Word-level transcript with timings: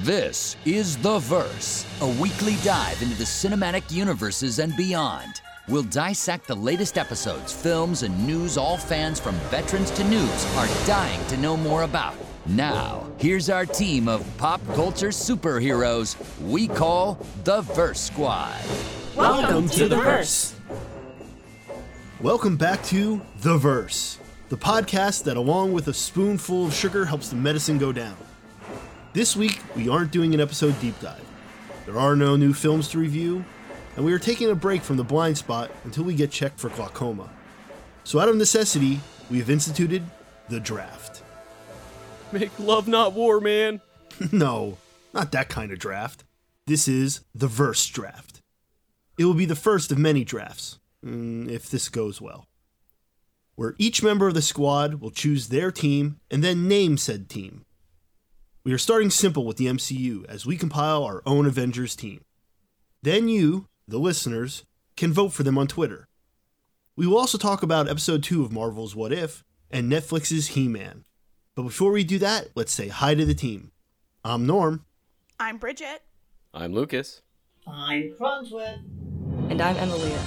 This 0.00 0.56
is 0.64 0.96
The 0.96 1.18
Verse, 1.18 1.86
a 2.00 2.08
weekly 2.08 2.56
dive 2.64 3.00
into 3.02 3.14
the 3.14 3.24
cinematic 3.24 3.92
universes 3.92 4.58
and 4.58 4.74
beyond. 4.74 5.42
We'll 5.68 5.84
dissect 5.84 6.48
the 6.48 6.56
latest 6.56 6.96
episodes, 6.96 7.52
films, 7.52 8.02
and 8.02 8.26
news 8.26 8.56
all 8.56 8.78
fans 8.78 9.20
from 9.20 9.34
veterans 9.50 9.90
to 9.92 10.02
noobs 10.02 10.56
are 10.56 10.86
dying 10.86 11.24
to 11.26 11.36
know 11.36 11.58
more 11.58 11.82
about. 11.82 12.16
Now, 12.46 13.06
here's 13.18 13.50
our 13.50 13.66
team 13.66 14.08
of 14.08 14.26
pop 14.38 14.60
culture 14.74 15.10
superheroes 15.10 16.16
we 16.40 16.66
call 16.66 17.24
the 17.44 17.60
Verse 17.60 18.00
Squad. 18.00 18.60
Welcome 19.14 19.68
to 19.68 19.88
The 19.88 19.96
Verse. 19.96 20.54
Welcome 22.20 22.56
back 22.56 22.82
to 22.84 23.20
The 23.42 23.58
Verse, 23.58 24.18
the 24.48 24.56
podcast 24.56 25.24
that, 25.24 25.36
along 25.36 25.74
with 25.74 25.86
a 25.88 25.94
spoonful 25.94 26.66
of 26.66 26.74
sugar, 26.74 27.04
helps 27.04 27.28
the 27.28 27.36
medicine 27.36 27.78
go 27.78 27.92
down. 27.92 28.16
This 29.14 29.36
week, 29.36 29.60
we 29.76 29.90
aren't 29.90 30.10
doing 30.10 30.32
an 30.32 30.40
episode 30.40 30.80
deep 30.80 30.98
dive. 30.98 31.20
There 31.84 31.98
are 31.98 32.16
no 32.16 32.34
new 32.34 32.54
films 32.54 32.88
to 32.88 32.98
review, 32.98 33.44
and 33.94 34.06
we 34.06 34.12
are 34.14 34.18
taking 34.18 34.48
a 34.48 34.54
break 34.54 34.80
from 34.80 34.96
the 34.96 35.04
blind 35.04 35.36
spot 35.36 35.70
until 35.84 36.04
we 36.04 36.14
get 36.14 36.30
checked 36.30 36.58
for 36.58 36.70
glaucoma. 36.70 37.28
So, 38.04 38.20
out 38.20 38.30
of 38.30 38.36
necessity, 38.36 39.00
we 39.30 39.38
have 39.38 39.50
instituted 39.50 40.02
the 40.48 40.60
draft. 40.60 41.22
Make 42.32 42.58
love, 42.58 42.88
not 42.88 43.12
war, 43.12 43.38
man. 43.38 43.82
no, 44.32 44.78
not 45.12 45.30
that 45.32 45.50
kind 45.50 45.72
of 45.72 45.78
draft. 45.78 46.24
This 46.66 46.88
is 46.88 47.20
the 47.34 47.48
Verse 47.48 47.86
draft. 47.88 48.40
It 49.18 49.26
will 49.26 49.34
be 49.34 49.44
the 49.44 49.54
first 49.54 49.92
of 49.92 49.98
many 49.98 50.24
drafts, 50.24 50.78
mm, 51.04 51.50
if 51.50 51.68
this 51.68 51.90
goes 51.90 52.22
well, 52.22 52.46
where 53.56 53.74
each 53.76 54.02
member 54.02 54.28
of 54.28 54.32
the 54.32 54.40
squad 54.40 55.02
will 55.02 55.10
choose 55.10 55.48
their 55.48 55.70
team 55.70 56.18
and 56.30 56.42
then 56.42 56.66
name 56.66 56.96
said 56.96 57.28
team. 57.28 57.66
We 58.64 58.72
are 58.72 58.78
starting 58.78 59.10
simple 59.10 59.44
with 59.44 59.56
the 59.56 59.66
MCU 59.66 60.24
as 60.28 60.46
we 60.46 60.56
compile 60.56 61.02
our 61.02 61.20
own 61.26 61.46
Avengers 61.46 61.96
team. 61.96 62.20
Then 63.02 63.26
you, 63.28 63.66
the 63.88 63.98
listeners, 63.98 64.64
can 64.96 65.12
vote 65.12 65.32
for 65.32 65.42
them 65.42 65.58
on 65.58 65.66
Twitter. 65.66 66.06
We 66.94 67.08
will 67.08 67.18
also 67.18 67.38
talk 67.38 67.64
about 67.64 67.88
episode 67.88 68.22
2 68.22 68.44
of 68.44 68.52
Marvel's 68.52 68.94
What 68.94 69.12
If 69.12 69.42
and 69.68 69.90
Netflix's 69.90 70.48
He 70.48 70.68
Man. 70.68 71.04
But 71.56 71.64
before 71.64 71.90
we 71.90 72.04
do 72.04 72.20
that, 72.20 72.50
let's 72.54 72.70
say 72.72 72.86
hi 72.86 73.16
to 73.16 73.24
the 73.24 73.34
team. 73.34 73.72
I'm 74.24 74.46
Norm. 74.46 74.84
I'm 75.40 75.56
Bridget. 75.56 76.02
I'm 76.54 76.72
Lucas. 76.72 77.20
I'm 77.66 78.14
Cronsworth. 78.16 78.78
And 79.50 79.60
I'm 79.60 79.76
Emilia. 79.76 80.22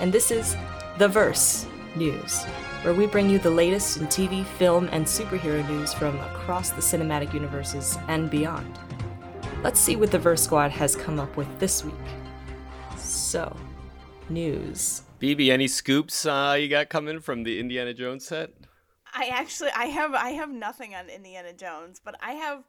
And 0.00 0.12
this 0.12 0.30
is 0.30 0.54
The 0.98 1.08
Verse 1.08 1.66
News 1.96 2.44
where 2.82 2.94
we 2.94 3.06
bring 3.06 3.28
you 3.28 3.38
the 3.38 3.50
latest 3.50 3.96
in 3.96 4.06
TV, 4.06 4.44
film, 4.44 4.88
and 4.92 5.04
superhero 5.04 5.66
news 5.68 5.92
from 5.92 6.18
across 6.20 6.70
the 6.70 6.80
cinematic 6.80 7.34
universes 7.34 7.98
and 8.08 8.30
beyond. 8.30 8.78
Let's 9.62 9.80
see 9.80 9.96
what 9.96 10.12
the 10.12 10.18
Verse 10.18 10.42
Squad 10.42 10.70
has 10.70 10.94
come 10.94 11.18
up 11.18 11.36
with 11.36 11.58
this 11.58 11.84
week. 11.84 11.94
So, 12.96 13.54
news. 14.28 15.02
BB, 15.20 15.50
any 15.50 15.66
scoops 15.66 16.24
uh, 16.24 16.56
you 16.58 16.68
got 16.68 16.88
coming 16.88 17.20
from 17.20 17.42
the 17.42 17.58
Indiana 17.58 17.92
Jones 17.92 18.24
set? 18.24 18.50
I 19.12 19.30
actually, 19.32 19.70
I 19.74 19.86
have, 19.86 20.14
I 20.14 20.30
have 20.30 20.50
nothing 20.50 20.94
on 20.94 21.08
Indiana 21.08 21.52
Jones, 21.52 22.00
but 22.04 22.14
I 22.22 22.32
have 22.32 22.62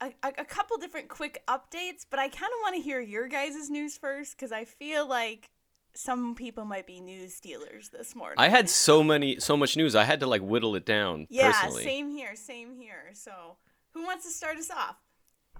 a, 0.00 0.12
a, 0.22 0.32
a 0.38 0.44
couple 0.44 0.76
different 0.76 1.08
quick 1.08 1.42
updates. 1.48 2.06
But 2.08 2.20
I 2.20 2.28
kind 2.28 2.52
of 2.52 2.60
want 2.62 2.76
to 2.76 2.82
hear 2.82 3.00
your 3.00 3.26
guys' 3.26 3.68
news 3.70 3.98
first 3.98 4.36
because 4.36 4.52
I 4.52 4.64
feel 4.64 5.08
like 5.08 5.50
some 5.96 6.34
people 6.34 6.64
might 6.64 6.86
be 6.86 7.00
news 7.00 7.40
dealers 7.40 7.88
this 7.88 8.14
morning. 8.14 8.36
I 8.38 8.48
had 8.48 8.68
so 8.68 9.02
many, 9.02 9.40
so 9.40 9.56
much 9.56 9.76
news. 9.76 9.94
I 9.94 10.04
had 10.04 10.20
to 10.20 10.26
like 10.26 10.42
whittle 10.42 10.76
it 10.76 10.84
down. 10.84 11.26
Yeah, 11.30 11.52
personally. 11.52 11.84
same 11.84 12.10
here, 12.10 12.36
same 12.36 12.74
here. 12.74 13.10
So, 13.14 13.56
who 13.92 14.04
wants 14.04 14.24
to 14.24 14.30
start 14.30 14.58
us 14.58 14.70
off? 14.70 14.96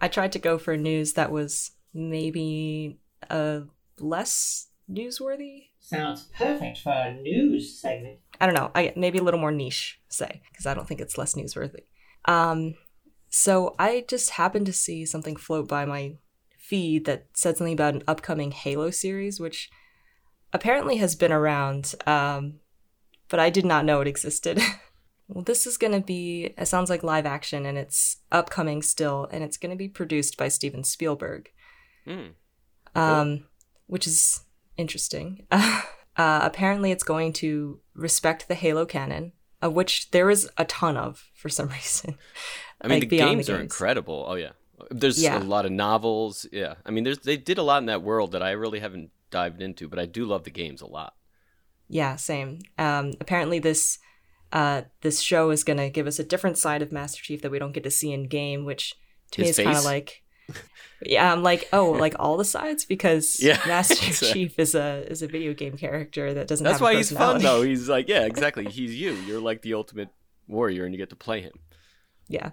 I 0.00 0.08
tried 0.08 0.32
to 0.32 0.38
go 0.38 0.58
for 0.58 0.76
news 0.76 1.14
that 1.14 1.32
was 1.32 1.72
maybe 1.94 2.98
uh 3.30 3.60
less 3.98 4.68
newsworthy. 4.90 5.68
Sounds 5.80 6.28
perfect 6.36 6.78
for 6.78 6.92
a 6.92 7.14
news 7.14 7.78
segment. 7.80 8.18
I 8.40 8.46
don't 8.46 8.54
know. 8.54 8.70
I 8.74 8.92
maybe 8.96 9.18
a 9.18 9.22
little 9.22 9.40
more 9.40 9.52
niche, 9.52 10.00
say, 10.08 10.42
because 10.50 10.66
I 10.66 10.74
don't 10.74 10.86
think 10.86 11.00
it's 11.00 11.16
less 11.16 11.34
newsworthy. 11.34 11.84
Um, 12.26 12.74
so 13.30 13.74
I 13.78 14.04
just 14.08 14.30
happened 14.30 14.66
to 14.66 14.72
see 14.72 15.06
something 15.06 15.36
float 15.36 15.68
by 15.68 15.84
my 15.84 16.16
feed 16.58 17.04
that 17.06 17.26
said 17.32 17.56
something 17.56 17.72
about 17.72 17.94
an 17.94 18.02
upcoming 18.08 18.50
Halo 18.50 18.90
series, 18.90 19.38
which 19.38 19.70
apparently 20.52 20.96
has 20.96 21.14
been 21.14 21.32
around, 21.32 21.94
um, 22.06 22.54
but 23.28 23.40
I 23.40 23.50
did 23.50 23.64
not 23.64 23.84
know 23.84 24.00
it 24.00 24.08
existed. 24.08 24.60
well, 25.28 25.44
this 25.44 25.66
is 25.66 25.76
going 25.76 25.92
to 25.92 26.00
be, 26.00 26.54
it 26.56 26.66
sounds 26.66 26.90
like 26.90 27.02
live 27.02 27.26
action 27.26 27.66
and 27.66 27.76
it's 27.76 28.18
upcoming 28.30 28.82
still, 28.82 29.28
and 29.30 29.42
it's 29.42 29.56
going 29.56 29.70
to 29.70 29.76
be 29.76 29.88
produced 29.88 30.36
by 30.36 30.48
Steven 30.48 30.84
Spielberg, 30.84 31.50
mm. 32.06 32.30
um, 32.94 33.44
which 33.86 34.06
is 34.06 34.44
interesting. 34.76 35.46
uh, 35.50 35.82
apparently, 36.16 36.90
it's 36.90 37.04
going 37.04 37.32
to 37.34 37.80
respect 37.94 38.48
the 38.48 38.54
Halo 38.54 38.86
canon, 38.86 39.32
of 39.60 39.72
which 39.72 40.10
there 40.10 40.30
is 40.30 40.48
a 40.56 40.64
ton 40.64 40.96
of 40.96 41.28
for 41.34 41.48
some 41.48 41.68
reason. 41.70 42.16
I 42.80 42.88
mean, 42.88 43.00
like, 43.00 43.08
the, 43.08 43.16
games 43.18 43.28
the 43.28 43.34
games 43.34 43.50
are 43.50 43.60
incredible. 43.60 44.26
Oh, 44.28 44.34
yeah. 44.34 44.52
There's 44.90 45.22
yeah. 45.22 45.38
a 45.38 45.40
lot 45.42 45.64
of 45.64 45.72
novels. 45.72 46.46
Yeah. 46.52 46.74
I 46.84 46.90
mean, 46.90 47.04
there's 47.04 47.18
they 47.20 47.38
did 47.38 47.56
a 47.56 47.62
lot 47.62 47.78
in 47.78 47.86
that 47.86 48.02
world 48.02 48.32
that 48.32 48.42
I 48.42 48.50
really 48.50 48.80
haven't 48.80 49.10
dived 49.36 49.60
into, 49.60 49.86
but 49.86 49.98
I 49.98 50.06
do 50.06 50.24
love 50.24 50.44
the 50.44 50.50
games 50.50 50.80
a 50.80 50.86
lot. 50.86 51.12
Yeah, 51.88 52.16
same. 52.16 52.60
Um, 52.78 53.12
apparently, 53.20 53.58
this 53.58 53.98
uh, 54.50 54.82
this 55.02 55.20
show 55.20 55.50
is 55.50 55.62
going 55.62 55.76
to 55.76 55.90
give 55.90 56.06
us 56.06 56.18
a 56.18 56.24
different 56.24 56.56
side 56.56 56.80
of 56.80 56.90
Master 56.90 57.22
Chief 57.22 57.42
that 57.42 57.50
we 57.50 57.58
don't 57.58 57.72
get 57.72 57.84
to 57.84 57.90
see 57.90 58.12
in 58.12 58.28
game, 58.28 58.64
which 58.64 58.94
to 59.32 59.42
His 59.42 59.58
me 59.58 59.64
is 59.64 59.66
kind 59.66 59.76
of 59.76 59.84
like, 59.84 60.22
yeah, 61.02 61.30
I'm 61.30 61.42
like, 61.42 61.68
oh, 61.70 61.90
like 61.90 62.14
all 62.18 62.38
the 62.38 62.46
sides 62.46 62.86
because 62.86 63.38
yeah, 63.42 63.60
Master 63.66 63.94
Chief 64.32 64.58
is 64.58 64.74
a 64.74 65.04
is 65.06 65.20
a 65.20 65.28
video 65.28 65.52
game 65.52 65.76
character 65.76 66.32
that 66.32 66.48
doesn't. 66.48 66.64
That's 66.64 66.80
why 66.80 66.94
he's 66.94 67.12
fun 67.12 67.42
though. 67.42 67.60
He's 67.60 67.90
like, 67.90 68.08
yeah, 68.08 68.22
exactly. 68.32 68.64
he's 68.64 68.98
you. 68.98 69.12
You're 69.12 69.42
like 69.42 69.60
the 69.60 69.74
ultimate 69.74 70.08
warrior, 70.48 70.86
and 70.86 70.94
you 70.94 70.98
get 70.98 71.10
to 71.10 71.16
play 71.16 71.42
him. 71.42 71.58
Yeah. 72.26 72.52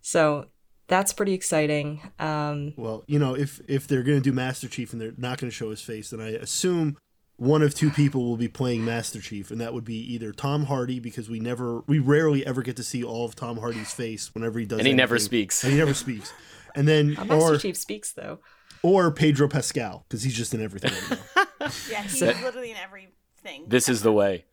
So 0.00 0.46
that's 0.88 1.12
pretty 1.12 1.32
exciting. 1.34 2.00
Um, 2.18 2.74
well, 2.76 3.04
you 3.06 3.18
know, 3.18 3.34
if 3.34 3.60
if 3.68 3.86
they're 3.86 4.02
going 4.02 4.18
to 4.18 4.22
do 4.22 4.32
Master 4.32 4.68
Chief 4.68 4.92
and 4.92 5.00
they're 5.00 5.14
not 5.16 5.38
going 5.38 5.50
to 5.50 5.54
show 5.54 5.70
his 5.70 5.80
face, 5.80 6.10
then 6.10 6.20
I 6.20 6.30
assume 6.30 6.96
one 7.36 7.62
of 7.62 7.74
two 7.74 7.90
people 7.90 8.24
will 8.24 8.36
be 8.36 8.48
playing 8.48 8.84
Master 8.84 9.20
Chief, 9.20 9.50
and 9.50 9.60
that 9.60 9.74
would 9.74 9.84
be 9.84 9.96
either 10.14 10.32
Tom 10.32 10.66
Hardy 10.66 11.00
because 11.00 11.28
we 11.28 11.40
never, 11.40 11.80
we 11.86 11.98
rarely 11.98 12.46
ever 12.46 12.62
get 12.62 12.76
to 12.76 12.84
see 12.84 13.02
all 13.02 13.24
of 13.24 13.34
Tom 13.34 13.58
Hardy's 13.58 13.92
face 13.92 14.32
whenever 14.34 14.58
he 14.58 14.64
does, 14.64 14.78
and 14.78 14.86
he 14.86 14.90
anything. 14.90 14.96
never 14.96 15.18
speaks, 15.18 15.64
and 15.64 15.72
he 15.72 15.78
never 15.78 15.94
speaks, 15.94 16.32
and 16.74 16.86
then 16.86 17.14
Master 17.26 17.34
or, 17.34 17.58
Chief 17.58 17.76
speaks 17.76 18.12
though, 18.12 18.38
or 18.82 19.10
Pedro 19.10 19.48
Pascal 19.48 20.04
because 20.08 20.22
he's 20.22 20.36
just 20.36 20.54
in 20.54 20.62
everything. 20.62 20.92
yeah, 21.90 22.02
he's 22.02 22.20
literally 22.20 22.70
in 22.70 22.76
everything. 22.76 23.64
This 23.66 23.88
is 23.88 24.02
the 24.02 24.12
way. 24.12 24.44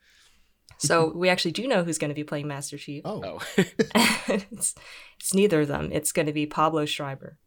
So 0.79 1.11
we 1.15 1.29
actually 1.29 1.51
do 1.51 1.67
know 1.67 1.83
who's 1.83 1.97
going 1.97 2.09
to 2.09 2.15
be 2.15 2.23
playing 2.23 2.47
Master 2.47 2.77
Chief. 2.77 3.03
Oh, 3.05 3.21
oh. 3.23 3.39
it's, 4.27 4.75
it's 5.19 5.33
neither 5.33 5.61
of 5.61 5.67
them. 5.67 5.91
It's 5.91 6.11
going 6.11 6.25
to 6.25 6.33
be 6.33 6.45
Pablo 6.45 6.85
Schreiber. 6.85 7.37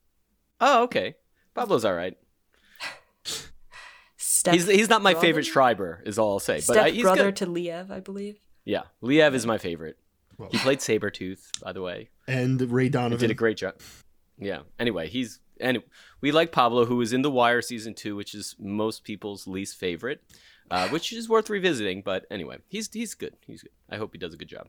Oh, 0.60 0.84
okay. 0.84 1.16
Pablo's 1.54 1.84
all 1.84 1.94
right. 1.94 2.16
Step 4.16 4.54
he's 4.54 4.66
he's 4.66 4.88
not 4.88 5.03
my 5.03 5.12
brother? 5.12 5.26
favorite 5.26 5.47
Schreiber, 5.47 6.03
is 6.04 6.19
all 6.19 6.32
I'll 6.32 6.38
say. 6.41 6.59
Uh, 6.59 6.60
Step 6.60 6.76
but 6.76 6.84
I, 6.84 6.91
he's 6.91 7.03
brother 7.03 7.25
got... 7.26 7.37
to 7.37 7.47
Liev, 7.47 7.91
I 7.91 8.00
believe. 8.00 8.38
Yeah, 8.65 8.82
Liev 9.03 9.34
is 9.34 9.47
my 9.47 9.59
favorite. 9.59 9.98
Well, 10.38 10.48
he 10.50 10.59
played 10.59 10.78
Sabretooth, 10.78 11.60
by 11.62 11.72
the 11.72 11.82
way. 11.82 12.09
And 12.26 12.60
Ray 12.60 12.88
Donovan. 12.88 13.19
He 13.19 13.26
did 13.26 13.31
a 13.31 13.34
great 13.34 13.56
job. 13.56 13.75
Yeah. 14.38 14.60
Anyway, 14.78 15.09
he's 15.09 15.41
and 15.60 15.82
we 16.21 16.32
like 16.32 16.50
Pablo, 16.50 16.87
who 16.87 16.97
was 16.97 17.12
in 17.12 17.22
The 17.22 17.31
Wire 17.31 17.62
season 17.62 17.94
two, 17.94 18.16
which 18.16 18.34
is 18.34 18.56
most 18.59 19.04
people's 19.04 19.47
least 19.47 19.76
favorite 19.76 20.22
uh, 20.72 20.88
which 20.88 21.12
is 21.12 21.28
worth 21.28 21.50
revisiting. 21.50 22.00
But 22.03 22.25
anyway, 22.31 22.56
he's 22.66 22.91
he's 22.93 23.15
good. 23.15 23.37
He's 23.47 23.62
good. 23.62 23.72
I 23.91 23.99
hope 23.99 24.12
he 24.12 24.19
does 24.19 24.33
a 24.33 24.38
good 24.38 24.49
job. 24.49 24.69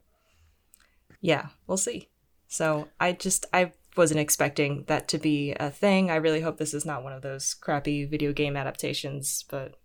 Yeah, 1.22 1.48
we'll 1.66 1.78
see. 1.78 2.10
So 2.48 2.90
I 3.00 3.14
just 3.14 3.46
I 3.54 3.72
wasn't 3.96 4.20
expecting 4.20 4.84
that 4.88 5.08
to 5.08 5.18
be 5.18 5.54
a 5.54 5.72
thing. 5.72 6.12
I 6.12 6.16
really 6.16 6.42
hope 6.42 6.58
this 6.58 6.74
is 6.74 6.86
not 6.86 7.04
one 7.04 7.14
of 7.14 7.22
those 7.22 7.54
crappy 7.54 8.04
video 8.04 8.34
game 8.34 8.58
adaptations, 8.58 9.46
but 9.50 9.76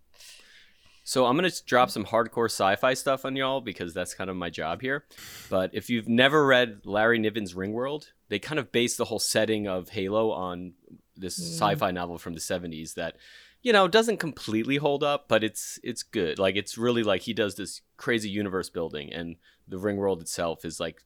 so 1.05 1.25
I'm 1.25 1.37
gonna 1.37 1.51
drop 1.65 1.89
some 1.89 2.03
hardcore 2.03 2.51
sci-fi 2.51 2.93
stuff 2.95 3.23
on 3.23 3.37
y'all 3.37 3.61
because 3.61 3.93
that's 3.93 4.13
kind 4.13 4.29
of 4.29 4.35
my 4.35 4.49
job 4.49 4.81
here. 4.81 5.05
But 5.49 5.71
if 5.73 5.89
you've 5.89 6.09
never 6.09 6.45
read 6.45 6.81
Larry 6.83 7.17
Niven's 7.17 7.53
Ringworld, 7.53 8.07
they 8.27 8.39
kind 8.39 8.59
of 8.59 8.73
base 8.73 8.97
the 8.97 9.05
whole 9.05 9.19
setting 9.19 9.67
of 9.69 9.89
Halo 9.89 10.31
on 10.31 10.73
this 11.15 11.39
mm. 11.39 11.53
sci-fi 11.55 11.91
novel 11.91 12.17
from 12.17 12.33
the 12.33 12.39
70s 12.39 12.95
that 12.95 13.15
you 13.61 13.73
know 13.73 13.87
doesn't 13.87 14.17
completely 14.17 14.77
hold 14.77 15.03
up 15.03 15.27
but 15.27 15.43
it's 15.43 15.79
it's 15.83 16.03
good. 16.03 16.39
Like 16.39 16.55
it's 16.55 16.77
really 16.77 17.03
like 17.03 17.23
he 17.23 17.33
does 17.33 17.55
this 17.55 17.81
crazy 17.97 18.29
universe 18.29 18.69
building 18.69 19.11
and 19.11 19.35
the 19.67 19.77
ring 19.77 19.97
world 19.97 20.21
itself 20.21 20.65
is 20.65 20.79
like 20.79 21.03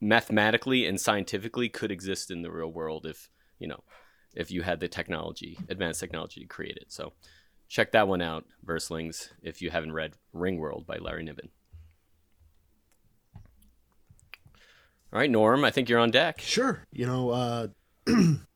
mathematically 0.00 0.86
and 0.86 1.00
scientifically 1.00 1.68
could 1.68 1.90
exist 1.90 2.30
in 2.30 2.42
the 2.42 2.50
real 2.50 2.70
world 2.72 3.06
if 3.06 3.28
you 3.58 3.66
know 3.66 3.82
if 4.34 4.50
you 4.50 4.62
had 4.62 4.80
the 4.80 4.88
technology 4.88 5.58
advanced 5.68 6.00
technology 6.00 6.40
to 6.40 6.46
create 6.46 6.76
it. 6.76 6.92
So 6.92 7.12
check 7.68 7.92
that 7.92 8.08
one 8.08 8.20
out 8.22 8.44
verslings 8.64 9.30
if 9.42 9.62
you 9.62 9.70
haven't 9.70 9.92
read 9.92 10.14
ring 10.32 10.58
world 10.58 10.86
by 10.86 10.98
larry 10.98 11.24
niven. 11.24 11.48
All 15.12 15.20
right 15.20 15.30
norm 15.30 15.64
i 15.64 15.70
think 15.70 15.88
you're 15.88 15.98
on 15.98 16.10
deck. 16.10 16.40
Sure. 16.40 16.84
You 16.92 17.06
know 17.06 17.30
uh 17.30 17.68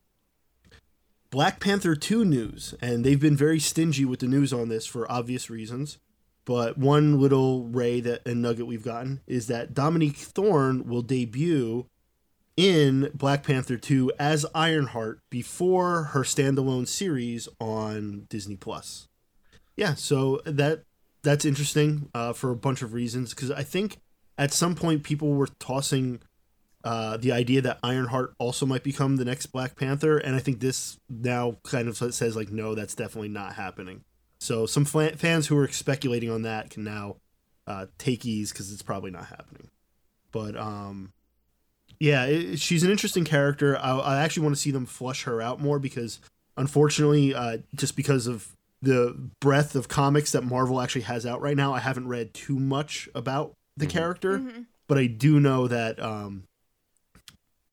Black 1.30 1.60
Panther 1.60 1.94
2 1.94 2.24
news, 2.24 2.74
and 2.80 3.04
they've 3.04 3.20
been 3.20 3.36
very 3.36 3.58
stingy 3.58 4.04
with 4.06 4.20
the 4.20 4.26
news 4.26 4.52
on 4.52 4.68
this 4.68 4.86
for 4.86 5.10
obvious 5.10 5.50
reasons. 5.50 5.98
But 6.46 6.78
one 6.78 7.20
little 7.20 7.64
ray 7.64 8.00
that 8.00 8.26
and 8.26 8.40
nugget 8.40 8.66
we've 8.66 8.82
gotten 8.82 9.20
is 9.26 9.48
that 9.48 9.74
Dominique 9.74 10.16
Thorne 10.16 10.86
will 10.88 11.02
debut 11.02 11.84
in 12.56 13.10
Black 13.14 13.42
Panther 13.44 13.76
2 13.76 14.12
as 14.18 14.46
Ironheart 14.54 15.20
before 15.28 16.04
her 16.04 16.22
standalone 16.22 16.88
series 16.88 17.48
on 17.60 18.26
Disney 18.30 18.56
Plus. 18.56 19.08
Yeah, 19.76 19.94
so 19.94 20.40
that 20.46 20.84
that's 21.22 21.44
interesting 21.44 22.08
uh, 22.14 22.32
for 22.32 22.50
a 22.50 22.56
bunch 22.56 22.80
of 22.80 22.94
reasons 22.94 23.34
because 23.34 23.50
I 23.50 23.62
think 23.62 23.98
at 24.38 24.52
some 24.52 24.74
point 24.74 25.02
people 25.02 25.34
were 25.34 25.48
tossing 25.58 26.20
uh, 26.84 27.16
the 27.16 27.32
idea 27.32 27.60
that 27.62 27.78
Ironheart 27.82 28.34
also 28.38 28.64
might 28.64 28.84
become 28.84 29.16
the 29.16 29.24
next 29.24 29.46
Black 29.46 29.76
Panther, 29.76 30.18
and 30.18 30.36
I 30.36 30.38
think 30.38 30.60
this 30.60 30.98
now 31.08 31.56
kind 31.64 31.88
of 31.88 31.96
says 31.96 32.36
like, 32.36 32.50
no, 32.50 32.74
that's 32.74 32.94
definitely 32.94 33.28
not 33.28 33.54
happening. 33.54 34.04
So 34.40 34.66
some 34.66 34.84
fla- 34.84 35.16
fans 35.16 35.48
who 35.48 35.56
were 35.56 35.68
speculating 35.68 36.30
on 36.30 36.42
that 36.42 36.70
can 36.70 36.84
now 36.84 37.16
uh, 37.66 37.86
take 37.98 38.24
ease 38.24 38.52
because 38.52 38.72
it's 38.72 38.82
probably 38.82 39.10
not 39.10 39.26
happening. 39.26 39.68
But 40.30 40.56
um, 40.56 41.12
yeah, 41.98 42.26
it, 42.26 42.60
she's 42.60 42.84
an 42.84 42.90
interesting 42.90 43.24
character. 43.24 43.76
I, 43.76 43.98
I 43.98 44.20
actually 44.20 44.44
want 44.44 44.54
to 44.54 44.60
see 44.60 44.70
them 44.70 44.86
flush 44.86 45.24
her 45.24 45.42
out 45.42 45.60
more 45.60 45.78
because, 45.78 46.20
unfortunately, 46.56 47.34
uh, 47.34 47.58
just 47.74 47.96
because 47.96 48.26
of 48.26 48.52
the 48.80 49.16
breadth 49.40 49.74
of 49.74 49.88
comics 49.88 50.30
that 50.32 50.44
Marvel 50.44 50.80
actually 50.80 51.02
has 51.02 51.26
out 51.26 51.40
right 51.40 51.56
now, 51.56 51.74
I 51.74 51.80
haven't 51.80 52.06
read 52.06 52.32
too 52.32 52.58
much 52.58 53.08
about 53.14 53.54
the 53.76 53.86
character. 53.86 54.38
But 54.86 54.96
I 54.96 55.06
do 55.06 55.38
know 55.38 55.68
that 55.68 56.00
um, 56.00 56.44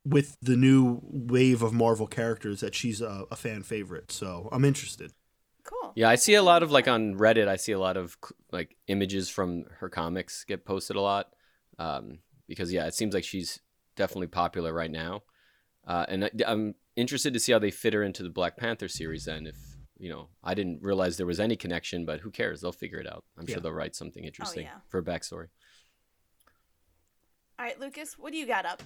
with 0.06 0.38
the 0.42 0.56
new 0.56 1.00
wave 1.04 1.64
of 1.64 1.74
Marvel 1.74 2.08
characters, 2.08 2.62
that 2.62 2.76
she's 2.76 3.02
a, 3.02 3.26
a 3.32 3.36
fan 3.36 3.64
favorite. 3.64 4.12
So 4.12 4.48
I'm 4.52 4.64
interested. 4.64 5.12
Cool. 5.64 5.94
Yeah, 5.96 6.10
I 6.10 6.16
see 6.16 6.36
a 6.36 6.44
lot 6.44 6.62
of 6.62 6.72
like 6.72 6.88
on 6.88 7.16
Reddit. 7.16 7.48
I 7.48 7.56
see 7.56 7.72
a 7.72 7.80
lot 7.80 7.98
of 7.98 8.16
like 8.52 8.78
images 8.88 9.30
from 9.30 9.66
her 9.80 9.90
comics 9.90 10.44
get 10.44 10.64
posted 10.64 10.96
a 10.96 11.02
lot, 11.02 11.30
um, 11.80 12.20
because 12.48 12.72
yeah, 12.72 12.86
it 12.86 12.94
seems 12.94 13.16
like 13.16 13.24
she's 13.24 13.60
definitely 13.96 14.28
popular 14.28 14.72
right 14.72 14.92
now, 14.92 15.24
uh, 15.88 16.06
and 16.08 16.26
I, 16.26 16.30
I'm 16.46 16.76
interested 16.96 17.34
to 17.34 17.40
see 17.40 17.52
how 17.52 17.58
they 17.60 17.72
fit 17.72 17.94
her 17.94 18.04
into 18.04 18.22
the 18.22 18.30
Black 18.30 18.58
Panther 18.58 18.88
series. 18.88 19.26
Then, 19.26 19.48
if 19.48 19.56
you 19.98 20.10
know, 20.10 20.30
I 20.44 20.54
didn't 20.54 20.84
realize 20.84 21.18
there 21.18 21.26
was 21.26 21.40
any 21.40 21.56
connection, 21.56 22.06
but 22.06 22.20
who 22.20 22.30
cares? 22.30 22.62
They'll 22.62 22.72
figure 22.72 23.00
it 23.00 23.08
out. 23.08 23.24
I'm 23.36 23.48
Yeah. 23.48 23.56
sure 23.56 23.62
they'll 23.62 23.72
write 23.72 23.96
something 23.96 24.24
interesting 24.24 24.66
yeah. 24.66 24.82
for 24.90 25.00
a 25.00 25.04
backstory. 25.04 25.48
All 27.58 27.66
right, 27.66 27.80
Lucas, 27.80 28.20
what 28.20 28.34
do 28.34 28.38
you 28.38 28.46
got 28.46 28.66
up? 28.66 28.84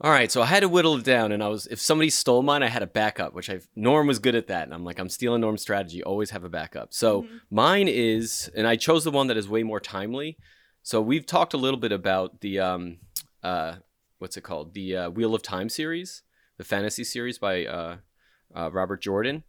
All 0.00 0.12
right, 0.12 0.30
so 0.30 0.40
I 0.40 0.46
had 0.46 0.60
to 0.60 0.68
whittle 0.68 0.96
it 0.96 1.04
down, 1.04 1.32
and 1.32 1.42
I 1.42 1.48
was 1.48 1.66
if 1.66 1.80
somebody 1.80 2.08
stole 2.08 2.42
mine, 2.42 2.62
I 2.62 2.68
had 2.68 2.84
a 2.84 2.86
backup, 2.86 3.34
which 3.34 3.50
I 3.50 3.60
Norm 3.74 4.06
was 4.06 4.20
good 4.20 4.36
at 4.36 4.46
that, 4.46 4.62
and 4.62 4.72
I'm 4.72 4.84
like 4.84 5.00
I'm 5.00 5.08
stealing 5.08 5.40
Norm's 5.40 5.62
strategy. 5.62 6.04
Always 6.04 6.30
have 6.30 6.44
a 6.44 6.48
backup. 6.48 6.94
So 6.94 7.26
mine 7.50 7.88
is, 7.88 8.48
and 8.54 8.64
I 8.68 8.76
chose 8.76 9.02
the 9.02 9.10
one 9.10 9.26
that 9.26 9.36
is 9.36 9.48
way 9.48 9.64
more 9.64 9.80
timely. 9.80 10.38
So 10.84 11.02
we've 11.02 11.26
talked 11.26 11.52
a 11.52 11.56
little 11.56 11.80
bit 11.80 11.90
about 11.90 12.42
the 12.42 12.60
um, 12.60 12.98
uh, 13.42 13.76
what's 14.18 14.36
it 14.36 14.42
called, 14.42 14.74
the 14.74 14.96
uh, 14.96 15.10
Wheel 15.10 15.34
of 15.34 15.42
Time 15.42 15.68
series, 15.68 16.22
the 16.58 16.64
fantasy 16.64 17.02
series 17.02 17.38
by 17.40 17.66
uh, 17.66 17.96
uh, 18.54 18.70
Robert 18.70 19.02
Jordan, 19.02 19.42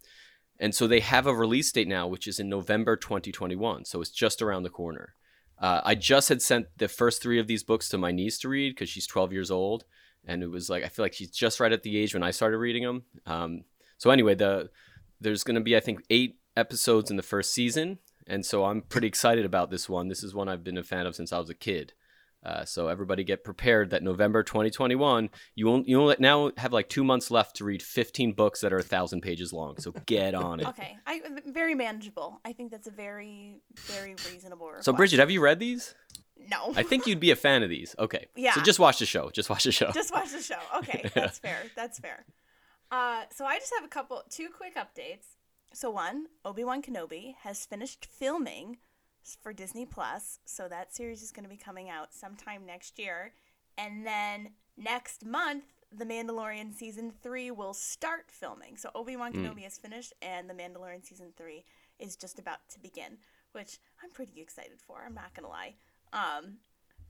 and 0.58 0.74
so 0.74 0.88
they 0.88 1.00
have 1.00 1.28
a 1.28 1.34
release 1.34 1.70
date 1.70 1.86
now, 1.86 2.08
which 2.08 2.26
is 2.26 2.40
in 2.40 2.48
November 2.48 2.96
2021. 2.96 3.84
So 3.84 4.00
it's 4.00 4.10
just 4.10 4.42
around 4.42 4.64
the 4.64 4.70
corner. 4.70 5.14
Uh, 5.60 5.80
I 5.84 5.94
just 5.94 6.28
had 6.28 6.42
sent 6.42 6.66
the 6.76 6.88
first 6.88 7.22
three 7.22 7.38
of 7.38 7.46
these 7.46 7.62
books 7.62 7.88
to 7.90 7.98
my 7.98 8.10
niece 8.10 8.38
to 8.40 8.48
read 8.48 8.70
because 8.70 8.88
she's 8.88 9.06
12 9.06 9.32
years 9.32 9.50
old, 9.50 9.84
and 10.26 10.42
it 10.42 10.50
was 10.50 10.68
like 10.70 10.84
I 10.84 10.88
feel 10.88 11.04
like 11.04 11.14
she's 11.14 11.30
just 11.30 11.60
right 11.60 11.72
at 11.72 11.82
the 11.82 11.96
age 11.96 12.14
when 12.14 12.22
I 12.22 12.30
started 12.30 12.58
reading 12.58 12.84
them. 12.84 13.02
Um, 13.26 13.64
so 13.98 14.10
anyway, 14.10 14.34
the 14.34 14.70
there's 15.20 15.44
going 15.44 15.56
to 15.56 15.60
be 15.60 15.76
I 15.76 15.80
think 15.80 16.02
eight 16.10 16.38
episodes 16.56 17.10
in 17.10 17.16
the 17.16 17.22
first 17.22 17.52
season, 17.52 17.98
and 18.26 18.44
so 18.44 18.64
I'm 18.64 18.82
pretty 18.82 19.06
excited 19.06 19.44
about 19.44 19.70
this 19.70 19.88
one. 19.88 20.08
This 20.08 20.22
is 20.22 20.34
one 20.34 20.48
I've 20.48 20.64
been 20.64 20.78
a 20.78 20.82
fan 20.82 21.06
of 21.06 21.16
since 21.16 21.32
I 21.32 21.38
was 21.38 21.50
a 21.50 21.54
kid. 21.54 21.92
Uh, 22.42 22.64
so 22.64 22.88
everybody 22.88 23.22
get 23.22 23.44
prepared 23.44 23.90
that 23.90 24.02
November 24.02 24.42
2021, 24.42 25.28
you 25.54 25.66
won't 25.66 25.86
you 25.86 25.98
will 25.98 26.14
now 26.18 26.50
have 26.56 26.72
like 26.72 26.88
two 26.88 27.04
months 27.04 27.30
left 27.30 27.56
to 27.56 27.64
read 27.64 27.82
15 27.82 28.32
books 28.32 28.62
that 28.62 28.72
are 28.72 28.78
a 28.78 28.82
thousand 28.82 29.20
pages 29.20 29.52
long. 29.52 29.76
So 29.78 29.92
get 30.06 30.34
on 30.34 30.60
it. 30.60 30.66
Okay, 30.68 30.96
I 31.06 31.20
very 31.46 31.74
manageable. 31.74 32.40
I 32.44 32.54
think 32.54 32.70
that's 32.70 32.86
a 32.86 32.90
very 32.90 33.60
very 33.76 34.14
reasonable 34.30 34.68
request. 34.68 34.86
So 34.86 34.92
Bridget, 34.94 35.20
have 35.20 35.30
you 35.30 35.42
read 35.42 35.58
these? 35.58 35.94
No, 36.48 36.72
I 36.76 36.82
think 36.82 37.06
you'd 37.06 37.20
be 37.20 37.30
a 37.30 37.36
fan 37.36 37.62
of 37.62 37.70
these. 37.70 37.94
Okay. 37.98 38.26
Yeah. 38.36 38.54
So 38.54 38.62
just 38.62 38.78
watch 38.78 38.98
the 38.98 39.06
show. 39.06 39.30
Just 39.30 39.50
watch 39.50 39.64
the 39.64 39.72
show. 39.72 39.90
just 39.92 40.12
watch 40.12 40.30
the 40.32 40.42
show. 40.42 40.60
Okay, 40.78 41.10
that's 41.14 41.38
fair. 41.38 41.58
That's 41.76 41.98
fair. 41.98 42.24
Uh, 42.90 43.22
so 43.30 43.44
I 43.44 43.58
just 43.58 43.72
have 43.76 43.84
a 43.84 43.88
couple, 43.88 44.22
two 44.30 44.48
quick 44.48 44.74
updates. 44.76 45.36
So 45.72 45.90
one, 45.90 46.26
Obi 46.44 46.64
Wan 46.64 46.82
Kenobi 46.82 47.34
has 47.42 47.64
finished 47.64 48.04
filming 48.06 48.78
for 49.42 49.52
Disney 49.52 49.86
Plus, 49.86 50.40
so 50.44 50.66
that 50.68 50.92
series 50.94 51.22
is 51.22 51.30
going 51.30 51.44
to 51.44 51.50
be 51.50 51.56
coming 51.56 51.88
out 51.88 52.12
sometime 52.12 52.66
next 52.66 52.98
year, 52.98 53.32
and 53.78 54.04
then 54.06 54.50
next 54.76 55.24
month, 55.24 55.64
The 55.96 56.04
Mandalorian 56.04 56.74
season 56.74 57.12
three 57.22 57.50
will 57.50 57.74
start 57.74 58.24
filming. 58.28 58.76
So 58.76 58.90
Obi 58.94 59.16
Wan 59.16 59.32
Kenobi 59.32 59.66
is 59.66 59.78
finished, 59.78 60.12
and 60.22 60.50
The 60.50 60.54
Mandalorian 60.54 61.04
season 61.04 61.32
three 61.36 61.64
is 62.00 62.16
just 62.16 62.38
about 62.38 62.58
to 62.70 62.80
begin, 62.80 63.18
which 63.52 63.78
I'm 64.02 64.10
pretty 64.10 64.40
excited 64.40 64.80
for. 64.84 65.02
I'm 65.06 65.14
not 65.14 65.34
gonna 65.34 65.48
lie. 65.48 65.74
Um, 66.12 66.58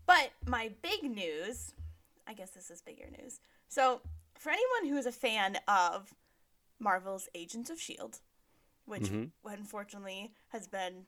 but 0.06 0.30
my 0.46 0.72
big 0.82 1.02
news, 1.02 1.74
I 2.26 2.34
guess 2.34 2.50
this 2.50 2.70
is 2.70 2.80
bigger 2.80 3.08
news. 3.20 3.40
So, 3.68 4.00
for 4.38 4.50
anyone 4.50 4.92
who 4.92 4.98
is 4.98 5.06
a 5.06 5.12
fan 5.12 5.58
of 5.68 6.14
Marvel's 6.78 7.28
Agents 7.34 7.70
of 7.70 7.76
S.H.I.E.L.D., 7.76 8.18
which 8.86 9.10
unfortunately 9.44 10.32
has 10.48 10.66
been 10.66 11.04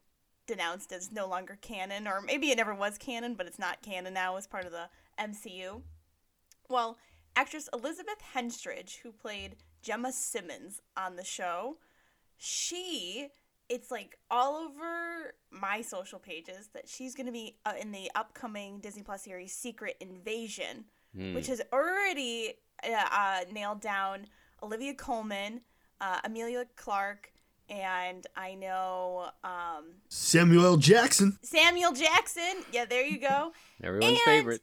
denounced 0.46 0.92
as 0.92 1.10
no 1.10 1.26
longer 1.26 1.58
canon, 1.60 2.06
or 2.06 2.20
maybe 2.20 2.50
it 2.50 2.56
never 2.56 2.74
was 2.74 2.98
canon, 2.98 3.34
but 3.34 3.46
it's 3.46 3.58
not 3.58 3.82
canon 3.82 4.14
now 4.14 4.36
as 4.36 4.46
part 4.46 4.66
of 4.66 4.72
the 4.72 4.88
MCU. 5.18 5.82
Well, 6.68 6.98
actress 7.34 7.68
Elizabeth 7.72 8.18
Henstridge, 8.34 8.98
who 9.02 9.12
played 9.12 9.56
Jemma 9.84 10.12
Simmons 10.12 10.80
on 10.96 11.16
the 11.16 11.24
show, 11.24 11.78
she 12.36 13.28
it's 13.68 13.90
like 13.90 14.18
all 14.30 14.56
over 14.56 15.34
my 15.50 15.80
social 15.82 16.18
pages 16.18 16.68
that 16.74 16.88
she's 16.88 17.14
going 17.14 17.26
to 17.26 17.32
be 17.32 17.56
uh, 17.64 17.72
in 17.80 17.92
the 17.92 18.10
upcoming 18.14 18.80
Disney 18.80 19.02
Plus 19.02 19.22
series 19.22 19.52
Secret 19.54 19.96
Invasion, 20.00 20.84
which 21.14 21.46
has 21.46 21.60
already 21.72 22.54
uh, 22.82 23.04
uh, 23.10 23.40
nailed 23.52 23.80
down 23.80 24.26
Olivia 24.62 24.94
Colman, 24.94 25.60
uh, 26.00 26.20
Emilia 26.24 26.64
Clarke, 26.76 27.32
and 27.68 28.26
I 28.36 28.54
know 28.54 29.30
um, 29.44 29.84
Samuel 30.08 30.76
Jackson. 30.76 31.38
Samuel 31.42 31.92
Jackson. 31.92 32.64
Yeah, 32.72 32.84
there 32.84 33.04
you 33.06 33.18
go. 33.18 33.52
Everyone's 33.82 34.12
And- 34.12 34.20
favorite. 34.24 34.62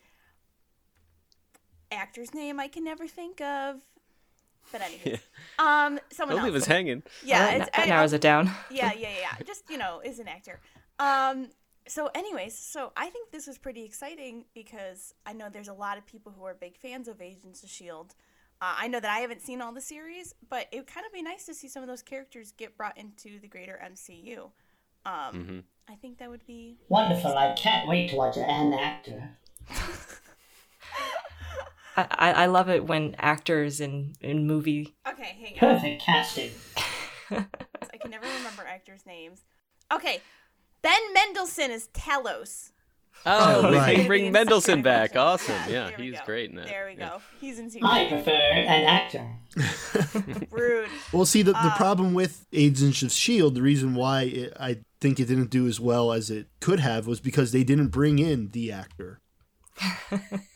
Actor's 1.92 2.34
name 2.36 2.60
I 2.60 2.68
can 2.68 2.84
never 2.84 3.08
think 3.08 3.42
of. 3.42 3.78
But 4.72 4.82
anyway, 4.82 5.20
um, 5.58 6.00
someone 6.12 6.38
Don't 6.38 6.46
leave 6.46 6.54
else. 6.56 6.64
us 6.64 6.68
hanging. 6.68 7.04
Yeah, 7.24 7.46
Well, 7.48 7.62
it's, 7.62 7.70
that 7.76 7.82
I- 7.84 7.90
narrows 7.90 8.14
it 8.14 8.22
down. 8.22 8.52
yeah, 8.72 8.92
yeah, 8.94 9.10
yeah. 9.22 9.46
Just 9.46 9.70
you 9.70 9.78
know, 9.78 10.02
is 10.04 10.20
an 10.20 10.28
actor. 10.28 10.60
Um. 11.00 11.48
So, 11.88 12.08
anyways, 12.14 12.56
so 12.56 12.92
I 12.96 13.10
think 13.10 13.32
this 13.32 13.48
was 13.48 13.58
pretty 13.58 13.84
exciting 13.84 14.46
because 14.54 15.16
I 15.26 15.34
know 15.34 15.50
there's 15.52 15.70
a 15.70 15.74
lot 15.74 15.98
of 15.98 16.06
people 16.06 16.32
who 16.38 16.44
are 16.44 16.54
big 16.54 16.78
fans 16.78 17.08
of 17.08 17.20
Agents 17.20 17.64
of 17.64 17.70
Shield. 17.70 18.14
Uh, 18.62 18.76
I 18.78 18.88
know 18.90 19.00
that 19.00 19.10
I 19.10 19.20
haven't 19.22 19.42
seen 19.42 19.60
all 19.60 19.74
the 19.74 19.82
series, 19.82 20.36
but 20.50 20.68
it 20.72 20.78
would 20.78 20.88
kind 20.88 21.06
of 21.08 21.12
be 21.14 21.24
nice 21.24 21.46
to 21.48 21.56
see 21.56 21.68
some 21.68 21.82
of 21.82 21.88
those 21.90 22.04
characters 22.04 22.52
get 22.52 22.78
brought 22.78 22.96
into 22.96 23.40
the 23.40 23.48
greater 23.48 23.80
MCU. 23.84 24.52
Um, 25.06 25.64
I 25.90 25.96
think 25.96 26.20
that 26.20 26.30
would 26.30 26.46
be 26.46 26.78
Wonderful. 26.90 27.36
I 27.36 27.54
can't 27.54 27.88
wait 27.88 28.12
to 28.12 28.18
watch 28.18 28.38
an 28.38 28.74
actor. 28.74 29.32
I, 31.98 32.08
I 32.12 32.32
I 32.32 32.46
love 32.46 32.70
it 32.70 32.86
when 32.86 33.16
actors 33.20 33.80
in, 33.82 34.14
in 34.22 34.46
movie 34.48 34.96
okay. 35.08 35.36
Hang 35.40 35.54
on. 35.54 35.76
Perfect 35.76 36.02
casting. 36.02 36.52
I 37.32 37.98
can 38.02 38.12
never 38.12 38.26
remember 38.26 38.64
actors' 38.68 39.06
names. 39.06 39.42
Okay, 39.94 40.22
Ben 40.82 41.00
Mendelsohn 41.14 41.72
is 41.72 41.88
Talos. 41.94 42.72
Oh, 43.26 43.64
Oh, 43.66 43.74
right. 43.74 43.98
can 43.98 44.08
bring 44.08 44.32
Mendelsohn 44.32 44.82
back. 44.82 45.16
Awesome. 45.18 45.54
Yeah, 45.68 45.90
Yeah, 45.90 45.98
he's 45.98 46.14
go. 46.20 46.26
great 46.26 46.50
in 46.52 46.56
that. 46.56 46.68
There 46.68 46.86
we 46.86 46.98
Yeah. 46.98 47.10
go. 47.10 47.22
He's 47.42 47.60
in 47.60 47.70
Secret 47.70 47.90
I 47.92 48.08
prefer 48.08 48.32
an 48.32 48.86
actor. 48.86 49.28
Rude. 50.52 50.90
Well, 51.12 51.26
see, 51.26 51.42
the, 51.42 51.54
Uh, 51.54 51.64
the 51.64 51.72
problem 51.72 52.14
with 52.14 52.46
Agents 52.54 53.02
of 53.02 53.08
S.H.I.E.L.D., 53.08 53.56
the 53.56 53.62
reason 53.62 53.94
why 53.94 54.22
it, 54.24 54.54
I 54.58 54.78
think 55.02 55.20
it 55.20 55.26
didn't 55.26 55.50
do 55.50 55.68
as 55.68 55.82
well 55.82 56.14
as 56.14 56.30
it 56.32 56.48
could 56.62 56.80
have 56.80 57.08
was 57.08 57.20
because 57.20 57.52
they 57.52 57.66
didn't 57.66 57.88
bring 57.90 58.20
in 58.20 58.52
the 58.52 58.72
actor. 58.72 59.20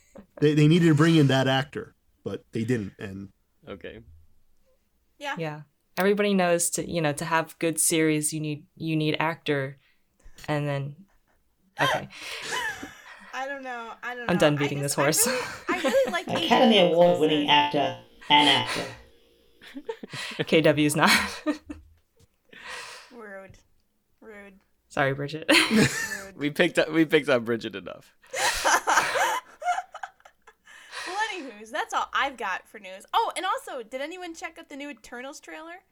they, 0.43 0.53
they 0.53 0.67
needed 0.67 0.87
to 0.87 0.93
bring 0.95 1.15
in 1.15 1.27
that 1.27 1.47
actor, 1.47 1.95
but 2.23 2.43
they 2.51 2.63
didn't. 2.65 2.93
And 2.99 3.29
Okay. 3.67 3.99
Yeah. 5.17 5.35
Yeah. 5.37 5.61
Everybody 5.97 6.33
knows 6.33 6.69
to 6.71 6.89
you 6.89 7.01
know 7.01 7.13
to 7.13 7.23
have 7.25 7.57
good 7.59 7.79
series 7.79 8.33
you 8.33 8.39
need 8.41 8.65
you 8.75 8.95
need 8.95 9.15
actor, 9.19 9.77
and 10.47 10.67
then 10.67 10.95
okay 11.81 12.09
I 13.33 13.47
don't 13.47 13.63
know. 13.63 13.91
I 14.03 14.15
don't 14.15 14.27
know. 14.27 14.31
I'm 14.31 14.37
done 14.37 14.55
beating 14.57 14.79
just- 14.79 14.95
this 14.97 15.23
horse. 15.23 15.27
I 15.27 15.31
really, 15.31 15.45
I 15.87 15.89
really 15.89 16.11
like 16.11 16.27
Academy 16.43 16.79
Award 16.79 17.19
winning 17.19 17.49
actor 17.49 17.97
and 18.29 18.49
actor. 18.49 18.85
KW's 20.39 20.95
not. 20.95 21.09
Rude. 23.11 23.57
Rude. 24.21 24.59
Sorry, 24.89 25.13
Bridget. 25.13 25.49
Rude. 25.71 25.89
We 26.35 26.49
picked 26.51 26.77
up 26.77 26.91
we 26.91 27.05
picked 27.05 27.29
up 27.29 27.43
Bridget 27.45 27.75
enough. 27.75 28.13
well, 31.07 31.17
anywho's, 31.33 31.71
that's 31.71 31.93
all 31.93 32.09
I've 32.23 32.37
got 32.37 32.65
for 32.69 32.79
news. 32.79 33.05
Oh, 33.13 33.33
and 33.35 33.45
also, 33.45 33.83
did 33.83 33.99
anyone 33.99 34.33
check 34.33 34.57
out 34.57 34.69
the 34.69 34.77
new 34.77 34.89
Eternals 34.89 35.41
trailer? 35.41 35.83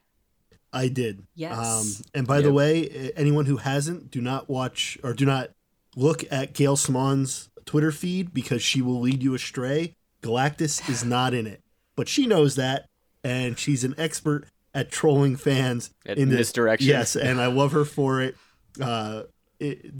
I 0.72 0.88
did. 0.88 1.26
Yes. 1.34 1.58
Um, 1.58 2.04
and 2.14 2.26
by 2.26 2.40
the 2.40 2.50
way, 2.50 3.12
anyone 3.14 3.44
who 3.44 3.58
hasn't, 3.58 4.10
do 4.10 4.22
not 4.22 4.48
watch 4.48 4.96
or 5.04 5.12
do 5.12 5.26
not 5.26 5.50
look 5.94 6.24
at 6.32 6.54
Gail 6.54 6.76
Swan's 6.76 7.50
Twitter 7.66 7.92
feed 7.92 8.32
because 8.32 8.62
she 8.62 8.80
will 8.80 8.98
lead 8.98 9.22
you 9.22 9.34
astray. 9.34 9.94
Galactus 10.22 10.88
is 10.88 11.04
not 11.16 11.34
in 11.34 11.46
it, 11.46 11.60
but 11.96 12.08
she 12.08 12.26
knows 12.26 12.56
that, 12.56 12.86
and 13.22 13.58
she's 13.58 13.84
an 13.84 13.94
expert 13.98 14.46
at 14.72 14.90
trolling 14.90 15.36
fans 15.36 15.90
At 16.06 16.16
in 16.16 16.30
this 16.30 16.38
misdirection. 16.38 16.88
Yes, 16.88 17.14
and 17.14 17.42
I 17.42 17.48
love 17.48 17.72
her 17.72 17.84
for 17.84 18.22
it. 18.22 18.36
Uh, 18.80 19.24
it 19.60 19.92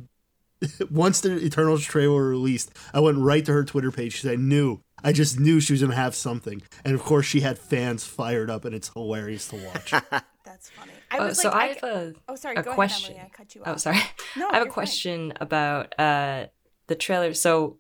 once 0.90 1.21
the 1.21 1.38
Eternals 1.45 1.85
trailer 1.85 2.23
released, 2.28 2.71
I 2.92 3.00
went 3.00 3.19
right 3.19 3.45
to 3.47 3.52
her 3.52 3.64
Twitter 3.64 3.90
page 3.90 4.14
because 4.14 4.31
I 4.31 4.37
knew, 4.37 4.81
I 5.02 5.12
just 5.12 5.38
knew 5.40 5.61
she 5.61 5.73
was 5.73 5.83
gonna 5.83 5.95
have 5.95 6.14
something, 6.14 6.62
and 6.85 6.95
of 6.95 7.02
course 7.02 7.26
she 7.26 7.40
had 7.40 7.59
fans 7.59 8.04
fired 8.07 8.50
up, 8.50 8.64
and 8.64 8.75
it's 8.75 8.90
hilarious 8.95 9.49
to 9.49 9.57
watch. 9.57 9.90
That's 10.45 10.71
funny. 10.71 10.92
I 11.11 11.19
Uh, 11.19 11.25
was 11.26 11.40
so 11.40 11.49
like, 11.49 11.57
I 11.57 11.64
I, 11.64 11.69
have 11.69 11.83
a, 11.85 12.14
oh, 12.28 12.35
sorry. 12.37 12.57
a 12.57 12.62
go 12.62 12.75
question. 12.75 13.14
ahead, 13.14 13.26
Emily. 13.26 13.33
I 13.33 13.37
cut 13.37 13.54
you 13.54 13.62
oh, 13.66 13.76
sorry. 13.76 13.99
No, 14.37 14.49
I 14.49 14.54
have 14.54 14.62
a 14.62 14.64
you're 14.64 14.64
fine. 14.66 14.73
question 14.73 15.33
about 15.40 15.99
uh, 15.99 16.47
the 16.88 16.95
trailer. 16.95 17.33
So 17.35 17.78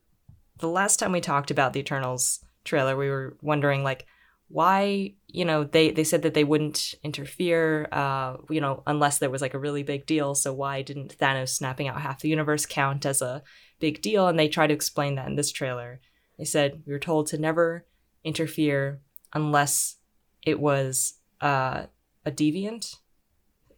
the 0.58 0.68
last 0.68 0.98
time 0.98 1.12
we 1.12 1.20
talked 1.20 1.50
about 1.50 1.72
the 1.72 1.80
Eternals 1.80 2.40
trailer, 2.64 2.96
we 2.96 3.08
were 3.10 3.36
wondering 3.42 3.82
like 3.84 4.06
why 4.48 5.14
you 5.32 5.44
know 5.44 5.64
they 5.64 5.90
they 5.90 6.04
said 6.04 6.22
that 6.22 6.34
they 6.34 6.44
wouldn't 6.44 6.94
interfere 7.02 7.88
uh 7.90 8.36
you 8.50 8.60
know 8.60 8.82
unless 8.86 9.18
there 9.18 9.30
was 9.30 9.42
like 9.42 9.54
a 9.54 9.58
really 9.58 9.82
big 9.82 10.06
deal. 10.06 10.34
So 10.34 10.52
why 10.52 10.82
didn't 10.82 11.18
thanos 11.18 11.50
snapping 11.50 11.88
out 11.88 12.00
half 12.00 12.20
the 12.20 12.28
universe 12.28 12.66
count 12.66 13.06
as 13.06 13.22
a 13.22 13.42
big 13.80 14.02
deal? 14.02 14.28
And 14.28 14.38
they 14.38 14.48
try 14.48 14.66
to 14.66 14.74
explain 14.74 15.16
that 15.16 15.28
in 15.28 15.36
this 15.36 15.50
trailer. 15.50 16.00
They 16.38 16.44
said 16.44 16.82
we 16.86 16.92
were 16.92 16.98
told 16.98 17.26
to 17.28 17.38
never 17.38 17.86
interfere 18.22 19.00
unless 19.32 19.96
it 20.42 20.60
was 20.60 21.14
uh 21.40 21.86
a 22.24 22.30
deviant. 22.30 22.96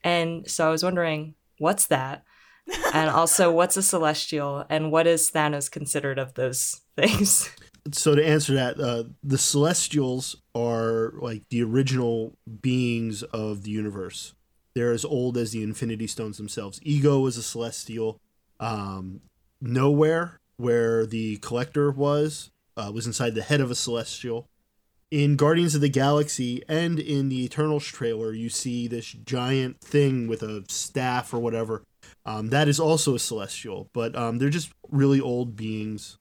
And 0.02 0.50
so 0.50 0.66
i 0.68 0.70
was 0.70 0.84
wondering 0.84 1.34
what's 1.58 1.87
that? 1.87 2.25
And 2.92 3.11
also 3.11 3.52
what's 3.52 3.76
a 3.76 3.82
celestial? 3.82 4.64
And 4.68 4.90
what 4.90 5.06
is 5.06 5.30
thanos 5.30 5.70
considered 5.70 6.18
of 6.18 6.34
those 6.34 6.80
things 6.96 7.49
so 7.93 8.14
to 8.14 8.25
answer 8.25 8.55
that, 8.55 8.81
uh, 8.81 9.05
the 9.23 9.38
Celestials 9.38 10.37
are 10.55 11.12
like 11.19 11.43
the 11.50 11.62
original 11.62 12.37
beings 12.62 13.23
of 13.25 13.62
the 13.62 13.71
universe. 13.71 14.35
They're 14.75 14.93
as 14.93 15.05
old 15.05 15.37
as 15.37 15.53
the 15.53 15.62
Infinity 15.62 16.07
Stones 16.07 16.37
themselves. 16.37 16.81
Ego 16.83 17.26
is 17.26 17.37
a 17.37 17.43
Celestial. 17.43 18.21
Um, 18.59 19.21
Nowhere, 19.61 20.41
where 20.57 21.07
the 21.07 21.37
Collector 21.38 21.91
was, 21.91 22.50
uh, 22.76 22.91
was 22.93 23.07
inside 23.07 23.35
the 23.35 23.43
head 23.43 23.61
of 23.61 23.71
a 23.71 23.75
Celestial. 23.75 24.49
In 25.11 25.37
Guardians 25.37 25.75
of 25.75 25.81
the 25.81 25.88
Galaxy 25.88 26.62
and 26.69 26.99
in 26.99 27.29
the 27.29 27.45
Eternals 27.45 27.85
trailer, 27.85 28.33
you 28.33 28.49
see 28.49 28.88
this 28.88 29.07
giant 29.12 29.81
thing 29.81 30.26
with 30.26 30.43
a 30.43 30.64
staff 30.69 31.33
or 31.33 31.38
whatever. 31.38 31.83
Um, 32.26 32.49
that 32.49 32.69
is 32.69 32.81
also 32.81 33.14
a 33.14 33.19
Celestial, 33.19 33.88
but 33.93 34.17
um, 34.17 34.38
they're 34.38 34.49
just 34.50 34.73
really 34.91 35.21
old 35.21 35.57
beings. 35.57 36.19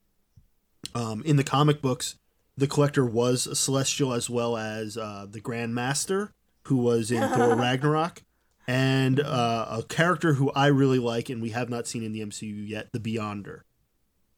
Um, 0.95 1.23
in 1.23 1.35
the 1.37 1.43
comic 1.43 1.81
books, 1.81 2.15
the 2.57 2.67
Collector 2.67 3.05
was 3.05 3.47
a 3.47 3.55
Celestial 3.55 4.13
as 4.13 4.29
well 4.29 4.57
as 4.57 4.97
uh, 4.97 5.25
the 5.29 5.39
Grand 5.39 5.73
Master, 5.73 6.31
who 6.67 6.77
was 6.77 7.11
in 7.11 7.27
Thor 7.29 7.55
Ragnarok, 7.59 8.23
and 8.67 9.19
uh, 9.19 9.65
a 9.69 9.83
character 9.83 10.33
who 10.33 10.51
I 10.51 10.67
really 10.67 10.99
like 10.99 11.29
and 11.29 11.41
we 11.41 11.49
have 11.49 11.69
not 11.69 11.87
seen 11.87 12.03
in 12.03 12.11
the 12.11 12.21
MCU 12.21 12.67
yet, 12.67 12.91
the 12.91 12.99
Beyonder. 12.99 13.61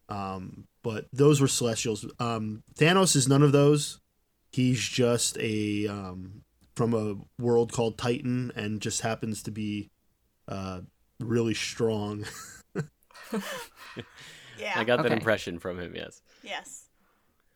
Um, 0.07 0.67
but 0.83 1.07
those 1.11 1.41
were 1.41 1.47
Celestials. 1.47 2.05
Um, 2.19 2.63
Thanos 2.77 3.15
is 3.15 3.27
none 3.27 3.43
of 3.43 3.51
those. 3.51 3.99
He's 4.51 4.79
just 4.79 5.37
a 5.39 5.87
um, 5.87 6.43
from 6.75 6.93
a 6.93 7.15
world 7.41 7.73
called 7.73 7.97
Titan 7.97 8.51
and 8.55 8.81
just 8.81 9.01
happens 9.01 9.43
to 9.43 9.51
be 9.51 9.89
uh, 10.47 10.81
really 11.19 11.53
strong. 11.53 12.25
Yeah. 14.57 14.73
I 14.75 14.83
got 14.83 15.03
that 15.03 15.11
impression 15.11 15.59
from 15.59 15.79
him, 15.79 15.95
yes. 15.95 16.21
Yes. 16.45 16.89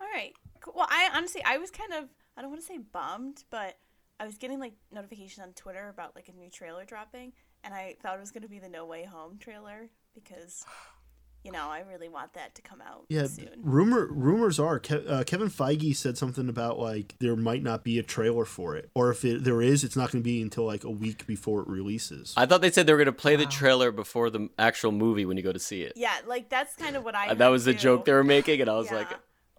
All 0.01 0.07
right. 0.13 0.33
Cool. 0.61 0.73
Well, 0.75 0.87
I 0.89 1.09
honestly, 1.15 1.41
I 1.45 1.57
was 1.57 1.71
kind 1.71 1.93
of, 1.93 2.09
I 2.35 2.41
don't 2.41 2.49
want 2.49 2.61
to 2.61 2.67
say 2.67 2.77
bummed, 2.77 3.43
but 3.49 3.77
I 4.19 4.25
was 4.25 4.37
getting 4.37 4.59
like 4.59 4.73
notification 4.91 5.43
on 5.43 5.53
Twitter 5.53 5.89
about 5.89 6.15
like 6.15 6.27
a 6.29 6.33
new 6.33 6.49
trailer 6.49 6.85
dropping, 6.85 7.33
and 7.63 7.73
I 7.73 7.95
thought 8.01 8.17
it 8.17 8.19
was 8.19 8.31
going 8.31 8.43
to 8.43 8.49
be 8.49 8.59
the 8.59 8.69
No 8.69 8.85
Way 8.85 9.05
Home 9.05 9.37
trailer 9.39 9.89
because, 10.13 10.65
you 11.43 11.51
know, 11.51 11.67
I 11.69 11.81
really 11.89 12.09
want 12.09 12.33
that 12.33 12.53
to 12.55 12.61
come 12.61 12.81
out 12.81 13.05
Yeah, 13.09 13.27
soon. 13.27 13.49
rumor 13.61 14.07
rumors 14.11 14.59
are 14.59 14.77
Ke- 14.79 15.03
uh, 15.07 15.23
Kevin 15.25 15.49
Feige 15.49 15.95
said 15.95 16.17
something 16.17 16.49
about 16.49 16.77
like 16.79 17.15
there 17.19 17.35
might 17.35 17.63
not 17.63 17.83
be 17.83 17.97
a 17.97 18.03
trailer 18.03 18.45
for 18.45 18.75
it, 18.75 18.89
or 18.93 19.09
if 19.11 19.23
it, 19.23 19.43
there 19.43 19.61
is, 19.61 19.83
it's 19.83 19.95
not 19.95 20.11
going 20.11 20.21
to 20.21 20.27
be 20.27 20.41
until 20.41 20.65
like 20.65 20.83
a 20.83 20.89
week 20.91 21.25
before 21.25 21.61
it 21.61 21.67
releases. 21.67 22.33
I 22.35 22.45
thought 22.45 22.61
they 22.61 22.71
said 22.71 22.87
they 22.87 22.93
were 22.93 22.97
going 22.97 23.05
to 23.07 23.11
play 23.13 23.35
the 23.37 23.45
trailer 23.45 23.91
before 23.91 24.29
the 24.29 24.49
actual 24.59 24.91
movie 24.91 25.25
when 25.25 25.37
you 25.37 25.43
go 25.43 25.53
to 25.53 25.59
see 25.59 25.81
it. 25.81 25.93
Yeah, 25.95 26.13
like 26.27 26.49
that's 26.49 26.75
kind 26.75 26.95
of 26.95 27.03
what 27.03 27.15
I. 27.15 27.33
That 27.39 27.47
was 27.47 27.63
the 27.65 27.73
too. 27.73 27.79
joke 27.79 28.05
they 28.05 28.13
were 28.13 28.23
making, 28.23 28.59
and 28.61 28.69
I 28.69 28.75
was 28.75 28.87
Yeah. 28.91 28.97
like, 28.97 29.07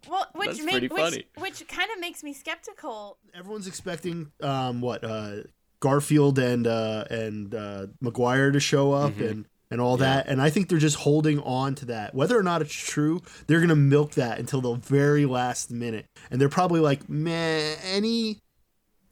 well, 0.08 0.26
which 0.34 0.48
that's 0.48 0.62
make, 0.62 0.72
pretty 0.72 0.88
which, 0.88 1.26
which 1.38 1.68
kind 1.68 1.90
of 1.94 1.98
makes 2.00 2.22
me 2.22 2.32
skeptical. 2.34 3.16
Everyone's 3.34 3.66
expecting 3.66 4.32
um 4.42 4.80
what 4.80 5.02
uh 5.04 5.42
Garfield 5.80 6.38
and 6.38 6.66
uh 6.66 7.04
and 7.10 7.54
uh 7.54 7.86
Maguire 8.00 8.50
to 8.50 8.60
show 8.60 8.92
up 8.92 9.12
Mm-hmm. 9.12 9.22
and 9.24 9.46
and 9.70 9.80
all 9.80 9.96
that, 9.98 10.26
and 10.28 10.42
I 10.42 10.50
think 10.50 10.68
they're 10.68 10.78
just 10.78 10.96
holding 10.96 11.38
on 11.40 11.74
to 11.76 11.86
that. 11.86 12.14
Whether 12.14 12.38
or 12.38 12.42
not 12.42 12.62
it's 12.62 12.74
true, 12.74 13.22
they're 13.46 13.60
gonna 13.60 13.76
milk 13.76 14.12
that 14.12 14.38
until 14.38 14.60
the 14.60 14.74
very 14.74 15.26
last 15.26 15.70
minute, 15.70 16.06
and 16.30 16.40
they're 16.40 16.48
probably 16.48 16.80
like, 16.80 17.08
man, 17.08 17.76
any 17.84 18.38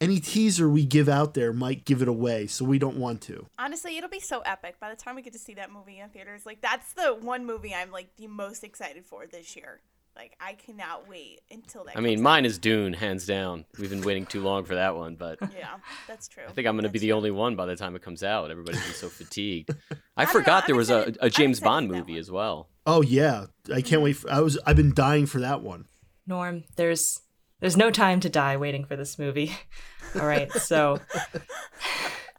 any 0.01 0.19
teaser 0.19 0.69
we 0.69 0.85
give 0.85 1.09
out 1.09 1.33
there 1.33 1.51
might 1.51 1.83
give 1.83 2.01
it 2.01 2.07
away, 2.07 2.47
so 2.47 2.63
we 2.63 2.79
don't 2.79 2.97
want 2.97 3.21
to. 3.21 3.45
Honestly, 3.57 3.97
it'll 3.97 4.09
be 4.09 4.19
so 4.19 4.41
epic 4.41 4.79
by 4.79 4.89
the 4.89 4.95
time 4.95 5.15
we 5.15 5.21
get 5.21 5.33
to 5.33 5.39
see 5.39 5.53
that 5.55 5.71
movie 5.71 5.99
in 5.99 6.09
theaters. 6.09 6.45
Like 6.45 6.61
that's 6.61 6.93
the 6.93 7.15
one 7.15 7.45
movie 7.45 7.73
I'm 7.73 7.91
like 7.91 8.15
the 8.17 8.27
most 8.27 8.63
excited 8.63 9.05
for 9.05 9.27
this 9.27 9.55
year. 9.55 9.81
Like 10.19 10.35
I 10.41 10.51
cannot 10.51 11.07
wait 11.07 11.39
until 11.49 11.85
that. 11.85 11.95
I 11.95 12.01
mean, 12.01 12.15
comes 12.15 12.23
mine 12.23 12.43
is 12.43 12.57
Dune, 12.57 12.91
hands 12.91 13.25
down. 13.25 13.63
We've 13.79 13.89
been 13.89 14.01
waiting 14.01 14.25
too 14.25 14.41
long 14.41 14.65
for 14.65 14.75
that 14.75 14.97
one, 14.97 15.15
but. 15.15 15.39
Yeah, 15.57 15.77
that's 16.09 16.27
true. 16.27 16.43
I 16.45 16.51
think 16.51 16.67
I'm 16.67 16.75
going 16.75 16.83
to 16.83 16.89
be 16.89 16.99
the 16.99 17.07
true. 17.07 17.15
only 17.15 17.31
one 17.31 17.55
by 17.55 17.65
the 17.65 17.77
time 17.77 17.95
it 17.95 18.01
comes 18.01 18.21
out. 18.21 18.51
Everybody's 18.51 18.83
been 18.83 18.93
so 18.95 19.07
fatigued. 19.09 19.69
I, 20.17 20.25
don't 20.25 20.33
know, 20.33 20.39
forgot 20.39 20.67
there 20.67 20.75
was 20.75 20.89
a, 20.89 20.97
excited- 20.99 21.17
a 21.21 21.25
I'm 21.27 21.31
James 21.31 21.61
Bond 21.61 21.89
movie 21.89 22.17
as 22.17 22.29
well. 22.29 22.67
Oh 22.85 23.01
yeah, 23.01 23.45
I 23.73 23.81
can't 23.81 24.01
wait. 24.01 24.17
For, 24.17 24.29
I 24.29 24.41
was 24.41 24.59
I've 24.65 24.75
been 24.75 24.93
dying 24.93 25.25
for 25.25 25.39
that 25.39 25.61
one. 25.61 25.85
Norm, 26.27 26.65
there's 26.75 27.21
there's 27.61 27.77
no 27.77 27.89
time 27.89 28.19
to 28.19 28.29
die 28.29 28.57
waiting 28.57 28.83
for 28.83 28.97
this 28.97 29.17
movie. 29.17 29.55
All 30.19 30.27
right, 30.27 30.51
so 30.51 30.99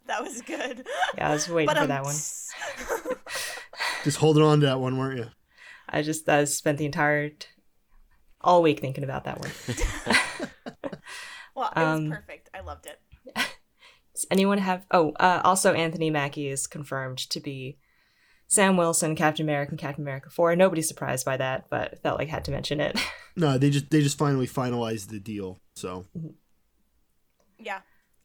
That 0.07 0.23
was 0.23 0.43
good. 0.43 0.87
yeah, 1.17 1.31
I 1.31 1.33
was 1.33 1.49
waiting 1.49 1.67
But 1.69 1.77
for 1.79 1.83
um, 1.85 1.89
that 1.89 2.05
one. 2.05 2.15
Just 4.05 4.19
holding 4.19 4.43
on 4.43 4.61
to 4.61 4.67
that 4.67 4.81
one, 4.81 4.99
weren't 4.99 5.19
you? 5.19 5.29
I 5.89 6.03
just 6.03 6.29
I 6.29 6.45
spent 6.45 6.79
the 6.79 6.87
entire 6.87 7.31
t- 7.31 7.49
all 8.41 8.63
week 8.63 8.81
thinking 8.81 9.05
about 9.05 9.25
that 9.25 9.39
one. 9.41 9.51
well, 11.55 11.73
it 11.75 11.79
was 11.79 11.99
Um, 12.01 12.11
perfect. 12.11 12.51
I 12.55 12.61
loved 12.61 12.87
it. 12.87 12.99
Does 14.15 14.27
anyone 14.31 14.59
have? 14.59 14.87
Oh, 14.91 15.13
uh, 15.13 15.41
also 15.45 15.73
Anthony 15.73 16.11
Mackie 16.11 16.49
is 16.49 16.67
confirmed 16.67 17.19
to 17.31 17.41
be 17.41 17.79
Sam 18.49 18.77
Wilson, 18.77 19.15
Captain 19.15 19.45
America, 19.47 19.71
and 19.71 19.79
Captain 19.79 20.03
America 20.05 20.31
Four. 20.31 20.57
Nobody's 20.57 20.89
surprised 20.89 21.25
by 21.25 21.37
that, 21.37 21.67
but 21.71 22.03
felt 22.03 22.19
like 22.19 22.29
I 22.29 22.33
had 22.33 22.45
to 22.47 22.51
mention 22.51 22.81
it. 22.81 22.99
No, 23.37 23.57
they 23.59 23.71
just 23.71 23.91
they 23.91 24.03
just 24.03 24.19
finally 24.19 24.47
finalized 24.49 25.09
the 25.09 25.21
deal. 25.21 25.61
So 25.75 26.05
Yeah, 27.59 27.81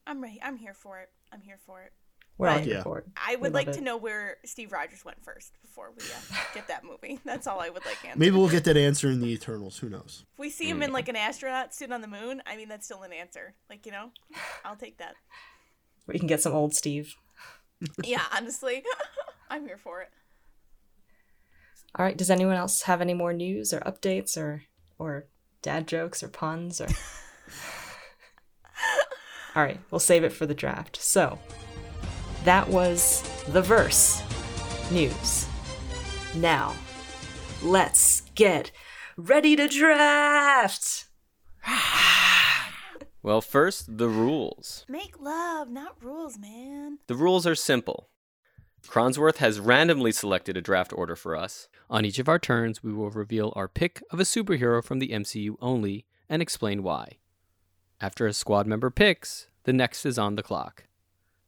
I'm 0.07 0.19
ready. 0.22 0.39
I'm 0.43 0.57
here 0.57 0.74
for 0.74 1.00
it. 1.00 1.10
I'm 1.31 1.41
here 1.41 1.60
for 1.63 1.84
it. 1.84 1.93
We're 2.38 2.50
all 2.50 2.56
Right. 2.58 2.65
Yeah. 2.65 2.84
for 2.84 3.00
it. 3.00 3.06
I 3.15 3.36
would 3.38 3.54
love 3.54 3.54
like 3.54 3.68
it. 3.70 3.74
to 3.75 3.82
know 3.82 3.96
where 3.98 4.38
Steve 4.46 4.72
Rogers 4.74 5.06
went 5.06 5.24
first 5.24 5.54
before 5.62 5.92
we 5.98 6.04
uh, 6.04 6.36
get 6.54 6.68
that 6.68 6.84
movie. 6.84 7.20
That's 7.25 7.48
all 7.48 7.62
I 7.62 7.70
would 7.70 7.86
like. 7.86 8.00
To 8.01 8.08
answer. 8.08 8.20
maybe 8.20 8.36
we'll 8.36 8.50
get 8.50 8.65
that 8.65 8.75
answer 8.75 9.10
in 9.10 9.22
the 9.22 9.27
Eternals. 9.32 9.77
Who 9.80 9.88
knows? 9.89 10.25
If 10.34 10.39
we 10.39 10.50
see 10.50 10.70
him 10.70 10.84
in 10.84 10.92
like 10.92 11.08
an 11.08 11.15
astronaut 11.15 11.74
suit 11.74 11.92
on 11.94 12.01
the 12.01 12.08
moon, 12.08 12.42
I 12.46 12.58
mean 12.58 12.68
that's 12.68 12.86
still 12.86 13.04
an 13.04 13.13
answer. 13.13 13.54
Like 13.70 13.86
you 13.86 13.92
know, 13.94 14.12
I'll 14.65 14.75
take 14.75 14.98
that. 14.98 15.15
We 16.08 16.20
can 16.20 16.27
get 16.27 16.42
some 16.42 16.54
old 16.54 16.74
Steve. 16.75 17.15
Yeah, 18.04 18.22
honestly, 18.36 18.84
I'm 19.50 19.65
here 19.65 19.77
for 19.77 20.01
it. 20.01 20.10
All 21.96 22.06
right. 22.06 22.18
Does 22.18 22.30
anyone 22.32 22.56
else 22.56 22.84
have 22.84 23.01
any 23.01 23.13
more 23.13 23.34
news 23.34 23.74
or 23.74 23.80
updates 23.82 24.38
or 24.38 24.63
or 24.98 25.25
dad 25.62 25.88
jokes 25.88 26.24
or 26.24 26.30
puns 26.30 26.80
or? 26.82 26.88
All 29.56 29.63
right, 29.63 29.80
we'll 29.89 30.00
save 30.00 30.24
it 30.25 30.34
for 30.34 30.46
the 30.46 30.54
draft. 30.54 30.98
So, 31.01 31.39
that 32.46 32.70
was 32.70 33.22
the 33.48 33.62
verse 33.62 34.22
news. 34.92 35.48
Now, 36.36 36.74
let's 37.62 38.22
get 38.36 38.72
ready 39.18 39.56
to 39.56 39.68
draft. 39.68 41.06
Well, 43.25 43.42
first, 43.42 43.98
the 43.98 44.08
rules. 44.08 44.86
Make 44.88 45.20
love, 45.20 45.68
not 45.68 45.96
rules, 46.00 46.38
man. 46.38 47.00
The 47.08 47.16
rules 47.16 47.48
are 47.48 47.56
simple. 47.56 48.08
Cronsworth 48.88 49.38
has 49.38 49.60
randomly 49.60 50.12
selected 50.12 50.56
a 50.56 50.62
draft 50.62 50.94
order 50.94 51.16
for 51.16 51.36
us. 51.36 51.68
On 51.90 52.06
each 52.06 52.20
of 52.20 52.30
our 52.30 52.38
turns, 52.38 52.84
we 52.84 52.94
will 52.94 53.10
reveal 53.10 53.52
our 53.56 53.68
pick 53.68 54.04
of 54.12 54.20
a 54.20 54.25
superhero 54.25 54.84
from 54.84 55.00
the 55.00 55.10
MCU 55.10 55.56
only 55.60 56.06
and 56.30 56.40
explain 56.40 56.84
why. 56.84 57.18
After 58.00 58.28
a 58.28 58.34
squad 58.34 58.68
member 58.68 58.92
picks, 58.92 59.48
the 59.64 59.74
next 59.74 60.06
is 60.06 60.20
on 60.20 60.36
the 60.36 60.44
clock. 60.44 60.85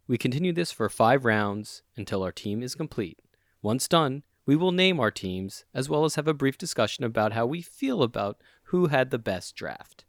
We 0.08 0.18
continue 0.18 0.54
this 0.54 0.72
for 0.72 0.88
five 0.88 1.26
rounds 1.26 1.84
until 1.98 2.24
our 2.24 2.32
team 2.32 2.64
is 2.64 2.76
complete. 2.76 3.20
Once 3.62 3.90
done, 3.90 4.24
we 4.46 4.56
will 4.56 4.72
name 4.72 5.02
our 5.02 5.12
teams 5.12 5.66
as 5.74 5.90
well 5.90 6.06
as 6.06 6.16
have 6.16 6.30
a 6.30 6.34
brief 6.34 6.58
discussion 6.58 7.04
about 7.04 7.34
how 7.34 7.46
we 7.46 7.62
feel 7.62 8.02
about 8.02 8.42
who 8.64 8.88
had 8.88 9.12
the 9.12 9.20
best 9.20 9.54
draft. 9.56 10.06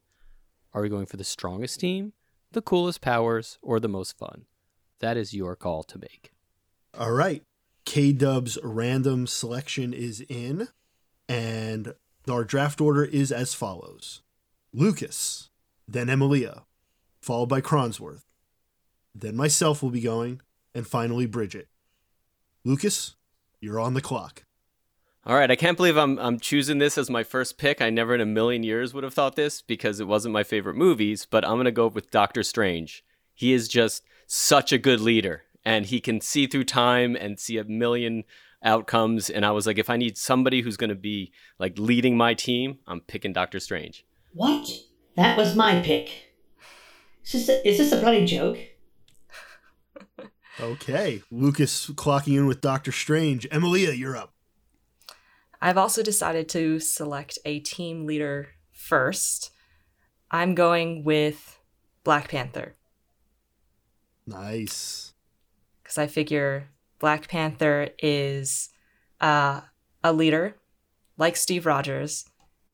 Are 0.73 0.83
we 0.83 0.89
going 0.89 1.07
for 1.07 1.17
the 1.17 1.25
strongest 1.25 1.81
team, 1.81 2.13
the 2.53 2.63
coolest 2.63 3.01
powers, 3.01 3.59
or 3.61 3.81
the 3.81 3.89
most 3.89 4.17
fun? 4.17 4.45
That 5.01 5.17
is 5.17 5.35
your 5.35 5.57
call 5.57 5.83
to 5.85 5.99
make. 5.99 6.31
All 6.97 7.13
right. 7.13 7.43
K 7.85 8.13
Dub's 8.13 8.57
random 8.63 9.27
selection 9.27 9.93
is 9.93 10.21
in, 10.29 10.69
and 11.29 11.95
our 12.31 12.45
draft 12.45 12.81
order 12.81 13.05
is 13.05 13.33
as 13.33 13.55
follows 13.55 14.23
Lucas, 14.73 15.51
then 15.89 16.09
Emilia, 16.09 16.65
followed 17.21 17.49
by 17.49 17.61
Cronsworth. 17.61 18.23
Then 19.15 19.37
myself 19.37 19.83
will 19.83 19.91
be 19.91 20.01
going, 20.01 20.41
and 20.75 20.87
finally 20.87 21.27
Bridget. 21.27 21.69
Lucas, 22.65 23.17
you're 23.61 23.81
on 23.81 23.95
the 23.95 24.01
clock. 24.01 24.45
All 25.27 25.35
right, 25.35 25.51
I 25.51 25.57
can't 25.57 25.77
believe 25.77 25.97
I'm 25.97 26.19
I'm 26.19 26.41
choosing 26.41 26.79
this 26.79 26.97
as 26.97 27.11
my 27.11 27.23
first 27.23 27.59
pick. 27.59 27.83
I 27.83 27.91
never 27.91 28.15
in 28.15 28.21
a 28.21 28.27
million 28.27 28.63
years 28.63 28.95
would 28.95 29.05
have 29.05 29.13
thought 29.13 29.37
this 29.37 29.61
because 29.61 30.01
it 30.01 30.07
wasn't 30.07 30.33
my 30.33 30.43
favorite 30.43 30.77
movies, 30.77 31.27
but 31.29 31.45
I'm 31.45 31.57
going 31.57 31.67
to 31.67 31.73
go 31.73 31.87
with 31.89 32.11
Doctor 32.11 32.43
Strange. 32.43 33.05
He 33.35 33.53
is 33.53 33.69
just 33.69 34.05
such 34.27 34.73
a 34.73 34.79
good 34.79 35.01
leader 35.01 35.43
and 35.65 35.87
he 35.87 36.01
can 36.01 36.21
see 36.21 36.47
through 36.47 36.65
time 36.65 37.15
and 37.15 37.39
see 37.39 37.59
a 37.59 37.65
million 37.65 38.25
outcomes 38.63 39.29
and 39.29 39.45
I 39.45 39.51
was 39.51 39.67
like 39.67 39.79
if 39.79 39.91
I 39.91 39.97
need 39.97 40.17
somebody 40.17 40.63
who's 40.63 40.77
going 40.77 40.89
to 40.89 40.97
be 40.97 41.33
like 41.59 41.79
leading 41.79 42.17
my 42.17 42.35
team, 42.35 42.79
I'm 42.87 43.01
picking 43.01 43.33
Doctor 43.33 43.61
Strange. 43.61 44.07
What? 44.33 44.69
That 45.17 45.37
was 45.37 45.55
my 45.55 45.81
pick. 45.83 46.11
Is 47.25 47.33
this 47.33 47.49
a, 47.49 47.69
is 47.69 47.79
this 47.79 47.93
a 47.93 48.01
bloody 48.01 48.25
joke? 48.25 48.59
Okay. 50.61 51.23
Lucas 51.31 51.89
clocking 51.91 52.37
in 52.37 52.47
with 52.47 52.61
Doctor 52.61 52.93
Strange. 52.93 53.47
Emilia, 53.51 53.93
you're 53.93 54.17
up. 54.17 54.33
I've 55.61 55.79
also 55.79 56.03
decided 56.03 56.49
to 56.51 56.79
select 56.81 57.39
a 57.45 57.61
team 57.61 58.07
leader 58.07 58.49
first. 58.73 59.51
I'm 60.31 60.55
going 60.55 61.05
with 61.05 61.59
Black 62.05 62.29
Panther 62.29 62.75
Nice. 64.27 65.15
because 65.83 65.99
I 65.99 66.07
figure 66.07 66.69
Black 66.99 67.29
Panther 67.29 67.91
is 67.99 68.69
uh, 69.21 69.63
a 70.05 70.13
leader 70.13 70.57
like 71.17 71.37
Steve 71.37 71.67
Rogers, 71.67 72.25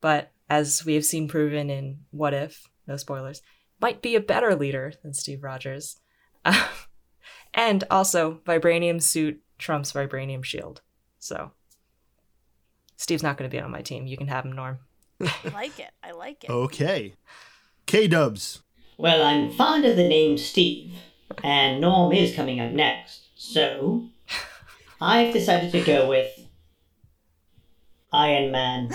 but 0.01 0.31
as 0.49 0.85
we 0.85 0.93
have 0.95 1.05
seen 1.05 1.27
proven 1.27 1.69
in 1.69 1.99
What 2.11 2.33
If, 2.33 2.69
no 2.87 2.97
spoilers, 2.97 3.41
might 3.81 4.01
be 4.01 4.15
a 4.15 4.19
better 4.19 4.53
leader 4.55 4.93
than 5.01 5.13
Steve 5.13 5.43
Rogers. 5.43 5.97
and 7.55 7.83
also, 7.89 8.41
vibranium 8.45 9.01
suit 9.01 9.41
trumps 9.57 9.93
vibranium 9.93 10.43
shield. 10.43 10.81
So, 11.17 11.51
Steve's 12.97 13.23
not 13.23 13.37
going 13.37 13.49
to 13.49 13.55
be 13.55 13.61
on 13.61 13.71
my 13.71 13.81
team. 13.81 14.05
You 14.05 14.17
can 14.17 14.27
have 14.27 14.45
him, 14.45 14.51
Norm. 14.51 14.79
I 15.21 15.49
like 15.53 15.79
it. 15.79 15.89
I 16.03 16.11
like 16.11 16.43
it. 16.43 16.49
Okay. 16.49 17.13
K 17.85 18.07
Dubs. 18.07 18.61
Well, 18.97 19.23
I'm 19.23 19.51
fond 19.51 19.85
of 19.85 19.95
the 19.97 20.07
name 20.07 20.37
Steve, 20.37 20.93
and 21.43 21.81
Norm 21.81 22.11
is 22.13 22.35
coming 22.35 22.59
up 22.59 22.71
next, 22.71 23.27
so 23.35 24.09
I've 25.01 25.33
decided 25.33 25.71
to 25.71 25.81
go 25.81 26.07
with 26.07 26.31
Iron 28.11 28.51
Man. 28.51 28.89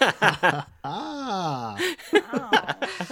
Ah. 0.86 1.78
Wow. 2.12 3.06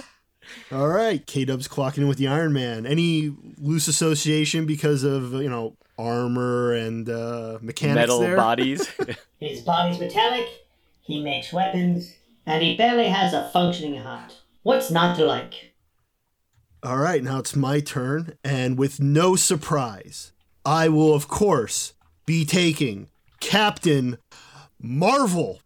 All 0.73 0.87
right. 0.87 1.25
K 1.25 1.45
Dub's 1.45 1.67
clocking 1.67 1.99
in 1.99 2.07
with 2.07 2.17
the 2.17 2.27
Iron 2.27 2.51
Man. 2.53 2.85
Any 2.85 3.35
loose 3.57 3.87
association 3.87 4.65
because 4.65 5.03
of, 5.03 5.33
you 5.33 5.49
know, 5.49 5.75
armor 5.97 6.73
and 6.73 7.07
uh, 7.09 7.59
mechanics 7.61 7.95
Metal 7.95 8.19
there? 8.19 8.35
bodies. 8.35 8.87
His 9.39 9.61
body's 9.61 9.99
metallic, 9.99 10.47
he 11.01 11.21
makes 11.21 11.53
weapons, 11.53 12.15
and 12.45 12.63
he 12.63 12.75
barely 12.75 13.07
has 13.09 13.33
a 13.33 13.49
functioning 13.49 14.01
heart. 14.01 14.35
What's 14.63 14.89
not 14.89 15.15
to 15.17 15.25
like? 15.25 15.73
All 16.81 16.97
right, 16.97 17.23
now 17.23 17.39
it's 17.39 17.55
my 17.55 17.79
turn, 17.79 18.37
and 18.43 18.77
with 18.77 18.99
no 18.99 19.35
surprise, 19.35 20.31
I 20.65 20.89
will, 20.89 21.13
of 21.13 21.27
course, 21.27 21.93
be 22.25 22.45
taking 22.45 23.07
Captain 23.39 24.17
Marvel. 24.81 25.61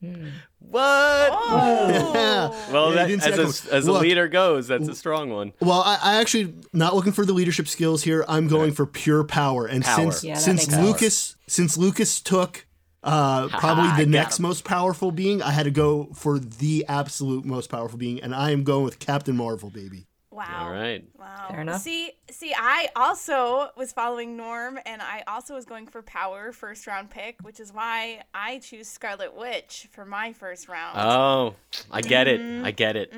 What? 0.00 1.30
Oh. 1.32 2.56
Well, 2.72 2.90
Yeah, 2.90 2.94
that, 2.96 3.10
you 3.10 3.16
didn't 3.16 3.22
see 3.22 3.30
as, 3.30 3.38
a, 3.38 3.62
coming. 3.68 3.78
as 3.78 3.86
a 3.86 3.92
leader 3.92 4.28
goes, 4.28 4.68
that's 4.68 4.88
a 4.88 4.94
strong 4.94 5.30
one. 5.30 5.52
Well, 5.60 5.82
I, 5.84 5.98
I 6.02 6.14
actually 6.20 6.54
not 6.72 6.94
looking 6.94 7.12
for 7.12 7.26
the 7.26 7.32
leadership 7.32 7.66
skills 7.68 8.02
here. 8.04 8.24
I'm 8.28 8.46
going 8.48 8.72
for 8.72 8.86
pure 8.86 9.24
power, 9.24 9.66
and 9.66 9.82
Power. 9.84 10.12
since 10.12 10.24
Yeah, 10.24 10.34
since 10.36 10.62
makes 10.68 10.74
sense. 10.74 10.86
Lucas 10.86 11.36
since 11.48 11.76
Lucas 11.76 12.20
took 12.20 12.66
uh, 13.02 13.48
probably 13.48 13.88
the 13.96 14.04
got 14.04 14.08
next 14.08 14.38
him. 14.38 14.44
most 14.44 14.64
powerful 14.64 15.10
being, 15.10 15.42
I 15.42 15.50
had 15.50 15.64
to 15.64 15.70
go 15.70 16.10
for 16.14 16.38
the 16.38 16.84
absolute 16.88 17.44
most 17.44 17.68
powerful 17.70 17.98
being, 17.98 18.22
and 18.22 18.34
I 18.34 18.50
am 18.52 18.62
going 18.62 18.84
with 18.84 18.98
Captain 18.98 19.36
Marvel, 19.36 19.70
baby. 19.70 20.06
Wow. 20.32 20.66
All 20.66 20.72
right. 20.72 21.04
Wow. 21.18 21.48
Fair 21.50 21.60
enough. 21.62 21.82
See, 21.82 22.12
see, 22.30 22.54
I 22.56 22.88
also 22.94 23.70
was 23.76 23.92
following 23.92 24.36
Norm, 24.36 24.78
and 24.86 25.02
I 25.02 25.24
also 25.26 25.54
was 25.54 25.64
going 25.64 25.88
for 25.88 26.02
power 26.02 26.52
first 26.52 26.86
round 26.86 27.10
pick, 27.10 27.36
which 27.42 27.58
is 27.58 27.72
why 27.72 28.22
I 28.32 28.60
choose 28.60 28.88
Scarlet 28.88 29.36
Witch 29.36 29.88
for 29.90 30.04
my 30.04 30.32
first 30.32 30.68
round. 30.68 30.98
Oh, 30.98 31.56
I 31.90 32.00
get 32.00 32.28
it. 32.28 32.40
Mm-hmm. 32.40 32.64
I 32.64 32.70
get 32.70 32.94
it. 32.94 33.12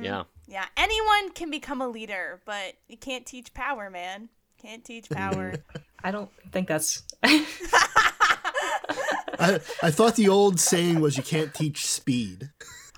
Yeah. 0.00 0.24
yeah, 0.46 0.64
anyone 0.76 1.32
can 1.32 1.50
become 1.50 1.82
a 1.82 1.88
leader, 1.88 2.40
but 2.46 2.74
you 2.88 2.96
can't 2.96 3.26
teach 3.26 3.52
power, 3.52 3.90
man. 3.90 4.30
Can't 4.58 4.82
teach 4.82 5.10
power. 5.10 5.52
I 6.04 6.10
don't 6.10 6.30
think 6.50 6.68
that's. 6.68 7.02
I, 7.22 7.46
I 9.82 9.90
thought 9.90 10.16
the 10.16 10.28
old 10.28 10.60
saying 10.60 11.00
was 11.00 11.18
you 11.18 11.22
can't 11.22 11.52
teach 11.52 11.86
speed. 11.86 12.50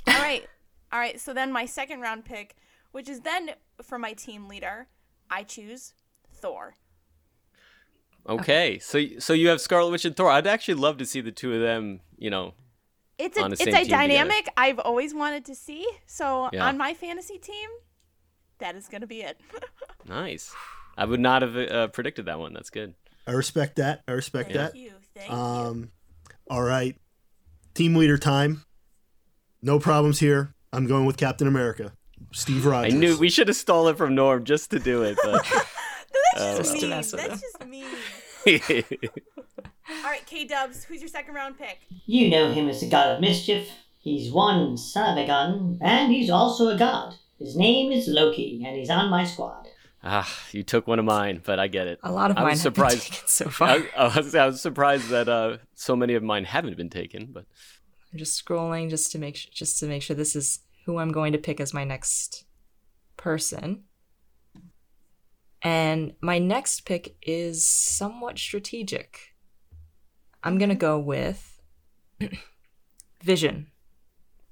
all 0.07 0.15
right, 0.15 0.47
all 0.93 1.01
right. 1.01 1.21
So 1.21 1.33
then 1.33 1.51
my 1.51 1.67
second 1.67 2.01
round 2.01 2.25
pick, 2.25 2.55
which 2.97 3.11
is 3.11 3.21
then 3.21 3.51
for 3.83 3.99
my 3.99 4.15
team 4.15 4.49
leader, 4.49 4.89
I 5.31 5.43
choose 5.43 5.93
Thor. 6.33 6.77
Okay. 8.27 8.79
So 8.79 9.05
so 9.19 9.35
you 9.35 9.49
have 9.49 9.61
Scarlet 9.61 9.91
Witch 9.91 10.07
and 10.07 10.17
Thor. 10.17 10.31
I'd 10.31 10.47
actually 10.47 10.75
love 10.75 10.97
to 10.97 11.05
see 11.05 11.21
the 11.21 11.31
two 11.31 11.53
of 11.53 11.61
them. 11.61 12.01
You 12.17 12.31
know. 12.31 12.55
It's 13.19 13.37
a 13.37 13.43
On 13.43 13.51
the 13.51 13.55
it's 13.55 13.65
same 13.65 13.75
a 13.75 13.77
team 13.77 13.85
together. 13.85 14.03
dynamic 14.09 14.49
I've 14.57 14.79
always 14.79 15.13
wanted 15.15 15.45
to 15.45 15.55
see. 15.55 15.87
So 16.07 16.49
Yeah. 16.55 16.67
on 16.67 16.79
my 16.79 16.95
fantasy 16.95 17.37
team, 17.37 17.69
that 18.61 18.77
is 18.77 18.89
gonna 18.89 19.07
be 19.07 19.21
it. 19.21 19.39
Nice. 20.09 20.55
I 20.97 21.05
would 21.05 21.21
not 21.21 21.43
have 21.43 21.55
uh, 21.57 21.89
predicted 21.89 22.25
that 22.27 22.39
one. 22.39 22.55
That's 22.55 22.71
good. 22.71 22.95
I 23.27 23.33
respect 23.33 23.77
that. 23.77 24.05
I 24.09 24.13
respect 24.13 24.53
Thank 24.53 24.73
that. 24.73 24.77
you. 24.77 24.93
Thank 25.15 25.31
you. 25.31 25.37
Um, 25.37 25.91
all 26.49 26.63
right, 26.63 26.97
team 27.75 27.97
leader 27.97 28.17
time. 28.17 28.65
No 29.61 29.79
problems 29.81 30.21
here. 30.21 30.55
I'm 30.73 30.87
going 30.87 31.05
with 31.07 31.17
Captain 31.17 31.49
America, 31.49 31.93
Steve 32.33 32.67
Rogers. 32.67 32.93
I 32.95 32.97
knew 32.97 33.17
we 33.19 33.31
should 33.31 33.49
have 33.49 33.57
stolen 33.57 33.97
from 33.97 34.15
Norm 34.15 34.45
just 34.45 34.71
to 34.71 34.79
do 34.79 35.03
it, 35.03 35.19
but 35.23 35.45
That's 36.35 36.59
Just 36.59 36.81
just 36.81 36.81
to 36.81 36.87
mean. 36.87 36.91
That's 36.91 37.13
him. 37.13 37.41
just 37.41 37.67
mean. 37.67 38.85
All 39.89 40.11
right, 40.11 40.25
K 40.27 40.45
Dubs, 40.47 40.85
who's 40.85 41.01
your 41.01 41.09
second 41.09 41.35
round 41.35 41.59
pick? 41.59 41.79
You 42.07 42.29
know 42.31 42.53
him 42.53 42.69
as 42.69 42.81
the 42.81 42.89
god 42.89 43.15
of 43.15 43.21
mischief. 43.21 43.69
He's 43.99 44.33
one 44.33 44.77
son 44.77 45.17
of 45.19 45.25
a 45.25 45.27
gun, 45.27 45.79
and 45.81 46.13
he's 46.13 46.31
also 46.31 46.69
a 46.69 46.79
god. 46.79 47.15
His 47.39 47.57
name 47.57 47.93
is 47.93 48.07
Loki, 48.09 48.63
and 48.67 48.77
he's 48.77 48.91
on 48.91 49.11
my 49.11 49.25
squad. 49.25 49.69
ah, 50.03 50.29
you 50.53 50.63
took 50.63 50.87
one 50.87 50.99
of 50.99 51.05
mine, 51.05 51.41
but 51.45 51.59
I 51.59 51.69
get 51.69 51.87
it. 51.87 51.99
A 52.03 52.13
lot 52.13 52.31
of 52.31 52.37
I 52.37 52.43
mine 52.43 52.51
was 52.53 52.63
have 52.65 52.75
been 52.75 52.89
taken 52.89 53.27
so 53.27 53.49
far. 53.49 53.69
I, 53.69 53.89
I, 53.97 54.17
was, 54.17 54.35
I 54.35 54.47
was 54.47 54.61
surprised 54.61 55.09
that 55.09 55.29
uh, 55.29 55.59
so 55.75 55.97
many 55.97 56.15
of 56.15 56.23
mine 56.23 56.45
haven't 56.45 56.77
been 56.77 56.91
taken, 56.91 57.27
but 57.33 57.45
I'm 58.13 58.19
just 58.19 58.43
scrolling 58.45 58.91
just 58.91 59.11
to 59.13 59.19
make 59.19 59.37
sure, 59.37 59.51
just 59.53 59.79
to 59.81 59.87
make 59.87 60.03
sure 60.03 60.15
this 60.17 60.37
is 60.37 60.61
who 60.87 60.99
I'm 60.99 61.13
going 61.13 61.33
to 61.33 61.39
pick 61.39 61.61
as 61.61 61.75
my 61.75 61.85
next 61.85 62.45
person. 63.17 63.85
And 65.63 66.15
my 66.21 66.39
next 66.39 66.87
pick 66.87 67.17
is 67.23 67.67
somewhat 67.67 68.39
strategic. 68.39 69.35
I'm 70.45 70.59
gonna 70.59 70.77
go 70.77 70.99
with 70.99 71.61
Vision 73.23 73.67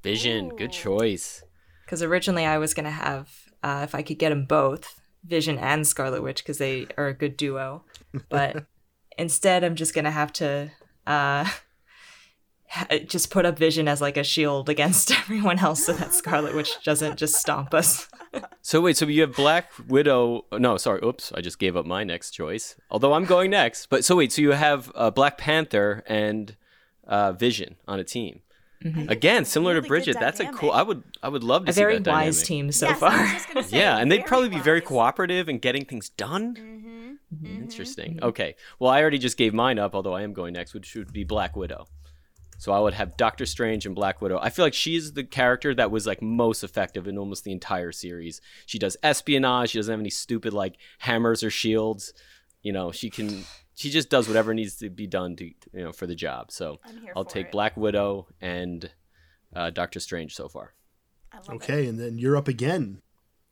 Vision, 0.03 0.49
good 0.57 0.73
choice. 0.73 1.42
because 1.85 2.03
originally 2.03 2.44
I 2.44 2.59
was 2.59 2.75
gonna 2.75 2.90
have 2.90 3.31
uh, 3.62 3.81
if 3.85 3.94
I 3.94 4.03
could 4.03 4.18
get 4.18 4.31
them 4.31 4.44
both, 4.44 5.01
Vision 5.25 5.57
and 5.57 5.87
Scarlet 5.87 6.23
Witch, 6.23 6.42
because 6.42 6.59
they 6.59 6.87
are 6.99 7.07
a 7.07 7.14
good 7.14 7.37
duo. 7.37 7.85
But 8.29 8.66
instead, 9.18 9.62
I'm 9.62 9.77
just 9.77 9.94
gonna 9.94 10.11
have 10.11 10.33
to 10.35 10.73
uh, 11.07 11.44
ha- 11.44 11.61
just 13.07 13.31
put 13.31 13.46
up 13.46 13.59
Vision 13.59 13.87
as 13.88 14.00
like 14.00 14.16
a 14.16 14.24
shield 14.24 14.68
against 14.68 15.11
everyone 15.18 15.59
else, 15.59 15.85
so 15.87 15.92
that 15.92 16.12
Scarlet 16.14 16.55
Witch 16.55 16.72
doesn't 16.85 17.16
just 17.18 17.35
stomp 17.37 17.74
us. 17.74 18.09
So 18.62 18.81
wait, 18.81 18.96
so 18.96 19.07
you 19.07 19.20
have 19.20 19.37
Black 19.37 19.70
Widow? 19.87 20.46
No, 20.50 20.77
sorry, 20.77 20.98
oops, 21.05 21.31
I 21.37 21.40
just 21.40 21.61
gave 21.61 21.77
up 21.77 21.87
my 21.87 22.03
next 22.03 22.33
choice. 22.33 22.74
Although 22.90 23.12
I'm 23.12 23.27
going 23.27 23.50
next. 23.50 23.87
But 23.90 24.05
so 24.05 24.16
wait, 24.16 24.33
so 24.33 24.42
you 24.42 24.50
have 24.53 24.90
uh, 24.96 25.11
Black 25.11 25.38
Panther 25.38 26.03
and 26.07 26.57
uh, 27.07 27.33
Vision 27.35 27.77
on 27.87 28.00
a 28.00 28.05
team. 28.05 28.40
Again, 29.07 29.44
similar 29.44 29.74
really 29.74 29.83
to 29.85 29.88
Bridget, 29.88 30.16
that's 30.18 30.40
a 30.40 30.46
cool. 30.50 30.72
I 30.72 30.83
would, 30.83 31.05
I 31.22 31.29
would 31.29 31.44
love 31.44 31.66
to 31.66 31.70
A 31.70 31.72
see 31.74 31.81
very 31.81 31.98
that 31.98 32.11
wise 32.11 32.42
dynamic. 32.42 32.46
team 32.48 32.72
so 32.72 32.88
yes, 32.88 32.98
far. 32.98 33.11
was 33.12 33.31
just 33.33 33.48
gonna 33.55 33.62
say, 33.68 33.79
Yeah, 33.79 33.98
and 33.98 34.11
they'd 34.11 34.16
very 34.16 34.29
probably 34.29 34.48
be 34.48 34.59
very 34.61 34.81
cooperative 34.81 35.48
in 35.48 35.59
getting 35.59 35.85
things 35.85 36.09
done. 36.09 36.57
Mm-hmm. 37.33 37.46
Interesting. 37.46 38.18
Okay. 38.20 38.57
Well, 38.81 38.90
I 38.90 39.00
already 39.00 39.18
just 39.18 39.37
gave 39.37 39.55
mine 39.55 39.79
up, 39.79 39.94
although 39.94 40.14
I 40.14 40.22
am 40.22 40.33
going 40.33 40.55
next, 40.55 40.74
which 40.74 40.94
would 40.96 41.12
be 41.12 41.22
Black 41.22 41.55
Widow. 41.55 41.87
So 42.58 42.72
I 42.72 42.78
would 42.80 42.94
have 42.94 43.16
Doctor 43.16 43.46
Strange 43.46 43.86
and 43.86 43.94
Black 43.94 44.22
Widow. 44.22 44.38
I 44.40 44.50
feel 44.50 44.64
like 44.64 44.74
she's 44.74 45.12
the 45.12 45.24
character 45.24 45.74
that 45.74 45.90
was 45.90 46.06
like 46.06 46.22
most 46.22 46.64
effective 46.64 47.06
in 47.06 47.18
almost 47.18 47.44
the 47.44 47.52
entire 47.52 47.92
series. 47.92 48.40
She 48.66 48.78
does 48.78 48.96
espionage. 49.02 49.70
She 49.70 49.78
doesn't 49.78 49.92
have 49.92 50.00
any 50.00 50.10
stupid 50.10 50.52
like 50.52 50.76
hammers 50.98 51.42
or 51.42 51.50
shields. 51.50 52.12
You 52.62 52.72
know, 52.72 52.92
she 52.92 53.10
can. 53.10 53.44
She 53.74 53.90
just 53.90 54.08
does 54.08 54.28
whatever 54.28 54.54
needs 54.54 54.76
to 54.76 54.88
be 54.88 55.06
done 55.06 55.36
to 55.36 55.44
you 55.44 55.54
know 55.72 55.92
for 55.92 56.06
the 56.06 56.14
job. 56.14 56.52
So 56.52 56.78
I'm 56.84 56.98
here 56.98 57.12
I'll 57.16 57.24
take 57.24 57.46
it. 57.46 57.52
Black 57.52 57.76
Widow 57.76 58.28
and 58.40 58.90
uh, 59.54 59.70
Doctor 59.70 60.00
Strange 60.00 60.34
so 60.34 60.48
far. 60.48 60.74
I 61.32 61.38
love 61.38 61.48
it. 61.48 61.52
Okay, 61.54 61.86
and 61.86 61.98
then 61.98 62.18
you're 62.18 62.36
up 62.36 62.48
again. 62.48 63.02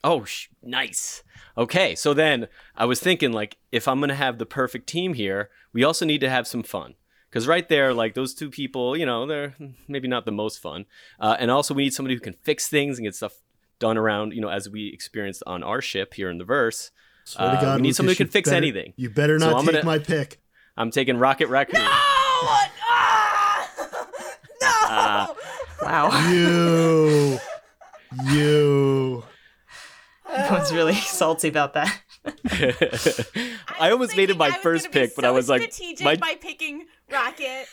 Oh, 0.05 0.25
sh- 0.25 0.49
nice. 0.63 1.23
Okay, 1.57 1.95
so 1.95 2.13
then 2.13 2.49
I 2.77 2.87
was 2.87 2.99
thinking, 2.99 3.33
like, 3.33 3.59
if 3.71 3.87
I'm 3.87 4.01
gonna 4.01 4.15
have 4.15 4.39
the 4.39 4.47
perfect 4.47 4.89
team 4.89 5.15
here, 5.15 5.51
we 5.73 5.85
also 5.85 6.05
need 6.05 6.21
to 6.23 6.31
have 6.31 6.47
some 6.47 6.63
fun. 6.63 6.95
Because 7.33 7.49
right 7.49 7.67
there, 7.67 7.95
like 7.95 8.13
those 8.13 8.35
two 8.35 8.51
people, 8.51 8.95
you 8.95 9.07
know, 9.07 9.25
they're 9.27 9.55
maybe 9.89 10.07
not 10.07 10.27
the 10.27 10.33
most 10.33 10.59
fun. 10.61 10.85
Uh, 11.19 11.35
and 11.39 11.51
also, 11.51 11.73
we 11.73 11.85
need 11.85 11.95
somebody 11.95 12.15
who 12.15 12.21
can 12.21 12.35
fix 12.43 12.69
things 12.69 12.99
and 12.99 13.07
get 13.07 13.15
stuff 13.15 13.33
done 13.79 13.97
around, 13.97 14.35
you 14.35 14.41
know, 14.43 14.49
as 14.51 14.69
we 14.69 14.89
experienced 14.93 15.43
on 15.47 15.63
our 15.63 15.81
ship 15.81 16.13
here 16.13 16.29
in 16.29 16.37
the 16.37 16.45
verse. 16.45 16.91
Swear 17.25 17.53
to 17.53 17.57
Uh, 17.57 17.61
God, 17.63 17.77
we 17.77 17.83
need 17.83 17.89
Lucas, 17.89 17.97
somebody 17.97 18.15
who 18.15 18.25
can 18.25 18.29
fix 18.29 18.51
better- 18.51 18.57
anything. 18.59 18.93
You 18.97 19.09
better 19.09 19.39
not 19.39 19.55
I'm 19.55 19.65
take 19.65 19.77
gonna- 19.77 19.85
my 19.87 19.99
pick. 19.99 20.41
I'm 20.77 20.91
taking 20.91 21.17
Rocket 21.17 21.49
Raccoon. 21.49 21.81
Oh, 21.83 22.69
ah! 22.89 23.71
no! 24.63 24.69
Uh, 24.89 25.35
Wow. 25.83 26.31
You, 26.31 27.39
you. 28.33 29.25
Everyone's 30.31 30.73
really 30.73 30.95
salty 30.95 31.49
about 31.49 31.73
that. 31.75 31.99
I 33.81 33.91
almost 33.91 34.17
made 34.17 34.31
it 34.31 34.37
my 34.37 34.51
first 34.53 34.85
gonna 34.87 34.93
be 34.95 35.01
pick, 35.09 35.17
but 35.17 35.25
I 35.25 35.33
was 35.33 35.49
like, 35.49 35.73
strategic 35.73 36.05
my 36.05 36.15
by 36.17 36.37
picking 36.41 36.87
Rocket. 37.13 37.67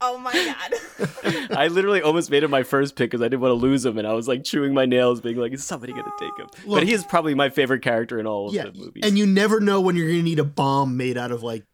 Oh 0.00 0.18
my 0.18 0.32
god. 0.32 1.48
I 1.56 1.68
literally 1.68 2.02
almost 2.02 2.30
made 2.30 2.42
him 2.42 2.50
my 2.50 2.62
first 2.62 2.96
pick 2.96 3.10
because 3.10 3.22
I 3.22 3.26
didn't 3.26 3.40
want 3.40 3.50
to 3.50 3.54
lose 3.54 3.86
him, 3.86 3.96
and 3.96 4.06
I 4.06 4.12
was 4.12 4.26
like 4.28 4.44
chewing 4.44 4.74
my 4.74 4.86
nails, 4.86 5.20
being 5.20 5.36
like, 5.36 5.52
"Is 5.52 5.64
somebody 5.64 5.92
gonna 5.92 6.12
take 6.18 6.36
him?" 6.38 6.48
Look- 6.66 6.80
but 6.80 6.86
he 6.86 6.92
is 6.92 7.04
probably 7.04 7.34
my 7.34 7.48
favorite 7.48 7.80
character 7.82 8.18
in 8.18 8.26
all 8.26 8.48
of 8.48 8.54
Yeah, 8.54 8.64
the 8.64 8.72
movies. 8.72 9.02
and 9.04 9.16
you 9.16 9.24
never 9.26 9.60
know 9.60 9.80
when 9.80 9.96
you're 9.96 10.08
gonna 10.08 10.22
need 10.22 10.40
a 10.40 10.44
bomb 10.44 10.96
made 10.96 11.16
out 11.16 11.30
of 11.32 11.42
like 11.42 11.64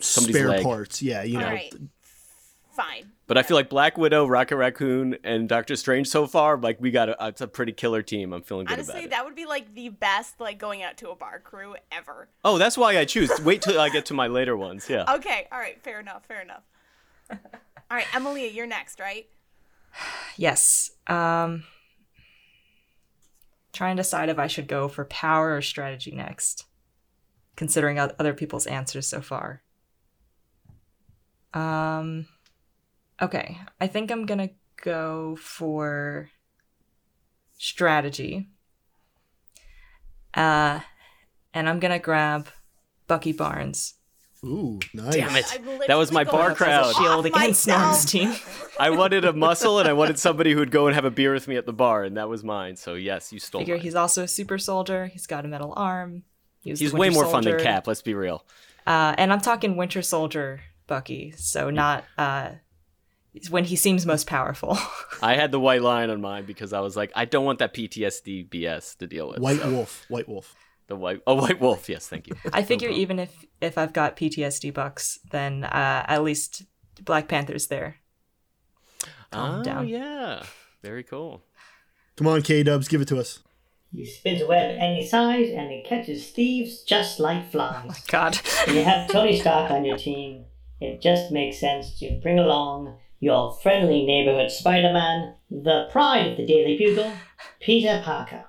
Somebody's 0.00 0.36
spare 0.36 0.48
leg. 0.48 0.62
parts. 0.64 1.02
Yeah, 1.02 1.22
you 1.22 1.38
know. 1.38 1.44
All 1.46 1.52
right. 1.52 1.72
Fine. 2.72 3.12
But 3.26 3.36
I 3.36 3.42
feel 3.42 3.56
like 3.56 3.68
Black 3.68 3.98
Widow, 3.98 4.26
Rocket 4.26 4.56
Raccoon, 4.56 5.16
and 5.24 5.48
Doctor 5.48 5.74
Strange 5.74 6.06
so 6.08 6.26
far, 6.26 6.56
like 6.56 6.80
we 6.80 6.90
got 6.92 7.08
a, 7.08 7.16
it's 7.26 7.40
a 7.40 7.48
pretty 7.48 7.72
killer 7.72 8.02
team. 8.02 8.32
I'm 8.32 8.42
feeling 8.42 8.66
good 8.66 8.78
about 8.78 8.88
Honestly, 8.90 9.04
it. 9.06 9.10
that 9.10 9.24
would 9.24 9.34
be 9.34 9.46
like 9.46 9.74
the 9.74 9.88
best 9.88 10.38
like 10.40 10.58
going 10.58 10.82
out 10.82 10.96
to 10.98 11.10
a 11.10 11.16
bar 11.16 11.40
crew 11.40 11.74
ever. 11.90 12.28
Oh, 12.44 12.56
that's 12.58 12.78
why 12.78 12.96
I 12.98 13.04
choose. 13.04 13.30
Wait 13.40 13.62
till 13.62 13.80
I 13.80 13.88
get 13.88 14.06
to 14.06 14.14
my 14.14 14.28
later 14.28 14.56
ones. 14.56 14.88
Yeah. 14.88 15.04
Okay, 15.16 15.48
all 15.50 15.58
right, 15.58 15.82
fair 15.82 15.98
enough, 15.98 16.24
fair 16.26 16.42
enough. 16.42 16.62
All 17.30 17.96
right, 17.96 18.06
Emilia, 18.14 18.48
you're 18.48 18.66
next, 18.66 19.00
right? 19.00 19.26
Yes. 20.36 20.90
Um 21.06 21.64
trying 23.72 23.96
to 23.96 24.02
decide 24.02 24.28
if 24.28 24.38
I 24.38 24.46
should 24.46 24.68
go 24.68 24.88
for 24.88 25.04
power 25.04 25.54
or 25.56 25.62
strategy 25.62 26.10
next, 26.10 26.64
considering 27.56 27.98
other 27.98 28.32
people's 28.34 28.66
answers 28.66 29.06
so 29.06 29.20
far. 29.20 29.62
Um 31.54 32.26
okay, 33.20 33.58
I 33.80 33.86
think 33.86 34.10
I'm 34.10 34.26
going 34.26 34.48
to 34.48 34.50
go 34.82 35.36
for 35.36 36.30
strategy. 37.58 38.48
Uh 40.34 40.80
and 41.56 41.70
I'm 41.70 41.80
going 41.80 41.92
to 41.92 41.98
grab 41.98 42.48
Bucky 43.06 43.32
Barnes. 43.32 43.94
Ooh, 44.44 44.78
nice. 44.92 45.14
Damn 45.14 45.34
it. 45.34 45.86
That 45.88 45.94
was 45.94 46.12
my 46.12 46.22
bar 46.22 46.50
to 46.50 46.54
crowd. 46.54 46.94
Shield 46.94 47.24
against 47.24 47.66
myself. 47.66 47.80
Norm's 47.80 48.04
team. 48.04 48.34
I 48.78 48.90
wanted 48.90 49.24
a 49.24 49.32
muscle, 49.32 49.78
and 49.78 49.88
I 49.88 49.94
wanted 49.94 50.18
somebody 50.18 50.52
who'd 50.52 50.70
go 50.70 50.86
and 50.86 50.94
have 50.94 51.06
a 51.06 51.10
beer 51.10 51.32
with 51.32 51.48
me 51.48 51.56
at 51.56 51.64
the 51.64 51.72
bar, 51.72 52.04
and 52.04 52.18
that 52.18 52.28
was 52.28 52.44
mine. 52.44 52.76
So 52.76 52.94
yes, 52.94 53.32
you 53.32 53.40
stole. 53.40 53.62
Figure 53.62 53.76
mine. 53.76 53.82
he's 53.82 53.94
also 53.94 54.24
a 54.24 54.28
super 54.28 54.58
soldier. 54.58 55.06
He's 55.06 55.26
got 55.26 55.46
a 55.46 55.48
metal 55.48 55.72
arm. 55.74 56.24
He 56.60 56.70
was 56.70 56.80
He's 56.80 56.92
way 56.92 57.08
Winter 57.08 57.22
more 57.22 57.30
fun 57.30 57.44
than 57.44 57.58
Cap. 57.58 57.86
Let's 57.86 58.02
be 58.02 58.12
real. 58.12 58.44
Uh, 58.86 59.14
and 59.16 59.32
I'm 59.32 59.40
talking 59.40 59.76
Winter 59.76 60.02
Soldier 60.02 60.60
Bucky, 60.86 61.32
so 61.36 61.70
not 61.70 62.04
uh, 62.18 62.50
when 63.50 63.64
he 63.64 63.76
seems 63.76 64.06
most 64.06 64.26
powerful. 64.26 64.78
I 65.22 65.34
had 65.34 65.52
the 65.52 65.60
white 65.60 65.82
lion 65.82 66.10
on 66.10 66.20
mine 66.20 66.44
because 66.44 66.72
I 66.72 66.80
was 66.80 66.96
like, 66.96 67.12
I 67.14 67.24
don't 67.24 67.44
want 67.44 67.58
that 67.60 67.74
PTSD 67.74 68.48
BS 68.48 68.96
to 68.98 69.06
deal 69.06 69.28
with. 69.28 69.38
White 69.38 69.60
so- 69.60 69.70
Wolf. 69.70 70.04
White 70.08 70.28
Wolf. 70.28 70.54
The 70.88 70.96
white. 70.96 71.20
Oh, 71.26 71.34
White 71.34 71.60
Wolf. 71.60 71.88
Yes, 71.88 72.06
thank 72.06 72.28
you. 72.28 72.36
I 72.52 72.62
figure 72.62 72.88
even 72.88 73.18
if 73.18 73.44
if 73.60 73.76
I've 73.76 73.92
got 73.92 74.16
PTSD 74.16 74.72
bucks, 74.72 75.18
then 75.30 75.64
uh, 75.64 76.04
at 76.06 76.22
least 76.22 76.62
Black 77.02 77.26
Panther's 77.26 77.66
there. 77.66 77.96
Calm 79.32 79.60
oh, 79.60 79.64
down. 79.64 79.88
yeah. 79.88 80.44
Very 80.82 81.02
cool. 81.02 81.42
Come 82.16 82.28
on, 82.28 82.42
K 82.42 82.62
Dubs, 82.62 82.88
give 82.88 83.00
it 83.00 83.08
to 83.08 83.18
us. 83.18 83.40
He 83.92 84.04
spins 84.04 84.42
a 84.42 84.46
web 84.46 84.76
any 84.78 85.06
size 85.06 85.50
and 85.50 85.70
he 85.70 85.82
catches 85.82 86.30
thieves 86.30 86.82
just 86.82 87.18
like 87.18 87.50
flies. 87.50 87.86
My 87.86 87.96
God, 88.08 88.38
When 88.66 88.76
you 88.76 88.84
have 88.84 89.10
Tony 89.10 89.38
Stark 89.38 89.70
on 89.70 89.84
your 89.84 89.96
team, 89.96 90.44
it 90.80 91.00
just 91.00 91.32
makes 91.32 91.58
sense 91.58 91.98
to 91.98 92.18
bring 92.22 92.38
along 92.38 92.98
your 93.26 93.52
friendly 93.54 94.06
neighborhood 94.06 94.52
Spider 94.52 94.92
Man, 94.92 95.34
the 95.50 95.88
pride 95.90 96.28
of 96.28 96.36
the 96.36 96.46
Daily 96.46 96.78
Bugle, 96.78 97.12
Peter 97.58 98.00
Parker. 98.04 98.44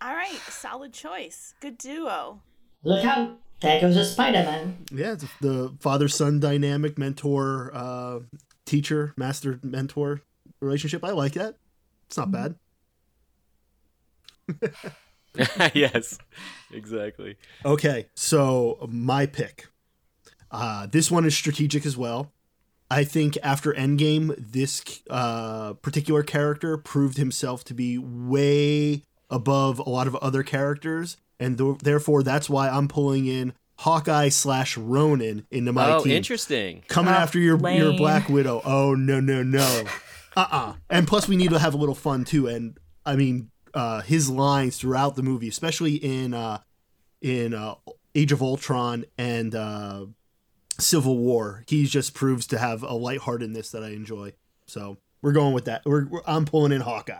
All 0.00 0.14
right, 0.14 0.38
solid 0.48 0.92
choice. 0.92 1.54
Good 1.60 1.76
duo. 1.76 2.40
Look 2.84 3.04
out, 3.04 3.40
there 3.60 3.80
goes 3.80 3.96
a 3.96 4.04
Spider 4.04 4.44
Man. 4.44 4.78
Yeah, 4.92 5.14
it's 5.14 5.24
the 5.40 5.74
father 5.80 6.06
son 6.06 6.38
dynamic, 6.38 6.96
mentor, 6.98 7.72
uh, 7.74 8.20
teacher, 8.64 9.12
master 9.16 9.58
mentor 9.64 10.22
relationship. 10.60 11.04
I 11.04 11.10
like 11.10 11.32
that. 11.32 11.56
It's 12.06 12.16
not 12.16 12.30
bad. 12.30 12.54
yes, 15.74 16.16
exactly. 16.72 17.38
Okay, 17.64 18.06
so 18.14 18.86
my 18.88 19.26
pick. 19.26 19.66
Uh, 20.52 20.86
this 20.86 21.10
one 21.10 21.24
is 21.24 21.36
strategic 21.36 21.84
as 21.84 21.96
well. 21.96 22.30
I 22.90 23.04
think 23.04 23.36
after 23.42 23.72
Endgame, 23.72 24.34
this 24.38 24.82
uh, 25.10 25.74
particular 25.74 26.22
character 26.22 26.76
proved 26.78 27.16
himself 27.16 27.64
to 27.64 27.74
be 27.74 27.98
way 27.98 29.02
above 29.28 29.80
a 29.80 29.88
lot 29.90 30.06
of 30.06 30.14
other 30.16 30.42
characters, 30.42 31.16
and 31.40 31.58
th- 31.58 31.78
therefore 31.78 32.22
that's 32.22 32.48
why 32.48 32.68
I'm 32.68 32.86
pulling 32.86 33.26
in 33.26 33.54
Hawkeye 33.80 34.28
slash 34.28 34.76
Ronin 34.76 35.46
into 35.50 35.72
my 35.72 35.90
oh, 35.94 36.04
team. 36.04 36.12
interesting. 36.12 36.84
Coming 36.88 37.12
Ah, 37.12 37.18
after 37.18 37.38
your 37.38 37.56
your. 37.56 37.92
Black 37.96 38.28
Widow. 38.28 38.62
Oh 38.64 38.94
no 38.94 39.20
no 39.20 39.42
no. 39.42 39.84
Uh 40.36 40.46
uh 40.50 40.74
And 40.90 41.08
plus 41.08 41.26
we 41.28 41.34
need 41.36 41.48
to 41.48 41.58
have 41.58 41.72
a 41.72 41.78
little 41.78 41.94
fun 41.94 42.24
too. 42.26 42.46
And 42.46 42.76
I 43.06 43.16
mean, 43.16 43.50
uh, 43.72 44.02
his 44.02 44.28
lines 44.28 44.76
throughout 44.76 45.16
the 45.16 45.22
movie, 45.22 45.48
especially 45.48 45.94
in 45.94 46.34
uh, 46.34 46.58
in 47.22 47.54
uh, 47.54 47.76
Age 48.14 48.32
of 48.32 48.42
Ultron 48.42 49.06
and 49.16 49.54
uh, 49.54 50.04
Civil 50.78 51.18
War, 51.18 51.64
he 51.68 51.86
just 51.86 52.14
proves 52.14 52.46
to 52.48 52.58
have 52.58 52.82
a 52.82 52.94
lightheartedness 52.94 53.70
that 53.70 53.82
I 53.82 53.90
enjoy. 53.90 54.34
So 54.66 54.98
we're 55.22 55.32
going 55.32 55.54
with 55.54 55.64
that. 55.66 55.82
We're, 55.84 56.06
we're 56.06 56.22
I'm 56.26 56.44
pulling 56.44 56.72
in 56.72 56.82
Hawkeye. 56.82 57.14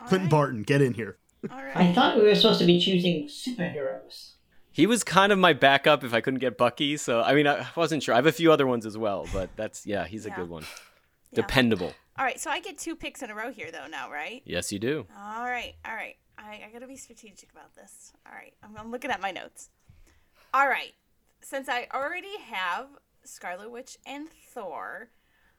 All 0.00 0.06
Clinton 0.08 0.26
right, 0.26 0.30
Barton, 0.30 0.62
get 0.62 0.82
in 0.82 0.94
here. 0.94 1.18
All 1.50 1.60
I 1.74 1.92
thought 1.92 2.16
we 2.16 2.22
were 2.22 2.34
supposed 2.34 2.60
to 2.60 2.66
be 2.66 2.80
choosing 2.80 3.26
superheroes. 3.26 4.32
He 4.70 4.86
was 4.86 5.04
kind 5.04 5.32
of 5.32 5.38
my 5.38 5.52
backup 5.52 6.02
if 6.02 6.14
I 6.14 6.20
couldn't 6.20 6.40
get 6.40 6.56
Bucky. 6.56 6.96
So 6.96 7.20
I 7.20 7.34
mean, 7.34 7.46
I 7.46 7.66
wasn't 7.76 8.02
sure. 8.02 8.14
I 8.14 8.18
have 8.18 8.26
a 8.26 8.32
few 8.32 8.52
other 8.52 8.66
ones 8.66 8.86
as 8.86 8.96
well, 8.96 9.26
but 9.32 9.50
that's 9.56 9.86
yeah, 9.86 10.06
he's 10.06 10.26
a 10.26 10.30
good 10.30 10.48
one. 10.48 10.62
Yeah. 10.62 11.36
Dependable. 11.36 11.92
All 12.18 12.24
right, 12.24 12.38
so 12.38 12.50
I 12.50 12.60
get 12.60 12.76
two 12.76 12.94
picks 12.94 13.22
in 13.22 13.30
a 13.30 13.34
row 13.34 13.50
here, 13.50 13.70
though. 13.70 13.86
Now, 13.86 14.10
right? 14.10 14.42
Yes, 14.44 14.70
you 14.70 14.78
do. 14.78 15.06
All 15.16 15.44
right, 15.44 15.74
all 15.84 15.94
right. 15.94 16.16
I, 16.36 16.62
I 16.66 16.70
gotta 16.72 16.86
be 16.86 16.96
strategic 16.96 17.50
about 17.52 17.74
this. 17.74 18.12
All 18.26 18.34
right, 18.34 18.52
I'm, 18.62 18.76
I'm 18.76 18.90
looking 18.90 19.10
at 19.10 19.20
my 19.20 19.30
notes. 19.30 19.70
All 20.52 20.68
right, 20.68 20.92
since 21.42 21.68
I 21.68 21.88
already 21.92 22.38
have 22.50 22.86
Scarlet 23.24 23.70
Witch 23.70 23.98
and 24.06 24.28
Thor, 24.52 25.10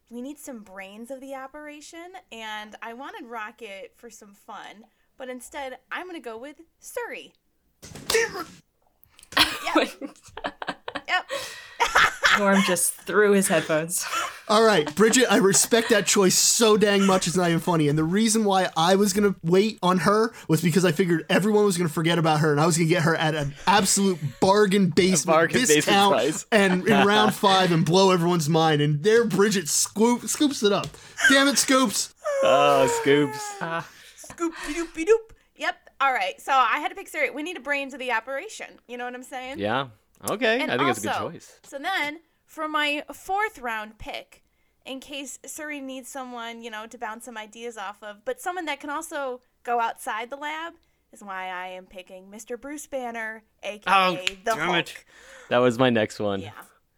we 0.09 0.21
need 0.21 0.37
some 0.37 0.59
brains 0.63 1.11
of 1.11 1.21
the 1.21 1.35
operation, 1.35 2.13
and 2.31 2.75
I 2.81 2.93
wanted 2.93 3.25
Rocket 3.25 3.93
for 3.95 4.09
some 4.09 4.33
fun, 4.33 4.85
but 5.17 5.29
instead 5.29 5.77
I'm 5.91 6.07
gonna 6.07 6.19
go 6.19 6.37
with 6.37 6.57
Shuri. 6.81 7.33
Yep. 8.13 8.47
yep. 11.07 11.29
Norm 12.39 12.61
just 12.65 12.93
threw 12.93 13.31
his 13.33 13.47
headphones. 13.47 14.05
All 14.49 14.63
right, 14.63 14.93
Bridget, 14.95 15.27
I 15.29 15.37
respect 15.37 15.89
that 15.89 16.05
choice 16.05 16.35
so 16.35 16.75
dang 16.77 17.05
much. 17.05 17.27
It's 17.27 17.37
not 17.37 17.47
even 17.47 17.59
funny. 17.59 17.87
And 17.87 17.97
the 17.97 18.03
reason 18.03 18.43
why 18.43 18.69
I 18.75 18.95
was 18.95 19.13
gonna 19.13 19.35
wait 19.43 19.79
on 19.81 19.99
her 19.99 20.33
was 20.47 20.61
because 20.61 20.83
I 20.83 20.91
figured 20.91 21.25
everyone 21.29 21.63
was 21.65 21.77
gonna 21.77 21.89
forget 21.89 22.17
about 22.17 22.39
her, 22.41 22.51
and 22.51 22.59
I 22.59 22.65
was 22.65 22.77
gonna 22.77 22.89
get 22.89 23.03
her 23.03 23.15
at 23.15 23.35
an 23.35 23.53
absolute 23.67 24.19
bargain 24.41 24.89
basement 24.89 25.35
bargain 25.35 25.61
basement 25.61 25.75
discount, 25.85 26.13
price. 26.13 26.45
and 26.51 26.87
in 26.87 27.07
round 27.07 27.33
five, 27.33 27.71
and 27.71 27.85
blow 27.85 28.11
everyone's 28.11 28.49
mind. 28.49 28.81
And 28.81 29.03
there, 29.03 29.23
Bridget 29.25 29.69
scoop, 29.69 30.27
scoops 30.27 30.63
it 30.63 30.71
up. 30.73 30.87
Damn 31.29 31.47
it, 31.47 31.57
scoops! 31.57 32.13
Oh, 32.43 32.87
scoops. 33.01 33.39
Ah. 33.61 33.87
Scoop 34.17 34.53
doop 34.67 34.87
doop. 34.93 35.17
Yep. 35.55 35.89
All 36.01 36.11
right. 36.11 36.39
So 36.41 36.51
I 36.51 36.79
had 36.79 36.89
to 36.89 36.95
pick 36.95 37.07
Shuri. 37.07 37.29
We 37.29 37.43
need 37.43 37.55
a 37.55 37.61
brain 37.61 37.89
to 37.91 37.97
the 37.97 38.11
operation. 38.11 38.67
You 38.87 38.97
know 38.97 39.05
what 39.05 39.13
I'm 39.13 39.23
saying? 39.23 39.59
Yeah. 39.59 39.87
Okay. 40.29 40.61
And 40.61 40.71
I 40.71 40.77
think 40.77 40.89
it's 40.89 40.99
a 40.99 41.07
good 41.07 41.13
choice. 41.17 41.59
So 41.63 41.79
then, 41.79 42.19
for 42.45 42.67
my 42.67 43.03
fourth 43.13 43.59
round 43.59 43.97
pick, 43.97 44.43
in 44.85 44.99
case 44.99 45.39
Shuri 45.45 45.79
needs 45.81 46.09
someone, 46.09 46.61
you 46.61 46.69
know, 46.69 46.87
to 46.87 46.97
bounce 46.97 47.25
some 47.25 47.37
ideas 47.37 47.77
off 47.77 48.01
of, 48.03 48.25
but 48.25 48.41
someone 48.41 48.65
that 48.65 48.79
can 48.79 48.89
also 48.89 49.41
go 49.63 49.79
outside 49.79 50.29
the 50.29 50.35
lab, 50.35 50.73
is 51.11 51.23
why 51.23 51.47
I 51.49 51.67
am 51.67 51.85
picking 51.85 52.29
Mr. 52.31 52.59
Bruce 52.59 52.87
Banner, 52.87 53.43
aka 53.63 53.83
Oh, 53.87 54.15
the 54.15 54.35
damn 54.43 54.57
Hulk. 54.59 54.77
it. 54.77 55.05
That 55.49 55.59
was 55.59 55.77
my 55.77 55.89
next 55.89 56.19
one. 56.19 56.41
Yeah. 56.41 56.51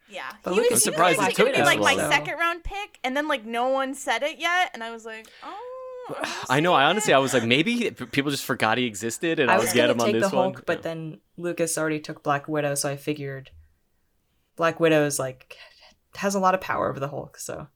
Yeah. 0.09 0.31
But 0.43 0.53
he 0.53 0.59
look 0.61 0.69
was, 0.71 0.85
at 0.87 0.89
he 0.89 0.95
surprised 0.95 1.17
was 1.17 1.27
it 1.27 1.29
like, 1.29 1.37
gonna 1.37 1.49
took 1.49 1.55
be 1.55 1.61
as 1.61 1.67
like 1.67 1.79
my 1.79 2.01
long. 2.01 2.11
second 2.11 2.37
round 2.37 2.63
pick, 2.63 2.99
and 3.03 3.17
then 3.17 3.27
like 3.27 3.43
no 3.45 3.69
one 3.69 3.93
said 3.93 4.23
it 4.23 4.39
yet, 4.39 4.71
and 4.73 4.83
I 4.83 4.91
was 4.91 5.05
like, 5.05 5.27
oh. 5.43 5.71
I 6.49 6.59
know. 6.59 6.73
I 6.73 6.85
honestly, 6.85 7.13
I 7.13 7.17
was 7.17 7.33
like, 7.33 7.43
maybe 7.43 7.91
people 7.91 8.31
just 8.31 8.45
forgot 8.45 8.77
he 8.77 8.85
existed, 8.85 9.39
and 9.39 9.49
I 9.49 9.55
I'll 9.55 9.61
was 9.61 9.73
get 9.73 9.87
gonna 9.87 9.93
him 9.93 10.01
on 10.01 10.11
this 10.11 10.23
the 10.23 10.29
Hulk, 10.29 10.55
one. 10.55 10.63
but 10.65 10.81
then 10.83 11.19
Lucas 11.37 11.77
already 11.77 11.99
took 11.99 12.21
Black 12.23 12.47
Widow, 12.47 12.75
so 12.75 12.89
I 12.89 12.95
figured 12.97 13.51
Black 14.55 14.79
Widow's 14.79 15.17
like 15.19 15.57
has 16.17 16.35
a 16.35 16.39
lot 16.39 16.53
of 16.53 16.61
power 16.61 16.89
over 16.89 16.99
the 16.99 17.07
Hulk. 17.09 17.37
So 17.37 17.67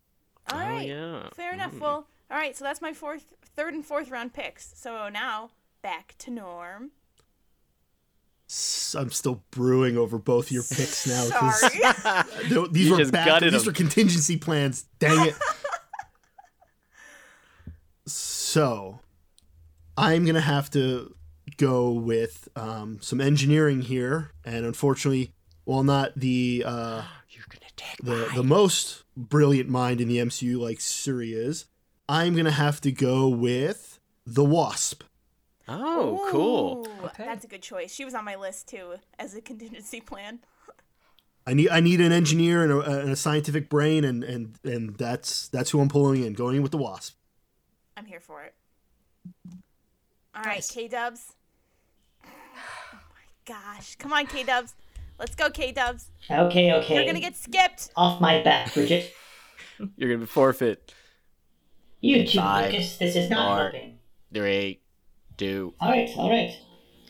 All 0.51 0.59
right. 0.59 0.89
Oh, 0.91 1.21
yeah. 1.23 1.29
Fair 1.33 1.53
enough. 1.53 1.73
Mm. 1.73 1.79
Well, 1.79 2.07
all 2.31 2.37
right. 2.37 2.55
So 2.55 2.63
that's 2.63 2.81
my 2.81 2.93
fourth, 2.93 3.33
third, 3.55 3.73
and 3.73 3.85
fourth 3.85 4.09
round 4.11 4.33
picks. 4.33 4.73
So 4.75 5.09
now 5.09 5.49
back 5.81 6.15
to 6.19 6.31
Norm. 6.31 6.91
I'm 8.97 9.11
still 9.11 9.43
brewing 9.51 9.97
over 9.97 10.17
both 10.17 10.51
your 10.51 10.63
picks 10.71 11.05
now. 11.07 11.21
Sorry. 11.23 11.79
these 12.71 12.87
You 12.87 12.95
were 12.97 13.05
back, 13.11 13.41
these 13.41 13.65
were 13.65 13.71
contingency 13.71 14.37
plans. 14.37 14.85
Dang 14.99 15.27
it. 15.27 15.35
so, 18.11 18.99
I'm 19.97 20.25
gonna 20.25 20.41
have 20.41 20.69
to 20.71 21.15
go 21.57 21.91
with 21.91 22.47
um, 22.55 22.99
some 23.01 23.19
engineering 23.21 23.81
here, 23.81 24.31
and 24.45 24.65
unfortunately, 24.65 25.33
while 25.65 25.83
not 25.83 26.15
the 26.15 26.63
uh, 26.65 27.03
You're 27.29 27.45
gonna 27.49 27.71
take 27.75 27.97
the 28.03 28.31
the 28.35 28.43
most 28.43 29.03
brilliant 29.15 29.69
mind 29.69 30.01
in 30.01 30.07
the 30.07 30.17
MCU 30.17 30.59
like 30.59 30.79
Shuri 30.79 31.33
is, 31.33 31.65
I'm 32.07 32.35
gonna 32.35 32.51
have 32.51 32.81
to 32.81 32.91
go 32.91 33.27
with 33.27 33.99
the 34.25 34.43
Wasp. 34.43 35.03
Oh, 35.67 36.27
cool. 36.31 36.87
Okay. 37.03 37.25
That's 37.25 37.45
a 37.45 37.47
good 37.47 37.61
choice. 37.61 37.93
She 37.93 38.03
was 38.03 38.15
on 38.15 38.25
my 38.25 38.35
list 38.35 38.67
too 38.67 38.95
as 39.19 39.35
a 39.35 39.41
contingency 39.41 40.01
plan. 40.01 40.39
I 41.45 41.53
need 41.53 41.69
I 41.69 41.79
need 41.79 42.01
an 42.01 42.11
engineer 42.11 42.63
and 42.63 42.71
a, 42.71 42.99
and 43.01 43.11
a 43.11 43.15
scientific 43.15 43.69
brain, 43.69 44.03
and, 44.03 44.23
and 44.23 44.55
and 44.63 44.95
that's 44.97 45.47
that's 45.49 45.71
who 45.71 45.79
I'm 45.79 45.89
pulling 45.89 46.23
in, 46.23 46.33
going 46.33 46.55
in 46.55 46.61
with 46.61 46.71
the 46.71 46.77
Wasp. 46.77 47.15
I'm 47.99 48.05
here 48.05 48.21
for 48.21 48.43
it. 48.43 48.53
All 50.33 50.43
right, 50.43 50.65
K 50.71 50.87
Dubs. 50.87 51.33
Oh 52.23 52.29
my 52.93 53.25
gosh. 53.45 53.97
Come 53.97 54.13
on, 54.13 54.25
K 54.25 54.43
Dubs. 54.43 54.73
Let's 55.19 55.35
go, 55.35 55.49
K 55.49 55.73
Dubs. 55.73 56.09
Okay, 56.31 56.71
okay. 56.71 56.95
You're 56.95 57.03
going 57.03 57.15
to 57.15 57.19
get 57.21 57.35
skipped. 57.35 57.89
Off 57.97 58.21
my 58.21 58.41
back, 58.41 58.73
Bridget. 58.73 59.13
You're 59.97 60.09
gonna 60.09 60.21
be 60.21 60.25
forfeit. 60.27 60.93
You 61.99 62.25
too, 62.25 62.37
Five, 62.39 62.71
Lucas. 62.71 62.97
This 62.97 63.15
is 63.17 63.29
not 63.29 63.47
four. 63.49 63.63
helping. 63.63 63.99
Three, 64.33 64.79
two. 65.37 65.73
Alright, 65.81 66.09
alright. 66.17 66.53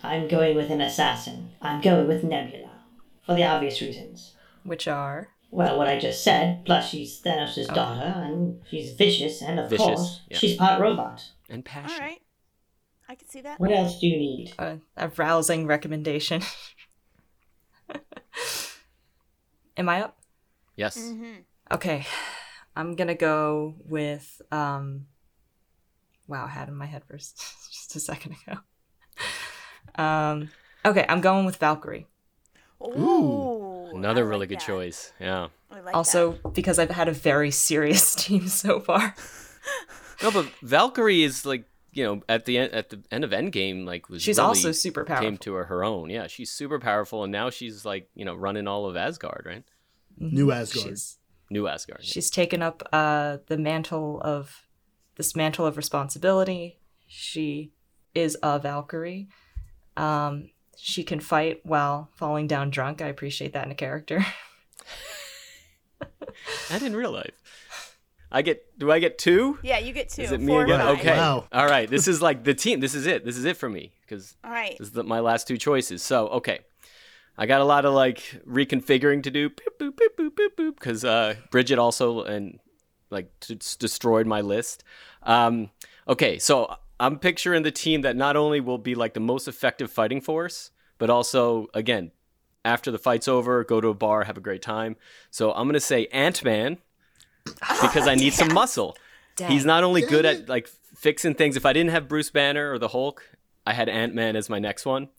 I'm 0.02 0.28
going 0.28 0.56
with 0.56 0.71
an 0.71 0.82
assassin. 0.82 1.52
I'm 1.62 1.82
going 1.82 2.08
with 2.08 2.23
Nebula. 2.23 2.71
For 3.25 3.36
the 3.36 3.43
obvious 3.43 3.80
reasons. 3.82 4.36
which 4.63 4.88
are 4.88 5.30
Well, 5.52 5.78
what 5.78 5.88
I 5.88 5.98
just 5.98 6.24
said, 6.24 6.64
plus 6.66 6.90
she's 6.90 7.22
Thanos' 7.22 7.68
daughter, 7.74 8.06
and 8.06 8.62
she's 8.70 8.94
vicious, 8.94 9.42
and 9.42 9.60
of 9.60 9.70
Vicious, 9.70 9.86
course, 9.86 10.22
yeah. 10.30 10.38
she's 10.38 10.56
part 10.56 10.80
robot. 10.80 11.24
And 11.50 11.66
passion. 11.66 11.92
All 11.92 12.00
right. 12.08 12.22
I 13.08 13.16
can 13.16 13.28
see 13.28 13.42
that. 13.42 13.60
What 13.60 13.72
else 13.72 14.00
do 14.00 14.06
you 14.08 14.18
need? 14.18 14.54
a, 14.60 14.78
a 14.96 15.10
rousing 15.18 15.66
recommendation. 15.66 16.44
Am 19.78 19.90
I 19.90 20.04
up? 20.04 20.20
Yes. 20.76 20.98
Mm-hmm. 21.00 21.42
Okay, 21.72 22.06
I'm 22.76 22.96
gonna 22.96 23.16
go 23.16 23.76
with 23.86 24.42
um. 24.52 25.08
Wow, 26.28 26.46
I 26.46 26.50
had 26.50 26.68
in 26.68 26.76
my 26.76 26.86
head 26.86 27.04
first 27.06 27.38
just 27.72 27.96
a 27.96 28.00
second 28.00 28.36
ago. 28.46 28.60
Um. 29.96 30.50
Okay, 30.86 31.06
I'm 31.10 31.22
going 31.22 31.46
with 31.46 31.58
Valkyrie. 31.58 32.06
Ooh. 32.82 33.59
Another 33.95 34.23
I 34.25 34.28
really 34.28 34.39
like 34.41 34.49
good 34.49 34.60
that. 34.60 34.65
choice. 34.65 35.13
Yeah. 35.19 35.47
Like 35.71 35.95
also, 35.95 36.34
that. 36.43 36.54
because 36.54 36.80
I've 36.80 36.89
had 36.89 37.08
a 37.08 37.12
very 37.13 37.52
serious 37.52 38.15
team 38.23 38.47
so 38.47 38.80
far. 38.80 39.15
No, 40.23 40.32
but 40.32 40.45
Valkyrie 40.62 41.23
is 41.23 41.45
like 41.45 41.65
you 41.91 42.04
know 42.04 42.21
at 42.30 42.45
the 42.45 42.58
end 42.58 42.73
at 42.73 42.89
the 42.89 43.02
end 43.12 43.23
of 43.23 43.32
Endgame 43.32 43.86
like 43.86 44.10
was 44.10 44.21
She's 44.21 44.38
really 44.38 44.47
also 44.47 44.71
super 44.71 45.06
powerful. 45.06 45.25
came 45.25 45.38
to 45.38 45.54
her, 45.54 45.65
her 45.65 45.84
own. 45.84 46.10
Yeah, 46.10 46.28
she's 46.28 46.52
super 46.52 46.80
powerful, 46.80 47.23
and 47.23 47.32
now 47.32 47.49
she's 47.49 47.86
like 47.86 48.10
you 48.15 48.25
know 48.25 48.36
running 48.36 48.67
all 48.67 48.86
of 48.86 48.95
Asgard, 48.97 49.43
right? 49.45 49.63
New 50.17 50.52
Asgard. 50.52 50.88
She's 50.88 51.17
New 51.49 51.67
Asgard. 51.67 52.04
she's 52.04 52.30
taken 52.30 52.62
up 52.62 52.84
uh 52.93 53.38
the 53.47 53.58
mantle 53.58 54.21
of 54.23 54.67
this 55.15 55.36
mantle 55.36 55.65
of 55.65 55.78
responsibility. 55.78 56.80
She 57.08 57.73
is 58.13 58.38
a 58.43 58.60
Valkyrie. 58.60 59.30
Um, 59.97 60.49
she 60.82 61.04
can 61.04 61.20
fight 61.20 61.60
while 61.65 62.10
falling 62.15 62.48
down 62.48 62.70
drunk. 62.70 63.02
I 63.02 63.08
appreciate 63.08 63.54
that 63.54 63.65
in 63.65 63.72
a 63.72 63.76
character. 63.76 64.26
And 66.72 66.84
in 66.84 66.96
real 66.96 67.12
life. 67.12 67.98
I 68.32 68.44
get. 68.44 68.78
Do 68.78 68.92
I 68.92 69.00
get 69.00 69.18
two? 69.18 69.58
Yeah, 69.63 69.80
you 69.80 69.92
get 69.92 70.10
two. 70.10 70.22
Is 70.22 70.32
it 70.32 70.39
me 70.39 70.48
four 70.54 70.63
again? 70.63 70.80
five. 70.80 71.00
Okay. 71.00 71.18
Wow. 71.18 71.46
All 71.52 71.65
right. 71.65 71.89
This 71.89 72.08
is 72.08 72.22
like 72.22 72.44
the 72.44 72.54
team. 72.54 72.80
This 72.80 72.94
is 72.94 73.08
it. 73.08 73.26
This 73.26 73.36
is 73.38 73.46
it 73.46 73.58
for 73.58 73.68
me 73.68 73.92
because 74.02 74.36
All 74.44 74.52
right. 74.52 74.78
this 74.78 74.89
is 74.89 74.94
the, 74.94 75.04
my 75.04 75.20
last 75.20 75.48
two 75.48 75.58
choices. 75.58 76.04
So 76.04 76.28
okay, 76.30 76.60
I 77.38 77.48
got 77.48 77.62
a 77.62 77.65
lot 77.65 77.86
of 77.86 77.94
like 77.94 78.20
reconfiguring 78.48 79.24
to 79.24 79.32
do. 79.32 79.50
Boop 79.50 79.78
boop 79.80 79.92
boop 79.96 80.15
boop 80.18 80.30
boop 80.30 80.56
boop. 80.58 80.76
Because 80.76 81.04
uh, 81.04 81.36
Bridget 81.50 81.80
also 81.80 82.22
and 82.22 82.60
like 83.10 83.32
t- 83.39 83.58
s- 83.60 83.76
destroyed 83.76 84.28
my 84.28 84.42
list. 84.42 84.84
Um, 85.24 85.72
okay, 86.08 86.38
so 86.38 86.74
I'm 87.00 87.20
picturing 87.20 87.64
the 87.64 87.72
team 87.72 88.02
that 88.02 88.16
not 88.16 88.36
only 88.36 88.60
will 88.60 88.78
be 88.78 88.96
like 88.96 89.14
the 89.14 89.20
most 89.20 89.48
effective 89.48 89.92
fighting 89.92 90.22
force, 90.22 90.72
but 90.98 91.10
also 91.10 91.68
again 91.74 92.12
after 92.66 92.92
the 92.92 92.98
fight's 92.98 93.28
over, 93.28 93.64
go 93.64 93.80
to 93.80 93.88
a 93.88 93.94
bar, 93.94 94.26
have 94.26 94.38
a 94.38 94.42
great 94.42 94.62
time. 94.62 94.98
So 95.32 95.54
I'm 95.54 95.68
gonna 95.68 95.80
say 95.80 96.08
Ant 96.08 96.44
Man 96.44 96.78
because 97.46 98.08
I 98.08 98.16
need 98.16 98.34
some 98.34 98.54
muscle. 98.54 98.98
He's 99.48 99.66
not 99.66 99.86
only 99.86 100.02
good 100.02 100.26
at 100.26 100.50
like 100.50 100.68
fixing 100.96 101.34
things. 101.34 101.56
If 101.56 101.66
I 101.66 101.72
didn't 101.72 101.92
have 101.92 102.10
Bruce 102.10 102.30
Banner 102.30 102.74
or 102.74 102.78
the 102.78 102.90
Hulk, 102.90 103.24
I 103.66 103.74
had 103.74 103.88
Ant 103.88 104.14
Man 104.14 104.36
as 104.36 104.50
my 104.50 104.60
next 104.60 104.86
one. 104.86 105.10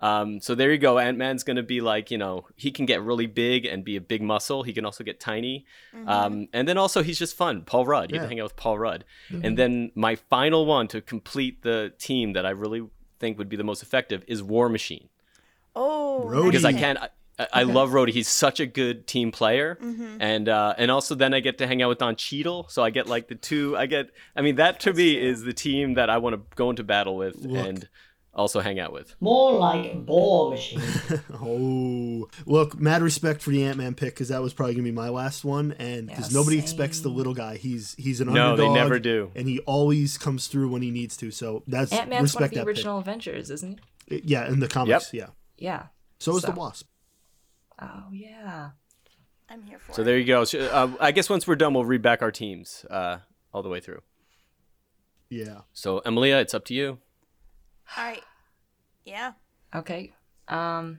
Um, 0.00 0.40
so 0.40 0.54
there 0.54 0.70
you 0.70 0.78
go. 0.78 0.98
Ant 0.98 1.16
Man's 1.16 1.44
gonna 1.44 1.62
be 1.62 1.80
like 1.80 2.10
you 2.10 2.18
know 2.18 2.46
he 2.56 2.70
can 2.70 2.84
get 2.84 3.00
really 3.02 3.26
big 3.26 3.64
and 3.64 3.84
be 3.84 3.96
a 3.96 4.00
big 4.00 4.20
muscle. 4.22 4.62
He 4.62 4.72
can 4.72 4.84
also 4.84 5.02
get 5.04 5.18
tiny, 5.20 5.64
um, 6.06 6.48
and 6.52 6.68
then 6.68 6.76
also 6.76 7.02
he's 7.02 7.18
just 7.18 7.36
fun. 7.36 7.62
Paul 7.62 7.86
Rudd. 7.86 8.10
You 8.10 8.16
Yeah. 8.16 8.22
can 8.22 8.28
hang 8.30 8.40
out 8.40 8.44
with 8.44 8.56
Paul 8.56 8.78
Rudd. 8.78 9.04
And 9.30 9.56
then 9.56 9.92
my 9.94 10.16
final 10.16 10.66
one 10.66 10.88
to 10.88 11.00
complete 11.00 11.62
the 11.62 11.92
team 11.98 12.32
that 12.34 12.44
I 12.44 12.50
really 12.50 12.82
think 13.20 13.38
would 13.38 13.48
be 13.48 13.56
the 13.56 13.64
most 13.64 13.82
effective 13.82 14.24
is 14.26 14.42
War 14.42 14.68
Machine 14.68 15.08
Oh. 15.76 16.24
Rhodey. 16.28 16.46
because 16.46 16.64
I 16.64 16.72
can't. 16.72 16.98
I, 16.98 17.08
I 17.52 17.62
love 17.64 17.90
Rhodey. 17.90 18.10
He's 18.10 18.28
such 18.28 18.60
a 18.60 18.66
good 18.66 19.06
team 19.08 19.32
player, 19.32 19.76
Mm-hmm. 19.82 20.16
and 20.20 20.48
uh, 20.48 20.74
and 20.78 20.90
also 20.90 21.14
then 21.16 21.34
I 21.34 21.40
get 21.40 21.58
to 21.58 21.66
hang 21.66 21.82
out 21.82 21.88
with 21.88 21.98
Don 21.98 22.14
Cheadle. 22.16 22.66
So 22.68 22.82
I 22.84 22.90
get 22.90 23.06
like 23.08 23.28
the 23.28 23.34
two. 23.34 23.76
I 23.76 23.86
get. 23.86 24.10
I 24.36 24.42
mean, 24.42 24.56
that 24.56 24.80
to 24.80 24.92
me 24.92 25.20
is 25.20 25.42
the 25.42 25.52
team 25.52 25.94
that 25.94 26.10
I 26.10 26.18
want 26.18 26.34
to 26.36 26.42
go 26.56 26.70
into 26.70 26.84
battle 26.84 27.16
with 27.16 27.36
Look. 27.36 27.66
and 27.66 27.88
also 28.34 28.60
hang 28.60 28.78
out 28.80 28.92
with. 28.92 29.14
More 29.20 29.52
like 29.52 30.04
Bore 30.04 30.50
Machine. 30.50 30.80
Oh, 31.40 32.28
look, 32.46 32.78
mad 32.78 33.02
respect 33.02 33.42
for 33.42 33.50
the 33.50 33.64
Ant 33.64 33.78
Man 33.78 33.94
pick 33.94 34.14
because 34.14 34.28
that 34.28 34.42
was 34.42 34.52
probably 34.54 34.74
gonna 34.74 34.84
be 34.84 34.90
my 34.92 35.08
last 35.08 35.44
one, 35.44 35.72
and 35.78 36.08
because 36.08 36.32
Yeah, 36.32 36.38
nobody 36.38 36.56
same. 36.56 36.64
expects 36.64 37.00
the 37.00 37.08
little 37.08 37.34
guy. 37.34 37.56
He's 37.56 37.94
he's 37.96 38.20
an 38.20 38.28
underdog. 38.28 38.58
No, 38.58 38.68
they 38.68 38.72
never 38.74 38.98
do. 38.98 39.30
and 39.34 39.48
he 39.48 39.60
always 39.60 40.16
comes 40.18 40.46
through 40.46 40.68
when 40.70 40.82
he 40.82 40.90
needs 40.90 41.16
to. 41.18 41.30
So 41.30 41.62
that's 41.66 41.92
Ant 41.92 42.08
Man's 42.08 42.34
one 42.34 42.42
of 42.44 42.50
respect 42.50 42.54
the 42.54 42.60
that 42.60 42.66
original 42.66 42.98
Avengers, 42.98 43.50
isn't 43.50 43.80
he? 44.08 44.16
pick. 44.16 44.28
Yeah, 44.30 44.48
in 44.48 44.60
the 44.60 44.68
comics, 44.68 45.12
yeah. 45.14 45.28
Yeah. 45.58 45.86
So 46.18 46.36
is 46.36 46.42
the 46.42 46.52
Wasp. 46.52 46.86
Oh 47.80 48.04
yeah. 48.12 48.70
I'm 49.50 49.62
here 49.62 49.78
for 49.78 49.92
it. 49.92 49.94
So 49.94 50.02
it. 50.02 50.04
there 50.06 50.18
you 50.18 50.24
go. 50.24 50.42
Uh, 50.42 50.92
I 51.00 51.12
guess 51.12 51.28
once 51.28 51.46
we're 51.46 51.56
done, 51.56 51.74
we'll 51.74 51.84
read 51.84 52.02
back 52.02 52.22
our 52.22 52.30
teams 52.30 52.84
uh, 52.90 53.18
all 53.52 53.62
the 53.62 53.68
way 53.68 53.80
through. 53.80 54.00
Yeah. 55.28 55.62
So 55.72 56.00
Emilia, 56.04 56.38
it's 56.38 56.54
up 56.54 56.64
to 56.66 56.74
you. 56.74 56.98
All 57.96 58.04
right. 58.04 58.22
Yeah. 59.04 59.32
Okay. 59.74 60.14
Um 60.48 60.98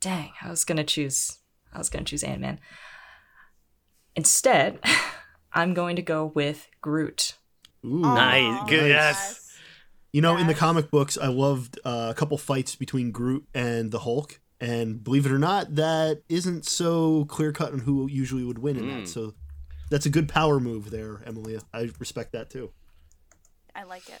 dang, 0.00 0.32
I 0.42 0.50
was 0.50 0.64
gonna 0.64 0.84
choose 0.84 1.38
I 1.72 1.78
was 1.78 1.88
gonna 1.88 2.04
choose 2.04 2.22
Ant 2.24 2.40
Man. 2.40 2.60
Instead, 4.16 4.80
I'm 5.52 5.74
going 5.74 5.96
to 5.96 6.02
go 6.02 6.26
with 6.26 6.68
Groot. 6.80 7.34
Ooh. 7.84 8.00
Nice. 8.00 8.68
Good. 8.68 8.90
Yes. 8.90 9.46
You 10.12 10.20
know, 10.20 10.36
in 10.36 10.48
the 10.48 10.54
comic 10.54 10.90
books, 10.90 11.16
I 11.16 11.28
loved 11.28 11.78
uh, 11.84 12.08
a 12.10 12.14
couple 12.14 12.36
fights 12.36 12.74
between 12.74 13.12
Groot 13.12 13.46
and 13.54 13.92
the 13.92 14.00
Hulk, 14.00 14.40
and 14.60 15.02
believe 15.04 15.24
it 15.24 15.30
or 15.30 15.38
not, 15.38 15.76
that 15.76 16.22
isn't 16.28 16.66
so 16.66 17.24
clear 17.26 17.52
cut 17.52 17.72
on 17.72 17.78
who 17.80 18.08
usually 18.10 18.42
would 18.44 18.58
win 18.58 18.76
in 18.76 18.84
Mm. 18.86 19.00
that. 19.02 19.08
So 19.08 19.34
that's 19.88 20.06
a 20.06 20.10
good 20.10 20.28
power 20.28 20.58
move 20.58 20.90
there, 20.90 21.22
Emilia. 21.26 21.60
I 21.72 21.90
respect 22.00 22.32
that 22.32 22.50
too. 22.50 22.72
I 23.74 23.84
like 23.84 24.08
it. 24.08 24.20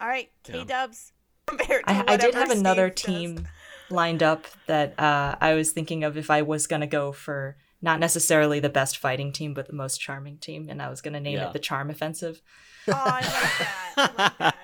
All 0.00 0.08
right, 0.08 0.30
K 0.44 0.64
Dubs. 0.64 1.12
I, 1.48 2.04
I 2.06 2.16
did 2.16 2.26
whatever 2.26 2.38
have 2.38 2.50
another 2.50 2.88
does. 2.90 3.04
team 3.04 3.48
lined 3.90 4.22
up 4.22 4.46
that 4.66 4.98
uh, 5.00 5.34
I 5.40 5.54
was 5.54 5.72
thinking 5.72 6.04
of 6.04 6.16
if 6.16 6.30
I 6.30 6.42
was 6.42 6.66
going 6.68 6.80
to 6.80 6.86
go 6.86 7.10
for 7.12 7.56
not 7.82 7.98
necessarily 7.98 8.60
the 8.60 8.68
best 8.68 8.98
fighting 8.98 9.32
team, 9.32 9.52
but 9.52 9.66
the 9.66 9.72
most 9.74 10.00
charming 10.00 10.38
team, 10.38 10.68
and 10.68 10.80
I 10.80 10.88
was 10.90 11.00
going 11.00 11.14
to 11.14 11.20
name 11.20 11.38
Yeah. 11.38 11.48
it 11.48 11.52
the 11.52 11.58
Charm 11.58 11.90
Offensive. 11.90 12.40
Oh, 12.88 12.92
I 12.94 13.20
like 13.20 13.22
that. 13.58 13.94
I 13.96 14.22
like 14.22 14.38
that. 14.38 14.56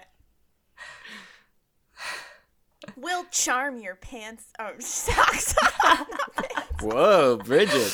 Will 2.97 3.25
charm 3.31 3.79
your 3.79 3.97
pants 3.97 4.45
or 4.61 4.75
socks. 4.81 5.55
Not. 5.83 6.09
Whoa, 6.83 7.37
Bridget. 7.39 7.93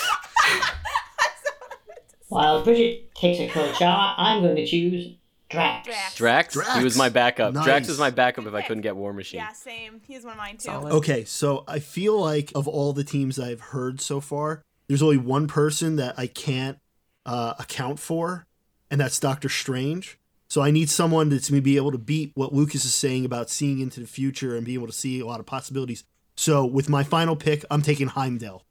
While 2.29 2.63
Bridget 2.65 3.15
takes 3.15 3.41
a 3.41 3.49
cold 3.49 3.75
shower, 3.77 4.15
I'm 4.17 4.43
going 4.43 4.57
to 4.57 4.67
choose 4.67 5.17
Drax. 5.53 5.87
Drax. 5.87 6.15
Drax? 6.17 6.55
Drax. 6.55 6.79
He 6.79 6.85
was 6.85 6.97
my 6.97 7.09
backup. 7.09 7.55
Nice. 7.55 7.65
Drax 7.65 7.89
was 7.89 7.99
my 7.99 8.11
backup 8.11 8.47
if 8.47 8.55
I 8.55 8.63
couldn't 8.63 8.83
get 8.83 8.97
War 8.97 9.13
Machine. 9.13 9.41
Yeah, 9.41 9.53
same. 9.53 10.01
He's 10.07 10.25
one 10.25 10.33
of 10.33 10.39
mine 10.39 10.57
too. 10.57 10.65
Solid. 10.67 10.93
Okay, 10.95 11.25
so 11.25 11.65
I 11.69 11.79
feel 11.79 12.19
like 12.19 12.51
of 12.55 12.67
all 12.67 12.93
the 12.93 13.05
teams 13.05 13.39
I've 13.39 13.61
heard 13.61 14.01
so 14.01 14.21
far, 14.21 14.63
there's 14.89 15.03
only 15.03 15.17
one 15.19 15.47
person 15.47 15.97
that 15.97 16.15
I 16.19 16.27
can't 16.27 16.79
uh, 17.27 17.55
account 17.59 17.99
for, 17.99 18.47
and 18.91 19.01
that's 19.01 19.19
Doctor 19.21 19.49
Strange. 19.49 20.19
So 20.49 20.61
I 20.61 20.71
need 20.71 20.91
someone 20.91 21.31
that's 21.31 21.49
going 21.49 21.61
to 21.61 21.65
be 21.65 21.77
able 21.77 21.93
to 21.93 21.99
beat 21.99 22.33
what 22.35 22.53
Lucas 22.53 22.85
is 22.85 22.95
saying 22.95 23.25
about 23.25 23.49
seeing 23.49 23.81
into 23.81 24.01
the 24.01 24.07
future 24.07 24.55
and 24.55 24.67
being 24.67 24.79
able 24.79 24.87
to 24.89 24.93
see 24.93 25.19
a 25.21 25.25
lot 25.27 25.41
of 25.41 25.47
possibilities. 25.47 26.05
So 26.37 26.67
with 26.67 26.89
my 26.91 27.05
final 27.05 27.37
pick, 27.37 27.65
I'm 27.71 27.81
taking 27.81 28.09
Heimdall. 28.09 28.67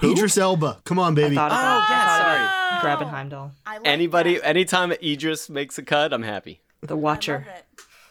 Who? 0.00 0.12
Idris 0.12 0.36
Elba. 0.38 0.80
Come 0.84 0.98
on, 0.98 1.14
baby. 1.14 1.36
I 1.38 1.48
thought 1.48 1.52
Oh, 1.52 1.54
about, 1.54 2.21
yeah, 2.84 2.94
I 2.94 2.94
thought 2.94 2.94
sorry. 2.94 2.94
about 2.94 2.98
grabbing 2.98 3.08
Heimdall, 3.14 3.52
I 3.66 3.78
like 3.78 3.86
Anybody, 3.88 4.34
that. 4.38 4.46
anytime 4.46 4.92
Idris 4.92 5.48
makes 5.50 5.78
a 5.78 5.82
cut, 5.82 6.12
I'm 6.12 6.22
happy. 6.22 6.60
the 6.80 6.94
I 6.96 6.98
Watcher. 6.98 7.46
love 7.46 7.56
it. 7.56 7.64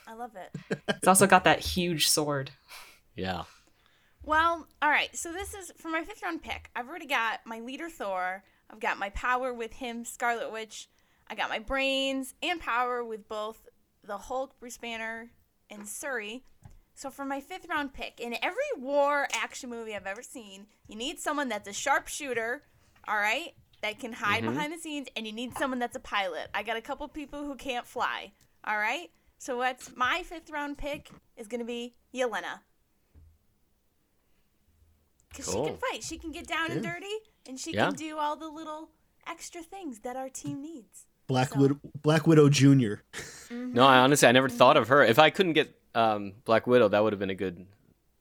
I 0.07 0.13
love 0.13 0.31
it. 0.36 0.79
It's 0.97 1.07
also 1.07 1.25
got 1.27 1.43
that 1.45 1.60
huge 1.60 2.10
sword. 2.10 2.51
Yeah. 3.15 3.43
Well, 4.23 4.67
all 4.81 4.89
right. 4.89 5.15
So 5.15 5.31
this 5.34 5.53
is 5.53 5.71
for 5.77 5.89
my 5.89 6.03
fifth 6.03 6.21
round 6.23 6.43
pick. 6.43 6.69
I've 6.75 6.88
already 6.88 7.07
got 7.07 7.39
my 7.45 7.60
leader 7.60 7.89
Thor. 7.89 8.43
I've 8.69 8.79
got 8.79 8.99
my 8.99 9.10
power 9.10 9.53
with 9.53 9.73
him, 9.73 10.05
Scarlet 10.05 10.51
Witch. 10.51 10.89
I 11.27 11.36
got 11.36 11.49
my 11.49 11.60
brains 11.60 12.34
and 12.43 12.60
power 12.60 13.03
with 13.03 13.27
both 13.27 13.67
the 14.03 14.17
Hulk, 14.17 14.60
Bruce 14.60 14.77
Banner, 14.77 15.31
and 15.69 15.88
Shuri. 15.88 16.43
So 16.93 17.10
for 17.10 17.25
my 17.25 17.39
fifth 17.39 17.67
round 17.69 17.93
pick, 17.93 18.19
in 18.19 18.36
every 18.43 18.62
war 18.77 19.27
action 19.34 19.69
movie 19.69 19.95
I've 19.95 20.05
ever 20.05 20.21
seen, 20.21 20.67
you 20.88 20.95
need 20.95 21.19
someone 21.19 21.49
that's 21.49 21.67
a 21.67 21.73
sharpshooter, 21.73 22.62
all 23.07 23.15
right, 23.15 23.53
that 23.82 24.00
can 24.00 24.13
hide 24.13 24.44
behind 24.44 24.72
the 24.74 24.78
scenes, 24.78 25.08
and 25.15 25.26
you 25.26 25.34
need 25.34 25.58
someone 25.58 25.80
that's 25.80 25.96
a 25.96 26.00
pilot. 26.00 26.50
I 26.54 26.63
got 26.63 26.78
a 26.78 26.82
couple 26.82 27.08
people 27.08 27.44
who 27.46 27.56
can't 27.56 27.86
fly, 27.86 28.32
all 28.63 28.78
right. 28.78 29.10
So 29.38 29.58
what's 29.58 29.96
my 29.96 30.22
fifth 30.24 30.50
round 30.52 30.78
pick 30.78 31.10
is 31.36 31.48
gonna 31.48 31.65
be 31.65 31.96
Yelena. 32.13 32.60
Because 35.30 35.46
she 35.46 35.54
can 35.63 35.78
fight. 35.78 36.04
She 36.04 36.17
can 36.17 36.32
get 36.32 36.46
down 36.48 36.72
and 36.72 36.84
dirty, 36.84 37.06
and 37.48 37.60
she 37.60 37.72
Yeah. 37.74 37.86
can 37.88 37.96
do 37.96 38.17
all 38.17 38.36
the 38.36 38.50
little 38.50 38.89
extra 39.26 39.62
things 39.63 40.00
that 40.00 40.15
our 40.15 40.30
team 40.30 40.62
needs. 40.62 41.06
Black 41.28 41.50
So- 41.54 41.60
Widow, 41.62 41.80
Black 42.02 42.28
Widow 42.28 42.50
Jr. 42.50 42.96
No, 43.50 43.86
I 43.88 44.00
honestly, 44.00 44.28
I 44.28 44.32
never 44.34 44.50
thought 44.50 44.76
of 44.76 44.89
her. 44.89 45.04
If 45.04 45.17
I 45.20 45.30
couldn't 45.30 45.54
get 45.54 45.78
um, 45.96 46.34
Black 46.46 46.67
Widow, 46.67 46.88
that 46.89 47.02
would 47.04 47.13
have 47.13 47.20
been 47.20 47.30
a 47.30 47.36
good 47.36 47.65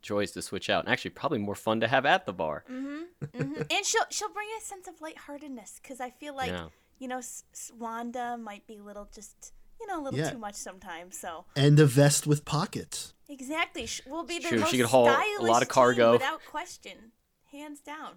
choice 0.03 0.33
to 0.33 0.43
switch 0.43 0.69
out. 0.71 0.85
And 0.85 0.93
actually, 0.93 1.11
probably 1.13 1.39
more 1.39 1.55
fun 1.55 1.81
to 1.81 1.89
have 1.89 2.05
at 2.07 2.27
the 2.27 2.33
bar. 2.33 2.65
hmm 2.67 3.03
and 3.35 3.85
she'll 3.85 4.05
she'll 4.11 4.33
bring 4.33 4.49
a 4.59 4.65
sense 4.65 4.89
of 4.89 5.01
lightheartedness 5.01 5.81
because 5.83 6.01
I 6.01 6.11
feel 6.11 6.35
like 6.35 6.51
Yeah. 6.51 6.69
you 6.99 7.09
know 7.09 7.19
S- 7.19 7.45
S- 7.53 7.71
Wanda 7.79 8.37
might 8.39 8.67
be 8.67 8.77
a 8.79 8.83
little 8.83 9.09
just 9.15 9.53
you 9.81 9.87
know 9.87 10.01
a 10.01 10.03
little 10.03 10.19
Yeah. 10.19 10.31
too 10.31 10.39
much 10.39 10.55
sometimes. 10.55 11.19
So 11.19 11.45
and 11.57 11.79
a 11.79 11.87
vest 11.87 12.27
with 12.27 12.45
pockets. 12.45 13.15
exactly, 13.29 13.87
we'll 14.07 14.25
be 14.25 14.39
the 14.39 14.49
True, 14.49 14.59
she 14.59 14.63
most 14.63 14.71
could 14.77 14.87
haul 14.87 15.09
a 15.09 15.13
stylish 15.13 15.51
lot 15.51 15.63
of 15.63 15.69
team 15.69 15.75
cargo. 15.75 16.13
without 16.13 16.41
question, 16.47 17.13
hands 17.53 17.81
down. 17.81 18.15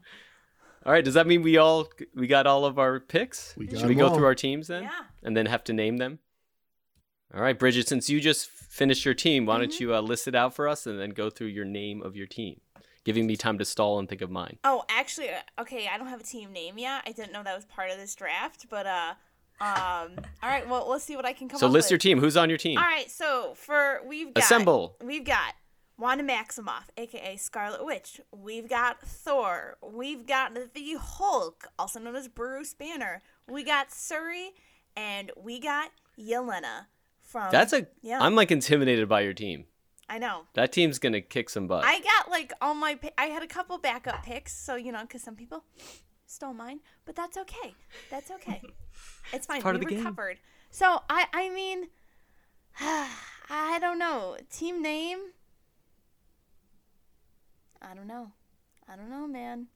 All 0.86 0.92
right, 0.92 1.04
does 1.06 1.14
that 1.14 1.28
mean 1.28 1.42
we 1.44 1.58
all 1.58 1.88
we 2.16 2.28
got 2.28 2.46
all 2.48 2.66
of 2.66 2.78
our 2.78 3.00
picks? 3.00 3.56
We 3.58 3.68
got 3.68 3.80
Should 3.80 3.90
we 3.90 3.96
go 3.96 4.08
all. 4.08 4.16
through 4.16 4.26
our 4.26 4.36
teams 4.36 4.68
then? 4.68 4.84
Yeah. 4.84 4.92
And 5.24 5.36
then 5.38 5.46
have 5.46 5.64
to 5.66 5.74
name 5.74 5.96
them? 5.98 6.20
All 7.36 7.42
right, 7.42 7.58
Bridget, 7.58 7.88
since 7.88 8.10
you 8.10 8.20
just 8.22 8.48
finished 8.48 9.06
your 9.06 9.14
team, 9.16 9.46
why 9.46 9.56
Mm-hmm. 9.56 9.62
don't 9.64 9.80
you 9.80 9.96
uh, 9.96 10.02
list 10.02 10.28
it 10.28 10.36
out 10.36 10.56
for 10.56 10.68
us 10.68 10.86
and 10.86 11.00
then 11.00 11.12
go 11.12 11.30
through 11.30 11.48
your 11.48 11.66
name 11.66 12.02
of 12.04 12.16
your 12.16 12.28
team, 12.28 12.62
giving 13.06 13.26
me 13.26 13.36
time 13.36 13.58
to 13.58 13.66
stall 13.66 13.98
and 14.00 14.08
think 14.08 14.22
of 14.22 14.30
mine. 14.30 14.58
Oh, 14.64 14.84
actually, 14.90 15.30
uh, 15.30 15.62
okay, 15.62 15.88
I 15.92 15.98
don't 15.98 16.08
have 16.08 16.20
a 16.20 16.24
team 16.24 16.52
name 16.54 16.78
yet. 16.78 17.02
I 17.08 17.12
didn't 17.12 17.32
know 17.34 17.42
that 17.44 17.56
was 17.56 17.66
part 17.66 17.90
of 17.90 17.98
this 17.98 18.14
draft, 18.14 18.68
but 18.70 18.86
uh, 18.86 19.14
um, 19.60 20.12
all 20.44 20.50
right, 20.50 20.68
well, 20.70 20.88
let's 20.90 21.04
see 21.06 21.16
what 21.16 21.26
I 21.26 21.34
can 21.34 21.48
come 21.50 21.56
with. 21.56 21.62
So 21.62 21.68
list 21.68 21.86
with. 21.88 21.92
your 21.92 21.98
team. 22.00 22.20
Who's 22.20 22.38
on 22.38 22.50
your 22.50 22.58
team? 22.60 22.78
All 22.78 22.84
right, 22.84 23.10
so 23.10 23.54
for 23.56 24.02
we've 24.06 24.32
got 24.34 24.44
Assemble. 24.44 24.96
We've 25.04 25.26
got 25.26 25.56
Wanda 25.98 26.24
Maximoff, 26.24 26.86
aka 26.98 27.36
Scarlet 27.38 27.84
Witch. 27.84 28.22
We've 28.32 28.70
got 28.70 29.02
Thor. 29.02 29.78
We've 29.82 30.28
got 30.28 30.54
the 30.54 30.98
Hulk, 31.00 31.68
also 31.80 32.00
known 32.00 32.16
as 32.16 32.28
Bruce 32.28 32.76
Banner. 32.76 33.24
We 33.50 33.64
got 33.64 33.88
Shuri, 33.92 34.52
and 34.96 35.32
we 35.36 35.60
got 35.60 35.90
Yelena 36.20 36.86
from. 37.34 37.52
That's 37.52 37.74
a. 37.74 37.88
yeah. 38.02 38.20
I'm 38.22 38.36
like 38.36 38.52
intimidated 38.52 39.10
by 39.10 39.22
your 39.22 39.34
team. 39.34 39.66
I 40.08 40.20
know. 40.20 40.44
That 40.54 40.72
team's 40.72 41.00
gonna 41.00 41.22
kick 41.22 41.50
some 41.50 41.68
butt. 41.68 41.84
I 41.86 42.00
got 42.00 42.30
like 42.30 42.54
all 42.62 42.74
my. 42.76 42.98
I 43.18 43.26
had 43.26 43.44
a 43.44 43.48
couple 43.48 43.78
backup 43.80 44.24
picks, 44.24 44.56
so 44.56 44.76
you 44.76 44.92
know, 44.92 45.02
because 45.02 45.22
some 45.24 45.36
people 45.36 45.66
stole 46.28 46.54
mine, 46.54 46.80
but 47.06 47.16
that's 47.16 47.38
okay. 47.38 47.76
That's 48.10 48.32
okay. 48.32 48.62
It's 49.34 49.48
fine. 49.48 49.62
part 49.62 49.74
we 49.76 49.80
of 49.82 49.86
the 49.86 49.90
game. 49.90 50.00
recovered. 50.00 50.38
So 50.70 51.00
I. 51.10 51.26
I 51.34 51.50
mean, 51.50 51.88
I 52.80 53.80
don't 53.82 53.98
know. 53.98 54.38
Team 54.52 54.82
name. 54.82 55.20
I 57.82 57.94
don't 57.96 58.08
know. 58.08 58.32
I 58.88 58.96
don't 58.96 59.10
know, 59.10 59.28
man. 59.28 59.68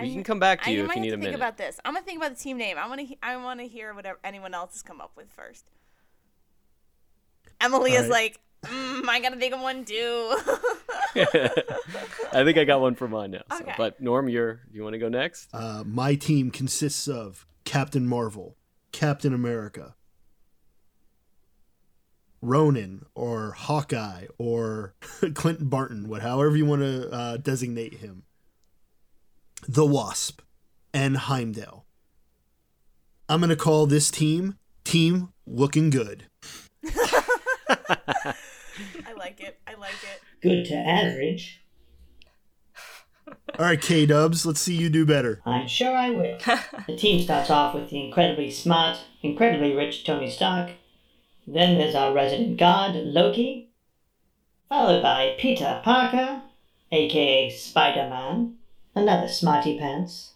We 0.00 0.06
I- 0.10 0.12
can 0.12 0.24
come 0.24 0.38
back 0.40 0.62
to 0.62 0.70
I 0.70 0.72
you 0.72 0.82
if 0.82 0.88
might 0.88 0.96
you 0.96 1.02
need 1.02 1.08
to 1.10 1.14
a 1.14 1.16
think 1.18 1.24
minute. 1.24 1.36
about 1.36 1.56
this. 1.58 1.78
I'm 1.84 1.94
gonna 1.94 2.04
think 2.04 2.18
about 2.18 2.36
the 2.36 2.42
team 2.42 2.56
name. 2.56 2.76
I 2.78 2.88
want 2.88 3.06
to. 3.08 3.16
I 3.22 3.36
want 3.36 3.60
to 3.60 3.66
hear 3.68 3.94
whatever 3.94 4.18
anyone 4.24 4.54
else 4.54 4.72
has 4.72 4.82
come 4.82 5.00
up 5.00 5.12
with 5.16 5.30
first. 5.30 5.66
Emily 7.60 7.92
is 7.92 8.08
like, 8.08 8.40
mm, 8.64 9.08
I 9.08 9.20
gotta 9.20 9.36
think 9.36 9.54
of 9.54 9.60
one 9.60 9.84
too. 9.84 10.36
I 12.32 12.44
think 12.44 12.58
I 12.58 12.64
got 12.64 12.80
one 12.80 12.94
for 12.94 13.08
mine 13.08 13.32
now. 13.32 13.42
so- 13.50 13.56
Okay. 13.62 13.74
But 13.76 14.00
Norm, 14.00 14.28
you're. 14.28 14.54
Do 14.54 14.60
you 14.72 14.82
want 14.82 14.94
to 14.94 14.98
go 14.98 15.08
next? 15.08 15.48
Uh, 15.52 15.82
my 15.86 16.14
team 16.14 16.50
consists 16.50 17.08
of 17.08 17.46
Captain 17.64 18.06
Marvel, 18.06 18.56
Captain 18.92 19.34
America, 19.34 19.94
Ronin 22.42 23.04
or 23.14 23.52
Hawkeye, 23.52 24.26
or 24.38 24.94
Clinton 25.34 25.68
Barton, 25.68 26.08
what, 26.08 26.22
however 26.22 26.56
you 26.56 26.64
want 26.66 26.82
to 26.82 27.10
uh, 27.10 27.36
designate 27.36 27.94
him, 27.94 28.22
the 29.68 29.84
Wasp, 29.84 30.40
and 30.94 31.16
Heimdall. 31.16 31.84
I'm 33.28 33.40
going 33.40 33.50
to 33.50 33.56
call 33.56 33.86
this 33.86 34.10
team 34.10 34.56
Team 34.84 35.32
Looking 35.46 35.90
Good. 35.90 36.24
I 37.90 39.12
like 39.16 39.40
it. 39.40 39.58
I 39.66 39.74
like 39.74 39.94
it. 40.02 40.20
Good 40.40 40.64
to 40.66 40.74
average. 40.74 41.60
All 43.58 43.66
right, 43.66 43.80
K 43.80 44.06
Dubs, 44.06 44.46
let's 44.46 44.60
see 44.60 44.74
you 44.74 44.88
do 44.88 45.04
better. 45.04 45.40
I'm 45.44 45.68
sure 45.68 45.94
I 45.94 46.10
will. 46.10 46.38
the 46.86 46.96
team 46.96 47.22
starts 47.22 47.50
off 47.50 47.74
with 47.74 47.90
the 47.90 48.04
incredibly 48.04 48.50
smart, 48.50 48.98
incredibly 49.22 49.74
rich 49.74 50.04
Tony 50.04 50.30
Stark. 50.30 50.70
Then 51.46 51.78
there's 51.78 51.94
our 51.94 52.12
resident 52.12 52.58
god, 52.58 52.94
Loki. 52.94 53.70
Followed 54.68 55.02
by 55.02 55.36
Peter 55.38 55.80
Parker, 55.84 56.42
aka 56.92 57.50
Spider 57.50 58.08
Man, 58.08 58.56
another 58.94 59.28
smarty 59.28 59.78
pants. 59.78 60.34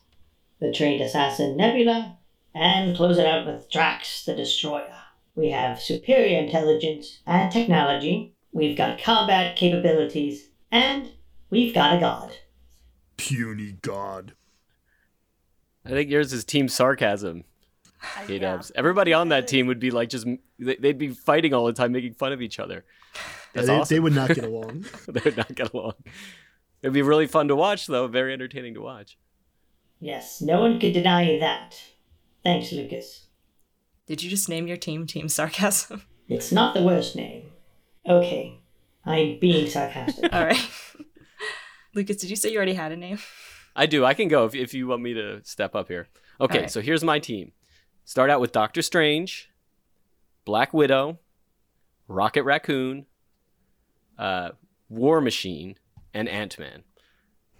The 0.61 0.73
trained 0.73 1.03
assassin 1.03 1.57
Nebula, 1.57 2.19
and 2.55 2.97
close 2.97 3.19
it 3.19 3.27
out 3.27 3.47
with 3.47 3.71
Drax 3.71 4.25
the 4.25 4.35
Destroyer. 4.35 5.04
We 5.35 5.51
have 5.51 5.81
superior 5.81 6.39
intelligence 6.39 7.21
and 7.27 7.51
technology, 7.51 8.35
we've 8.53 8.77
got 8.77 9.01
combat 9.03 9.57
capabilities, 9.57 10.49
and 10.71 11.11
we've 11.51 11.75
got 11.75 11.97
a 11.97 12.01
god. 12.01 12.33
Puny 13.17 13.73
God. 13.83 14.35
I 15.85 15.91
think 15.91 16.11
yours 16.11 16.33
is 16.33 16.45
Team 16.45 16.69
Sarcasm. 16.69 17.45
I, 18.17 18.27
K 18.27 18.35
yeah. 18.35 18.39
Dubs. 18.53 18.71
Everybody 18.75 19.13
on 19.13 19.29
that 19.31 19.49
team 19.49 19.67
would 19.67 19.81
be 19.81 19.91
like 19.91 20.09
just 20.09 20.27
they- 20.59 20.77
they'd 20.77 20.99
be 20.99 21.09
fighting 21.09 21.53
all 21.55 21.67
the 21.67 21.73
time, 21.73 21.93
making 21.93 22.15
fun 22.15 22.33
of 22.33 22.41
each 22.43 22.59
other. 22.59 22.85
That's 23.53 23.67
they, 23.67 23.77
awesome. 23.77 23.95
they 23.95 24.01
would 24.01 24.15
not 24.15 24.29
get 24.35 24.45
along. 24.51 24.85
they 25.09 25.21
would 25.25 25.37
not 25.37 25.55
get 25.55 25.73
along. 25.73 25.95
It'd 26.83 26.93
be 26.93 27.03
really 27.03 27.27
fun 27.27 27.49
to 27.49 27.57
watch, 27.57 27.87
though. 27.87 28.07
Very 28.09 28.33
entertaining 28.33 28.75
to 28.75 28.83
watch. 28.83 29.17
Yes, 30.01 30.41
no 30.43 30.61
one 30.61 30.79
could 30.79 30.93
deny 30.93 31.39
that. 31.39 31.81
Thanks, 32.43 32.73
Lucas. 32.73 33.27
Did 34.07 34.23
you 34.23 34.31
just 34.31 34.49
name 34.49 34.67
your 34.67 34.77
team 34.77 35.07
Team 35.07 35.29
Sarcasm? 35.29 36.03
It's 36.27 36.51
not 36.51 36.73
the 36.73 36.83
worst 36.83 37.17
name. 37.17 37.51
Okay, 38.09 38.59
I'm 39.05 39.39
being 39.39 39.69
sarcastic. 39.69 40.25
All 40.33 40.47
right. 40.47 40.71
Lucas, 41.95 42.17
did 42.17 42.31
you 42.31 42.37
say 42.37 42.51
you 42.51 42.57
already 42.57 42.73
had 42.73 42.93
a 42.93 42.97
name? 42.97 43.19
I 43.77 43.85
do. 43.85 44.07
I 44.07 44.15
can 44.15 44.29
go 44.29 44.47
if, 44.47 44.55
if 44.55 44.73
you 44.73 44.87
want 44.87 45.03
me 45.03 45.13
to 45.13 45.45
step 45.45 45.75
up 45.75 45.89
here. 45.89 46.09
Okay, 46.41 46.61
right. 46.61 46.71
so 46.71 46.81
here's 46.81 47.05
my 47.05 47.19
team. 47.19 47.53
Start 48.07 48.31
out 48.31 48.41
with 48.41 48.53
Doctor 48.53 48.81
Strange, 48.81 49.51
Black 50.47 50.73
Widow, 50.73 51.19
Rocket 52.09 52.45
Raccoon, 52.45 53.05
uh, 54.19 54.53
War 54.89 55.21
Machine, 55.21 55.77
and 56.15 56.27
Ant 56.27 56.59
Man. 56.59 56.85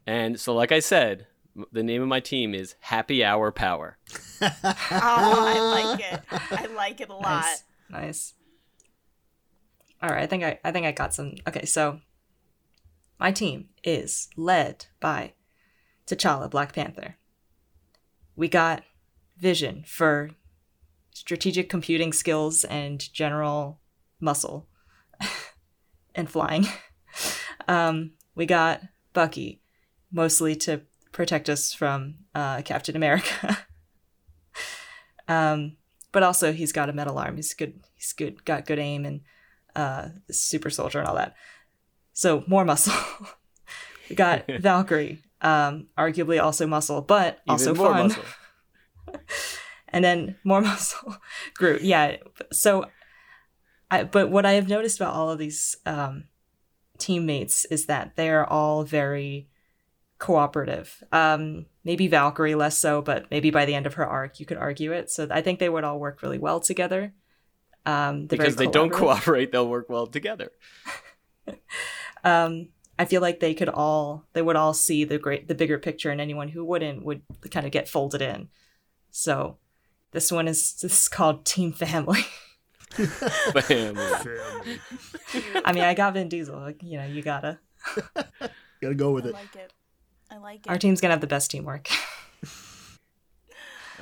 And 0.07 0.41
so, 0.41 0.55
like 0.55 0.73
I 0.73 0.81
said, 0.81 1.21
m- 1.21 1.27
the 1.73 1.83
name 1.83 2.03
of 2.03 2.09
my 2.09 2.21
team 2.21 2.55
is 2.55 2.75
Happy 2.81 3.25
Hour 3.25 3.53
Power. 3.53 3.99
Oh, 4.41 4.49
I 4.91 5.59
like 5.61 6.01
it. 6.01 6.21
I 6.31 6.67
like 6.75 7.01
it 7.01 7.09
a 7.09 7.15
lot. 7.15 7.45
Nice. 7.45 7.65
Nice. 7.91 8.35
All 10.03 10.11
right, 10.11 10.23
I 10.23 10.27
think 10.27 10.45
I 10.45 10.59
I 10.65 10.73
think 10.73 10.87
I 10.87 10.93
got 10.93 11.15
some. 11.15 11.35
Okay, 11.47 11.65
so 11.65 12.01
my 13.19 13.33
team 13.33 13.69
is 13.83 14.29
led 14.37 14.87
by 15.01 15.33
T'Challa, 16.07 16.51
Black 16.51 16.75
Panther. 16.75 17.17
We 18.37 18.49
got 18.49 18.83
Vision 19.39 19.85
for 19.87 20.31
strategic 21.13 21.69
computing 21.69 22.13
skills 22.13 22.65
and 22.65 23.13
general 23.13 23.81
muscle 24.21 24.69
and 26.15 26.31
flying. 26.31 26.67
Um, 27.67 28.13
we 28.35 28.45
got 28.45 28.83
Bucky, 29.15 29.63
mostly 30.13 30.55
to 30.57 30.83
protect 31.15 31.49
us 31.49 31.73
from 31.73 32.17
uh, 32.35 32.61
Captain 32.63 32.97
America. 32.97 33.59
um, 35.29 35.77
but 36.13 36.23
also 36.23 36.53
he's 36.53 36.73
got 36.73 36.91
a 36.91 36.93
metal 36.93 37.17
arm. 37.17 37.37
He's 37.37 37.55
good. 37.55 37.81
He's 37.95 38.13
good. 38.13 38.45
Got 38.45 38.67
good 38.67 38.79
aim 38.79 39.07
and 39.07 39.21
uh, 39.75 40.09
super 40.31 40.69
soldier 40.69 40.99
and 40.99 41.09
all 41.09 41.15
that. 41.15 41.35
So 42.13 42.45
more 42.47 42.65
muscle. 42.65 42.93
we 44.11 44.17
got 44.17 44.45
Valkyrie, 44.61 45.23
um, 45.41 45.87
arguably 45.97 46.43
also 46.43 46.67
muscle, 46.67 47.01
but 47.01 47.41
also 47.49 47.75
more 47.75 47.93
fun. 47.93 48.09
muscle. 48.09 48.25
and 49.89 50.05
then 50.05 50.37
more 50.45 50.61
muscle. 50.61 51.17
Groot. 51.55 51.83
Yeah. 51.83 52.17
So, 52.53 52.87
I 53.91 54.05
but 54.05 54.31
what 54.31 54.45
I 54.45 54.53
have 54.53 54.69
noticed 54.69 54.99
about 54.99 55.15
all 55.15 55.31
of 55.31 55.39
these 55.39 55.77
um, 55.87 56.25
teammates 56.99 57.65
is 57.67 57.87
that 57.87 58.17
they 58.17 58.31
are 58.31 58.47
all 58.47 58.83
very 58.83 59.49
cooperative. 60.19 61.03
Um, 61.13 61.67
maybe 61.85 62.09
Valkyrie 62.09 62.55
less 62.55 62.79
so, 62.79 63.03
but 63.03 63.31
maybe 63.31 63.51
by 63.51 63.65
the 63.65 63.75
end 63.75 63.87
of 63.87 63.95
her 63.95 64.07
arc, 64.07 64.41
you 64.41 64.47
could 64.47 64.57
argue 64.59 64.93
it. 64.93 65.11
So 65.11 65.27
I 65.31 65.43
think 65.43 65.59
they 65.59 65.69
would 65.69 65.85
all 65.85 65.99
work 65.99 66.23
really 66.23 66.39
well 66.39 66.61
together. 66.61 67.13
Um, 67.87 68.27
Because 68.27 68.57
they 68.57 68.67
don't 68.67 68.91
cooperate, 68.91 69.53
they'll 69.53 69.69
work 69.69 69.89
well 69.91 70.07
together. 70.07 70.51
um, 72.25 72.69
I 72.99 73.05
feel 73.05 73.21
like 73.21 73.41
they 73.41 73.55
could 73.55 73.69
all 73.69 74.25
they 74.33 74.43
would 74.43 74.57
all 74.57 74.73
see 74.73 75.05
the 75.05 75.19
great 75.19 75.49
the 75.49 75.55
bigger 75.55 75.79
picture, 75.79 76.11
and 76.11 76.21
anyone 76.21 76.49
who 76.49 76.65
wouldn't 76.65 77.05
would 77.05 77.23
kind 77.51 77.67
of 77.67 77.73
get 77.73 77.89
folded 77.89 78.23
in. 78.23 78.49
So 79.11 79.59
this 80.13 80.31
one 80.33 80.49
is 80.49 80.75
this 80.81 81.03
is 81.03 81.09
called 81.09 81.45
Team 81.45 81.73
Family. 81.73 82.23
Family. 82.95 83.95
Family. 83.97 84.79
I 85.65 85.73
mean, 85.73 85.83
I 85.83 85.95
got 85.95 86.15
Vin 86.15 86.29
Diesel. 86.29 86.59
Like, 86.61 86.83
you 86.83 86.97
know, 86.99 87.05
you 87.07 87.23
gotta. 87.23 87.59
Gotta 88.81 88.95
go 88.97 89.13
with 89.13 89.25
I 89.25 89.29
it. 89.29 89.33
like 89.33 89.57
it. 89.57 89.73
I 90.35 90.39
like 90.39 90.67
it. 90.67 90.71
Our 90.71 90.79
team's 90.79 91.01
gonna 91.01 91.13
have 91.13 91.21
the 91.21 91.29
best 91.29 91.51
teamwork. 91.51 91.89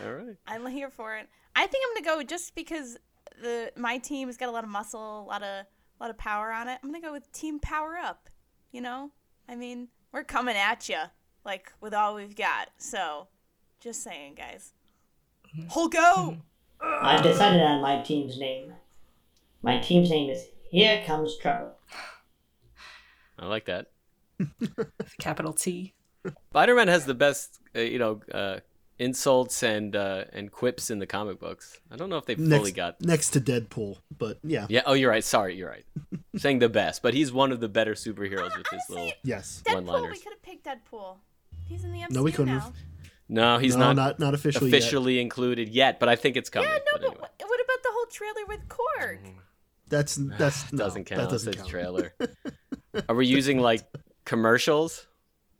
All 0.05 0.13
right. 0.13 0.37
I'm 0.47 0.67
here 0.67 0.89
for 0.89 1.15
it. 1.17 1.29
I 1.55 1.67
think 1.67 1.85
I'm 1.87 2.03
gonna 2.03 2.17
go 2.17 2.23
just 2.23 2.55
because 2.55 2.97
the 3.43 3.71
my 3.77 3.99
team 3.99 4.29
has 4.29 4.39
got 4.39 4.49
a 4.49 4.53
lot 4.53 4.65
of 4.65 4.71
muscle, 4.71 5.21
a 5.21 5.29
lot 5.29 5.43
of 5.43 5.67
a 5.67 5.67
lot 6.01 6.11
of 6.11 6.17
power 6.17 6.51
on 6.51 6.69
it. 6.69 6.79
I'm 6.83 6.91
gonna 6.91 7.05
go 7.05 7.13
with 7.13 7.31
Team 7.33 7.61
Power 7.61 7.97
Up. 7.97 8.31
You 8.71 8.81
know, 8.81 9.11
I 9.47 9.57
mean, 9.57 9.89
we're 10.11 10.25
coming 10.25 10.57
at 10.57 10.89
you 10.89 10.97
like 11.45 11.71
with 11.83 11.93
all 11.93 12.15
we've 12.15 12.35
got. 12.37 12.71
So, 12.79 13.29
just 13.81 14.03
saying, 14.03 14.37
guys. 14.37 14.73
Mm-hmm. 15.55 15.69
Hulk 15.69 15.95
out! 15.95 16.17
Mm-hmm. 16.17 17.07
I've 17.07 17.23
decided 17.23 17.61
on 17.61 17.83
my 17.83 18.01
team's 18.01 18.39
name. 18.39 18.73
My 19.61 19.79
team's 19.79 20.09
name 20.09 20.31
is 20.31 20.47
Here 20.71 21.05
Comes 21.07 21.37
Trouble. 21.37 21.75
I 23.39 23.47
like 23.47 23.67
that. 23.67 23.89
Capital 25.21 25.53
T. 25.53 25.93
Spider-Man 26.51 26.89
has 26.89 27.05
the 27.05 27.15
best, 27.15 27.61
uh, 27.77 27.81
you 27.81 27.99
know, 27.99 28.21
uh, 28.33 28.61
insults 28.99 29.63
and 29.63 29.97
uh, 29.97 30.25
and 30.33 30.53
quips 30.53 30.91
in 30.91 30.99
the 30.99 31.07
comic 31.07 31.41
books. 31.41 31.81
I 31.91 31.97
don't 31.97 32.09
know 32.11 32.19
if 32.19 32.27
they 32.27 32.35
fully 32.37 32.49
Next, 32.49 32.73
got. 32.73 33.01
next 33.01 33.31
to 33.31 33.41
Deadpool, 33.41 33.97
but 34.17 34.39
yeah, 34.45 34.67
Yeah. 34.69 34.83
Oh, 34.87 34.93
you're 34.93 35.11
right. 35.11 35.25
Sorry, 35.25 35.57
you're 35.57 35.69
right. 35.71 35.85
Saying 36.37 36.61
the 36.61 36.69
best, 36.69 37.03
but 37.03 37.13
he's 37.15 37.33
one 37.33 37.51
of 37.53 37.61
the 37.61 37.69
better 37.69 37.95
superheroes 37.95 38.57
with 38.57 38.67
his 38.71 38.83
little. 38.89 39.13
yes. 39.25 39.63
Deadpool, 39.67 39.75
One-liners. 39.75 40.13
we 40.13 40.19
could 40.21 40.33
have 40.33 40.43
picked 40.43 40.65
Deadpool. 40.67 41.17
He's 41.65 41.85
in 41.85 41.93
the 41.93 42.01
MCU 42.01 42.11
No, 42.11 42.23
we 42.23 42.33
couldn't 42.33 42.55
now. 42.55 42.61
have. 42.61 42.73
No, 43.29 43.59
he's 43.59 43.77
no, 43.77 43.87
not, 43.93 43.97
not 43.97 44.19
not 44.21 44.35
officially. 44.35 44.71
yet. 44.71 44.79
officially 44.79 45.21
included 45.21 45.69
yet, 45.71 45.99
but 45.99 46.09
I 46.09 46.17
think 46.17 46.37
it's 46.37 46.51
coming. 46.51 46.69
Yeah, 46.69 46.77
no, 46.77 46.83
but 46.93 47.01
but 47.01 47.07
anyway. 47.07 47.21
what, 47.21 47.49
what 47.49 47.61
about 47.61 47.83
the 47.83 47.89
whole 47.93 48.07
trailer 48.07 48.47
with 48.47 48.69
Korg? 48.69 49.19
That's 49.89 50.17
that's 50.39 50.71
no, 50.73 50.79
doesn't 50.79 51.05
count. 51.07 51.23
That 51.23 51.31
doesn't 51.31 51.57
count. 51.57 51.69
trailer. 51.69 52.15
Are 53.09 53.15
we 53.15 53.27
using 53.27 53.59
like 53.59 53.83
commercials? 54.27 55.07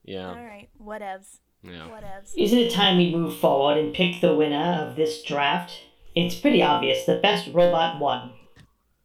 Yeah. 0.05 0.29
All 0.29 0.35
right, 0.35 0.69
whatevs. 0.81 1.39
Yeah. 1.63 1.89
Whatevs. 1.89 2.33
Isn't 2.37 2.59
it 2.59 2.73
time 2.73 2.97
we 2.99 3.15
move 3.15 3.37
forward 3.37 3.79
and 3.79 3.95
pick 3.95 4.21
the 4.21 4.35
winner 4.35 4.85
of 4.89 4.97
this 4.97 5.23
draft? 5.23 5.73
It's 6.15 6.35
pretty 6.35 6.63
obvious. 6.63 7.05
The 7.05 7.17
best 7.19 7.49
robot 7.55 8.01
won. 8.01 8.33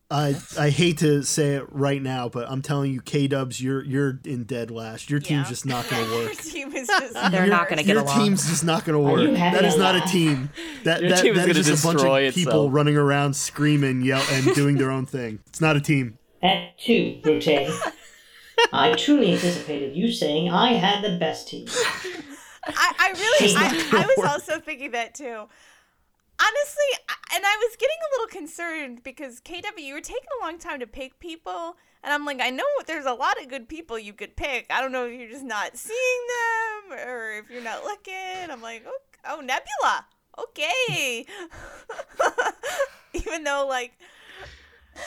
I 0.10 0.36
I 0.58 0.70
hate 0.70 1.00
to 1.00 1.22
say 1.24 1.56
it 1.56 1.66
right 1.70 2.02
now, 2.02 2.30
but 2.30 2.50
I'm 2.50 2.62
telling 2.62 2.94
you, 2.94 3.02
K 3.02 3.28
Dubs, 3.28 3.62
you're 3.62 3.84
you're 3.84 4.20
in 4.26 4.46
dead 4.46 4.72
last. 4.72 5.10
Your 5.10 5.20
team's 5.20 5.48
Yeah. 5.48 5.50
just 5.50 5.66
not 5.66 5.88
gonna 5.90 6.04
work. 6.04 6.12
Your 6.14 6.26
work. 6.30 6.38
team 6.38 6.74
is 6.74 6.88
just. 6.88 7.14
They're 7.32 7.46
Your- 7.46 7.48
not 7.48 7.68
gonna 7.70 7.84
get 7.84 7.94
your 7.94 8.04
along. 8.04 8.18
team's 8.24 8.48
just 8.50 8.64
not 8.64 8.86
gonna 8.86 9.02
work. 9.02 9.30
That 9.34 9.66
is 9.66 9.78
not 9.78 9.96
a 9.96 10.02
team. 10.08 10.50
That 10.86 11.02
Your 11.02 11.10
that, 11.10 11.22
team 11.22 11.34
is 11.34 11.38
that 11.40 11.50
is 11.50 11.58
gonna 11.58 11.68
just 11.68 11.84
a 11.84 11.88
bunch 11.88 11.98
destroy 11.98 12.28
of 12.30 12.34
people 12.36 12.72
running 12.72 12.96
around 12.96 13.36
screaming, 13.36 14.02
yell, 14.02 14.24
and 14.32 14.56
doing 14.56 14.78
their 14.78 14.92
own 14.92 15.06
thing. 15.06 15.40
It's 15.48 15.60
not 15.62 15.76
a 15.76 15.82
team. 15.82 16.18
At 16.42 16.80
two, 16.80 17.20
Brute. 17.22 17.46
I 18.74 18.94
truly 18.94 19.34
anticipated 19.34 19.96
you 19.96 20.12
saying 20.12 20.50
I 20.50 20.74
had 20.74 21.04
the 21.04 21.18
best 21.18 21.48
team. 21.48 21.68
I, 22.66 22.94
I 23.00 23.12
really, 23.12 23.56
I, 23.56 23.90
I 24.04 24.06
was 24.18 24.30
also 24.30 24.60
thinking 24.60 24.92
that 24.92 25.16
too. 25.16 25.48
Honestly, 26.40 27.06
and 27.34 27.44
I 27.46 27.58
was 27.58 27.76
getting 27.78 27.98
a 27.98 28.10
little 28.16 28.28
concerned 28.28 29.04
because 29.04 29.42
KW, 29.42 29.80
you 29.80 29.94
were 29.96 30.02
taking 30.02 30.28
a 30.40 30.46
long 30.46 30.60
time 30.60 30.80
to 30.80 30.88
pick 30.88 31.20
people, 31.20 31.78
and 32.04 32.14
I'm 32.14 32.26
like, 32.26 32.40
I 32.42 32.52
know 32.52 32.64
there's 32.86 33.06
a 33.06 33.14
lot 33.14 33.42
of 33.42 33.50
good 33.50 33.68
people 33.68 33.98
you 33.98 34.14
could 34.14 34.36
pick. 34.36 34.68
I 34.70 34.82
don't 34.82 34.92
know 34.92 35.08
if 35.08 35.20
you're 35.20 35.30
just 35.30 35.44
not 35.44 35.76
seeing 35.76 35.98
them 36.90 37.00
or 37.08 37.32
if 37.40 37.50
you're 37.50 37.64
not 37.64 37.84
looking. 37.84 38.52
I'm 38.52 38.62
like, 38.62 38.84
oh, 38.88 38.98
oh 39.30 39.42
Nebula, 39.42 40.06
okay. 40.38 41.26
Even 43.14 43.44
though 43.44 43.66
like 43.68 43.98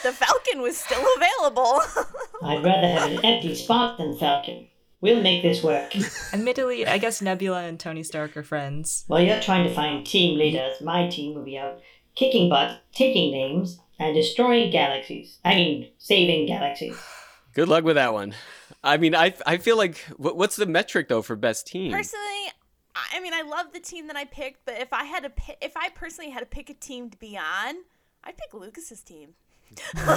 the 0.03 0.11
Falcon 0.11 0.61
was 0.61 0.77
still 0.77 1.05
available. 1.17 1.81
I'd 2.43 2.63
rather 2.63 2.87
have 2.87 3.11
an 3.11 3.25
empty 3.25 3.55
spot 3.55 3.97
than 3.97 4.17
Falcon. 4.17 4.67
We'll 5.01 5.21
make 5.21 5.41
this 5.41 5.63
work. 5.63 5.95
Admittedly, 6.31 6.85
I 6.85 6.99
guess 6.99 7.21
Nebula 7.21 7.63
and 7.63 7.79
Tony 7.79 8.03
Stark 8.03 8.37
are 8.37 8.43
friends. 8.43 9.03
While 9.07 9.21
you're 9.21 9.41
trying 9.41 9.67
to 9.67 9.73
find 9.73 10.05
team 10.05 10.37
leaders, 10.37 10.79
my 10.81 11.07
team 11.07 11.33
will 11.35 11.43
be 11.43 11.57
out 11.57 11.79
kicking 12.15 12.49
butt, 12.49 12.81
taking 12.93 13.31
names, 13.31 13.79
and 13.97 14.13
destroying 14.15 14.71
galaxies. 14.71 15.39
I 15.43 15.55
mean, 15.55 15.91
saving 15.97 16.47
galaxies. 16.47 16.97
Good 17.53 17.67
luck 17.67 17.83
with 17.83 17.95
that 17.95 18.13
one. 18.13 18.33
I 18.83 18.97
mean, 18.97 19.15
I 19.15 19.33
I 19.45 19.57
feel 19.57 19.77
like 19.77 19.97
what, 20.17 20.37
what's 20.37 20.55
the 20.55 20.65
metric 20.65 21.07
though 21.07 21.21
for 21.21 21.35
best 21.35 21.67
team? 21.67 21.91
Personally, 21.91 22.51
I 22.95 23.01
I 23.13 23.19
mean, 23.19 23.33
I 23.33 23.41
love 23.41 23.73
the 23.73 23.79
team 23.79 24.07
that 24.07 24.15
I 24.15 24.25
picked, 24.25 24.65
but 24.65 24.79
if 24.79 24.93
I 24.93 25.03
had 25.03 25.23
to, 25.23 25.29
pick, 25.29 25.57
if 25.61 25.75
I 25.75 25.89
personally 25.89 26.31
had 26.31 26.39
to 26.39 26.45
pick 26.45 26.69
a 26.69 26.73
team 26.73 27.09
to 27.09 27.17
be 27.17 27.37
on, 27.37 27.75
I'd 28.23 28.37
pick 28.37 28.53
Lucas's 28.53 29.01
team. 29.01 29.33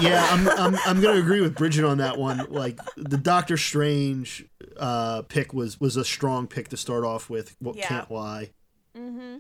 Yeah, 0.01 0.27
I'm 0.31 0.49
I'm 0.49 0.77
I'm 0.87 1.01
gonna 1.01 1.19
agree 1.21 1.41
with 1.41 1.55
Bridget 1.55 1.85
on 1.85 1.99
that 1.99 2.19
one. 2.19 2.47
Like 2.49 2.79
the 2.97 3.17
Doctor 3.17 3.57
Strange 3.57 4.45
uh, 4.77 5.23
pick 5.23 5.53
was 5.53 5.81
was 5.81 5.97
a 5.97 6.05
strong 6.05 6.47
pick 6.47 6.69
to 6.69 6.77
start 6.77 7.05
off 7.05 7.31
with. 7.31 7.55
What 7.61 7.77
Yeah. 7.77 7.87
can't 7.87 8.11
lie. 8.11 8.51
Mm-hmm. 8.97 9.37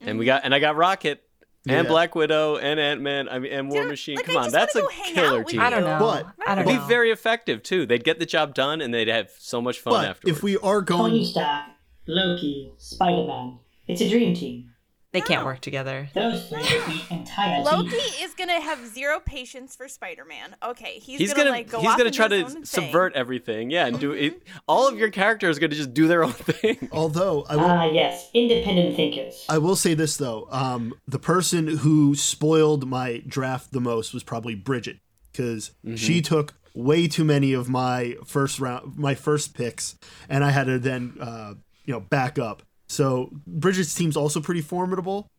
And 0.00 0.18
we 0.18 0.24
got 0.24 0.42
and 0.44 0.54
I 0.54 0.58
got 0.60 0.76
Rocket 0.76 1.22
and 1.66 1.84
Yeah. 1.84 1.90
Black 1.90 2.14
Widow 2.14 2.56
and 2.56 2.80
Ant 2.80 3.00
Man. 3.02 3.28
I 3.28 3.38
mean, 3.38 3.52
and 3.52 3.70
War 3.70 3.82
Dude, 3.82 3.90
Machine. 3.90 4.16
like, 4.16 4.26
Come 4.26 4.36
on, 4.38 4.50
that's 4.50 4.74
a 4.74 4.80
wanna 4.80 4.88
go 4.96 5.02
hang 5.02 5.14
killer 5.14 5.44
team. 5.44 5.60
I 5.60 5.70
don't 5.70 5.84
know. 5.84 5.98
But- 5.98 6.26
I 6.46 6.54
don't 6.54 6.64
It'd 6.66 6.74
know. 6.80 6.82
be 6.82 6.88
very 6.88 7.10
effective 7.10 7.62
too. 7.62 7.84
They'd 7.86 8.02
get 8.04 8.18
the 8.18 8.26
job 8.26 8.54
done 8.54 8.80
and 8.80 8.92
they'd 8.94 9.08
have 9.08 9.30
so 9.38 9.60
much 9.60 9.78
fun 9.80 9.92
But 9.92 10.08
afterwards. 10.08 10.38
if 10.38 10.42
we 10.42 10.56
are 10.58 10.82
Tony 10.82 11.24
Stark, 11.24 11.66
Loki, 12.06 12.72
Spider 12.78 13.26
Man. 13.26 13.58
It's 13.86 14.00
a 14.00 14.08
dream 14.08 14.34
team. 14.34 14.69
They 15.12 15.20
can't 15.20 15.44
work 15.44 15.60
together. 15.60 16.08
Those 16.14 16.48
three 16.48 16.58
would 16.60 16.86
be 16.86 17.02
entire 17.10 17.62
Loki 17.62 17.90
teams. 17.90 18.20
is 18.22 18.34
gonna 18.34 18.60
have 18.60 18.86
zero 18.86 19.18
patience 19.18 19.74
for 19.74 19.88
Spider-Man. 19.88 20.54
Okay, 20.62 21.00
he's, 21.00 21.18
He's 21.18 21.32
gonna, 21.34 21.46
gonna, 21.46 21.56
like 21.56 21.68
go 21.70 21.80
he's 21.80 21.88
off 21.90 21.96
gonna 21.96 22.06
and 22.06 22.14
try 22.14 22.28
do 22.28 22.34
his 22.36 22.42
to 22.44 22.48
own 22.50 22.54
thing. 22.54 22.64
subvert 22.64 23.14
everything. 23.14 23.70
Yeah, 23.70 23.86
and 23.86 23.98
do 23.98 24.12
it. 24.12 24.40
All 24.68 24.86
of 24.86 24.96
your 24.98 25.10
characters 25.10 25.56
are 25.56 25.60
gonna 25.60 25.74
just 25.74 25.92
do 25.94 26.06
their 26.06 26.22
own 26.22 26.32
thing. 26.32 26.88
Although 26.92 27.44
I 27.48 27.56
will, 27.56 27.64
Ah, 27.64 27.84
yes, 27.86 28.30
independent 28.34 28.94
thinkers. 28.94 29.44
I 29.48 29.58
will 29.58 29.74
say 29.76 29.94
this 29.94 30.16
though, 30.16 30.46
um, 30.52 30.94
the 31.08 31.18
person 31.18 31.66
who 31.78 32.14
spoiled 32.14 32.86
my 32.88 33.22
draft 33.26 33.72
the 33.72 33.80
most 33.80 34.14
was 34.14 34.22
probably 34.22 34.54
Bridget 34.54 34.98
because 35.32 35.72
she 35.96 36.22
took 36.22 36.54
way 36.72 37.08
too 37.08 37.24
many 37.24 37.52
of 37.52 37.68
my 37.68 38.14
first 38.24 38.60
round, 38.60 38.96
my 38.96 39.16
first 39.16 39.54
picks, 39.54 39.96
and 40.28 40.44
I 40.44 40.50
had 40.50 40.66
to 40.68 40.78
then, 40.78 41.16
uh, 41.20 41.54
you 41.84 41.92
know, 41.94 42.00
back 42.00 42.38
up. 42.38 42.62
So 42.90 43.30
Bridget's 43.46 43.94
team's 43.94 44.16
also 44.16 44.40
pretty 44.40 44.62
formidable. 44.62 45.30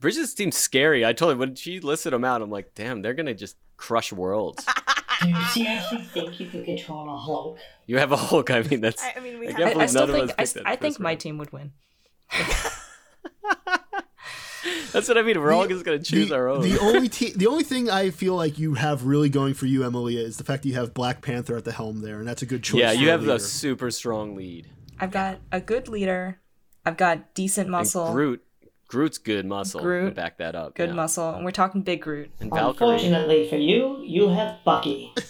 Bridget's 0.00 0.34
team's 0.34 0.58
scary. 0.58 1.02
I 1.02 1.14
told 1.14 1.32
her 1.32 1.38
when 1.38 1.54
she 1.54 1.80
listed 1.80 2.12
them 2.12 2.26
out, 2.26 2.42
I'm 2.42 2.50
like, 2.50 2.74
damn, 2.74 3.00
they're 3.00 3.14
gonna 3.14 3.32
just 3.32 3.56
crush 3.78 4.12
worlds. 4.12 4.66
Do 5.22 5.30
you 5.30 5.42
seriously 5.46 6.02
think 6.12 6.38
you 6.38 6.46
could 6.46 6.66
control 6.66 7.08
a 7.08 7.16
Hulk? 7.16 7.58
You 7.86 7.96
have 7.96 8.12
a 8.12 8.18
Hulk. 8.18 8.50
I 8.50 8.60
mean, 8.60 8.82
that's. 8.82 9.02
I, 9.02 9.14
I 9.16 9.20
mean, 9.20 9.38
we 9.38 9.48
I 9.48 9.52
have 9.52 9.58
can't 9.58 9.68
I, 9.68 9.70
I 9.70 9.72
believe 9.72 9.90
still 9.90 10.02
of 10.02 10.10
think 10.10 10.30
us 10.38 10.56
I, 10.56 10.60
that 10.60 10.68
I 10.68 10.76
think 10.76 11.00
my 11.00 11.10
round. 11.10 11.20
team 11.20 11.38
would 11.38 11.52
win. 11.52 11.72
That's 14.92 15.08
what 15.08 15.16
I 15.16 15.22
mean. 15.22 15.40
We're 15.40 15.52
all 15.52 15.66
just 15.66 15.86
gonna 15.86 15.98
choose 16.00 16.28
the, 16.28 16.34
our 16.34 16.48
own. 16.48 16.60
The 16.60 16.78
only 16.82 17.08
te- 17.08 17.32
the 17.32 17.46
only 17.46 17.64
thing 17.64 17.88
I 17.88 18.10
feel 18.10 18.36
like 18.36 18.58
you 18.58 18.74
have 18.74 19.06
really 19.06 19.30
going 19.30 19.54
for 19.54 19.64
you, 19.64 19.84
Emilia, 19.84 20.20
is 20.20 20.36
the 20.36 20.44
fact 20.44 20.64
that 20.64 20.68
you 20.68 20.74
have 20.74 20.92
Black 20.92 21.22
Panther 21.22 21.56
at 21.56 21.64
the 21.64 21.72
helm 21.72 22.02
there, 22.02 22.18
and 22.18 22.28
that's 22.28 22.42
a 22.42 22.46
good 22.46 22.62
choice. 22.62 22.80
yeah, 22.80 22.92
you 22.92 23.08
have 23.08 23.22
leader. 23.22 23.36
a 23.36 23.40
super 23.40 23.90
strong 23.90 24.36
lead. 24.36 24.68
I've 25.00 25.10
got 25.10 25.38
a 25.50 25.62
good 25.62 25.88
leader. 25.88 26.40
I've 26.84 26.96
got 26.96 27.34
decent 27.34 27.66
And 27.66 27.72
muscle, 27.72 28.12
Groot, 28.12 28.42
Groot's 28.88 29.18
good 29.18 29.46
muscle. 29.46 29.80
Groot, 29.80 30.10
to 30.10 30.14
back 30.14 30.38
that 30.38 30.54
up. 30.54 30.74
good 30.74 30.90
yeah. 30.90 30.94
muscle, 30.94 31.30
and 31.34 31.44
we're 31.44 31.50
talking 31.50 31.82
big 31.82 32.02
Groot. 32.02 32.30
And 32.40 32.50
Valkyrie. 32.50 32.88
Unfortunately 32.90 33.48
for 33.48 33.56
you, 33.56 34.02
you 34.04 34.28
have 34.28 34.58
Bucky. 34.64 35.12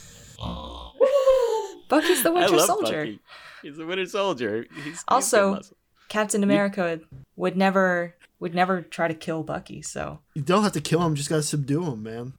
Bucky's 1.88 2.22
the 2.22 2.30
I 2.30 2.32
Winter 2.32 2.56
love 2.56 2.66
Soldier. 2.66 3.00
Bucky. 3.04 3.20
He's 3.62 3.78
a 3.78 3.86
Winter 3.86 4.06
Soldier. 4.06 4.66
He's, 4.74 4.84
he's 4.84 5.04
Also- 5.08 5.60
Captain 6.08 6.42
America 6.42 7.00
would 7.36 7.56
never 7.56 8.14
would 8.40 8.54
never 8.54 8.80
try 8.82 9.08
to 9.08 9.14
kill 9.14 9.42
Bucky, 9.42 9.82
so 9.82 10.20
You 10.34 10.42
don't 10.42 10.62
have 10.62 10.72
to 10.72 10.80
kill 10.80 11.02
him; 11.02 11.14
just 11.14 11.28
gotta 11.28 11.42
subdue 11.42 11.84
him, 11.84 12.02
man. 12.02 12.32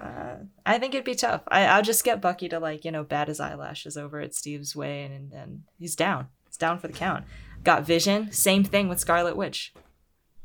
Uh, 0.00 0.36
I 0.64 0.78
think 0.78 0.94
it'd 0.94 1.04
be 1.04 1.14
tough. 1.14 1.42
I, 1.48 1.66
I'll 1.66 1.82
just 1.82 2.02
get 2.02 2.20
Bucky 2.20 2.48
to 2.48 2.58
like 2.58 2.84
you 2.84 2.90
know 2.90 3.04
bat 3.04 3.28
his 3.28 3.38
eyelashes 3.38 3.96
over 3.96 4.18
at 4.20 4.34
Steve's 4.34 4.74
way, 4.74 5.04
and, 5.04 5.14
and 5.14 5.32
and 5.32 5.62
he's 5.78 5.94
down. 5.94 6.26
He's 6.48 6.56
down 6.56 6.78
for 6.80 6.88
the 6.88 6.92
count. 6.92 7.24
Got 7.68 7.84
Vision. 7.84 8.32
Same 8.32 8.64
thing 8.64 8.88
with 8.88 8.98
Scarlet 8.98 9.36
Witch. 9.36 9.74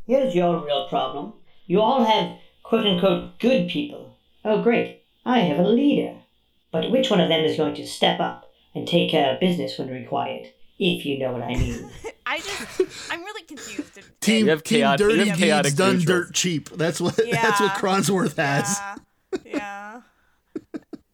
Here's 0.05 0.36
your 0.36 0.57
real 0.61 0.89
problem. 0.89 1.32
You 1.67 1.80
all 1.80 2.03
have 2.03 2.38
quote 2.63 2.86
unquote 2.86 3.39
good 3.39 3.69
people. 3.69 4.17
Oh, 4.43 4.61
great. 4.61 5.03
I 5.26 5.39
have 5.39 5.57
a 5.57 5.69
leader. 5.69 6.17
But 6.74 6.91
which 6.91 7.09
one 7.09 7.21
of 7.21 7.30
them 7.30 7.45
is 7.45 7.55
going 7.55 7.76
to 7.76 7.88
step 7.88 8.19
up 8.19 8.51
and 8.76 8.86
take 8.86 9.09
care 9.09 9.34
of 9.34 9.39
business 9.39 9.80
when 9.80 9.88
required? 9.88 10.47
If 10.78 11.05
you 11.05 11.17
know 11.17 11.32
what 11.32 11.43
I 11.43 11.55
mean. 11.55 11.89
I 12.26 12.39
just, 12.39 12.82
I'm 13.09 13.24
really 13.24 13.43
confused. 13.43 13.99
Team, 14.19 14.47
You 14.47 14.51
have 14.51 14.63
team 14.63 14.93
dirty 14.97 15.19
you 15.19 15.26
have 15.28 15.38
chaotic 15.38 15.76
deeds 15.76 15.78
done 15.78 15.99
dirt 15.99 16.34
cheap. 16.34 16.71
That's 16.71 16.99
what 16.99 17.15
that's 17.32 17.61
what 17.61 17.71
Cronsworth 17.76 18.36
has. 18.36 18.78
Yeah, 19.45 19.45
yeah. 19.45 20.01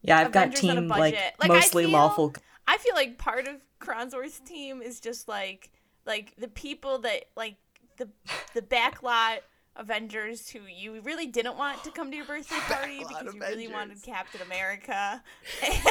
Yeah, 0.01 0.17
I've 0.17 0.31
got 0.31 0.47
Avengers 0.47 0.63
on 0.71 0.77
a 0.77 0.81
team 0.81 0.87
like, 0.87 1.13
budget. 1.13 1.33
Like, 1.39 1.51
I 1.51 1.53
mostly 1.53 1.83
feel- 1.83 1.91
lawful. 1.91 2.33
I 2.67 2.79
feel 2.79 2.95
like 2.95 3.19
part 3.19 3.47
of 3.47 3.57
Cronsworth's 3.79 4.39
team 4.39 4.81
is 4.81 4.99
just 4.99 5.27
like 5.27 5.69
like 6.05 6.33
the 6.37 6.47
people 6.47 6.99
that 6.99 7.25
like 7.35 7.55
the 7.97 8.09
the 8.53 8.61
backlot 8.61 9.39
Avengers 9.75 10.49
who 10.49 10.59
you 10.67 10.99
really 11.01 11.25
didn't 11.27 11.57
want 11.57 11.81
to 11.85 11.91
come 11.91 12.11
to 12.11 12.17
your 12.17 12.25
birthday 12.25 12.55
party 12.67 12.99
because 13.07 13.33
you 13.33 13.39
really 13.39 13.67
wanted 13.69 14.01
Captain 14.03 14.41
America. 14.41 15.23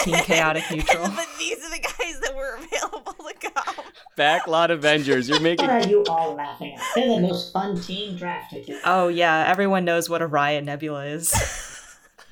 Team 0.03 0.15
chaotic 0.25 0.65
neutral. 0.71 1.05
but 1.17 1.27
these 1.39 1.57
are 1.65 1.71
the 1.71 1.81
guys 1.81 2.21
that 2.21 2.35
were 2.37 2.57
available 2.57 3.13
to 3.15 3.35
go. 3.55 3.83
Backlot 4.19 4.71
Avengers. 4.71 5.29
You're 5.29 5.41
making. 5.51 5.67
what 5.69 5.85
are 5.87 5.89
you 5.89 6.05
all 6.09 6.35
laughing 6.35 6.75
at? 6.75 6.83
They're 6.95 7.09
the 7.09 7.21
most 7.21 7.53
fun 7.53 7.81
team 7.81 8.17
drafted. 8.17 8.71
Oh 8.85 9.09
yeah, 9.09 9.47
everyone 9.49 9.85
knows 9.87 10.11
what 10.11 10.21
a 10.21 10.27
riot 10.27 10.65
nebula 10.65 11.07
is. 11.07 11.33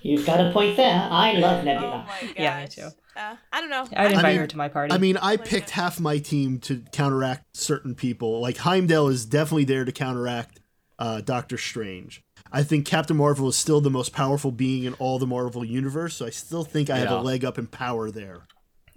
You've 0.03 0.27
got 0.27 0.41
a 0.41 0.53
point 0.53 0.77
there. 0.77 1.09
I 1.11 1.33
love 1.35 1.61
Oh 1.61 1.65
Nebula. 1.65 2.07
my 2.07 2.21
gosh. 2.27 2.35
Yeah, 2.37 2.61
me 2.61 2.69
too. 2.69 2.89
Uh, 3.17 3.37
I 3.53 3.61
don't 3.61 3.71
know. 3.71 3.87
I'd 3.97 4.13
invite 4.13 4.25
mean- 4.33 4.37
her 4.39 4.47
to 4.47 4.57
my 4.57 4.69
party. 4.69 4.93
I 4.93 4.99
mean, 4.99 5.17
I 5.17 5.37
picked 5.37 5.71
half 5.71 5.99
my 5.99 6.19
team 6.19 6.59
to 6.61 6.83
counteract 6.93 7.57
certain 7.57 7.95
people. 7.95 8.41
Like 8.41 8.59
Heimdall 8.59 9.09
is 9.09 9.25
definitely 9.25 9.65
there 9.65 9.85
to 9.85 9.93
counteract 9.93 10.61
uh, 10.99 11.21
Doctor 11.23 11.57
Strange. 11.59 12.23
I 12.53 12.63
think 12.63 12.87
Captain 12.87 13.17
Marvel 13.17 13.49
is 13.49 13.57
still 13.57 13.81
the 13.81 13.91
most 13.91 14.13
powerful 14.13 14.53
being 14.53 14.85
in 14.85 14.95
all 14.95 15.19
the 15.19 15.27
Marvel 15.27 15.65
universe, 15.65 16.15
so 16.17 16.27
I 16.27 16.31
still 16.31 16.63
think 16.65 16.91
I 16.91 16.99
have 16.99 17.11
Yeah. 17.11 17.21
a 17.21 17.23
leg 17.23 17.45
up 17.45 17.59
in 17.59 17.67
power 17.67 18.11
there. 18.11 18.47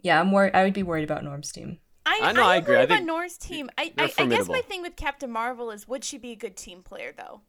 yeah, 0.02 0.20
I'm 0.20 0.32
worried. 0.32 0.54
I 0.54 0.64
would 0.64 0.74
be 0.74 0.84
worried 0.84 1.04
about 1.04 1.24
Norm's 1.24 1.52
team. 1.52 1.80
I, 2.06 2.20
I 2.24 2.32
know, 2.32 2.44
I 2.44 2.56
I'm 2.56 2.64
agree. 2.64 2.76
I 2.76 2.78
worried 2.80 2.86
about 2.86 2.96
think 2.98 3.08
Nora's 3.08 3.38
team. 3.38 3.70
I, 3.78 3.94
I, 3.98 4.12
I 4.18 4.26
guess 4.28 4.48
my 4.48 4.62
thing 4.62 4.82
with 4.82 4.96
Captain 4.96 5.30
Marvel 5.32 5.72
is 5.72 5.88
would 5.88 6.04
she 6.04 6.18
be 6.18 6.32
a 6.32 6.36
good 6.36 6.56
team 6.56 6.82
player 6.84 7.14
though? 7.16 7.42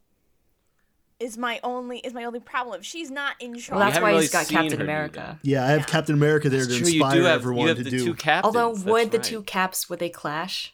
Is 1.21 1.37
my 1.37 1.59
only 1.63 1.99
is 1.99 2.13
my 2.13 2.23
only 2.25 2.39
problem. 2.39 2.79
If 2.79 2.85
she's 2.85 3.11
not 3.11 3.35
in 3.39 3.53
charge. 3.55 3.69
Well, 3.69 3.79
that's 3.79 4.01
why 4.01 4.09
really 4.09 4.21
he's 4.23 4.31
got 4.31 4.47
Captain 4.47 4.81
America. 4.81 5.39
Yeah, 5.43 5.63
I 5.63 5.67
have 5.67 5.79
Yeah. 5.81 5.85
Captain 5.85 6.15
America 6.15 6.49
there 6.49 6.61
to 6.65 6.67
True, 6.67 6.87
you 6.87 7.01
inspire 7.03 7.15
do 7.19 7.23
have, 7.25 7.41
everyone 7.41 7.61
you 7.61 7.67
have 7.69 7.77
to 7.77 7.83
the 7.83 7.89
do. 7.91 8.03
two 8.05 8.13
captains. 8.15 8.45
Although, 8.55 8.73
that's 8.73 8.85
would 8.85 9.11
the 9.11 9.17
right. 9.19 9.23
two 9.23 9.43
caps 9.43 9.89
would 9.89 9.99
they 9.99 10.09
clash 10.09 10.73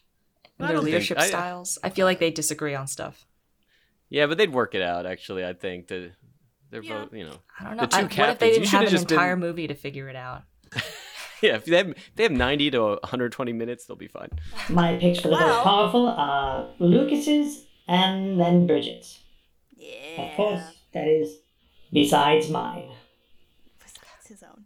in 0.58 0.66
their 0.66 0.76
don't 0.76 0.84
think- 0.86 0.94
leadership 0.94 1.20
I- 1.20 1.28
styles? 1.28 1.78
I 1.84 1.90
feel 1.90 2.06
like 2.06 2.20
they 2.20 2.32
disagree 2.32 2.74
on 2.76 2.88
stuff. 2.88 3.26
Yeah, 4.10 4.26
but 4.28 4.38
they'd 4.38 4.54
work 4.54 4.74
it 4.74 4.82
out. 4.82 5.06
Actually, 5.06 5.44
I 5.46 5.52
think 5.54 5.88
that 5.90 6.14
they're 6.72 6.82
Yeah. 6.82 7.04
both. 7.04 7.14
You 7.14 7.26
know. 7.26 7.38
I 7.60 7.64
don't 7.66 7.76
The 7.78 7.82
know. 8.02 8.08
two 8.08 8.22
I, 8.22 8.26
what 8.26 8.30
if 8.30 8.40
they 8.40 8.52
didn't 8.52 8.68
should've 8.70 8.88
an 8.88 8.92
just 8.92 9.08
been- 9.10 9.16
entire 9.18 9.36
movie 9.36 9.68
to 9.68 9.76
figure 9.76 10.08
it 10.10 10.16
out? 10.16 10.44
Yeah, 11.40 11.58
if 11.58 11.66
they 11.66 11.78
have, 11.78 11.94
they 12.16 12.24
have 12.24 12.32
90 12.32 12.72
to 12.72 12.82
120 12.82 13.54
minutes, 13.54 13.86
they'll 13.86 13.96
be 13.96 14.08
fine. 14.08 14.30
My 14.70 14.98
picks 14.98 15.20
for 15.20 15.28
the 15.28 15.36
Well- 15.36 15.48
most 15.58 15.64
powerful 15.66 16.08
are 16.08 16.68
Lucas's 16.80 17.68
and 17.88 18.40
then 18.40 18.66
Bridget's. 18.66 19.20
Yeah. 19.88 20.22
Of 20.32 20.36
course, 20.36 20.62
that 20.94 21.08
is 21.08 21.38
besides 21.92 22.50
mine. 22.50 22.90
Besides 23.80 24.28
his 24.28 24.44
own. 24.44 24.66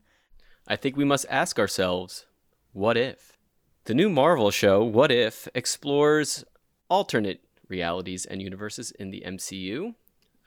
I 0.68 0.76
think 0.76 0.96
we 0.98 1.06
must 1.06 1.26
ask 1.30 1.60
ourselves, 1.60 2.26
what 2.74 2.98
if? 2.98 3.38
The 3.86 3.94
new 3.94 4.10
Marvel 4.10 4.52
show, 4.52 4.84
What 4.84 5.12
If, 5.12 5.48
explores 5.56 6.46
alternate 6.90 7.42
realities 7.68 8.26
and 8.26 8.42
universes 8.42 8.92
in 8.92 9.10
the 9.12 9.24
MCU. 9.26 9.96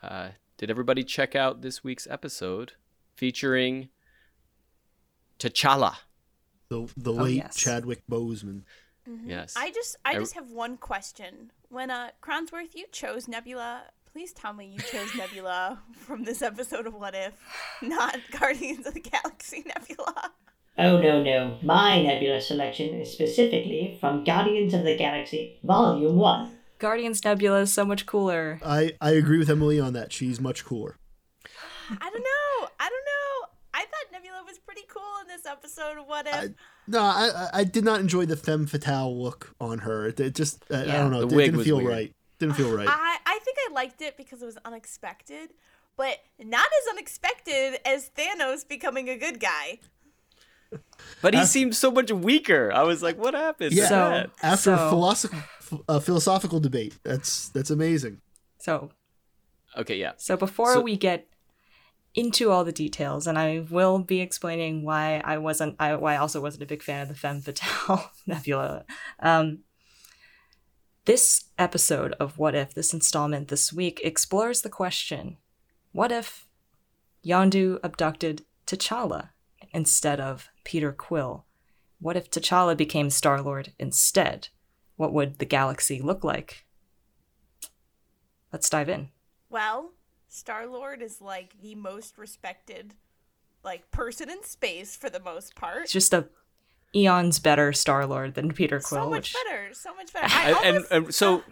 Uh, 0.03 0.29
did 0.57 0.71
everybody 0.71 1.03
check 1.03 1.35
out 1.35 1.61
this 1.63 1.83
week's 1.83 2.07
episode 2.09 2.75
featuring 3.17 3.89
T'Challa? 5.39 5.97
The, 6.69 6.89
the 6.97 7.13
late 7.13 7.37
yes. 7.37 7.57
Chadwick 7.57 8.03
Boseman. 8.11 8.63
Yes. 9.27 9.55
I 9.57 9.71
just 9.71 9.97
I 10.05 10.13
I- 10.13 10.15
just 10.15 10.35
have 10.35 10.51
one 10.51 10.77
question. 10.77 11.51
When 11.69 11.91
uh 11.91 12.11
Cronsworth, 12.23 12.75
you 12.75 12.87
chose 12.91 13.29
Nebula. 13.29 13.83
Please 14.15 14.33
tell 14.33 14.53
me 14.53 14.67
you 14.67 14.79
chose 14.79 15.13
Nebula 15.17 15.81
from 15.97 16.23
this 16.23 16.41
episode 16.41 16.87
of 16.87 16.95
What 16.95 17.15
If, 17.17 17.35
not 17.83 18.17
Guardians 18.31 18.87
of 18.87 18.95
the 18.95 19.01
Galaxy 19.01 19.65
Nebula. 19.67 20.33
Oh 20.79 21.01
no 21.01 21.23
no, 21.23 21.59
my 21.63 22.01
nebula 22.03 22.41
selection 22.41 22.95
is 23.01 23.11
specifically 23.13 23.97
from 24.01 24.23
Guardians 24.25 24.73
of 24.73 24.85
the 24.85 24.97
Galaxy 24.97 25.59
Volume 25.65 26.15
1. 26.17 26.51
Guardians 26.79 27.25
Nebula 27.25 27.61
is 27.63 27.73
so 27.73 27.85
much 27.85 28.07
cooler. 28.07 28.61
I, 28.65 28.93
I 29.01 29.11
agree 29.11 29.39
with 29.39 29.51
Emily 29.51 29.81
on 29.81 29.93
that. 29.95 30.13
She's 30.13 30.41
much 30.41 30.65
cooler. 30.65 30.97
I 31.91 32.11
don't 32.11 32.23
know. 32.23 32.69
I 32.81 32.89
don't 32.89 33.05
know. 33.05 33.49
I 33.75 33.81
thought 33.81 34.13
Nebula 34.13 34.43
was 34.47 34.59
pretty 34.59 34.83
cool 34.89 35.03
in 35.23 35.27
this 35.29 35.45
episode 35.47 35.99
of 35.99 36.07
What 36.07 36.27
If. 36.29 36.35
I, 36.35 36.49
no, 36.87 37.01
I 37.01 37.31
I- 37.35 37.51
I 37.61 37.65
did 37.65 37.85
not 37.85 37.99
enjoy 38.01 38.27
the 38.27 38.37
femme 38.37 38.67
fatale 38.67 39.21
look 39.21 39.55
on 39.61 39.79
her. 39.81 40.07
It, 40.07 40.21
it 40.21 40.35
just 40.37 40.63
I, 40.71 40.83
I 40.83 40.85
don't 40.99 41.11
know. 41.11 41.25
The 41.27 41.35
It 41.35 41.37
wig 41.37 41.45
didn't 41.47 41.57
was 41.59 41.67
feel 41.67 41.77
weird. 41.79 41.89
right. 41.89 42.13
Didn't 42.39 42.55
feel 42.57 42.75
right. 42.77 42.89
I, 42.89 43.17
I 43.27 43.39
think 43.45 43.57
I 43.69 43.73
liked 43.73 44.03
it 44.03 44.17
because 44.17 44.43
it 44.43 44.47
was 44.47 44.59
unexpected, 44.65 45.51
but 45.97 46.19
not 46.39 46.67
as 46.67 46.89
unexpected 46.93 47.79
as 47.87 48.11
Thanos 48.17 48.67
becoming 48.67 49.09
a 49.09 49.17
good 49.17 49.39
guy. 49.41 49.79
but 51.23 51.35
he 51.35 51.45
seemed 51.45 51.77
so 51.77 51.91
much 51.91 52.11
weaker. 52.11 52.73
I 52.73 52.83
was 52.83 53.03
like, 53.03 53.17
what 53.19 53.35
happened? 53.35 53.73
Yeah. 53.73 53.87
So- 53.89 53.95
that? 54.11 54.31
After 54.43 54.73
a 54.73 54.79
philosoph- 54.79 55.83
a 55.89 56.01
philosophical 56.01 56.61
debate, 56.61 56.99
that's 57.05 57.49
that's 57.51 57.71
amazing. 57.71 58.21
So 58.59 58.91
Okay, 59.77 59.97
yeah. 59.97 60.13
So 60.17 60.37
before 60.37 60.75
So- 60.75 60.81
we 60.81 60.97
get 60.97 61.27
into 62.15 62.51
all 62.53 62.63
the 62.65 62.71
details, 62.73 63.27
and 63.27 63.37
I 63.37 63.65
will 63.71 63.99
be 63.99 64.21
explaining 64.21 64.85
why 64.85 65.21
I 65.25 65.39
wasn't, 65.39 65.75
I, 65.81 65.97
why 65.97 66.15
I 66.15 66.19
also 66.19 66.41
wasn't 66.41 66.63
a 66.63 66.67
big 66.67 66.81
fan 66.81 67.03
of 67.03 67.09
the 67.09 67.15
femme 67.17 67.41
fatale 67.41 68.13
nebula. 68.27 68.85
Um, 69.19 69.61
this 71.05 71.45
episode 71.59 72.13
of 72.21 72.39
What 72.39 72.55
If, 72.55 72.75
this 72.75 72.95
installment 72.95 73.49
this 73.49 73.73
week, 73.73 74.01
explores 74.03 74.63
the 74.63 74.71
question: 74.71 75.39
What 75.93 76.13
if 76.13 76.47
Yondu 77.25 77.79
abducted 77.83 78.45
T'Challa 78.67 79.31
instead 79.73 80.21
of 80.21 80.49
Peter 80.65 80.93
Quill? 80.93 81.45
What 82.01 82.17
if 82.17 82.31
T'Challa 82.31 82.77
became 82.77 83.11
Star 83.11 83.41
Lord 83.41 83.73
instead? 83.79 84.49
What 84.97 85.13
would 85.13 85.39
the 85.39 85.47
galaxy 85.47 86.01
look 86.01 86.23
like? 86.25 86.65
let's 88.55 88.71
dive 88.71 88.89
in. 88.89 89.09
Well, 89.51 89.91
Star 90.29 90.65
Lord 90.69 91.03
is 91.03 91.21
like 91.21 91.61
the 91.61 91.75
most 91.75 92.17
respected 92.17 92.95
like 93.65 93.91
person 93.91 94.31
in 94.31 94.45
space 94.45 94.95
for 94.95 95.11
the 95.11 95.19
most 95.19 95.57
part. 95.57 95.83
It's 95.83 95.93
just 95.93 96.15
a 96.15 96.29
eons 96.95 97.39
better 97.39 97.73
Star 97.73 98.07
Lord 98.07 98.35
than 98.35 98.53
Peter 98.53 98.81
Quill. 98.81 99.05
so 99.05 99.11
much 99.11 99.35
which 99.35 99.45
better, 99.45 99.69
so 99.75 99.95
much 99.95 100.13
better. 100.13 100.27
I 100.31 100.49
And, 100.49 100.57
almost, 100.57 100.91
and, 100.91 101.05
and 101.07 101.15
so, 101.15 101.43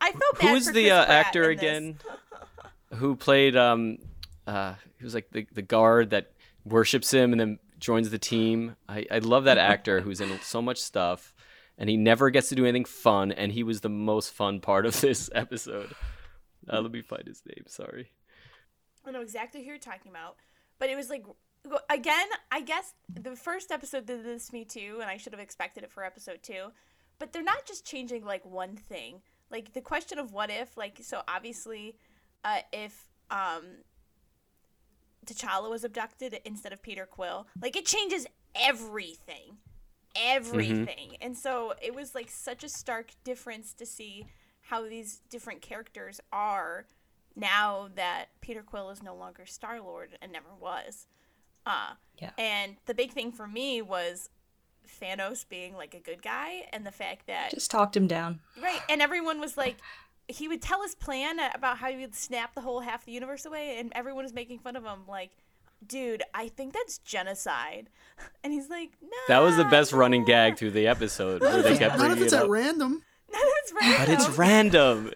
I 0.00 0.12
felt 0.12 0.38
bad 0.38 0.48
who 0.48 0.54
is 0.56 0.66
for 0.66 0.72
the 0.72 0.82
Chris 0.88 0.92
uh, 0.92 1.06
actor 1.08 1.42
again 1.50 1.98
who 2.94 3.16
played? 3.16 3.56
Um, 3.56 3.98
uh, 4.46 4.74
he 4.98 5.04
was 5.04 5.14
like 5.14 5.30
the 5.30 5.46
the 5.52 5.62
guard 5.62 6.10
that 6.10 6.32
worships 6.64 7.12
him 7.12 7.32
and 7.32 7.40
then 7.40 7.58
joins 7.78 8.10
the 8.10 8.18
team. 8.18 8.76
I 8.88 9.06
I 9.10 9.18
love 9.18 9.44
that 9.44 9.58
actor 9.58 10.00
who's 10.00 10.20
in 10.20 10.38
so 10.40 10.60
much 10.62 10.78
stuff, 10.78 11.34
and 11.78 11.88
he 11.88 11.96
never 11.96 12.30
gets 12.30 12.48
to 12.50 12.54
do 12.54 12.64
anything 12.64 12.84
fun. 12.84 13.32
And 13.32 13.52
he 13.52 13.62
was 13.62 13.80
the 13.80 13.88
most 13.88 14.32
fun 14.32 14.60
part 14.60 14.86
of 14.86 15.00
this 15.00 15.30
episode. 15.34 15.94
Uh, 16.68 16.80
let 16.80 16.92
me 16.92 17.00
find 17.00 17.26
his 17.26 17.42
name. 17.46 17.64
Sorry. 17.66 18.10
I 19.06 19.10
know 19.12 19.22
exactly 19.22 19.62
who 19.62 19.68
you're 19.68 19.78
talking 19.78 20.10
about, 20.10 20.36
but 20.78 20.90
it 20.90 20.96
was 20.96 21.08
like 21.08 21.24
again. 21.88 22.26
I 22.50 22.60
guess 22.60 22.94
the 23.12 23.36
first 23.36 23.70
episode 23.70 24.06
did 24.06 24.24
this 24.24 24.48
to 24.48 24.54
me 24.54 24.64
too, 24.64 24.98
and 25.00 25.10
I 25.10 25.16
should 25.16 25.32
have 25.32 25.40
expected 25.40 25.84
it 25.84 25.90
for 25.90 26.04
episode 26.04 26.42
two. 26.42 26.72
But 27.18 27.32
they're 27.32 27.42
not 27.42 27.66
just 27.66 27.84
changing 27.84 28.24
like 28.24 28.44
one 28.44 28.76
thing. 28.76 29.22
Like 29.50 29.72
the 29.72 29.80
question 29.80 30.18
of 30.18 30.32
what 30.32 30.50
if, 30.50 30.76
like 30.76 30.98
so 31.02 31.22
obviously, 31.28 31.96
uh, 32.44 32.60
if 32.72 33.06
um, 33.30 33.64
T'Challa 35.26 35.70
was 35.70 35.84
abducted 35.84 36.40
instead 36.44 36.72
of 36.72 36.82
Peter 36.82 37.06
Quill, 37.06 37.46
like 37.60 37.76
it 37.76 37.84
changes 37.84 38.26
everything, 38.54 39.58
everything. 40.16 41.16
And 41.20 41.36
so 41.36 41.74
it 41.82 41.94
was 41.94 42.14
like 42.14 42.30
such 42.30 42.64
a 42.64 42.68
stark 42.68 43.10
difference 43.24 43.72
to 43.74 43.86
see 43.86 44.26
how 44.62 44.88
these 44.88 45.20
different 45.28 45.62
characters 45.62 46.20
are 46.32 46.86
now 47.36 47.88
that 47.96 48.26
Peter 48.40 48.62
Quill 48.62 48.90
is 48.90 49.02
no 49.02 49.14
longer 49.14 49.46
Star 49.46 49.80
Lord 49.80 50.16
and 50.22 50.32
never 50.32 50.54
was. 50.60 51.06
Uh, 51.66 51.92
Yeah. 52.20 52.30
And 52.38 52.76
the 52.86 52.94
big 52.94 53.12
thing 53.12 53.32
for 53.32 53.46
me 53.46 53.80
was 53.82 54.28
Thanos 55.00 55.48
being 55.48 55.74
like 55.76 55.94
a 55.94 56.00
good 56.00 56.22
guy 56.22 56.66
and 56.72 56.84
the 56.86 56.90
fact 56.92 57.26
that 57.26 57.50
just 57.50 57.70
talked 57.70 57.96
him 57.96 58.06
down. 58.06 58.40
Right, 58.60 58.80
and 58.88 59.00
everyone 59.00 59.40
was 59.40 59.56
like, 59.56 59.76
he 60.28 60.48
would 60.48 60.62
tell 60.62 60.82
his 60.82 60.94
plan 60.94 61.38
about 61.54 61.78
how 61.78 61.90
he 61.90 61.96
would 61.98 62.14
snap 62.14 62.54
the 62.54 62.60
whole 62.60 62.80
half 62.80 63.04
the 63.04 63.12
universe 63.12 63.44
away, 63.46 63.78
and 63.78 63.92
everyone 63.94 64.24
was 64.24 64.32
making 64.34 64.58
fun 64.60 64.76
of 64.76 64.84
him, 64.84 65.00
like, 65.08 65.30
dude, 65.86 66.22
I 66.34 66.48
think 66.48 66.72
that's 66.74 66.98
genocide. 66.98 67.88
And 68.44 68.52
he's 68.52 68.68
like, 68.68 68.90
no. 69.02 69.08
That 69.28 69.38
was 69.40 69.56
the 69.56 69.64
best 69.64 69.92
running 69.94 70.24
gag 70.26 70.58
through 70.58 70.72
the 70.72 70.86
episode 70.88 71.40
where 71.40 71.62
they 71.62 71.78
kept 71.78 71.96
Not 71.96 72.10
if 72.10 72.16
bringing 72.16 72.24
it's 72.24 72.32
it 72.34 72.36
at 72.36 72.42
up. 72.44 72.50
random. 72.50 73.02
That's 73.32 73.72
right. 73.72 73.96
but 73.98 74.08
it's 74.10 74.28
random. 74.36 75.12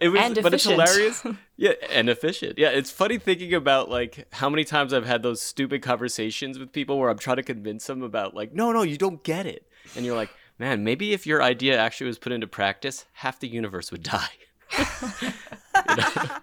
It 0.00 0.08
was, 0.08 0.20
And 0.20 0.42
but 0.42 0.52
it's 0.54 0.64
hilarious. 0.64 1.22
Yeah, 1.62 1.74
and 1.90 2.10
efficient. 2.10 2.58
Yeah, 2.58 2.70
it's 2.70 2.90
funny 2.90 3.18
thinking 3.18 3.54
about 3.54 3.88
like 3.88 4.26
how 4.32 4.50
many 4.50 4.64
times 4.64 4.92
I've 4.92 5.06
had 5.06 5.22
those 5.22 5.40
stupid 5.40 5.80
conversations 5.80 6.58
with 6.58 6.72
people 6.72 6.98
where 6.98 7.08
I'm 7.08 7.18
trying 7.18 7.36
to 7.36 7.44
convince 7.44 7.86
them 7.86 8.02
about 8.02 8.34
like, 8.34 8.52
no, 8.52 8.72
no, 8.72 8.82
you 8.82 8.98
don't 8.98 9.22
get 9.22 9.46
it, 9.46 9.64
and 9.94 10.04
you're 10.04 10.16
like, 10.16 10.30
man, 10.58 10.82
maybe 10.82 11.12
if 11.12 11.24
your 11.24 11.40
idea 11.40 11.78
actually 11.78 12.08
was 12.08 12.18
put 12.18 12.32
into 12.32 12.48
practice, 12.48 13.06
half 13.12 13.38
the 13.38 13.46
universe 13.46 13.92
would 13.92 14.02
die. 14.02 14.32
You 14.76 14.84
know? 15.96 16.38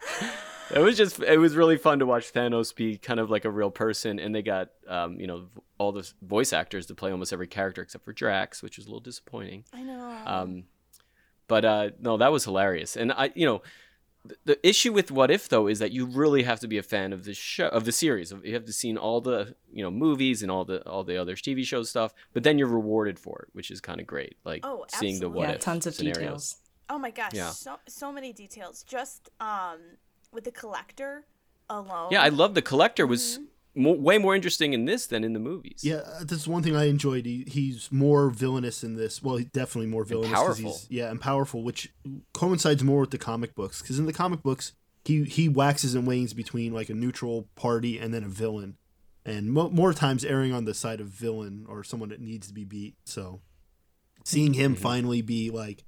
It 0.71 0.79
was 0.79 0.95
just, 0.95 1.19
it 1.19 1.37
was 1.37 1.57
really 1.57 1.75
fun 1.75 1.99
to 1.99 2.05
watch 2.05 2.31
Thanos 2.31 2.73
be 2.73 2.97
kind 2.97 3.19
of 3.19 3.29
like 3.29 3.43
a 3.43 3.49
real 3.49 3.71
person, 3.71 4.19
and 4.19 4.33
they 4.33 4.41
got, 4.41 4.69
um, 4.87 5.19
you 5.19 5.27
know, 5.27 5.47
all 5.79 5.91
the 5.91 6.09
voice 6.21 6.53
actors 6.53 6.85
to 6.85 6.95
play 6.95 7.11
almost 7.11 7.33
every 7.33 7.47
character 7.47 7.81
except 7.81 8.05
for 8.05 8.13
Drax, 8.13 8.63
which 8.63 8.77
was 8.77 8.85
a 8.85 8.89
little 8.89 9.01
disappointing. 9.01 9.65
I 9.73 9.81
know. 9.81 10.17
Um, 10.25 10.63
but 11.49 11.65
uh, 11.65 11.89
no, 11.99 12.15
that 12.15 12.31
was 12.31 12.45
hilarious. 12.45 12.95
And 12.95 13.11
I, 13.11 13.31
you 13.35 13.45
know, 13.45 13.61
the, 14.25 14.35
the 14.45 14.67
issue 14.67 14.91
with 14.93 15.11
What 15.11 15.31
If 15.31 15.47
though 15.49 15.67
is 15.67 15.79
that 15.79 15.91
you 15.91 16.05
really 16.05 16.43
have 16.43 16.59
to 16.59 16.67
be 16.67 16.77
a 16.77 16.83
fan 16.83 17.13
of 17.13 17.23
the 17.23 17.33
show 17.33 17.67
of 17.69 17.85
the 17.85 17.91
series. 17.91 18.33
You 18.43 18.53
have 18.53 18.65
to 18.65 18.73
seen 18.73 18.97
all 18.97 19.21
the 19.21 19.55
you 19.71 19.81
know 19.83 19.89
movies 19.91 20.41
and 20.41 20.51
all 20.51 20.65
the 20.65 20.87
all 20.87 21.03
the 21.03 21.17
other 21.17 21.35
TV 21.35 21.63
show 21.65 21.83
stuff. 21.83 22.13
But 22.33 22.43
then 22.43 22.57
you're 22.59 22.67
rewarded 22.67 23.17
for 23.19 23.39
it, 23.47 23.49
which 23.53 23.71
is 23.71 23.79
kind 23.81 23.99
of 24.01 24.07
great. 24.07 24.37
Like 24.43 24.61
Oh, 24.65 24.85
seeing 24.89 25.19
the. 25.19 25.29
What 25.29 25.47
yeah, 25.47 25.55
If 25.55 25.61
tons 25.61 25.87
of 25.87 25.95
scenarios. 25.95 26.17
details. 26.19 26.57
oh 26.89 26.99
my 26.99 27.11
gosh, 27.11 27.33
yeah. 27.33 27.49
so 27.51 27.77
so 27.87 28.11
many 28.11 28.33
details. 28.33 28.83
Just 28.83 29.29
um 29.39 29.79
with 30.33 30.43
the 30.43 30.51
collector 30.51 31.25
alone. 31.69 32.09
Yeah, 32.11 32.21
I 32.21 32.29
love 32.29 32.53
the 32.55 32.61
collector 32.61 33.07
was 33.07 33.35
Mm-hmm. 33.37 33.43
Mo- 33.75 33.93
way 33.93 34.17
more 34.17 34.35
interesting 34.35 34.73
in 34.73 34.85
this 34.85 35.07
than 35.07 35.23
in 35.23 35.33
the 35.33 35.39
movies. 35.39 35.81
Yeah, 35.83 35.97
uh, 35.97 36.23
that's 36.23 36.47
one 36.47 36.63
thing 36.63 36.75
I 36.75 36.85
enjoyed. 36.85 37.25
He, 37.25 37.45
he's 37.47 37.91
more 37.91 38.29
villainous 38.29 38.83
in 38.83 38.95
this. 38.95 39.21
Well, 39.23 39.37
he's 39.37 39.47
definitely 39.47 39.89
more 39.89 40.03
villainous. 40.05 40.31
'cause 40.33 40.43
powerful. 40.59 40.71
He's, 40.71 40.87
yeah, 40.89 41.09
and 41.09 41.19
powerful, 41.21 41.63
which 41.63 41.91
coincides 42.33 42.83
more 42.83 43.01
with 43.01 43.11
the 43.11 43.17
comic 43.17 43.55
books. 43.55 43.81
Because 43.81 43.99
in 43.99 44.05
the 44.05 44.13
comic 44.13 44.41
books, 44.43 44.73
he 45.05 45.23
he 45.23 45.47
waxes 45.49 45.95
and 45.95 46.05
wanes 46.07 46.33
between 46.33 46.73
like 46.73 46.89
a 46.89 46.93
neutral 46.93 47.47
party 47.55 47.97
and 47.99 48.13
then 48.13 48.23
a 48.23 48.27
villain, 48.29 48.77
and 49.25 49.51
mo- 49.51 49.69
more 49.69 49.93
times 49.93 50.23
erring 50.25 50.53
on 50.53 50.65
the 50.65 50.73
side 50.73 50.99
of 51.01 51.07
villain 51.07 51.65
or 51.69 51.83
someone 51.83 52.09
that 52.09 52.19
needs 52.21 52.47
to 52.47 52.53
be 52.53 52.65
beat. 52.65 52.95
So, 53.05 53.41
seeing 54.25 54.53
him 54.53 54.73
Mm-hmm. 54.73 54.81
finally 54.83 55.21
be 55.21 55.49
like 55.51 55.83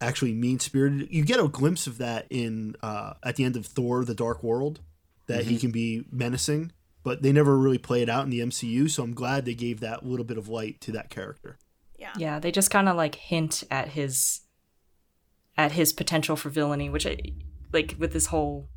actually 0.00 0.32
mean 0.32 0.58
spirited, 0.58 1.08
you 1.12 1.24
get 1.24 1.38
a 1.38 1.46
glimpse 1.48 1.86
of 1.86 1.98
that 1.98 2.26
in 2.30 2.74
uh, 2.82 3.12
at 3.22 3.36
the 3.36 3.44
end 3.44 3.56
of 3.56 3.66
Thor: 3.66 4.04
The 4.04 4.14
Dark 4.14 4.42
World, 4.42 4.80
that 5.26 5.42
Mm-hmm. 5.42 5.50
he 5.50 5.58
can 5.58 5.70
be 5.70 6.06
menacing 6.10 6.72
but 7.02 7.22
they 7.22 7.32
never 7.32 7.56
really 7.56 7.78
play 7.78 8.02
it 8.02 8.08
out 8.08 8.24
in 8.24 8.30
the 8.30 8.40
MCU. 8.40 8.90
So 8.90 9.02
I'm 9.02 9.14
glad 9.14 9.44
they 9.44 9.54
gave 9.54 9.80
that 9.80 10.04
little 10.04 10.24
bit 10.24 10.38
of 10.38 10.48
light 10.48 10.80
to 10.82 10.92
that 10.92 11.10
character. 11.10 11.58
Yeah. 11.98 12.12
Yeah, 12.16 12.38
they 12.38 12.50
just 12.50 12.70
kind 12.70 12.88
of 12.88 12.96
like 12.96 13.14
hint 13.14 13.64
at 13.70 13.88
his 13.88 14.40
at 15.56 15.72
his 15.72 15.92
potential 15.92 16.36
for 16.36 16.48
villainy, 16.48 16.88
which 16.88 17.06
I 17.06 17.18
like 17.72 17.96
with 17.98 18.12
this 18.12 18.26
whole 18.26 18.68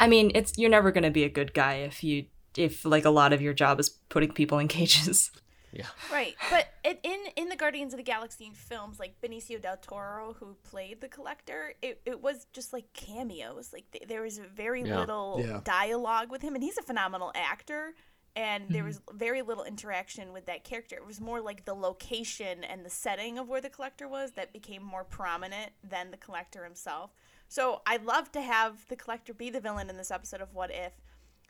I 0.00 0.06
mean, 0.06 0.30
it's 0.34 0.56
you're 0.56 0.70
never 0.70 0.92
going 0.92 1.04
to 1.04 1.10
be 1.10 1.24
a 1.24 1.28
good 1.28 1.54
guy 1.54 1.74
if 1.74 2.04
you 2.04 2.26
if 2.56 2.84
like 2.84 3.04
a 3.04 3.10
lot 3.10 3.32
of 3.32 3.42
your 3.42 3.52
job 3.52 3.80
is 3.80 3.88
putting 3.88 4.32
people 4.32 4.58
in 4.58 4.68
cages. 4.78 5.30
Yeah. 5.72 5.86
Right, 6.10 6.34
but 6.50 6.68
it, 6.84 7.00
in 7.02 7.18
in 7.36 7.48
the 7.48 7.56
Guardians 7.56 7.92
of 7.92 7.98
the 7.98 8.02
Galaxy 8.04 8.50
films, 8.54 8.98
like 8.98 9.20
Benicio 9.20 9.60
del 9.60 9.76
Toro, 9.76 10.34
who 10.38 10.56
played 10.64 11.00
the 11.00 11.08
Collector, 11.08 11.74
it, 11.82 12.00
it 12.06 12.22
was 12.22 12.46
just 12.52 12.72
like 12.72 12.92
cameos. 12.94 13.72
Like 13.72 13.90
th- 13.90 14.08
there 14.08 14.22
was 14.22 14.38
very 14.38 14.82
Yeah. 14.82 15.00
little 15.00 15.42
Yeah. 15.44 15.60
dialogue 15.64 16.30
with 16.30 16.42
him, 16.42 16.54
and 16.54 16.64
he's 16.64 16.78
a 16.78 16.82
phenomenal 16.82 17.32
actor. 17.34 17.94
And 18.36 18.68
there 18.68 18.82
mm-hmm. 18.82 18.86
was 18.88 19.00
very 19.14 19.42
little 19.42 19.64
interaction 19.64 20.32
with 20.32 20.46
that 20.46 20.62
character. 20.62 20.94
It 20.94 21.04
was 21.04 21.20
more 21.20 21.40
like 21.40 21.64
the 21.64 21.74
location 21.74 22.62
and 22.62 22.84
the 22.84 22.90
setting 22.90 23.36
of 23.36 23.48
where 23.48 23.60
the 23.60 23.70
Collector 23.70 24.06
was 24.06 24.32
that 24.32 24.52
became 24.52 24.82
more 24.82 25.02
prominent 25.02 25.72
than 25.82 26.12
the 26.12 26.16
Collector 26.16 26.62
himself. 26.62 27.10
So 27.48 27.82
I'd 27.84 28.04
love 28.04 28.30
to 28.32 28.40
have 28.40 28.86
the 28.88 28.94
Collector 28.96 29.34
be 29.34 29.50
the 29.50 29.60
villain 29.60 29.90
in 29.90 29.96
this 29.96 30.12
episode 30.12 30.40
of 30.40 30.54
What 30.54 30.70
If, 30.70 30.92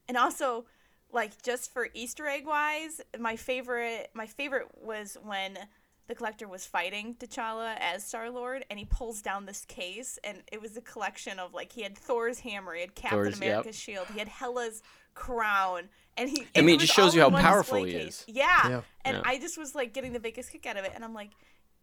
and 0.08 0.16
also 0.16 0.64
like 1.12 1.42
just 1.42 1.72
for 1.72 1.88
Easter 1.94 2.26
egg 2.26 2.46
wise, 2.46 3.00
my 3.18 3.36
favorite 3.36 4.10
my 4.14 4.26
favorite 4.26 4.66
was 4.80 5.16
when 5.22 5.58
the 6.06 6.14
collector 6.14 6.48
was 6.48 6.64
fighting 6.64 7.14
T'Challa 7.18 7.76
as 7.80 8.02
Star 8.04 8.30
Lord, 8.30 8.64
and 8.70 8.78
he 8.78 8.86
pulls 8.86 9.20
down 9.20 9.44
this 9.44 9.64
case, 9.66 10.18
and 10.24 10.42
it 10.50 10.60
was 10.60 10.76
a 10.76 10.80
collection 10.80 11.38
of 11.38 11.52
like 11.52 11.72
he 11.72 11.82
had 11.82 11.96
Thor's 11.98 12.40
hammer, 12.40 12.74
he 12.74 12.80
had 12.80 12.94
Captain 12.94 13.18
Thor's- 13.18 13.34
yep. 13.40 13.42
America's 13.42 13.76
shield, 13.76 14.06
he 14.12 14.18
had 14.18 14.28
Hela's 14.28 14.82
crown, 15.14 15.88
and 16.16 16.30
he. 16.30 16.46
I 16.56 16.60
mean, 16.60 16.70
it 16.70 16.74
it 16.76 16.80
just 16.86 16.94
shows 16.94 17.14
you 17.14 17.20
how 17.20 17.30
powerful 17.30 17.82
display 17.84 17.92
he 17.98 18.04
case. 18.06 18.24
is. 18.26 18.34
Yeah. 18.34 18.68
Yeah. 18.68 18.80
and 19.04 19.16
Yeah. 19.18 19.22
I 19.24 19.38
just 19.38 19.58
was 19.58 19.74
like 19.74 19.92
getting 19.92 20.12
the 20.12 20.20
biggest 20.20 20.50
kick 20.50 20.64
out 20.66 20.76
of 20.76 20.84
it, 20.84 20.92
and 20.94 21.04
I'm 21.04 21.14
like. 21.14 21.30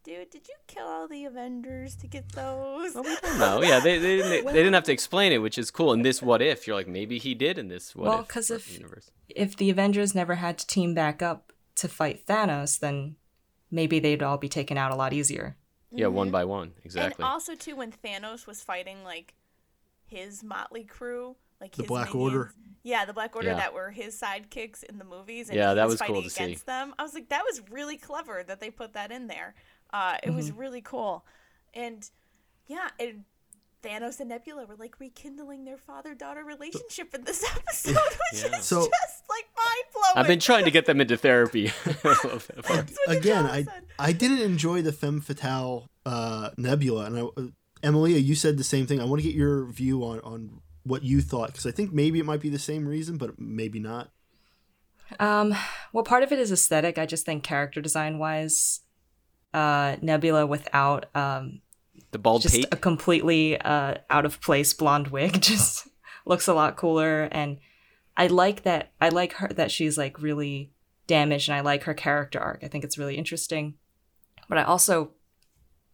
Dude, 0.06 0.30
did 0.30 0.48
you 0.48 0.54
kill 0.68 0.86
all 0.86 1.08
the 1.08 1.26
Avengers 1.26 1.96
to 1.96 2.08
get 2.08 2.32
those? 2.34 2.94
No, 2.94 3.62
yeah, 3.64 3.80
they, 3.80 3.98
they 3.98 4.18
didn't 4.18 4.46
they 4.46 4.54
didn't 4.54 4.74
have 4.74 4.84
to 4.84 4.92
explain 4.94 5.32
it, 5.32 5.40
which 5.40 5.58
is 5.58 5.72
cool. 5.72 5.94
In 5.94 6.04
this 6.04 6.22
what 6.22 6.42
if, 6.44 6.68
you're 6.68 6.76
like 6.76 6.88
maybe 6.88 7.18
he 7.18 7.34
did 7.34 7.58
in 7.58 7.68
this 7.70 7.96
what 7.96 8.08
Well, 8.10 8.20
if 8.22 8.28
'cause 8.28 8.52
if- 8.52 8.72
universe. 8.72 9.12
If 9.28 9.58
the 9.58 9.72
Avengers 9.72 10.14
never 10.14 10.36
had 10.36 10.60
to 10.60 10.68
team 10.68 10.94
back 10.94 11.24
up 11.24 11.52
to 11.78 11.88
fight 11.88 12.26
Thanos, 12.28 12.80
then 12.80 13.16
maybe 13.72 14.00
they'd 14.00 14.22
all 14.22 14.38
be 14.38 14.48
taken 14.48 14.78
out 14.78 14.92
a 14.92 14.96
lot 14.96 15.12
easier. 15.14 15.58
Yeah, 15.92 16.08
one 16.08 16.28
mm-hmm. 16.28 16.34
by 16.34 16.46
one, 16.46 16.74
exactly. 16.84 17.24
And 17.24 17.32
also 17.32 17.56
too, 17.56 17.76
when 17.76 17.92
Thanos 17.92 18.46
was 18.46 18.62
fighting 18.62 19.04
like 19.04 19.34
his 20.06 20.44
motley 20.44 20.84
crew, 20.84 21.36
like 21.60 21.72
The 21.72 21.84
his 21.84 21.88
Black 21.88 22.14
minions- 22.14 22.34
Order. 22.34 22.54
Yeah, 22.84 23.06
the 23.06 23.14
Black 23.14 23.36
Order 23.36 23.48
Yeah. 23.50 23.56
that 23.56 23.74
were 23.74 23.90
his 23.90 24.22
sidekicks 24.22 24.84
in 24.84 25.00
the 25.00 25.06
movies. 25.06 25.50
And 25.50 25.58
Yeah, 25.58 25.74
that 25.74 25.86
was 25.86 25.94
was 25.94 26.02
cool 26.02 26.08
fighting 26.18 26.24
to 26.24 26.30
see. 26.30 26.44
against 26.44 26.66
them. 26.68 26.94
I 27.00 27.04
was 27.04 27.16
like, 27.16 27.30
that 27.30 27.44
was 27.44 27.62
really 27.72 27.98
clever 27.98 28.44
that 28.44 28.60
they 28.60 28.70
put 28.70 28.94
that 28.94 29.12
in 29.12 29.26
there. 29.26 29.56
Uh, 29.96 30.18
it 30.24 30.34
was 30.34 30.52
really 30.52 30.82
cool, 30.82 31.26
and 31.74 32.10
yeah, 32.68 32.90
and 33.00 33.24
Thanos 33.82 34.20
and 34.20 34.28
Nebula 34.30 34.66
were 34.66 34.76
like 34.76 35.00
rekindling 35.00 35.64
their 35.64 35.78
father-daughter 35.78 36.44
relationship 36.44 37.14
in 37.14 37.24
this 37.24 37.44
episode, 37.56 37.94
which 38.32 38.42
Yeah. 38.44 38.58
is 38.60 38.66
So- 38.66 38.82
just 38.82 39.24
like 39.30 39.46
mind 39.56 39.86
blowing. 39.94 40.14
I've 40.18 40.28
been 40.28 40.40
trying 40.40 40.66
to 40.66 40.72
get 40.72 40.86
them 40.86 41.00
into 41.00 41.16
therapy. 41.16 41.70
I 41.86 42.08
love 42.28 42.48
that 42.54 42.64
part. 42.66 42.92
what 43.06 43.18
Again, 43.18 43.46
I. 43.46 43.66
I 43.98 44.12
didn't 44.12 44.40
enjoy 44.42 44.82
the 44.82 44.92
femme 44.92 45.22
fatale 45.22 45.88
uh, 46.06 46.50
Nebula, 46.58 47.06
and 47.06 47.18
I, 47.18 47.22
uh, 47.22 47.48
Emilia, 47.84 48.18
you 48.18 48.36
said 48.36 48.58
the 48.58 48.64
same 48.66 48.86
thing. 48.88 49.00
I 49.00 49.06
want 49.06 49.22
to 49.22 49.28
get 49.28 49.36
your 49.36 49.66
view 49.68 50.04
on 50.04 50.20
on 50.22 50.62
what 50.84 51.04
you 51.04 51.22
thought 51.22 51.48
because 51.54 51.66
I 51.66 51.72
think 51.72 51.94
maybe 51.94 52.20
it 52.20 52.26
might 52.26 52.42
be 52.42 52.50
the 52.50 52.60
same 52.60 52.86
reason, 52.88 53.18
but 53.18 53.40
maybe 53.40 53.80
not. 53.80 54.10
Um, 55.20 55.56
well, 55.94 56.04
part 56.04 56.24
of 56.24 56.32
it 56.32 56.40
is 56.40 56.52
aesthetic. 56.52 56.98
I 56.98 57.06
just 57.06 57.26
think 57.26 57.44
character 57.44 57.80
design 57.82 58.18
wise, 58.18 58.82
uh, 59.56 59.96
Nebula 60.02 60.46
without 60.46 61.06
um, 61.16 61.62
The 62.12 62.20
bald 62.20 62.42
just 62.42 62.56
pate. 62.56 62.68
a 62.72 62.76
completely 62.76 63.58
uh, 63.60 63.96
out 64.10 64.26
of 64.26 64.42
place 64.42 64.74
blonde 64.74 65.08
wig 65.08 65.42
just 65.52 65.88
looks 66.26 66.48
a 66.48 66.54
lot 66.54 66.76
cooler 66.76 67.24
and 67.32 67.58
i 68.18 68.26
like 68.28 68.64
that 68.64 68.92
i 69.00 69.10
like 69.10 69.34
her 69.34 69.48
that 69.50 69.70
she's 69.72 69.96
like 69.98 70.22
really 70.22 70.72
damaged 71.08 71.48
and 71.50 71.56
i 71.56 71.62
like 71.62 71.84
her 71.84 71.94
character 71.94 72.40
arc 72.40 72.64
i 72.64 72.68
think 72.68 72.84
it's 72.84 72.98
really 72.98 73.16
interesting 73.16 73.76
but 74.50 74.58
i 74.58 74.64
also 74.64 75.12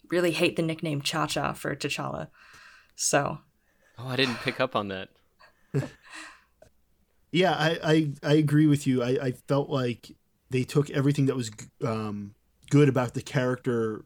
really 0.10 0.32
hate 0.32 0.56
the 0.56 0.62
nickname 0.62 1.02
cha-cha 1.02 1.54
for 1.54 1.76
t'challa 1.76 2.28
so 2.96 3.40
Oh, 4.04 4.08
I 4.08 4.16
didn't 4.16 4.38
pick 4.38 4.60
up 4.60 4.76
on 4.76 4.88
that. 4.88 5.10
Yeah, 7.32 7.54
I, 7.54 7.80
I, 7.84 8.12
I 8.24 8.34
agree 8.34 8.68
with 8.68 8.86
you. 8.86 9.02
I, 9.04 9.10
I 9.28 9.32
felt 9.48 9.70
like 9.70 10.12
they 10.50 10.64
took 10.64 10.90
everything 10.90 11.28
that 11.28 11.36
was 11.36 11.50
um, 11.86 12.34
good 12.72 12.90
about 12.90 13.14
the 13.14 13.22
character 13.22 14.06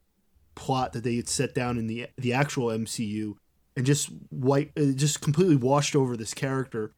plot 0.56 0.92
that 0.94 1.04
they 1.04 1.16
had 1.16 1.30
set 1.30 1.54
down 1.56 1.78
in 1.78 1.88
the 1.88 2.08
the 2.18 2.34
actual 2.34 2.68
MCU 2.68 3.36
and 3.78 3.86
just 3.86 4.10
white, 4.30 4.72
uh, 4.78 4.92
just 4.96 5.22
completely 5.22 5.56
washed 5.56 5.96
over 5.96 6.18
this 6.18 6.34
character 6.34 6.94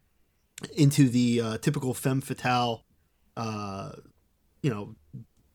into 0.75 1.09
the 1.09 1.41
uh, 1.41 1.57
typical 1.57 1.93
femme 1.93 2.21
fatale, 2.21 2.83
uh, 3.35 3.91
you 4.61 4.69
know, 4.69 4.95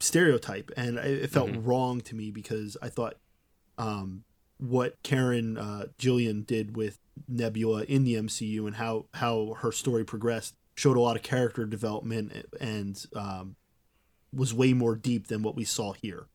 stereotype, 0.00 0.70
and 0.76 0.98
I, 0.98 1.04
it 1.04 1.30
felt 1.30 1.50
wrong 1.56 2.00
to 2.02 2.14
me 2.14 2.30
because 2.30 2.76
I 2.82 2.88
thought 2.88 3.14
um, 3.78 4.24
what 4.58 5.02
Karen 5.02 5.56
uh, 5.56 5.86
Gillan 5.98 6.46
did 6.46 6.76
with 6.76 6.98
Nebula 7.28 7.84
in 7.84 8.04
the 8.04 8.14
MCU 8.14 8.66
and 8.66 8.76
how 8.76 9.06
how 9.14 9.56
her 9.60 9.72
story 9.72 10.04
progressed 10.04 10.56
showed 10.74 10.96
a 10.96 11.00
lot 11.00 11.16
of 11.16 11.22
character 11.22 11.66
development 11.66 12.32
and 12.60 13.04
um, 13.14 13.56
was 14.35 14.53
way 14.55 14.72
more 14.72 14.95
deep 14.97 15.28
than 15.28 15.43
what 15.43 15.55
we 15.57 15.64
saw 15.64 15.93
here. 15.93 16.26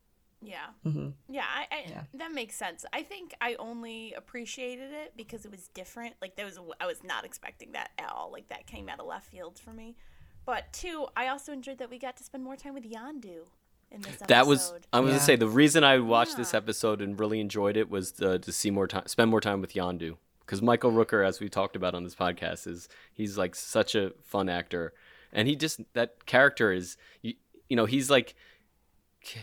Yeah. 0.42 0.68
mhm. 0.86 1.14
Yeah, 1.28 1.46
I, 1.52 1.66
I 1.76 1.86
Yeah. 1.90 2.04
that 2.14 2.32
makes 2.32 2.56
sense. 2.56 2.86
I 2.94 3.02
think 3.02 3.34
I 3.42 3.56
only 3.56 4.14
appreciated 4.14 4.92
it 4.92 5.14
because 5.18 5.46
it 5.46 5.52
was 5.52 5.68
different. 5.70 6.14
Like 6.22 6.36
there 6.36 6.46
was, 6.46 6.60
I 6.80 6.86
was 6.86 7.04
not 7.04 7.26
expecting 7.26 7.72
that 7.72 7.90
at 7.98 8.10
all. 8.12 8.32
Like 8.32 8.50
that 8.50 8.68
came 8.68 8.88
out 8.88 9.00
of 9.00 9.08
left 9.08 9.32
field 9.32 9.58
for 9.58 9.72
me. 9.74 9.96
But 10.46 10.72
two, 10.72 11.08
I 11.18 11.28
also 11.30 11.52
enjoyed 11.52 11.80
that 11.80 11.90
we 11.90 11.98
got 11.98 12.18
to 12.18 12.24
spend 12.24 12.44
more 12.44 12.56
time 12.56 12.76
with 12.76 12.84
Yondu 12.86 13.48
in 13.92 14.02
this 14.02 14.22
episode. 14.22 14.28
That 14.28 14.46
was 14.48 14.74
I 14.94 15.00
was 15.00 15.10
Yeah. 15.10 15.16
gonna 15.16 15.26
say 15.26 15.36
the 15.38 15.48
reason 15.50 15.84
I 15.84 15.98
watched 16.00 16.38
this 16.38 16.54
episode 16.54 17.02
and 17.02 17.20
really 17.20 17.40
enjoyed 17.42 17.76
it 17.76 17.90
was 17.90 18.12
to, 18.14 18.38
to 18.38 18.52
see 18.52 18.70
more 18.70 18.88
time, 18.88 19.08
spend 19.08 19.32
more 19.32 19.42
time 19.42 19.60
with 19.60 19.74
Yondu. 19.74 20.18
Because 20.42 20.62
Michael 20.62 20.92
Rooker, 20.92 21.26
as 21.28 21.40
we 21.42 21.50
talked 21.50 21.76
about 21.76 21.94
on 21.96 22.04
this 22.06 22.16
podcast, 22.16 22.68
is 22.68 22.88
he's 23.14 23.38
like 23.38 23.54
such 23.56 23.96
a 23.96 24.12
fun 24.24 24.48
actor, 24.48 24.94
and 25.34 25.46
he 25.48 25.58
just 25.58 25.82
that 25.94 26.26
character 26.26 26.72
is 26.72 26.96
you, 27.22 27.34
you 27.70 27.76
know 27.76 27.86
he's 27.86 28.10
like 28.10 28.36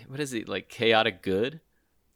what 0.07 0.21
is 0.21 0.31
he 0.31 0.45
like 0.45 0.69
chaotic 0.69 1.23
good. 1.23 1.61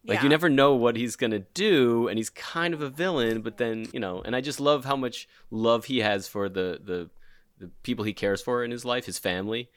Like 0.07 0.23
you 0.23 0.29
never 0.31 0.49
know 0.49 0.75
what 0.75 0.97
he's 0.97 1.17
gonna 1.17 1.41
do, 1.41 2.09
and 2.09 2.19
he's 2.19 2.31
kind 2.31 2.73
of 2.73 2.81
a 2.81 2.89
villain. 2.89 3.43
But 3.43 3.59
then 3.59 3.89
you 3.93 4.01
know, 4.01 4.23
and 4.23 4.35
I 4.35 4.41
just 4.41 4.59
love 4.59 4.87
how 4.87 4.97
much 4.97 5.29
love 5.51 5.85
he 5.87 5.99
has 5.99 6.27
for 6.27 6.49
the 6.49 6.81
the, 6.83 7.11
the 7.59 7.71
people 7.83 8.07
he 8.07 8.15
cares 8.15 8.41
for 8.41 8.65
in 8.65 8.71
his 8.71 8.87
life, 8.87 9.05
his 9.05 9.19
family, 9.19 9.69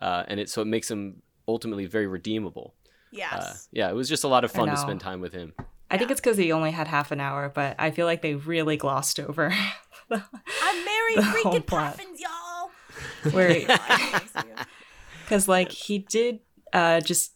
uh, 0.00 0.24
and 0.28 0.38
it 0.38 0.48
so 0.48 0.62
it 0.62 0.66
makes 0.66 0.88
him 0.88 1.22
ultimately 1.48 1.86
very 1.86 2.06
redeemable. 2.06 2.74
yes. 3.10 3.32
Uh, 3.32 3.54
yeah, 3.72 3.90
it 3.90 3.94
was 3.94 4.08
just 4.08 4.22
a 4.22 4.28
lot 4.28 4.44
of 4.44 4.52
fun 4.52 4.68
to 4.68 4.76
spend 4.76 5.00
time 5.00 5.20
with 5.20 5.32
him. 5.32 5.52
i 5.90 5.98
think 5.98 6.12
it's 6.12 6.20
because 6.20 6.36
he 6.36 6.52
only 6.52 6.70
had 6.70 6.86
half 6.86 7.10
an 7.10 7.18
hour 7.18 7.48
but 7.48 7.74
i 7.80 7.90
feel 7.90 8.06
like 8.06 8.22
they 8.22 8.36
really 8.36 8.76
glossed 8.76 9.18
over 9.18 9.52
I'm 10.12 10.84
Mary 10.84 11.14
the 11.16 11.22
whole 11.22 11.52
freaking 11.52 11.66
plot. 11.66 11.96
Poppins, 11.96 12.20
y'all. 12.20 12.70
where 13.32 13.50
because 15.30 15.46
like 15.46 15.70
he 15.70 16.00
did 16.00 16.40
uh 16.72 17.00
just 17.00 17.32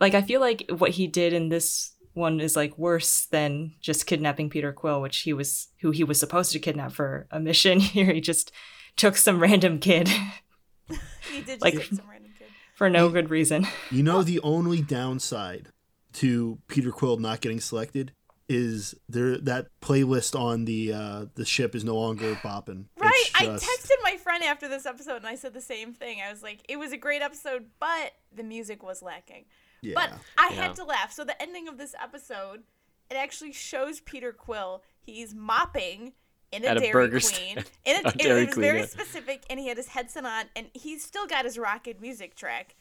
like 0.00 0.14
i 0.14 0.20
feel 0.22 0.40
like 0.40 0.68
what 0.78 0.90
he 0.90 1.06
did 1.06 1.32
in 1.32 1.48
this 1.48 1.92
one 2.14 2.40
is 2.40 2.56
like 2.56 2.76
worse 2.76 3.26
than 3.26 3.72
just 3.80 4.04
kidnapping 4.06 4.50
peter 4.50 4.72
quill 4.72 5.00
which 5.00 5.18
he 5.18 5.32
was 5.32 5.68
who 5.80 5.92
he 5.92 6.02
was 6.02 6.18
supposed 6.18 6.50
to 6.50 6.58
kidnap 6.58 6.90
for 6.90 7.26
a 7.30 7.38
mission 7.38 7.78
here 7.96 8.12
he 8.12 8.20
just 8.20 8.50
took 8.96 9.16
some 9.16 9.38
random 9.40 9.78
kid 9.78 10.08
he 11.30 11.38
did 11.42 11.46
just 11.46 11.62
Like- 11.62 11.74
like, 11.74 11.84
some 11.84 12.10
random 12.10 12.32
kid. 12.36 12.48
for 12.74 12.90
no 12.90 13.08
good 13.08 13.30
reason 13.30 13.66
You 13.92 14.02
know, 14.02 14.22
the 14.24 14.40
only 14.40 14.82
downside 14.82 15.68
to 16.14 16.58
Peter 16.66 16.90
Quill 16.90 17.18
not 17.18 17.40
getting 17.40 17.60
selected 17.60 18.10
is 18.48 18.96
there 19.08 19.38
that 19.38 19.68
playlist 19.80 20.36
on 20.38 20.64
the 20.64 20.92
uh, 20.92 21.26
the 21.36 21.44
ship 21.44 21.76
is 21.76 21.84
no 21.84 21.94
longer 21.96 22.34
bopping. 22.42 22.86
Right. 23.10 23.52
It's 23.54 23.64
I 23.64 23.68
texted 23.70 24.02
my 24.02 24.16
friend 24.16 24.42
after 24.44 24.68
this 24.68 24.86
episode 24.86 25.16
and 25.16 25.26
I 25.26 25.34
said 25.34 25.54
the 25.54 25.60
same 25.60 25.92
thing. 25.92 26.18
I 26.26 26.30
was 26.30 26.42
like, 26.42 26.60
it 26.68 26.78
was 26.78 26.92
a 26.92 26.96
great 26.96 27.22
episode, 27.22 27.66
but 27.78 28.12
the 28.34 28.42
music 28.42 28.82
was 28.82 29.02
lacking. 29.02 29.44
Yeah. 29.82 29.94
But 29.94 30.12
I 30.38 30.50
Yeah. 30.54 30.62
had 30.66 30.76
to 30.76 30.84
laugh. 30.84 31.12
So 31.12 31.24
the 31.24 31.40
ending 31.40 31.68
of 31.68 31.78
this 31.78 31.94
episode, 32.02 32.62
it 33.10 33.14
actually 33.14 33.52
shows 33.52 34.00
Peter 34.00 34.32
Quill. 34.32 34.82
He's 35.00 35.34
mopping 35.34 36.12
in 36.52 36.64
a 36.64 36.68
At 36.68 36.76
a 36.76 36.80
Dairy 36.80 36.92
burger 36.92 37.20
Queen. 37.20 37.22
stand. 37.22 37.70
In 37.84 37.96
a, 37.96 38.08
A 38.08 38.08
it, 38.08 38.18
Dairy 38.18 38.42
it 38.42 38.46
was 38.46 38.54
Queen, 38.54 38.62
very 38.66 38.78
yeah. 38.80 38.86
specific, 38.86 39.44
and 39.48 39.60
he 39.60 39.68
had 39.68 39.76
his 39.76 39.86
headset 39.88 40.24
on, 40.24 40.46
and 40.56 40.66
he's 40.74 41.04
still 41.04 41.26
got 41.26 41.44
his 41.44 41.56
rocket 41.56 42.00
music 42.00 42.34
track. 42.34 42.74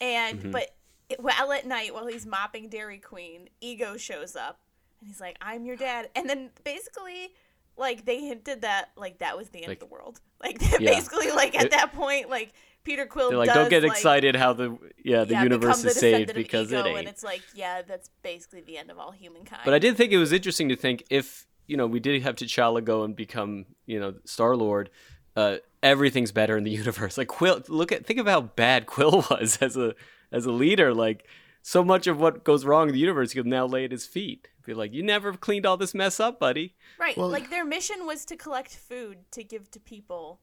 And 0.00 0.38
Mm-hmm. 0.40 0.50
but 0.52 0.74
it, 1.10 1.22
well 1.22 1.52
at 1.52 1.66
night 1.66 1.92
while 1.92 2.06
he's 2.06 2.24
mopping 2.24 2.68
Dairy 2.70 2.96
Queen, 2.98 3.48
Ego 3.60 3.96
shows 3.98 4.34
up, 4.36 4.58
and 5.00 5.08
he's 5.08 5.20
like, 5.20 5.36
"I'm 5.42 5.66
your 5.66 5.76
dad," 5.76 6.08
and 6.16 6.28
then 6.30 6.50
basically. 6.64 7.34
Like 7.80 8.04
they 8.04 8.20
hinted 8.20 8.62
that 8.62 8.90
like 8.96 9.18
that 9.18 9.36
was 9.36 9.48
the 9.48 9.58
end 9.58 9.68
Like- 9.68 9.82
of 9.82 9.88
the 9.88 9.92
world. 9.94 10.20
Like 10.42 10.60
Yeah. 10.62 10.78
basically 10.94 11.30
like 11.32 11.54
at 11.54 11.66
It- 11.66 11.70
that 11.72 11.92
point 11.92 12.30
like 12.30 12.52
Peter 12.82 13.04
Quill 13.04 13.28
They're 13.28 13.38
like, 13.38 13.48
does, 13.48 13.56
don't 13.56 13.68
get 13.68 13.82
like, 13.82 13.92
excited 13.92 14.34
how 14.36 14.52
the 14.54 14.78
yeah 15.04 15.24
the 15.24 15.34
yeah, 15.34 15.42
universe 15.42 15.82
the 15.82 15.88
is 15.88 15.96
saved 15.98 16.32
because 16.34 16.72
it 16.72 16.86
ain't. 16.86 16.98
And 17.00 17.08
it's 17.08 17.22
like, 17.22 17.42
yeah, 17.54 17.82
that's 17.82 18.08
basically 18.22 18.62
the 18.62 18.78
end 18.78 18.90
of 18.90 18.98
all 18.98 19.10
humankind. 19.10 19.62
But 19.66 19.74
I 19.74 19.78
did 19.78 19.96
think 19.98 20.12
it 20.12 20.18
was 20.18 20.32
interesting 20.32 20.68
to 20.70 20.76
think 20.76 21.04
if 21.10 21.46
you 21.66 21.76
know 21.76 21.86
we 21.86 22.00
did 22.00 22.22
have 22.22 22.36
T'Challa 22.36 22.82
go 22.82 23.02
and 23.04 23.14
become 23.14 23.66
you 23.86 24.00
know 24.00 24.14
Star 24.24 24.56
Lord, 24.56 24.88
uh, 25.36 25.56
everything's 25.82 26.32
better 26.32 26.56
in 26.56 26.64
the 26.64 26.70
universe. 26.82 27.18
Like 27.18 27.28
Quill, 27.28 27.62
look 27.68 27.92
at 27.92 28.06
think 28.06 28.18
of 28.18 28.26
how 28.26 28.40
bad 28.40 28.86
Quill 28.86 29.26
was 29.30 29.58
as 29.60 29.76
a 29.76 29.94
as 30.32 30.46
a 30.46 30.52
leader. 30.52 30.94
Like 30.94 31.26
so 31.62 31.84
much 31.84 32.06
of 32.06 32.18
what 32.20 32.44
goes 32.44 32.64
wrong 32.64 32.88
in 32.88 32.94
the 32.94 33.00
universe 33.00 33.32
he 33.32 33.38
could 33.38 33.46
now 33.46 33.66
lay 33.66 33.84
at 33.84 33.92
his 33.92 34.06
feet. 34.06 34.48
Be 34.66 34.74
like, 34.74 34.92
you 34.92 35.02
never 35.02 35.32
cleaned 35.32 35.66
all 35.66 35.76
this 35.76 35.94
mess 35.94 36.20
up, 36.20 36.38
buddy. 36.38 36.74
right, 36.98 37.16
Well- 37.16 37.28
like 37.28 37.50
their 37.50 37.64
mission 37.64 38.06
was 38.06 38.24
to 38.26 38.36
collect 38.36 38.74
food 38.76 39.18
to 39.32 39.42
give 39.44 39.70
to 39.72 39.80
people. 39.80 40.40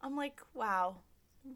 I'm 0.00 0.16
like, 0.16 0.40
wow, 0.54 0.98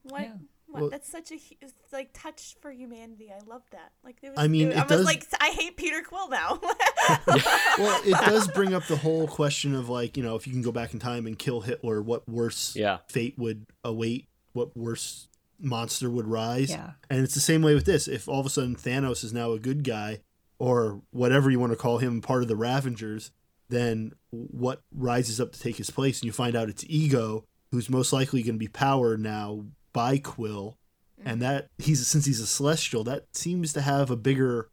what? 0.02 0.22
Yeah. 0.22 0.32
What? 0.66 0.80
Well- 0.82 0.90
that's 0.90 1.10
such 1.10 1.30
a 1.32 1.34
it's 1.60 1.72
like 1.92 2.10
touch 2.12 2.56
for 2.60 2.70
humanity. 2.70 3.30
I 3.30 3.40
love 3.48 3.62
that. 3.72 3.92
Like, 4.04 4.16
it 4.22 4.30
was, 4.30 4.38
I 4.38 4.48
mean, 4.48 4.68
it, 4.68 4.72
it 4.72 4.76
I 4.78 4.82
was 4.82 4.88
does- 4.88 5.04
like, 5.06 5.26
I 5.40 5.48
hate 5.50 5.76
Peter 5.76 6.02
Quill 6.02 6.28
now. 6.28 6.60
well, 7.28 8.00
it 8.04 8.16
does 8.24 8.48
bring 8.48 8.74
up 8.74 8.84
the 8.86 8.96
whole 8.96 9.26
question 9.26 9.74
of 9.74 9.88
like, 9.88 10.16
you 10.16 10.22
know, 10.22 10.36
if 10.36 10.46
you 10.46 10.52
can 10.52 10.62
go 10.62 10.72
back 10.72 10.92
in 10.94 10.98
time 11.00 11.26
and 11.26 11.38
kill 11.38 11.60
Hitler, 11.60 12.02
what 12.02 12.28
worse 12.28 12.74
Yeah. 12.76 12.98
fate 13.08 13.34
would 13.38 13.66
await? 13.84 14.26
What 14.52 14.76
worse 14.76 15.28
monster 15.60 16.10
would 16.10 16.26
rise? 16.26 16.70
Yeah. 16.70 16.92
And 17.08 17.22
it's 17.22 17.34
the 17.34 17.40
same 17.40 17.62
way 17.62 17.74
with 17.74 17.86
this. 17.86 18.08
If 18.08 18.28
all 18.28 18.40
of 18.40 18.46
a 18.46 18.50
sudden 18.50 18.76
Thanos 18.76 19.24
is 19.24 19.32
now 19.32 19.52
a 19.52 19.58
good 19.58 19.84
guy, 19.84 20.20
or 20.58 21.02
whatever 21.10 21.50
you 21.50 21.58
want 21.58 21.72
to 21.72 21.76
call 21.76 21.98
him, 21.98 22.20
part 22.20 22.42
of 22.42 22.48
the 22.48 22.56
Ravengers, 22.56 23.30
then 23.68 24.12
what 24.30 24.82
rises 24.94 25.40
up 25.40 25.52
to 25.52 25.60
take 25.60 25.76
his 25.76 25.90
place? 25.90 26.20
And 26.20 26.26
you 26.26 26.32
find 26.32 26.54
out 26.56 26.68
it's 26.68 26.84
Ego, 26.88 27.44
who's 27.70 27.88
most 27.88 28.12
likely 28.12 28.42
going 28.42 28.56
to 28.56 28.58
be 28.58 28.68
powered 28.68 29.20
now 29.20 29.64
by 29.92 30.18
Quill, 30.18 30.76
and 31.24 31.40
that 31.42 31.68
he's 31.78 32.06
since 32.06 32.26
he's 32.26 32.40
a 32.40 32.46
Celestial, 32.46 33.04
that 33.04 33.26
seems 33.32 33.72
to 33.72 33.80
have 33.80 34.10
a 34.10 34.16
bigger. 34.16 34.68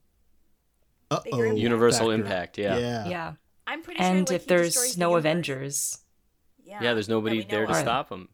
Uh 1.09 1.21
Bigger 1.21 1.45
impact. 1.45 1.59
Universal 1.61 2.07
factor. 2.07 2.13
impact. 2.13 2.57
Yeah. 2.57 2.77
Yeah. 2.77 3.07
yeah 3.07 3.33
I'm 3.65 3.81
pretty 3.81 3.99
sure. 4.01 4.11
and 4.11 4.29
like, 4.29 4.35
if 4.35 4.47
there's 4.47 4.97
no 4.97 5.09
universe. 5.11 5.19
avengers 5.21 5.97
yeah, 6.63 6.83
Yeah, 6.83 6.93
there's 6.93 7.07
nobody 7.09 7.43
there 7.43 7.65
to 7.65 7.71
of. 7.71 7.77
stop 7.77 8.11
him. 8.11 8.27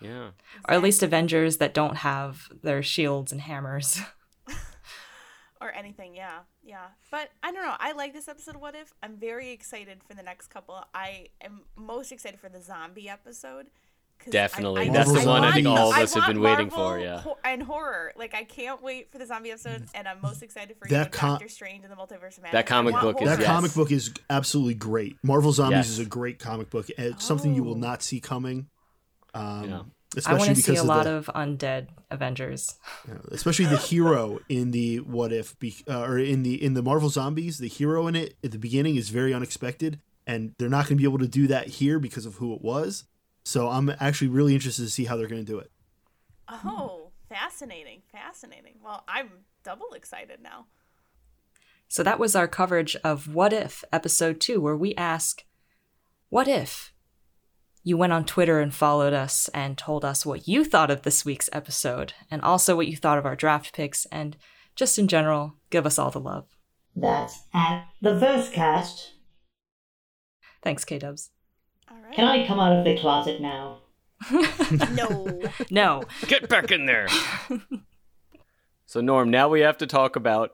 Yeah. 0.00 0.30
or 0.68 0.74
at 0.74 0.82
least 0.82 1.02
avengers 1.02 1.56
that 1.58 1.74
don't 1.74 1.96
have 1.96 2.48
their 2.62 2.82
shields 2.82 3.32
and 3.32 3.40
hammers 3.40 4.00
or 5.60 5.72
anything 5.72 6.14
yeah 6.14 6.40
yeah 6.64 6.86
but 7.10 7.30
i 7.42 7.50
don't 7.50 7.62
know 7.64 7.74
i 7.80 7.92
like 7.92 8.12
this 8.12 8.28
episode 8.28 8.54
of 8.54 8.60
what 8.60 8.74
if 8.76 8.92
i'm 9.02 9.16
very 9.16 9.50
excited 9.50 9.98
for 10.06 10.14
the 10.14 10.22
next 10.22 10.48
couple 10.48 10.80
i 10.94 11.26
am 11.42 11.62
most 11.76 12.12
excited 12.12 12.38
for 12.38 12.48
the 12.48 12.60
zombie 12.62 13.08
episode. 13.08 13.66
Definitely. 14.30 14.88
That's 14.90 15.12
the 15.12 15.20
I 15.20 15.26
one 15.26 15.44
I 15.44 15.52
think 15.52 15.68
all 15.68 15.92
of 15.92 15.96
I 15.96 16.02
us 16.02 16.12
have 16.14 16.22
want 16.22 16.34
been 16.34 16.42
waiting 16.42 16.70
for, 16.70 16.76
Marvel 16.98 17.04
yeah. 17.04 17.20
ho- 17.20 17.38
and 17.44 17.62
horror 17.62 18.12
like 18.16 18.34
i 18.34 18.42
can't 18.42 18.82
wait 18.82 19.12
for 19.12 19.18
the 19.18 19.24
zombie 19.26 19.52
episode 19.52 19.84
and 19.94 20.08
i'm 20.08 20.20
most 20.20 20.42
excited 20.42 20.76
for 20.76 20.88
That 20.88 21.12
com- 21.12 21.30
doctor 21.34 21.48
strange 21.48 21.84
and 21.84 21.92
the 21.92 21.96
multiverse 21.96 22.36
of 22.36 22.42
madness 22.42 22.52
That 22.52 22.66
comic 22.66 22.94
I 22.96 23.04
want 23.04 23.16
book 23.18 23.22
is- 23.22 23.28
That 23.28 23.38
yes. 23.38 23.46
comic 23.48 23.74
book 23.74 23.92
is 23.92 24.12
absolutely 24.28 24.74
great. 24.74 25.16
Marvel 25.22 25.52
Zombies 25.52 25.76
Yes. 25.76 25.88
is 25.90 25.98
a 26.00 26.04
great 26.04 26.40
comic 26.40 26.68
book. 26.68 26.88
It's 26.98 27.24
something 27.24 27.54
you 27.54 27.62
will 27.62 27.74
Oh. 27.74 27.78
not 27.78 28.02
see 28.02 28.18
coming. 28.20 28.66
Um, 29.34 29.64
Yeah. 29.68 29.82
i 30.26 30.32
want 30.34 30.44
to 30.48 30.54
see 30.54 30.62
because 30.62 30.80
a 30.80 30.84
lot 30.86 31.04
the, 31.04 31.12
of 31.12 31.26
undead 31.34 31.88
avengers 32.10 32.78
you 33.06 33.14
know, 33.14 33.20
especially 33.30 33.66
the 33.66 33.76
hero 33.76 34.38
in 34.48 34.70
the 34.70 34.98
what 35.00 35.32
if 35.32 35.58
be, 35.58 35.74
uh, 35.88 36.00
or 36.00 36.18
in 36.18 36.42
the 36.42 36.54
in 36.64 36.72
the 36.74 36.82
Marvel 36.82 37.10
Zombies, 37.10 37.58
the 37.58 37.68
hero 37.68 38.06
in 38.06 38.14
it 38.16 38.34
at 38.42 38.50
the 38.52 38.58
beginning 38.58 38.96
is 38.96 39.10
very 39.10 39.34
unexpected, 39.34 40.00
and 40.26 40.54
they're 40.58 40.70
not 40.70 40.84
going 40.86 40.96
to 40.96 41.02
be 41.02 41.04
able 41.04 41.18
to 41.18 41.28
do 41.28 41.46
that 41.48 41.66
here 41.78 41.98
because 41.98 42.24
of 42.26 42.36
who 42.36 42.54
it 42.54 42.62
was. 42.62 43.04
So 43.44 43.68
I'm 43.68 43.90
actually 44.00 44.28
really 44.28 44.54
interested 44.54 44.82
to 44.84 44.90
see 44.90 45.04
how 45.04 45.16
they're 45.16 45.28
going 45.28 45.44
to 45.44 45.52
do 45.52 45.58
it. 45.58 45.70
oh 46.48 47.10
fascinating 47.28 48.00
fascinating 48.10 48.76
well 48.82 49.04
i'm 49.06 49.28
double 49.62 49.92
excited 49.94 50.40
now 50.42 50.64
So 51.88 52.02
that 52.02 52.18
was 52.18 52.34
our 52.34 52.48
coverage 52.48 52.96
of 53.04 53.34
What 53.34 53.52
If, 53.52 53.84
episode 53.92 54.40
two, 54.40 54.60
where 54.60 54.76
we 54.76 54.94
ask, 54.96 55.44
What 56.30 56.48
if 56.48 56.92
you 57.88 57.96
went 57.96 58.12
on 58.12 58.26
Twitter 58.26 58.60
and 58.60 58.74
followed 58.74 59.14
us 59.14 59.48
and 59.54 59.78
told 59.78 60.04
us 60.04 60.26
what 60.26 60.46
you 60.46 60.62
thought 60.62 60.90
of 60.90 61.02
this 61.02 61.24
week's 61.24 61.48
episode, 61.54 62.12
and 62.30 62.42
also 62.42 62.76
what 62.76 62.86
you 62.86 62.94
thought 62.94 63.16
of 63.16 63.24
our 63.24 63.34
draft 63.34 63.72
picks, 63.72 64.04
and 64.12 64.36
just 64.76 64.98
in 64.98 65.08
general, 65.08 65.54
give 65.70 65.86
us 65.86 65.98
all 65.98 66.10
the 66.10 66.20
love. 66.20 66.44
That's 66.94 67.44
at 67.54 67.86
the 68.02 68.10
Versecast. 68.10 69.12
Thanks, 70.62 70.84
K 70.84 70.98
Dubs. 70.98 71.30
All 71.90 71.96
right. 72.04 72.14
Can 72.14 72.26
I 72.26 72.46
come 72.46 72.60
out 72.60 72.76
of 72.76 72.84
the 72.84 72.98
closet 72.98 73.40
now? 73.40 73.78
No. 74.90 75.40
No. 75.70 76.02
Get 76.26 76.46
back 76.50 76.70
in 76.70 76.84
there. 76.84 77.08
so 78.84 79.00
Norm, 79.00 79.30
now 79.30 79.48
we 79.48 79.60
have 79.60 79.78
to 79.78 79.86
talk 79.86 80.14
about 80.14 80.52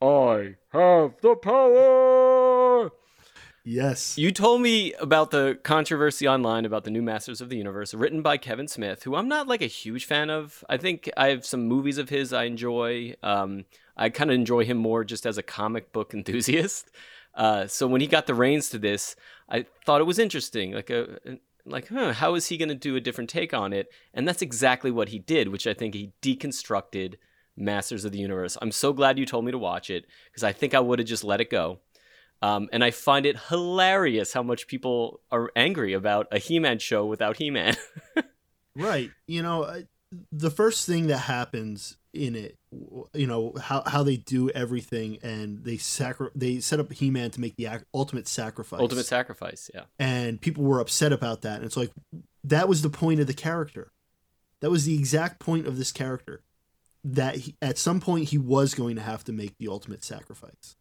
I 0.00 0.54
have 0.72 1.20
the 1.20 1.36
power. 1.42 2.19
Yes. 3.64 4.16
You 4.16 4.32
told 4.32 4.62
me 4.62 4.94
about 4.94 5.30
the 5.30 5.58
controversy 5.62 6.26
online 6.26 6.64
about 6.64 6.84
the 6.84 6.90
new 6.90 7.02
Masters 7.02 7.40
of 7.40 7.50
the 7.50 7.56
Universe, 7.56 7.92
written 7.92 8.22
by 8.22 8.38
Kevin 8.38 8.68
Smith, 8.68 9.02
who 9.02 9.14
I'm 9.14 9.28
not 9.28 9.48
like 9.48 9.62
a 9.62 9.66
huge 9.66 10.06
fan 10.06 10.30
of. 10.30 10.64
I 10.68 10.76
think 10.76 11.10
I 11.16 11.28
have 11.28 11.44
some 11.44 11.68
movies 11.68 11.98
of 11.98 12.08
his 12.08 12.32
I 12.32 12.44
enjoy. 12.44 13.14
Um, 13.22 13.64
I 13.96 14.08
kind 14.08 14.30
of 14.30 14.34
enjoy 14.34 14.64
him 14.64 14.78
more 14.78 15.04
just 15.04 15.26
as 15.26 15.36
a 15.36 15.42
comic 15.42 15.92
book 15.92 16.14
enthusiast. 16.14 16.90
Uh, 17.34 17.66
so 17.66 17.86
when 17.86 18.00
he 18.00 18.06
got 18.06 18.26
the 18.26 18.34
reins 18.34 18.70
to 18.70 18.78
this, 18.78 19.14
I 19.48 19.66
thought 19.84 20.00
it 20.00 20.04
was 20.04 20.18
interesting. 20.18 20.72
Like 20.72 20.90
a 20.90 21.18
like, 21.66 21.88
huh, 21.88 22.12
how 22.14 22.34
is 22.34 22.46
he 22.46 22.56
going 22.56 22.70
to 22.70 22.74
do 22.74 22.96
a 22.96 23.00
different 23.00 23.30
take 23.30 23.52
on 23.52 23.72
it? 23.72 23.88
And 24.14 24.26
that's 24.26 24.42
exactly 24.42 24.90
what 24.90 25.10
he 25.10 25.18
did, 25.18 25.48
which 25.48 25.66
I 25.66 25.74
think 25.74 25.94
he 25.94 26.12
deconstructed 26.22 27.16
Masters 27.56 28.04
of 28.04 28.12
the 28.12 28.18
Universe. 28.18 28.56
I'm 28.60 28.72
so 28.72 28.92
glad 28.92 29.18
you 29.18 29.26
told 29.26 29.44
me 29.44 29.52
to 29.52 29.58
watch 29.58 29.90
it 29.90 30.06
because 30.30 30.42
I 30.42 30.52
think 30.52 30.74
I 30.74 30.80
would 30.80 30.98
have 30.98 31.08
just 31.08 31.24
let 31.24 31.40
it 31.40 31.50
go. 31.50 31.78
Um, 32.42 32.68
and 32.72 32.82
I 32.82 32.90
find 32.90 33.26
it 33.26 33.36
hilarious 33.48 34.32
how 34.32 34.42
much 34.42 34.66
people 34.66 35.20
are 35.30 35.50
angry 35.54 35.92
about 35.92 36.26
a 36.32 36.38
He-Man 36.38 36.78
show 36.78 37.04
without 37.06 37.36
He-Man. 37.36 37.76
Right. 38.76 39.10
You 39.26 39.42
know, 39.42 39.64
I- 39.64 39.84
the 40.32 40.50
first 40.50 40.86
thing 40.86 41.06
that 41.08 41.18
happens 41.18 41.96
in 42.12 42.34
it, 42.34 42.56
you 43.14 43.26
know, 43.26 43.52
how, 43.60 43.82
how 43.86 44.02
they 44.02 44.16
do 44.16 44.48
everything 44.50 45.18
and 45.22 45.64
they 45.64 45.76
sacri- 45.76 46.30
they 46.34 46.58
set 46.60 46.80
up 46.80 46.92
He-Man 46.92 47.30
to 47.32 47.40
make 47.40 47.56
the 47.56 47.66
ac- 47.66 47.84
ultimate 47.94 48.26
sacrifice. 48.26 48.80
Ultimate 48.80 49.06
Sacrifice, 49.06 49.70
yeah. 49.72 49.82
and 50.00 50.40
people 50.40 50.64
were 50.64 50.80
upset 50.80 51.12
about 51.12 51.42
that. 51.42 51.56
And 51.56 51.64
it's 51.64 51.76
like 51.76 51.90
that 52.44 52.68
was 52.68 52.82
the 52.82 52.90
point 52.90 53.20
of 53.20 53.26
the 53.28 53.34
character. 53.34 53.92
That 54.60 54.70
was 54.70 54.84
the 54.84 54.94
exact 54.96 55.38
point 55.40 55.66
of 55.68 55.76
this 55.78 55.92
character. 55.92 56.42
That 57.04 57.36
he, 57.36 57.54
at 57.62 57.78
some 57.78 58.00
point 58.00 58.30
he 58.30 58.38
was 58.38 58.74
going 58.74 58.96
to 58.96 59.02
have 59.02 59.22
to 59.24 59.32
make 59.32 59.58
the 59.58 59.68
ultimate 59.68 60.02
sacrifice. 60.04 60.74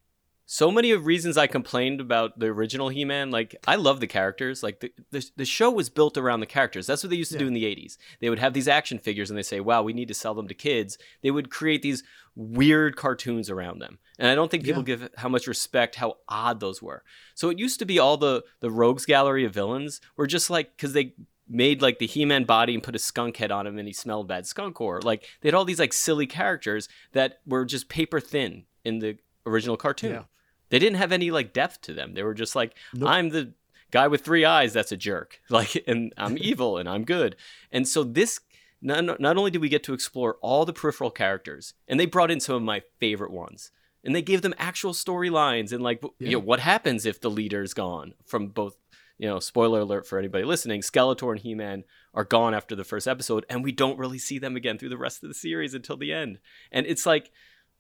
So 0.52 0.72
many 0.72 0.90
of 0.90 1.06
reasons 1.06 1.38
I 1.38 1.46
complained 1.46 2.02
about 2.02 2.40
the 2.40 2.48
original 2.48 2.90
He-Man. 2.90 3.30
Like 3.30 3.56
I 3.68 3.76
love 3.76 4.00
the 4.00 4.08
characters. 4.08 4.64
Like 4.64 4.80
the, 4.80 4.92
the 5.12 5.24
the 5.38 5.46
show 5.46 5.70
was 5.70 5.92
built 5.92 6.18
around 6.18 6.40
the 6.40 6.48
characters. 6.48 6.88
That's 6.88 7.04
what 7.04 7.12
they 7.12 7.18
used 7.18 7.32
to 7.34 7.38
do 7.38 7.46
in 7.46 7.54
the 7.54 7.66
'80s. 7.66 7.98
They 8.20 8.32
would 8.32 8.40
have 8.40 8.54
these 8.54 8.68
action 8.68 8.98
figures, 8.98 9.30
and 9.30 9.38
they 9.38 9.44
say, 9.44 9.60
"Wow, 9.60 9.84
we 9.84 9.94
need 9.94 10.08
to 10.08 10.16
sell 10.16 10.34
them 10.34 10.48
to 10.48 10.56
kids." 10.56 10.98
They 11.22 11.30
would 11.30 11.52
create 11.52 11.84
these 11.84 12.02
weird 12.36 12.96
cartoons 12.96 13.52
around 13.52 13.78
them, 13.78 14.00
and 14.18 14.28
I 14.28 14.34
don't 14.34 14.50
think 14.50 14.64
people 14.64 14.82
Yeah. 14.82 14.96
give 14.98 15.10
how 15.18 15.30
much 15.30 15.46
respect 15.46 15.98
how 15.98 16.18
odd 16.28 16.60
those 16.62 16.82
were. 16.82 17.04
So 17.36 17.50
it 17.52 17.60
used 17.60 17.78
to 17.78 17.86
be 17.86 18.00
all 18.00 18.18
the 18.18 18.44
the 18.60 18.72
rogues 18.72 19.06
gallery 19.06 19.46
of 19.46 19.54
villains 19.54 20.02
were 20.18 20.26
just 20.26 20.50
like 20.50 20.76
because 20.76 20.94
they 20.94 21.14
made 21.48 21.80
like 21.84 22.00
the 22.00 22.08
He-Man 22.08 22.46
body 22.46 22.74
and 22.74 22.82
put 22.82 22.96
a 22.96 23.00
skunk 23.00 23.38
head 23.38 23.52
on 23.52 23.68
him 23.68 23.78
and 23.78 23.88
he 23.88 23.94
smelled 23.94 24.28
bad 24.28 24.48
skunk 24.48 24.82
or 24.82 25.00
like 25.02 25.28
they 25.42 25.48
had 25.50 25.54
all 25.54 25.66
these 25.66 25.80
like 25.80 25.94
silly 25.94 26.26
characters 26.26 26.90
that 27.12 27.40
were 27.46 27.66
just 27.66 27.88
paper 27.88 28.20
thin 28.20 28.64
in 28.84 28.98
the 28.98 29.18
original 29.46 29.78
cartoon. 29.78 30.12
Yeah. 30.12 30.24
They 30.70 30.80
didn't 30.80 30.98
have 30.98 31.12
any 31.12 31.32
like 31.32 31.54
depth 31.54 31.82
to 31.82 31.94
them. 31.94 32.14
They 32.14 32.24
were 32.24 32.34
just 32.34 32.56
like 32.56 32.76
Nope. 32.94 33.10
I'm 33.10 33.30
the 33.30 33.54
guy 33.92 34.08
with 34.08 34.24
three 34.24 34.46
eyes 34.46 34.74
that's 34.74 34.92
a 34.92 34.98
jerk. 34.98 35.42
Like 35.50 35.84
and 35.88 36.14
I'm 36.18 36.38
evil 36.40 36.78
and 36.78 36.88
I'm 36.88 37.04
good. 37.04 37.36
And 37.72 37.88
so 37.88 38.04
this 38.04 38.40
not, 38.82 39.20
not 39.20 39.38
only 39.38 39.52
did 39.52 39.62
we 39.62 39.70
get 39.70 39.84
to 39.84 39.94
explore 39.94 40.38
all 40.42 40.66
the 40.66 40.74
peripheral 40.74 41.12
characters 41.12 41.74
and 41.88 42.00
they 42.00 42.06
brought 42.06 42.32
in 42.32 42.40
some 42.40 42.56
of 42.56 42.62
my 42.62 42.82
favorite 43.00 43.32
ones 43.32 43.72
and 44.04 44.16
they 44.16 44.22
gave 44.22 44.42
them 44.42 44.54
actual 44.58 44.94
storylines 44.94 45.72
and 45.74 45.84
like 45.84 46.02
you 46.20 46.32
know 46.32 46.40
what 46.40 46.60
happens 46.60 47.06
if 47.06 47.20
the 47.20 47.30
leader's 47.30 47.74
gone 47.74 48.14
from 48.26 48.48
both 48.48 48.78
you 49.18 49.28
know 49.28 49.40
spoiler 49.40 49.82
alert 49.82 50.08
for 50.08 50.18
anybody 50.18 50.44
listening 50.44 50.82
skeletor 50.82 51.32
and 51.32 51.42
he-man 51.42 51.84
are 52.14 52.24
gone 52.24 52.54
after 52.54 52.76
the 52.76 52.84
first 52.84 53.08
episode 53.08 53.46
and 53.50 53.64
we 53.64 53.72
don't 53.72 54.00
really 54.00 54.18
see 54.18 54.40
them 54.40 54.56
again 54.56 54.78
through 54.78 54.90
the 54.90 54.98
rest 54.98 55.24
of 55.24 55.30
the 55.30 55.36
series 55.36 55.74
until 55.74 55.98
the 55.98 56.14
end 56.14 56.40
and 56.72 56.86
it's 56.86 57.06
like 57.06 57.32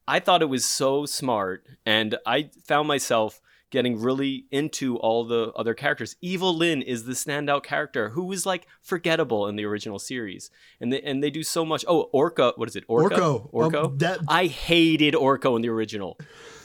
i 0.09 0.19
thought 0.19 0.41
it 0.41 0.49
was 0.49 0.65
so 0.65 1.05
smart 1.05 1.65
and 1.85 2.17
i 2.25 2.49
found 2.65 2.87
myself 2.87 3.41
getting 3.71 4.01
really 4.01 4.45
into 4.49 4.97
all 4.97 5.23
the 5.25 5.51
other 5.55 5.75
characters 5.75 6.15
Evil-Lyn 6.21 6.81
is 6.81 7.03
the 7.03 7.13
standout 7.13 7.61
character 7.63 8.09
who 8.09 8.23
was 8.23 8.43
like 8.43 8.65
forgettable 8.81 9.47
in 9.47 9.57
the 9.57 9.65
original 9.65 9.99
series 9.99 10.49
and 10.81 10.91
they, 10.91 11.01
and 11.01 11.23
they 11.23 11.29
do 11.29 11.43
so 11.43 11.63
much 11.63 11.85
oh 11.87 12.09
orca 12.11 12.53
what 12.55 12.67
is 12.67 12.75
it 12.75 12.83
orca 12.87 13.15
Orko. 13.15 13.53
orco 13.53 13.85
Um, 13.85 13.97
that 13.99 14.19
I 14.27 14.47
hated 14.47 15.13
Orko 15.13 15.55
in 15.55 15.61
the 15.61 15.69
original. 15.69 16.17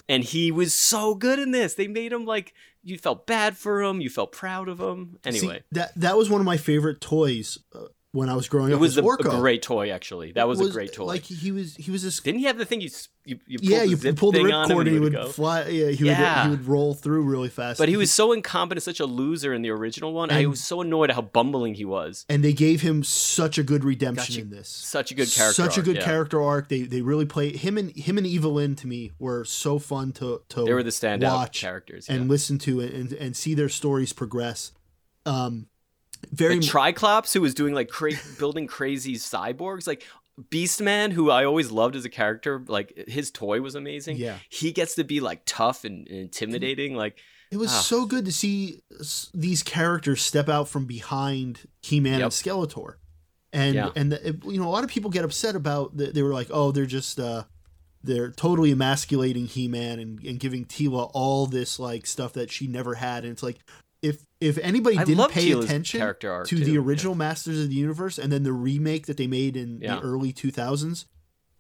And 0.09 0.23
he 0.23 0.53
was 0.53 0.75
so 0.75 1.15
good 1.15 1.39
in 1.39 1.51
this. 1.51 1.75
They 1.75 1.89
made 1.89 2.13
him 2.13 2.27
like 2.27 2.53
you 2.83 2.99
felt 2.99 3.27
bad 3.27 3.57
for 3.57 3.83
him, 3.83 4.01
you 4.01 4.11
felt 4.11 4.33
proud 4.33 4.69
of 4.69 4.79
him. 4.79 5.19
see, 5.25 5.31
Anyway, 5.31 5.63
that 5.73 5.93
that 5.97 6.17
was 6.17 6.29
one 6.29 6.41
of 6.41 6.45
my 6.45 6.59
favorite 6.59 7.01
toys 7.01 7.59
uh, 7.75 7.87
when 8.15 8.29
I 8.29 8.37
was 8.37 8.49
growing 8.49 8.71
it 8.71 8.75
up. 8.75 8.79
It 8.79 8.81
was 8.81 8.97
a, 8.97 9.05
a 9.05 9.17
great 9.17 9.61
toy 9.61 9.91
actually. 9.91 10.31
That 10.33 10.47
was, 10.47 10.61
a 10.61 10.71
great 10.71 10.93
toy. 10.93 11.05
Like 11.05 11.25
he 11.25 11.51
was 11.51 11.75
he 11.75 11.91
was 11.91 12.05
this 12.05 12.21
Didn't 12.21 12.39
he 12.39 12.47
have 12.47 12.57
the 12.57 12.65
thing 12.65 12.81
you 12.81 12.89
you, 13.25 13.41
you 13.47 13.59
pulled 13.59 13.71
yeah, 13.71 13.81
the 13.81 13.87
you 13.89 14.15
pulled 14.15 14.35
the 14.37 14.41
ripcord 14.41 14.81
and 14.83 14.89
he 14.89 15.01
would 15.01 15.19
fly. 15.31 15.65
Yeah, 15.67 15.89
he 15.89 16.07
Yeah. 16.07 16.45
would 16.45 16.51
he 16.51 16.57
would 16.57 16.69
roll 16.69 16.95
through 16.95 17.23
really 17.23 17.49
fast. 17.49 17.79
But 17.79 17.89
he 17.89 17.97
was 17.97 18.13
so 18.13 18.33
incompetent, 18.33 18.85
such 18.85 19.01
a 19.01 19.07
loser 19.07 19.53
in 19.53 19.63
the 19.63 19.71
original 19.71 20.13
one. 20.13 20.31
I 20.31 20.47
was 20.47 20.63
so 20.63 20.81
annoyed 20.81 21.11
at 21.11 21.17
how 21.17 21.23
bumbling 21.23 21.75
he 21.75 21.85
was. 21.85 22.25
and 22.29 22.45
they 22.45 22.53
gave 22.53 22.83
him 22.83 23.03
such 23.03 23.59
a 23.59 23.65
good 23.65 23.83
redemption 23.83 24.43
in 24.43 24.51
this. 24.51 24.69
Such 24.69 25.11
a 25.11 25.15
good 25.15 25.31
character. 25.31 25.63
Such 25.63 25.77
a 25.77 25.81
arc, 25.81 25.85
good 25.87 25.97
yeah. 25.97 26.05
character 26.05 26.41
arc. 26.41 26.69
They 26.69 26.83
they 26.83 27.03
really 27.03 27.27
play 27.27 27.57
him 27.57 27.77
and 27.77 27.91
him 27.97 28.17
and 28.17 28.27
Evil-Lyn 28.27 28.77
to 28.77 28.87
me 28.87 29.11
were 29.19 29.45
so 29.45 29.81
fun 29.81 30.13
to 30.13 30.43
to 30.51 30.65
They 30.65 30.73
were 30.73 30.85
the 30.85 30.91
standout 30.91 31.35
watch 31.35 31.61
characters. 31.61 32.09
and 32.09 32.29
listen 32.29 32.59
to 32.59 32.79
and, 32.81 32.93
and 32.93 33.13
and 33.13 33.37
see 33.37 33.55
their 33.55 33.69
stories 33.69 34.13
progress. 34.13 34.71
Um, 35.27 35.67
very 36.33 36.57
like 36.57 36.65
Triclops, 36.65 37.33
who 37.33 37.41
was 37.41 37.55
doing 37.55 37.75
like 37.75 37.89
cra- 37.89 38.13
building 38.39 38.67
crazy 38.67 39.15
cyborgs, 39.17 39.87
like 39.87 40.05
Beastman, 40.51 41.13
who 41.13 41.31
I 41.31 41.45
always 41.45 41.71
loved 41.71 41.95
as 41.97 42.05
a 42.05 42.09
character. 42.11 42.63
Like 42.67 42.93
his 43.09 43.31
toy 43.31 43.61
was 43.61 43.75
amazing. 43.75 44.17
Yeah. 44.17 44.39
he 44.51 44.73
gets 44.73 44.95
to 44.97 45.05
be 45.05 45.21
like 45.21 45.43
tough 45.47 45.85
and, 45.85 46.07
and 46.09 46.19
intimidating. 46.19 46.95
Like 46.97 47.19
It 47.51 47.57
was 47.57 47.71
Ah. 47.71 47.81
so 47.81 48.05
good 48.05 48.25
to 48.25 48.33
see 48.33 48.81
these 49.33 49.63
characters 49.63 50.23
step 50.23 50.49
out 50.49 50.69
from 50.69 50.87
behind 50.87 51.61
He-Man 51.83 52.15
Yep. 52.19 52.23
and 52.25 52.33
Skeletor, 52.33 52.95
and 53.53 53.75
Yeah. 53.75 53.91
and 53.95 54.11
the, 54.13 54.29
it- 54.29 54.45
you 54.45 54.59
know 54.61 54.69
a 54.69 54.73
lot 54.73 54.83
of 54.85 54.91
people 54.91 55.11
get 55.11 55.25
upset 55.25 55.55
about 55.55 55.97
that. 55.99 56.15
They 56.15 56.23
were 56.23 56.33
like, 56.35 56.49
oh, 56.51 56.73
they're 56.73 56.87
just 56.87 57.21
uh, 57.21 57.45
they're 58.03 58.31
totally 58.33 58.71
emasculating 58.73 59.47
He-Man 59.47 59.99
and, 60.01 60.21
and 60.25 60.39
giving 60.41 60.65
Teela 60.67 61.11
all 61.15 61.47
this 61.47 61.79
like 61.79 62.07
stuff 62.07 62.33
that 62.35 62.51
she 62.51 62.67
never 62.67 62.95
had, 62.95 63.23
and 63.25 63.33
it's 63.33 63.43
like 63.43 63.59
if 64.45 64.59
anybody 64.59 64.99
I 64.99 65.05
didn't 65.05 65.31
pay 65.31 65.53
attention 65.53 66.01
to 66.01 66.45
too. 66.45 66.59
the 66.65 66.73
Yeah. 66.73 66.79
original 66.81 67.15
Masters 67.15 67.61
of 67.61 67.69
the 67.71 67.75
Universe 67.75 68.19
and 68.19 68.31
then 68.33 68.43
the 68.43 68.53
remake 68.53 69.07
that 69.07 69.17
they 69.17 69.27
made 69.27 69.57
in 69.57 69.81
Yeah. 69.81 69.97
the 69.97 70.03
early 70.03 70.33
2000s, 70.33 71.07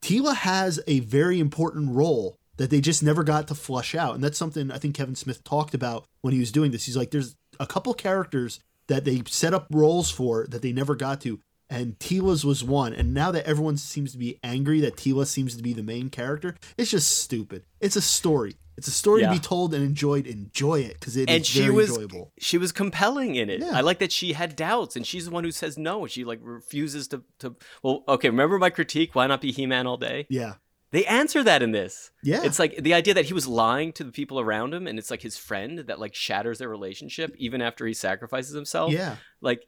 Teela 0.02 0.34
has 0.36 0.80
a 0.86 1.00
very 1.00 1.40
important 1.40 1.90
role 1.90 2.38
that 2.56 2.70
they 2.70 2.80
just 2.80 3.02
never 3.02 3.24
got 3.24 3.48
to 3.48 3.54
flush 3.54 3.94
out. 3.94 4.14
And 4.14 4.22
that's 4.22 4.38
something 4.38 4.70
I 4.70 4.78
think 4.78 4.94
Kevin 4.94 5.14
Smith 5.16 5.42
talked 5.44 5.74
about 5.74 6.06
when 6.20 6.32
he 6.34 6.40
was 6.40 6.52
doing 6.52 6.70
this. 6.70 6.84
He's 6.84 6.96
like, 6.96 7.10
there's 7.10 7.34
a 7.58 7.66
couple 7.66 7.94
characters 7.94 8.60
that 8.86 9.04
they 9.04 9.22
set 9.26 9.54
up 9.54 9.66
roles 9.70 10.10
for 10.10 10.46
that 10.48 10.62
they 10.62 10.72
never 10.72 10.94
got 10.94 11.20
to. 11.22 11.40
And 11.70 11.98
Teela's 11.98 12.44
was 12.44 12.62
one. 12.62 12.92
And 12.92 13.14
now 13.14 13.30
that 13.32 13.46
everyone 13.46 13.78
seems 13.78 14.12
to 14.12 14.18
be 14.18 14.38
angry 14.44 14.80
that 14.80 14.96
Teela 14.96 15.26
seems 15.26 15.56
to 15.56 15.62
be 15.62 15.72
the 15.72 15.82
main 15.82 16.10
character, 16.10 16.54
it's 16.76 16.90
just 16.90 17.18
stupid. 17.18 17.64
It's 17.80 17.96
a 17.96 18.02
story. 18.02 18.56
It's 18.76 18.88
a 18.88 18.92
story 18.92 19.20
Yeah. 19.22 19.28
to 19.28 19.34
be 19.34 19.38
told 19.40 19.72
and 19.74 19.84
enjoyed. 19.84 20.26
Enjoy 20.26 20.80
it 20.80 20.94
because 20.94 21.16
it 21.16 21.28
is 21.30 21.36
and 21.36 21.46
she 21.46 21.60
very 21.60 21.72
was 21.74 21.90
enjoyable. 21.90 22.32
she 22.38 22.58
was 22.58 22.72
compelling 22.72 23.36
in 23.36 23.48
it. 23.48 23.60
Yeah. 23.60 23.72
I 23.76 23.80
like 23.82 23.98
that 24.00 24.12
she 24.12 24.32
had 24.32 24.56
doubts, 24.56 24.96
and 24.96 25.06
she's 25.06 25.26
the 25.26 25.30
one 25.30 25.44
who 25.44 25.52
says 25.52 25.78
no. 25.78 26.06
She 26.06 26.24
like 26.24 26.40
refuses 26.42 27.08
to 27.08 27.22
to. 27.38 27.56
Well, 27.82 28.02
okay. 28.08 28.30
Remember 28.30 28.58
my 28.58 28.70
critique? 28.70 29.14
Why 29.14 29.26
not 29.26 29.40
be 29.40 29.52
He 29.52 29.66
Man 29.66 29.86
all 29.86 29.96
day? 29.96 30.26
Yeah. 30.28 30.54
They 30.90 31.04
answer 31.06 31.42
that 31.42 31.60
in 31.60 31.72
this. 31.72 32.12
Yeah. 32.22 32.42
It's 32.44 32.60
like 32.60 32.76
the 32.76 32.94
idea 32.94 33.14
that 33.14 33.24
he 33.24 33.34
was 33.34 33.48
lying 33.48 33.92
to 33.94 34.04
the 34.04 34.12
people 34.12 34.38
around 34.38 34.72
him, 34.72 34.86
and 34.86 34.96
it's 34.96 35.10
like 35.10 35.22
his 35.22 35.36
friend 35.36 35.80
that 35.80 35.98
like 35.98 36.14
shatters 36.14 36.58
their 36.58 36.68
relationship 36.68 37.34
even 37.36 37.60
after 37.60 37.84
he 37.84 37.94
sacrifices 37.94 38.54
himself. 38.54 38.92
Yeah. 38.92 39.16
Like, 39.40 39.66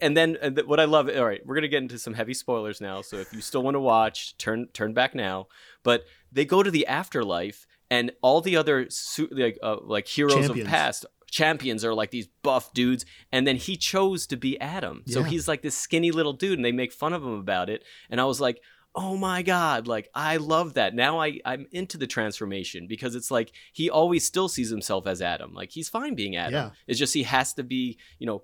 and 0.00 0.16
then 0.16 0.38
and 0.40 0.58
what 0.64 0.80
I 0.80 0.84
love. 0.86 1.10
All 1.14 1.26
right, 1.26 1.40
we're 1.44 1.56
gonna 1.56 1.68
get 1.68 1.82
into 1.82 1.98
some 1.98 2.14
heavy 2.14 2.32
spoilers 2.32 2.80
now. 2.80 3.02
So 3.02 3.16
if 3.16 3.34
you 3.34 3.42
still 3.42 3.62
want 3.62 3.74
to 3.74 3.80
watch, 3.80 4.36
turn 4.38 4.68
turn 4.72 4.94
back 4.94 5.14
now. 5.14 5.48
But 5.82 6.04
they 6.30 6.46
go 6.46 6.62
to 6.62 6.70
the 6.70 6.86
afterlife, 6.86 7.66
and 7.92 8.04
all 8.22 8.40
the 8.40 8.56
other 8.56 8.88
like 9.44 9.56
uh, 9.62 9.76
like 9.96 10.06
heroes 10.08 10.34
Champions. 10.46 10.60
of 10.60 10.66
past 10.78 11.00
champions 11.30 11.82
are 11.84 11.94
like 11.94 12.10
these 12.10 12.28
buff 12.42 12.72
dudes, 12.74 13.04
and 13.34 13.46
then 13.46 13.56
he 13.56 13.76
chose 13.76 14.26
to 14.26 14.36
be 14.36 14.52
Adam. 14.60 15.02
So 15.06 15.22
he's 15.32 15.46
like 15.48 15.62
this 15.62 15.76
skinny 15.76 16.10
little 16.18 16.34
dude, 16.42 16.58
and 16.58 16.64
they 16.64 16.72
make 16.72 16.92
fun 16.92 17.12
of 17.12 17.22
him 17.22 17.38
about 17.46 17.68
it. 17.74 17.80
And 18.10 18.20
I 18.20 18.24
was 18.24 18.40
like. 18.40 18.58
oh 18.94 19.16
my 19.16 19.40
god 19.42 19.86
like 19.88 20.06
i 20.14 20.36
love 20.36 20.74
that 20.74 20.94
now 20.94 21.12
i 21.26 21.28
i'm 21.50 21.64
into 21.72 21.96
the 21.96 22.06
transformation 22.06 22.86
because 22.86 23.14
it's 23.18 23.30
like 23.30 23.48
he 23.72 23.88
always 23.88 24.22
still 24.32 24.48
sees 24.50 24.68
himself 24.68 25.06
as 25.06 25.22
adam 25.22 25.54
like 25.60 25.70
he's 25.76 25.88
fine 25.88 26.14
being 26.14 26.36
adam 26.36 26.52
Yeah. 26.52 26.70
it's 26.86 26.98
just 26.98 27.14
he 27.14 27.22
has 27.22 27.54
to 27.54 27.62
be 27.62 27.96
you 28.18 28.26
know 28.26 28.42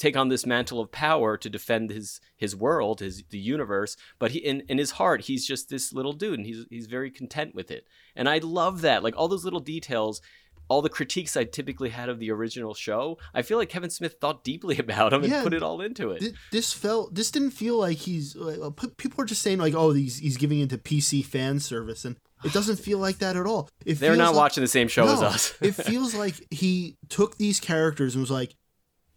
take 0.00 0.16
on 0.16 0.28
this 0.28 0.44
mantle 0.46 0.80
of 0.80 0.90
power 0.90 1.36
to 1.36 1.48
defend 1.48 1.90
his 1.90 2.20
his 2.36 2.56
world 2.56 2.98
his 3.00 3.22
the 3.30 3.38
universe 3.38 3.96
but 4.18 4.30
he 4.32 4.38
in, 4.40 4.62
in 4.68 4.78
his 4.78 4.92
heart 4.92 5.20
he's 5.26 5.46
just 5.46 5.68
this 5.68 5.92
little 5.92 6.12
dude 6.14 6.38
and 6.38 6.46
he's 6.46 6.64
he's 6.70 6.86
very 6.86 7.10
content 7.10 7.54
with 7.54 7.70
it 7.70 7.86
and 8.16 8.28
i 8.28 8.38
love 8.38 8.80
that 8.80 9.02
like 9.04 9.14
all 9.16 9.28
those 9.28 9.44
little 9.44 9.60
details 9.60 10.20
all 10.68 10.80
the 10.82 10.88
critiques 10.88 11.36
i 11.36 11.44
typically 11.44 11.90
had 11.90 12.08
of 12.08 12.18
the 12.18 12.30
original 12.30 12.72
show 12.74 13.18
i 13.34 13.42
feel 13.42 13.58
like 13.58 13.68
kevin 13.68 13.90
smith 13.90 14.14
thought 14.20 14.42
deeply 14.42 14.78
about 14.84 15.10
them 15.10 15.22
and 15.22 15.30
Yeah. 15.32 15.42
put 15.42 15.52
it 15.52 15.62
all 15.62 15.80
into 15.82 16.10
it 16.12 16.20
Thi- 16.22 16.32
This 16.50 16.72
felt. 16.72 17.14
This 17.14 17.30
didn't 17.30 17.50
feel 17.50 17.76
like 17.78 17.98
he's. 17.98 18.34
Like, 18.36 18.58
uh, 18.62 18.70
people 18.96 19.20
are 19.22 19.26
just 19.26 19.42
saying 19.42 19.58
like, 19.58 19.74
oh, 19.74 19.90
he's 19.92 20.18
he's 20.18 20.36
giving 20.36 20.60
into 20.60 20.78
PC 20.78 21.24
fan 21.24 21.58
service, 21.60 22.04
and 22.04 22.16
it 22.44 22.52
doesn't 22.52 22.76
feel 22.78 22.98
like 22.98 23.18
that 23.18 23.36
at 23.36 23.46
all. 23.46 23.68
It 23.84 23.94
they're 23.98 24.16
not 24.16 24.28
like- 24.34 24.36
watching 24.42 24.62
the 24.62 24.68
same 24.68 24.88
show 24.88 25.06
as 25.08 25.20
us 25.22 25.54
it 25.60 25.74
feels 25.74 26.14
like 26.14 26.34
he 26.50 26.96
took 27.08 27.36
these 27.36 27.58
characters 27.60 28.14
and 28.14 28.22
was 28.22 28.30
like, 28.30 28.54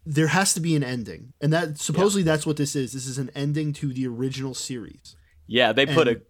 there 0.06 0.28
has 0.28 0.54
to 0.54 0.60
be 0.60 0.76
an 0.76 0.84
ending, 0.84 1.34
and 1.42 1.54
that 1.54 1.78
supposedly 1.80 2.24
that's 2.24 2.46
what 2.46 2.58
this 2.58 2.76
is. 2.76 2.94
This 2.94 3.08
is 3.08 3.18
an 3.18 3.30
ending 3.36 3.74
to 3.74 3.94
the 3.94 4.08
original 4.08 4.54
series. 4.54 5.16
Yeah, 5.48 5.72
they 5.74 5.86
put 5.86 6.08
And- 6.08 6.22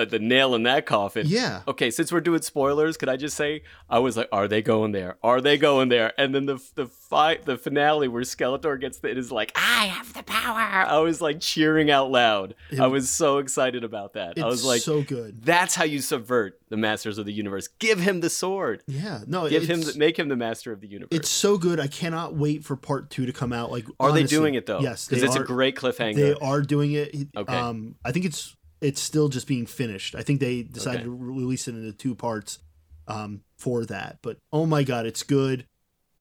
a 0.00 0.06
the 0.06 0.18
nail 0.18 0.54
in 0.54 0.62
that 0.64 0.86
coffin. 0.86 1.26
Yeah. 1.28 1.62
Okay, 1.68 1.90
since 1.90 2.12
we're 2.12 2.20
doing 2.20 2.42
spoilers, 2.42 2.96
could 2.96 3.08
I 3.08 3.16
just 3.16 3.36
say 3.36 3.62
I 3.90 3.98
was 3.98 4.16
like, 4.16 4.28
are 4.32 4.48
they 4.48 4.62
going 4.62 4.92
there? 4.92 5.16
Are 5.22 5.40
they 5.40 5.56
going 5.58 5.88
there? 5.88 6.12
And 6.18 6.34
then 6.34 6.46
the 6.46 6.58
the 6.74 6.86
fight, 6.86 7.44
the 7.44 7.56
finale 7.56 8.08
where 8.08 8.22
Skeletor 8.22 8.78
gets 8.80 8.98
the, 8.98 9.08
it 9.10 9.18
is 9.18 9.32
like, 9.32 9.52
I 9.56 9.86
have 9.86 10.12
the 10.12 10.22
power. 10.22 10.58
I 10.60 10.98
was 10.98 11.20
like 11.20 11.40
cheering 11.40 11.90
out 11.90 12.10
loud. 12.10 12.54
It- 12.70 12.80
I 12.80 12.86
was 12.86 13.08
so 13.10 13.38
excited 13.38 13.84
about 13.84 14.12
that. 14.14 14.32
It's 14.32 14.42
I 14.42 14.46
was 14.46 14.64
like, 14.64 14.82
so 14.82 15.02
good. 15.02 15.42
that's 15.44 15.74
how 15.74 15.84
you 15.84 16.00
subvert 16.00 16.60
the 16.68 16.76
masters 16.76 17.16
of 17.18 17.24
the 17.24 17.32
universe. 17.32 17.66
Give 17.78 17.98
him 17.98 18.20
the 18.20 18.28
sword. 18.30 18.82
Yeah, 18.86 19.20
no, 19.26 19.48
Give 19.48 19.64
him, 19.64 19.80
the, 19.80 19.94
make 19.96 20.18
him 20.18 20.28
the 20.28 20.36
master 20.36 20.70
of 20.72 20.80
the 20.82 20.86
universe. 20.86 21.16
It's 21.16 21.30
so 21.30 21.56
good. 21.56 21.80
I 21.80 21.86
cannot 21.86 22.34
wait 22.34 22.62
for 22.64 22.76
part 22.76 23.08
two 23.10 23.24
to 23.24 23.32
come 23.32 23.52
out. 23.54 23.70
Like, 23.72 23.86
are 23.98 24.12
they 24.12 24.24
doing 24.24 24.54
it 24.54 24.66
though? 24.66 24.80
Yes, 24.80 25.08
because 25.08 25.22
it's 25.22 25.36
are- 25.36 25.42
a 25.42 25.46
great 25.46 25.76
cliffhanger. 25.76 26.14
They 26.16 26.34
are 26.34 26.60
doing 26.60 26.92
it. 26.92 27.14
Okay. 27.34 27.54
Um, 27.56 27.94
I 28.04 28.12
think 28.12 28.26
it's 28.26 28.54
it's 28.80 29.00
still 29.00 29.28
just 29.28 29.46
being 29.46 29.66
finished. 29.66 30.14
I 30.14 30.22
think 30.22 30.40
they 30.40 30.62
decided 30.62 31.00
Okay. 31.00 31.04
to 31.04 31.10
release 31.16 31.68
it 31.68 31.74
into 31.74 31.92
two 31.92 32.14
parts, 32.14 32.58
um, 33.06 33.42
for 33.56 33.84
that. 33.86 34.18
But 34.22 34.38
oh 34.52 34.66
my 34.66 34.82
god, 34.84 35.06
it's 35.06 35.22
good. 35.22 35.66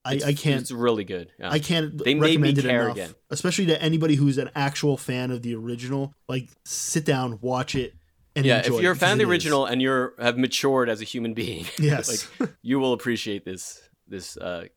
I, 0.06 0.14
It's- 0.16 0.30
I 0.30 0.34
can't. 0.34 0.62
It's 0.62 0.72
really 0.72 1.04
good. 1.04 1.32
Yeah. 1.40 1.52
I 1.52 1.60
can't 1.60 1.98
They 1.98 2.14
made 2.14 2.22
me 2.40 2.48
recommend 2.50 2.58
it 2.60 2.62
care 2.64 2.84
enough, 2.86 2.96
again. 2.96 3.16
especially 3.30 3.66
to 3.68 3.82
anybody 3.82 4.16
who's 4.16 4.38
an 4.38 4.50
actual 4.56 4.96
fan 4.96 5.32
of 5.32 5.42
the 5.42 5.54
original. 5.56 6.14
Like, 6.30 6.48
sit 6.66 7.04
down, 7.04 7.40
watch 7.42 7.76
it, 7.76 7.94
and 8.36 8.46
yeah, 8.46 8.60
enjoy 8.60 8.78
if 8.78 8.82
you're 8.84 8.92
a 8.94 8.96
fan 8.96 9.14
of 9.14 9.18
the 9.18 9.24
it 9.24 9.28
is. 9.28 9.32
original 9.32 9.66
and 9.66 9.82
you're 9.82 10.14
have 10.18 10.38
matured 10.38 10.88
as 10.90 11.02
a 11.02 11.04
human 11.04 11.34
being, 11.34 11.66
Yes. 11.80 12.30
like 12.40 12.50
you 12.62 12.80
will 12.80 12.94
appreciate 12.94 13.44
this 13.44 13.82
this 14.08 14.38
uh, 14.38 14.68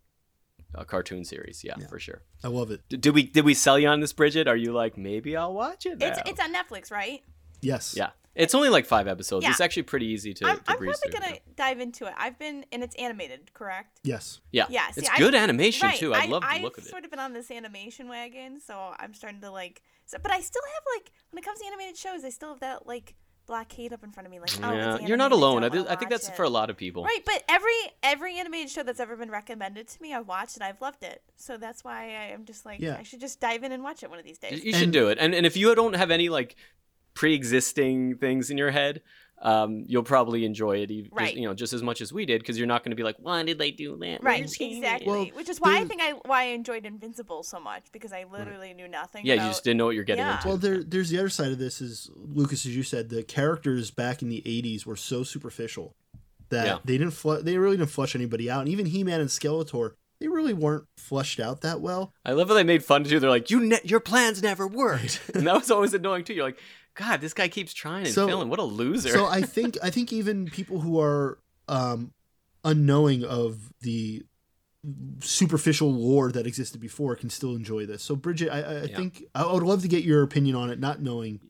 uh, 0.75 0.83
cartoon 0.85 1.25
series. 1.25 1.63
Yeah, 1.63 1.75
Yeah. 1.79 1.87
for 1.87 2.01
sure. 2.01 2.23
I 2.43 2.49
love 2.49 2.73
it. 2.73 2.81
D- 2.89 2.97
did 2.97 3.15
we 3.15 3.23
did 3.23 3.45
we 3.45 3.55
sell 3.55 3.79
you 3.79 3.87
on 3.87 4.01
this, 4.01 4.13
Bridget? 4.13 4.49
Are 4.49 4.57
you 4.57 4.73
like 4.73 4.99
maybe 4.99 5.37
I'll 5.37 5.55
watch 5.55 5.87
it? 5.87 5.99
Now? 5.99 6.09
It's 6.09 6.21
it's 6.29 6.41
on 6.41 6.53
Netflix, 6.53 6.91
right? 6.91 7.21
Yes. 7.61 7.95
yeah, 7.97 8.11
it's 8.35 8.55
only 8.55 8.69
like 8.69 8.87
five 8.87 9.07
episodes. 9.09 9.45
Yeah. 9.45 9.51
It's 9.51 9.61
actually 9.61 9.83
pretty 9.85 10.07
easy 10.07 10.33
to, 10.35 10.47
I'm, 10.47 10.57
to 10.57 10.63
I'm 10.69 10.77
probably 10.79 10.95
through. 10.95 11.21
gonna 11.21 11.37
dive 11.57 11.81
into 11.81 12.07
it. 12.07 12.15
I've 12.17 12.39
been 12.39 12.65
and 12.73 12.83
it's 12.83 12.95
animated, 12.97 13.53
correct? 13.55 14.01
Yes. 14.03 14.41
Yeah, 14.53 14.67
Yeah, 14.71 14.91
see, 14.93 15.01
it's 15.03 15.11
I- 15.11 15.19
good 15.19 15.35
animation 15.35 15.89
right. 15.89 15.99
too. 15.99 16.15
I, 16.15 16.27
love 16.27 16.43
the 16.43 16.49
I've 16.49 16.63
look 16.63 16.79
of 16.79 16.85
it. 16.85 16.87
I've 16.87 16.91
sort 16.91 17.05
of 17.05 17.11
been 17.11 17.21
on 17.21 17.33
this 17.33 17.51
animation 17.51 18.09
wagon, 18.09 18.61
so 18.61 18.95
I'm 18.99 19.15
starting 19.15 19.41
to 19.43 19.51
like. 19.51 19.83
So, 20.07 20.19
but 20.23 20.33
I 20.33 20.41
still 20.41 20.63
have 20.75 20.83
like 20.97 21.13
when 21.31 21.39
it 21.39 21.45
comes 21.45 21.61
to 21.61 21.67
animated 21.67 21.97
shows, 21.97 22.25
I 22.25 22.31
still 22.31 22.49
have 22.51 22.61
that 22.61 22.87
like 22.87 23.15
blockade 23.47 23.93
up 23.93 24.05
in 24.05 24.13
front 24.13 24.27
of 24.27 24.31
me. 24.31 24.39
Like, 24.39 24.51
oh, 24.63 24.73
yeah, 24.73 24.95
it's 24.97 25.09
you're 25.09 25.17
not 25.17 25.33
alone. 25.33 25.65
I, 25.65 25.69
don't 25.69 25.73
thi- 25.73 25.79
wanna 25.83 25.91
I 25.91 25.97
think 25.97 26.11
that's 26.11 26.29
it. 26.29 26.37
for 26.37 26.45
a 26.45 26.49
lot 26.49 26.71
of 26.71 26.77
people. 26.77 27.03
Right, 27.05 27.21
but 27.27 27.43
every 27.49 27.73
every 28.03 28.39
animated 28.39 28.71
show 28.71 28.83
that's 28.85 29.01
ever 29.01 29.17
been 29.17 29.31
recommended 29.31 29.89
to 29.89 30.01
me, 30.03 30.15
I've 30.15 30.29
watched 30.29 30.57
and 30.57 30.63
I've 30.65 30.81
loved 30.81 31.03
it. 31.03 31.23
So 31.37 31.57
that's 31.57 31.83
why 31.83 32.05
I 32.11 32.33
am 32.33 32.45
just 32.45 32.65
like, 32.65 32.81
Yeah. 32.81 32.97
I 32.99 33.03
should 33.03 33.21
just 33.21 33.41
dive 33.41 33.65
in 33.65 33.73
and 33.73 33.83
watch 33.83 34.03
it 34.05 34.11
one 34.11 34.19
of 34.21 34.25
these 34.25 34.39
days. 34.39 34.65
You 34.65 34.73
should 34.73 34.85
And- 34.85 34.93
do 34.93 35.09
it. 35.09 35.19
And 35.21 35.35
and 35.35 35.45
if 35.47 35.57
you 35.57 35.75
don't 35.75 35.95
have 35.95 36.11
any 36.13 36.29
like 36.29 36.55
pre-existing 37.15 38.17
things 38.17 38.51
in 38.51 38.59
your 38.59 38.71
head, 38.71 39.03
um, 39.43 39.85
you'll 39.87 40.03
probably 40.03 40.45
enjoy 40.45 40.79
it. 40.79 40.91
e- 40.91 41.03
Just, 41.03 41.15
Right. 41.15 41.35
you 41.35 41.43
know, 41.47 41.55
just 41.55 41.73
as 41.73 41.83
much 41.83 42.01
as 42.03 42.13
we 42.13 42.27
did, 42.27 42.41
because 42.41 42.59
you're 42.59 42.67
not 42.67 42.85
going 42.85 42.91
to 42.91 42.97
be 42.97 43.03
like, 43.03 43.17
why 43.21 43.43
did 43.43 43.59
they 43.59 43.71
do 43.71 43.97
that? 43.99 44.23
Right, 44.23 44.41
exactly. 44.61 45.07
Well, 45.07 45.25
Which 45.35 45.49
is 45.49 45.59
why 45.61 45.79
I 45.79 45.85
think 45.87 46.03
I 46.03 46.13
why 46.27 46.43
I 46.43 46.47
enjoyed 46.49 46.85
Invincible 46.85 47.43
so 47.43 47.59
much 47.59 47.85
because 47.93 48.13
I 48.13 48.25
literally 48.31 48.75
knew 48.75 48.87
nothing. 48.89 49.25
Yeah, 49.25 49.35
you 49.35 49.41
just 49.49 49.65
didn't 49.65 49.79
know 49.79 49.87
what 49.87 49.95
you're 49.95 50.05
getting 50.05 50.25
Yeah. 50.25 50.37
into. 50.37 50.49
Well, 50.49 50.57
there, 50.59 50.83
there's 50.83 51.09
the 51.09 51.19
other 51.19 51.31
side 51.31 51.53
of 51.53 51.59
this 51.59 51.81
is 51.81 52.11
Lucas, 52.15 52.67
as 52.67 52.77
you 52.77 52.83
said, 52.83 53.09
the 53.09 53.23
characters 53.23 53.91
back 53.91 54.21
in 54.21 54.29
the 54.29 54.43
'80s 54.45 54.85
were 54.85 54.97
so 54.97 55.23
superficial 55.23 55.95
that 56.51 56.67
Yeah. 56.67 56.79
they 56.85 56.99
didn't 56.99 57.13
fl- 57.15 57.35
they 57.37 57.57
really 57.57 57.77
didn't 57.79 57.91
flush 57.91 58.15
anybody 58.15 58.51
out, 58.51 58.61
and 58.61 58.69
even 58.69 58.87
He-Man 58.87 59.21
and 59.21 59.31
Skeletor, 59.31 59.93
they 60.21 60.29
really 60.29 60.53
weren't 60.53 60.85
flushed 60.99 61.41
out 61.41 61.63
that 61.63 61.81
well. 61.81 62.13
I 62.27 62.33
love 62.33 62.49
how 62.49 62.55
they 62.55 62.65
made 62.65 62.85
fun 62.85 63.05
too. 63.05 63.19
They're 63.21 63.31
like, 63.31 63.51
"You, 63.51 63.61
ne- 63.61 63.81
your 63.85 64.01
plans 64.01 64.43
never 64.43 64.67
worked," 64.67 65.23
and 65.35 65.47
that 65.47 65.55
was 65.55 65.71
always 65.71 65.95
annoying 65.95 66.25
too. 66.25 66.35
You're 66.35 66.45
like, 66.45 66.59
"God, 67.01 67.21
this 67.21 67.33
guy 67.35 67.49
keeps 67.49 67.73
trying 67.73 68.05
and 68.07 68.15
So- 68.15 68.27
failing. 68.27 68.49
What 68.49 68.59
a 68.59 68.65
loser!" 68.65 69.09
So 69.11 69.27
I 69.27 69.43
think 69.43 69.79
I 69.83 69.91
think 69.91 70.13
even 70.13 70.47
people 70.47 70.81
who 70.81 71.01
are 71.01 71.39
um, 71.69 72.13
unknowing 72.65 73.25
of 73.25 73.73
the 73.81 74.23
superficial 75.21 75.93
lore 75.93 76.33
that 76.33 76.47
existed 76.47 76.81
before 76.81 77.15
can 77.17 77.31
still 77.31 77.55
enjoy 77.55 77.87
this. 77.87 78.03
So 78.03 78.17
Bridget, 78.17 78.51
I, 78.51 78.61
I 78.61 78.63
I 78.63 78.83
Yeah. 78.85 78.97
think 78.97 79.25
I 79.35 79.53
would 79.53 79.63
love 79.63 79.83
to 79.83 79.89
get 79.89 80.05
your 80.05 80.23
opinion 80.23 80.57
on 80.57 80.71
it, 80.71 80.79
not 80.79 81.01
knowing. 81.01 81.41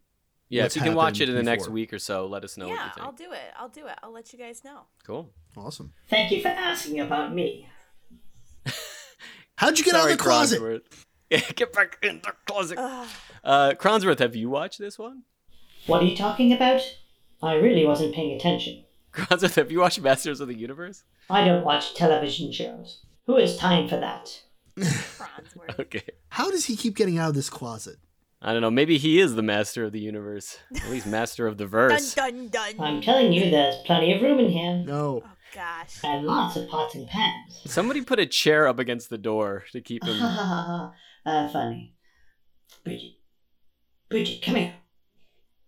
yeah, 0.48 0.64
what's 0.64 0.76
if 0.76 0.82
you 0.82 0.88
can 0.88 0.96
watch 0.96 1.20
it 1.20 1.28
in 1.28 1.34
happened 1.36 1.46
the 1.46 1.50
next 1.50 1.68
week 1.68 1.92
or 1.92 1.98
so, 2.00 2.26
let 2.26 2.42
us 2.44 2.56
know 2.56 2.66
what 2.68 2.74
yeah, 2.74 2.86
you 2.86 2.92
think. 2.94 3.06
I'll 3.06 3.12
do 3.12 3.32
it. 3.32 3.52
I'll 3.56 3.68
do 3.68 3.86
it. 3.86 3.96
I'll 4.02 4.12
let 4.12 4.32
you 4.32 4.38
guys 4.38 4.64
know. 4.64 4.80
Cool. 5.04 5.32
Awesome. 5.56 5.92
Thank 6.08 6.32
you 6.32 6.42
for 6.42 6.48
asking 6.48 7.00
about 7.00 7.32
me. 7.34 7.68
How'd 9.56 9.78
you 9.78 9.84
get 9.84 9.92
Sorry, 9.92 10.02
out 10.04 10.12
of 10.12 10.18
the 10.18 10.24
closet? 10.24 10.60
Kronsworth. 10.60 11.04
Get 11.54 11.72
back 11.72 11.98
in 12.02 12.20
the 12.24 12.32
closet. 12.46 12.76
Ugh. 12.80 13.08
Uh, 13.44 13.72
Kronsworth, 13.78 14.18
have 14.18 14.34
you 14.34 14.50
watched 14.50 14.80
this 14.80 14.98
one? 14.98 15.22
What 15.86 16.02
are 16.02 16.06
you 16.06 16.16
talking 16.16 16.52
about? 16.52 16.80
I 17.42 17.54
really 17.54 17.86
wasn't 17.86 18.14
paying 18.14 18.36
attention. 18.36 18.84
Kronsworth, 19.14 19.56
have 19.56 19.72
you 19.72 19.80
watched 19.80 20.00
Masters 20.00 20.40
of 20.40 20.48
the 20.48 20.54
Universe? 20.56 21.04
I 21.28 21.44
don't 21.44 21.64
watch 21.64 21.94
television 21.94 22.52
shows. 22.52 23.00
Who 23.26 23.36
has 23.36 23.56
time 23.56 23.88
for 23.88 23.96
that? 23.96 24.42
Fronsworth. 24.78 25.26
Okay. 25.80 26.02
How 26.28 26.50
does 26.50 26.66
he 26.66 26.76
keep 26.76 26.94
getting 26.96 27.18
out 27.18 27.30
of 27.30 27.34
this 27.34 27.50
closet? 27.50 27.96
I 28.42 28.52
don't 28.52 28.62
know. 28.62 28.70
Maybe 28.70 28.98
he 28.98 29.20
is 29.20 29.34
the 29.34 29.42
master 29.42 29.84
of 29.84 29.92
the 29.92 30.00
universe. 30.00 30.58
At 30.76 30.90
least 30.90 31.06
master 31.18 31.46
of 31.46 31.58
the 31.58 31.64
dun 31.64 31.70
verse. 31.70 32.14
dun 32.14 32.48
dun. 32.48 32.74
I'm 32.78 33.00
telling 33.02 33.32
you, 33.32 33.50
there's 33.50 33.76
plenty 33.84 34.14
of 34.14 34.22
room 34.22 34.38
in 34.40 34.50
here. 34.50 34.82
No. 34.86 35.22
oh 35.24 35.30
gosh. 35.54 35.98
And 36.04 36.26
lots 36.26 36.56
of 36.56 36.68
pots 36.68 36.94
and 36.94 37.06
pans. 37.06 37.60
Somebody 37.66 38.02
put 38.02 38.18
a 38.18 38.26
chair 38.26 38.66
up 38.66 38.78
against 38.78 39.10
the 39.10 39.18
door 39.18 39.64
to 39.72 39.80
keep 39.80 40.04
him. 40.04 40.16
uh, 40.22 40.90
funny. 41.24 41.94
Bridget. 42.84 43.12
Bridget, 44.08 44.42
come 44.42 44.54
here. 44.56 44.74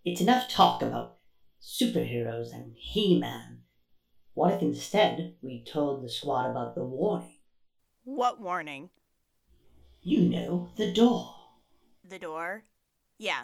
It's 0.05 0.19
enough 0.19 0.49
talk 0.49 0.81
about 0.81 1.15
superheroes 1.61 2.53
and 2.53 2.73
He-Man. 2.75 3.59
What 4.33 4.55
if 4.55 4.61
instead 4.61 5.35
we 5.41 5.63
told 5.63 6.03
the 6.03 6.09
squad 6.09 6.51
about 6.51 6.75
the 6.75 6.83
warning? 6.83 7.37
What 8.03 8.41
warning? 8.41 8.89
You 10.01 10.23
know, 10.23 10.69
the 10.75 10.91
door. 10.91 11.33
The 12.03 12.19
door? 12.19 12.63
Yeah. 13.17 13.43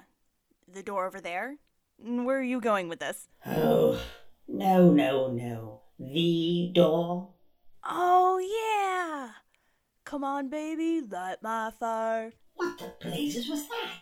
The 0.67 0.83
door 0.83 1.07
over 1.07 1.21
there? 1.21 1.59
Where 1.97 2.39
are 2.39 2.43
you 2.43 2.59
going 2.59 2.89
with 2.89 2.99
this? 2.99 3.29
Oh, 3.45 4.01
no, 4.45 4.91
no, 4.91 5.31
no. 5.31 5.81
The 5.97 6.71
door. 6.75 7.29
Oh 7.85 8.37
yeah. 8.37 9.29
Come 10.03 10.25
on, 10.25 10.49
baby, 10.49 11.01
light 11.09 11.41
my 11.41 11.71
fire. 11.79 12.33
What 12.55 12.77
the 12.77 12.93
blazes 12.99 13.47
was 13.47 13.65
that? 13.69 14.01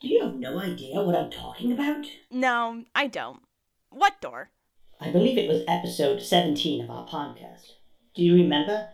Do 0.00 0.08
you 0.08 0.22
have 0.22 0.36
no 0.36 0.58
idea 0.58 1.02
what 1.02 1.14
I'm 1.14 1.30
talking 1.30 1.72
about? 1.72 2.06
No, 2.30 2.84
I 2.94 3.06
don't. 3.06 3.42
What 3.90 4.18
door? 4.22 4.50
I 4.98 5.10
believe 5.10 5.36
it 5.36 5.46
was 5.46 5.62
episode 5.68 6.22
17 6.22 6.82
of 6.82 6.90
our 6.90 7.06
podcast. 7.06 7.72
Do 8.14 8.22
you 8.22 8.34
remember? 8.34 8.88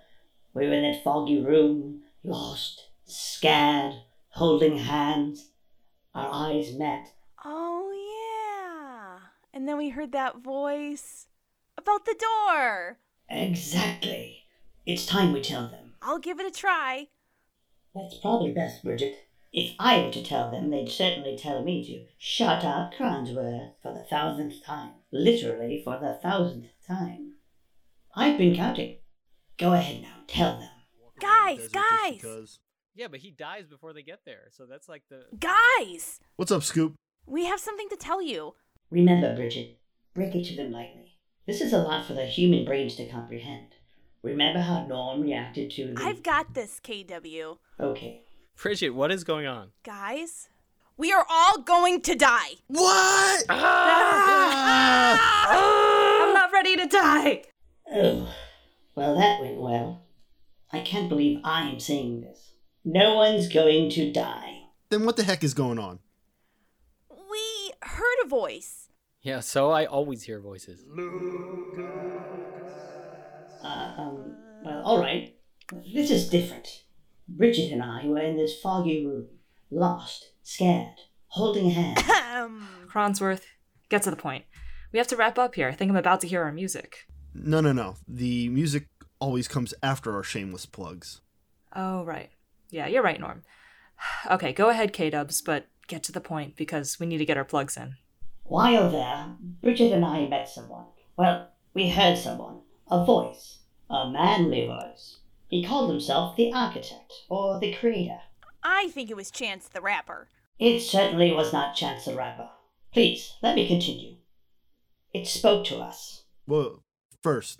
We 0.52 0.66
were 0.66 0.72
in 0.72 0.82
that 0.82 1.04
foggy 1.04 1.40
room, 1.40 2.02
lost, 2.24 2.88
scared, 3.04 3.94
holding 4.30 4.78
hands. 4.78 5.50
Our 6.12 6.28
eyes 6.28 6.74
met. 6.74 7.12
Oh 7.44 7.92
yeah. 7.92 9.18
And 9.54 9.68
then 9.68 9.76
we 9.76 9.90
heard 9.90 10.10
that 10.10 10.38
voice 10.38 11.28
about 11.78 12.04
the 12.04 12.16
door. 12.18 12.98
Exactly. 13.28 14.42
It's 14.84 15.06
time 15.06 15.32
we 15.32 15.40
tell 15.40 15.68
them. 15.68 15.94
I'll 16.02 16.18
give 16.18 16.40
it 16.40 16.46
a 16.46 16.50
try. 16.50 17.08
That's 17.94 18.16
probably 18.16 18.50
best, 18.50 18.82
Bridget. 18.82 19.25
If 19.56 19.74
I 19.78 20.02
were 20.02 20.10
to 20.12 20.22
tell 20.22 20.50
them, 20.50 20.68
they'd 20.68 20.90
certainly 20.90 21.34
tell 21.34 21.64
me 21.64 21.82
to 21.86 22.04
shut 22.18 22.62
up 22.62 22.92
Kronsworth 22.92 23.70
for 23.82 23.94
the 23.94 24.04
thousandth 24.04 24.62
time. 24.62 24.92
Literally 25.10 25.80
for 25.82 25.98
the 25.98 26.18
thousandth 26.22 26.66
time. 26.86 27.36
I've 28.14 28.36
been 28.36 28.54
counting. 28.54 28.98
Go 29.56 29.72
ahead 29.72 30.02
now, 30.02 30.16
tell 30.26 30.58
them. 30.58 30.68
Guys, 31.18 31.56
Desert 31.56 31.72
guys. 31.72 32.12
because. 32.16 32.58
Yeah, 32.94 33.08
but 33.10 33.20
he 33.20 33.30
dies 33.30 33.66
before 33.66 33.94
they 33.94 34.02
get 34.02 34.20
there, 34.26 34.48
so 34.50 34.66
that's 34.66 34.90
like 34.90 35.04
the. 35.08 35.22
Guys! 35.38 36.20
What's 36.36 36.52
up, 36.52 36.62
Scoop? 36.62 36.92
We 37.24 37.46
have 37.46 37.58
something 37.58 37.88
to 37.88 37.96
tell 37.96 38.20
you. 38.20 38.56
Remember, 38.90 39.34
Bridget, 39.34 39.78
break 40.12 40.34
it 40.34 40.44
to 40.48 40.56
them 40.56 40.70
lightly. 40.70 41.16
This 41.46 41.62
is 41.62 41.72
a 41.72 41.78
lot 41.78 42.04
for 42.04 42.12
the 42.12 42.26
human 42.26 42.66
brains 42.66 42.96
to 42.96 43.08
comprehend. 43.08 43.68
Remember 44.22 44.60
how 44.60 44.86
Norm 44.86 45.22
reacted 45.22 45.70
to 45.70 45.94
the. 45.94 46.02
I've 46.02 46.22
got 46.22 46.52
this, 46.52 46.78
KW. 46.84 47.56
Okay. 47.80 48.25
Bridget, 48.60 48.90
what 48.90 49.12
is 49.12 49.22
going 49.22 49.46
on? 49.46 49.70
Guys, 49.84 50.48
we 50.96 51.12
are 51.12 51.26
all 51.28 51.58
going 51.58 52.00
to 52.00 52.14
die. 52.14 52.54
What? 52.66 53.44
I'm 53.48 53.54
not 56.34 56.50
ready 56.52 56.74
to 56.76 56.86
die. 56.86 57.42
Oh, 57.92 58.34
well, 58.94 59.16
that 59.16 59.40
went 59.40 59.60
well. 59.60 60.02
I 60.72 60.80
can't 60.80 61.08
believe 61.08 61.40
I 61.44 61.68
am 61.68 61.78
saying 61.78 62.22
this. 62.22 62.54
No 62.84 63.14
one's 63.14 63.48
going 63.48 63.90
to 63.90 64.10
die. 64.10 64.62
Then 64.88 65.04
what 65.04 65.16
the 65.16 65.24
heck 65.24 65.44
is 65.44 65.54
going 65.54 65.78
on? 65.78 66.00
We 67.10 67.72
heard 67.82 68.24
a 68.24 68.28
voice. 68.28 68.88
Yeah, 69.22 69.40
so 69.40 69.70
I 69.70 69.84
always 69.84 70.22
hear 70.22 70.40
voices. 70.40 70.84
Uh, 73.62 73.94
um, 73.98 74.34
well, 74.64 74.82
alright. 74.84 75.36
This 75.92 76.10
is 76.10 76.28
different. 76.28 76.84
Bridget 77.28 77.72
and 77.72 77.82
I 77.82 78.06
were 78.06 78.20
in 78.20 78.36
this 78.36 78.60
foggy 78.60 79.06
room, 79.06 79.26
lost, 79.70 80.30
scared, 80.42 80.94
holding 81.28 81.70
hands. 81.70 82.00
Kronsworth, 82.88 83.42
get 83.88 84.02
to 84.02 84.10
the 84.10 84.16
point. 84.16 84.44
We 84.92 84.98
have 84.98 85.08
to 85.08 85.16
wrap 85.16 85.38
up 85.38 85.54
here. 85.54 85.68
I 85.68 85.72
think 85.72 85.90
I'm 85.90 85.96
about 85.96 86.20
to 86.22 86.28
hear 86.28 86.42
our 86.42 86.52
music. 86.52 87.06
No, 87.34 87.60
no, 87.60 87.72
no. 87.72 87.96
The 88.08 88.48
music 88.48 88.88
always 89.18 89.48
comes 89.48 89.74
after 89.82 90.14
our 90.14 90.22
shameless 90.22 90.66
plugs. 90.66 91.20
Oh, 91.74 92.04
right. 92.04 92.30
Yeah, 92.70 92.86
you're 92.86 93.02
right, 93.02 93.20
Norm. 93.20 93.42
Okay, 94.30 94.52
go 94.52 94.68
ahead, 94.68 94.92
K 94.92 95.10
Dubs, 95.10 95.40
but 95.40 95.68
get 95.86 96.02
to 96.04 96.12
the 96.12 96.20
point 96.20 96.56
because 96.56 97.00
we 97.00 97.06
need 97.06 97.18
to 97.18 97.24
get 97.24 97.36
our 97.36 97.44
plugs 97.44 97.76
in. 97.76 97.96
While 98.44 98.90
there, 98.90 99.34
Bridget 99.62 99.92
and 99.92 100.04
I 100.04 100.26
met 100.26 100.48
someone. 100.48 100.86
Well, 101.16 101.50
we 101.74 101.88
heard 101.88 102.18
someone. 102.18 102.60
A 102.90 103.04
voice. 103.04 103.58
A 103.90 104.10
manly 104.10 104.66
voice. 104.66 105.18
He 105.48 105.64
called 105.64 105.90
himself 105.90 106.36
the 106.36 106.52
architect, 106.52 107.12
or 107.28 107.60
the 107.60 107.72
creator. 107.74 108.18
I 108.62 108.88
think 108.88 109.10
it 109.10 109.16
was 109.16 109.30
Chance 109.30 109.68
the 109.68 109.80
Rapper. 109.80 110.28
It 110.58 110.80
certainly 110.80 111.32
was 111.32 111.52
not 111.52 111.74
Chance 111.76 112.06
the 112.06 112.14
Rapper. 112.16 112.48
Please, 112.92 113.34
let 113.42 113.54
me 113.54 113.66
continue. 113.68 114.16
It 115.12 115.26
spoke 115.26 115.64
to 115.66 115.76
us. 115.78 116.24
Well, 116.46 116.82
first, 117.22 117.58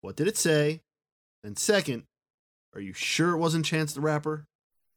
what 0.00 0.16
did 0.16 0.28
it 0.28 0.36
say? 0.36 0.80
And 1.42 1.58
second, 1.58 2.04
are 2.74 2.80
you 2.80 2.92
sure 2.92 3.30
it 3.32 3.38
wasn't 3.38 3.64
Chance 3.66 3.94
the 3.94 4.00
Rapper? 4.00 4.46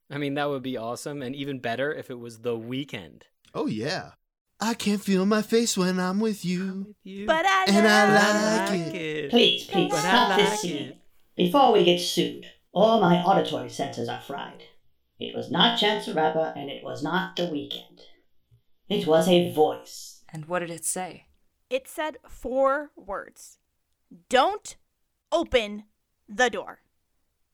I 0.10 0.18
mean, 0.18 0.34
that 0.36 0.50
would 0.50 0.64
be 0.64 0.78
awesome, 0.78 1.22
and 1.22 1.36
even 1.36 1.60
better 1.60 1.94
if 1.94 2.10
it 2.10 2.20
was 2.20 2.40
the 2.40 2.58
Weeknd. 2.58 3.24
Oh, 3.54 3.68
yeah. 3.68 4.12
I 4.60 4.74
can't 4.74 5.02
feel 5.02 5.26
my 5.26 5.42
face 5.44 5.78
when 5.78 6.00
I'm 6.00 6.20
with 6.20 6.44
you. 6.44 6.96
But 7.26 7.46
I 7.46 7.66
And 7.68 7.88
I 7.88 8.14
love- 8.14 8.70
like 8.70 8.94
it. 8.96 9.30
Please, 9.30 9.66
please, 9.66 9.92
But 9.92 10.00
I 10.00 10.02
stop 10.02 10.30
like 10.38 10.50
this 10.50 10.62
scene. 10.62 10.76
it. 10.78 10.98
Before 11.38 11.72
we 11.72 11.84
get 11.84 12.00
sued, 12.00 12.48
all 12.74 13.00
my 13.00 13.22
auditory 13.22 13.70
senses 13.70 14.10
are 14.10 14.20
fried. 14.20 14.64
It 15.20 15.36
was 15.36 15.52
not 15.52 15.80
Chance 15.80 16.08
the 16.08 16.16
Rapper, 16.16 16.52
and 16.56 16.72
it 16.72 16.84
was 16.84 17.04
not 17.04 17.36
the 17.36 17.44
Weeknd. 17.44 18.02
It 18.90 19.06
was 19.06 19.28
a 19.28 19.54
voice. 19.54 20.24
And 20.30 20.48
what 20.48 20.60
did 20.60 20.72
it 20.72 20.84
say? 20.84 21.28
It 21.70 21.88
said 21.88 22.18
four 22.28 22.90
words 22.96 23.60
Don't 24.30 24.78
open 25.32 25.84
the 26.28 26.50
door. 26.50 26.80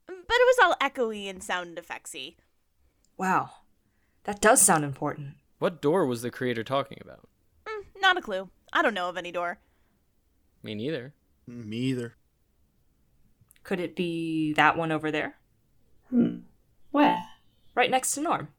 But 0.08 0.16
it 0.16 0.24
was 0.30 0.58
all 0.64 0.76
echoey 0.90 1.30
and 1.30 1.44
sound 1.44 1.78
effectsy. 1.78 2.36
Wow, 3.18 3.50
that 4.24 4.40
does 4.40 4.62
sound 4.62 4.86
important. 4.86 5.36
What 5.60 5.82
door 5.82 6.06
was 6.06 6.22
the 6.22 6.32
creator 6.32 6.64
talking 6.64 7.00
about? 7.02 7.28
Mm, 7.66 8.02
not 8.02 8.18
a 8.18 8.22
clue. 8.22 8.50
I 8.72 8.82
don't 8.82 8.94
know 8.94 9.10
of 9.10 9.18
any 9.18 9.32
door. 9.32 9.60
Me 10.62 10.74
neither. 10.74 11.14
Me 11.46 11.78
either. 11.78 12.16
Could 13.64 13.80
it 13.80 13.96
be 13.96 14.54
that 14.54 14.78
one 14.78 14.92
over 14.92 15.12
there? 15.12 15.36
Hmm. 16.10 16.40
Where? 16.92 17.24
Right 17.76 17.90
next 17.90 18.12
to 18.14 18.22
Norm. 18.22 18.50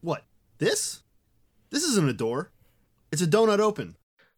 What? 0.00 0.24
This? 0.58 1.02
This 1.70 1.84
isn't 1.84 2.08
a 2.08 2.12
door. 2.12 2.52
It's 3.10 3.22
a 3.22 3.26
donut 3.26 3.58
open. 3.58 3.96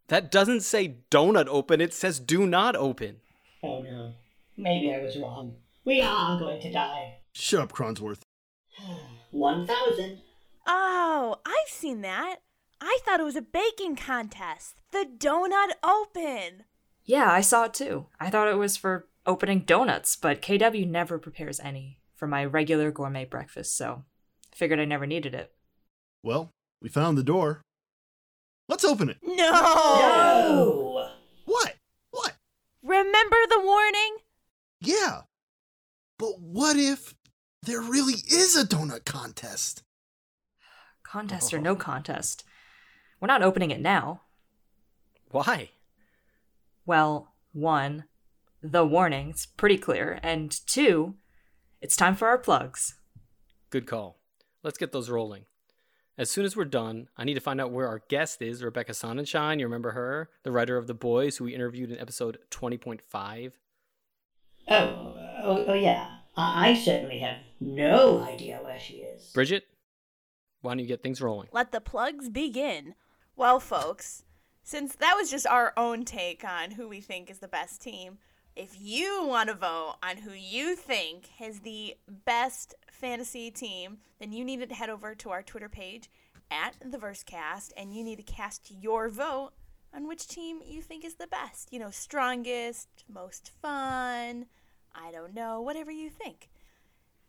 That 0.08 0.30
doesn't 0.30 0.62
say 0.62 0.96
donut 1.10 1.46
open, 1.48 1.80
it 1.80 1.94
says 1.94 2.18
do 2.18 2.46
not 2.46 2.74
open. 2.74 3.20
Oh 3.62 3.82
no. 3.82 4.14
Maybe 4.56 4.92
I 4.94 4.98
was 5.02 5.16
wrong. 5.16 5.56
We 5.84 6.00
are 6.00 6.38
going 6.38 6.60
to 6.62 6.72
die. 6.72 7.18
Shut 7.32 7.60
up, 7.60 7.72
Kronsworth. 7.72 8.20
1,000. 9.30 10.18
Oh, 10.66 11.36
I've 11.46 11.68
seen 11.68 12.00
that. 12.02 12.36
I 12.80 12.98
thought 13.04 13.20
it 13.20 13.24
was 13.24 13.36
a 13.36 13.42
baking 13.42 13.96
contest. 13.96 14.80
The 14.90 15.06
Donut 15.18 15.72
Open. 15.82 16.64
Yeah, 17.04 17.30
I 17.30 17.40
saw 17.40 17.64
it 17.64 17.74
too. 17.74 18.06
I 18.18 18.30
thought 18.30 18.48
it 18.48 18.58
was 18.58 18.76
for 18.76 19.06
opening 19.26 19.60
donuts, 19.60 20.16
but 20.16 20.42
KW 20.42 20.88
never 20.88 21.18
prepares 21.18 21.60
any 21.60 21.98
for 22.14 22.26
my 22.26 22.44
regular 22.44 22.90
gourmet 22.90 23.24
breakfast, 23.24 23.76
so 23.76 24.04
figured 24.54 24.80
I 24.80 24.84
never 24.84 25.06
needed 25.06 25.34
it. 25.34 25.52
Well, 26.22 26.50
we 26.82 26.88
found 26.88 27.16
the 27.16 27.22
door. 27.22 27.62
Let's 28.68 28.84
open 28.84 29.08
it. 29.08 29.18
No. 29.22 29.34
No! 29.36 31.10
What? 31.44 31.74
What? 32.10 32.34
Remember 32.82 33.36
the 33.48 33.60
warning? 33.62 34.16
Yeah. 34.80 35.22
But 36.18 36.40
what 36.40 36.76
if 36.76 37.14
there 37.62 37.80
really 37.80 38.14
is 38.14 38.56
a 38.56 38.64
donut 38.64 39.04
contest? 39.04 39.82
Contest 41.02 41.52
or 41.52 41.58
no 41.58 41.74
contest. 41.74 42.44
We're 43.20 43.26
not 43.26 43.42
opening 43.42 43.70
it 43.70 43.80
now. 43.80 44.22
Why? 45.30 45.70
Well, 46.86 47.34
one, 47.52 48.04
the 48.62 48.84
warning. 48.84 49.30
It's 49.30 49.46
pretty 49.46 49.78
clear, 49.78 50.18
and 50.22 50.54
two, 50.66 51.14
it's 51.80 51.96
time 51.96 52.14
for 52.14 52.28
our 52.28 52.38
plugs. 52.38 52.94
Good 53.70 53.86
call. 53.86 54.18
Let's 54.62 54.78
get 54.78 54.92
those 54.92 55.10
rolling. 55.10 55.44
As 56.18 56.30
soon 56.30 56.44
as 56.44 56.54
we're 56.54 56.66
done, 56.66 57.08
I 57.16 57.24
need 57.24 57.34
to 57.34 57.40
find 57.40 57.60
out 57.60 57.72
where 57.72 57.88
our 57.88 58.02
guest 58.08 58.42
is, 58.42 58.62
Rebecca 58.62 58.92
Sonnenshine. 58.92 59.58
You 59.58 59.64
remember 59.64 59.92
her? 59.92 60.28
The 60.42 60.52
writer 60.52 60.76
of 60.76 60.86
The 60.86 60.94
Boys, 60.94 61.38
who 61.38 61.44
we 61.44 61.54
interviewed 61.54 61.90
in 61.90 61.98
episode 61.98 62.38
20.5. 62.50 63.52
Oh, 64.68 64.76
oh, 65.42 65.64
oh 65.68 65.74
yeah. 65.74 66.18
I, 66.36 66.70
I 66.70 66.74
certainly 66.74 67.20
have 67.20 67.38
no 67.58 68.22
idea 68.22 68.60
where 68.62 68.78
she 68.78 68.96
is. 68.96 69.30
Bridget, 69.32 69.64
why 70.60 70.72
don't 70.72 70.80
you 70.80 70.86
get 70.86 71.02
things 71.02 71.22
rolling? 71.22 71.48
Let 71.52 71.72
the 71.72 71.80
plugs 71.80 72.28
begin. 72.28 72.94
Well, 73.34 73.58
folks, 73.58 74.24
since 74.62 74.94
that 74.96 75.14
was 75.16 75.30
just 75.30 75.46
our 75.46 75.72
own 75.76 76.04
take 76.04 76.44
on 76.44 76.72
who 76.72 76.86
we 76.86 77.00
think 77.00 77.30
is 77.30 77.38
the 77.38 77.48
best 77.48 77.80
team, 77.80 78.18
if 78.56 78.76
you 78.78 79.24
want 79.24 79.48
to 79.48 79.54
vote 79.54 79.96
on 80.02 80.18
who 80.18 80.32
you 80.32 80.76
think 80.76 81.28
is 81.40 81.60
the 81.60 81.96
best 82.24 82.74
fantasy 82.90 83.50
team, 83.50 83.98
then 84.18 84.32
you 84.32 84.44
need 84.44 84.68
to 84.68 84.74
head 84.74 84.90
over 84.90 85.14
to 85.14 85.30
our 85.30 85.42
Twitter 85.42 85.68
page 85.68 86.10
at 86.50 86.74
the 86.84 86.98
Versecast 86.98 87.72
and 87.76 87.94
you 87.94 88.02
need 88.02 88.16
to 88.16 88.22
cast 88.22 88.70
your 88.70 89.08
vote 89.08 89.52
on 89.94 90.06
which 90.06 90.26
team 90.26 90.60
you 90.64 90.82
think 90.82 91.04
is 91.04 91.14
the 91.14 91.26
best. 91.26 91.72
You 91.72 91.78
know, 91.78 91.90
strongest, 91.90 92.88
most 93.08 93.50
fun, 93.62 94.46
I 94.94 95.10
don't 95.12 95.34
know, 95.34 95.60
whatever 95.60 95.90
you 95.90 96.10
think. 96.10 96.50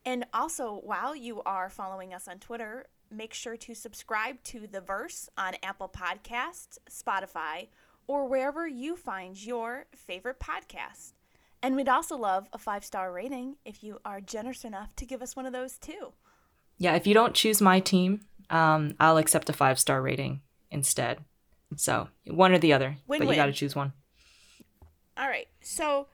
And 0.03 0.25
also, 0.33 0.81
while 0.83 1.15
you 1.15 1.41
are 1.43 1.69
following 1.69 2.13
us 2.13 2.27
on 2.27 2.39
Twitter, 2.39 2.87
make 3.11 3.33
sure 3.33 3.57
to 3.57 3.75
subscribe 3.75 4.41
to 4.45 4.65
The 4.65 4.81
Verse 4.81 5.29
on 5.37 5.53
Apple 5.61 5.89
Podcasts, 5.89 6.79
Spotify, 6.89 7.67
or 8.11 8.27
wherever 8.27 8.67
you 8.67 8.97
find 8.97 9.41
your 9.41 9.85
favorite 9.95 10.37
podcast. 10.37 11.13
And 11.63 11.77
we'd 11.77 11.87
also 11.87 12.17
love 12.17 12.49
a 12.51 12.57
five 12.57 12.83
star 12.83 13.09
rating 13.13 13.55
if 13.63 13.85
you 13.85 13.99
are 14.03 14.19
generous 14.19 14.65
enough 14.65 14.93
to 14.97 15.05
give 15.05 15.21
us 15.21 15.33
one 15.33 15.45
of 15.45 15.53
those 15.53 15.77
too. 15.77 16.11
Yeah, 16.77 16.95
if 16.95 17.07
you 17.07 17.13
don't 17.13 17.33
choose 17.33 17.61
my 17.61 17.79
team, 17.79 18.19
um, 18.49 18.95
I'll 18.99 19.15
accept 19.15 19.49
a 19.49 19.53
five 19.53 19.79
star 19.79 20.01
rating 20.01 20.41
instead. 20.69 21.19
So 21.77 22.09
one 22.27 22.51
or 22.51 22.59
the 22.59 22.73
other, 22.73 22.97
but 23.07 23.19
Win-win. 23.19 23.29
you 23.29 23.35
got 23.35 23.45
to 23.45 23.53
choose 23.53 23.77
one. 23.77 23.93
All 25.15 25.29
right, 25.29 25.47
so 25.61 26.07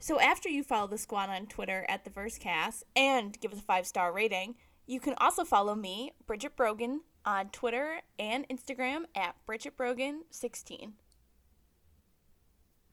so 0.00 0.18
after 0.18 0.48
you 0.48 0.64
follow 0.64 0.88
the 0.88 0.98
squad 0.98 1.28
on 1.28 1.46
Twitter 1.46 1.86
at 1.88 2.02
the 2.02 2.10
Versecast 2.10 2.82
and 2.96 3.38
give 3.38 3.52
us 3.52 3.60
a 3.60 3.62
five 3.62 3.86
star 3.86 4.12
rating, 4.12 4.56
you 4.84 4.98
can 4.98 5.14
also 5.18 5.44
follow 5.44 5.76
me, 5.76 6.10
Bridget 6.26 6.56
Brogan, 6.56 7.02
on 7.24 7.50
Twitter 7.50 8.00
and 8.18 8.48
Instagram 8.48 9.04
at 9.14 9.36
Bridget 9.46 9.76
Brogan 9.76 10.22
16. 10.30 10.94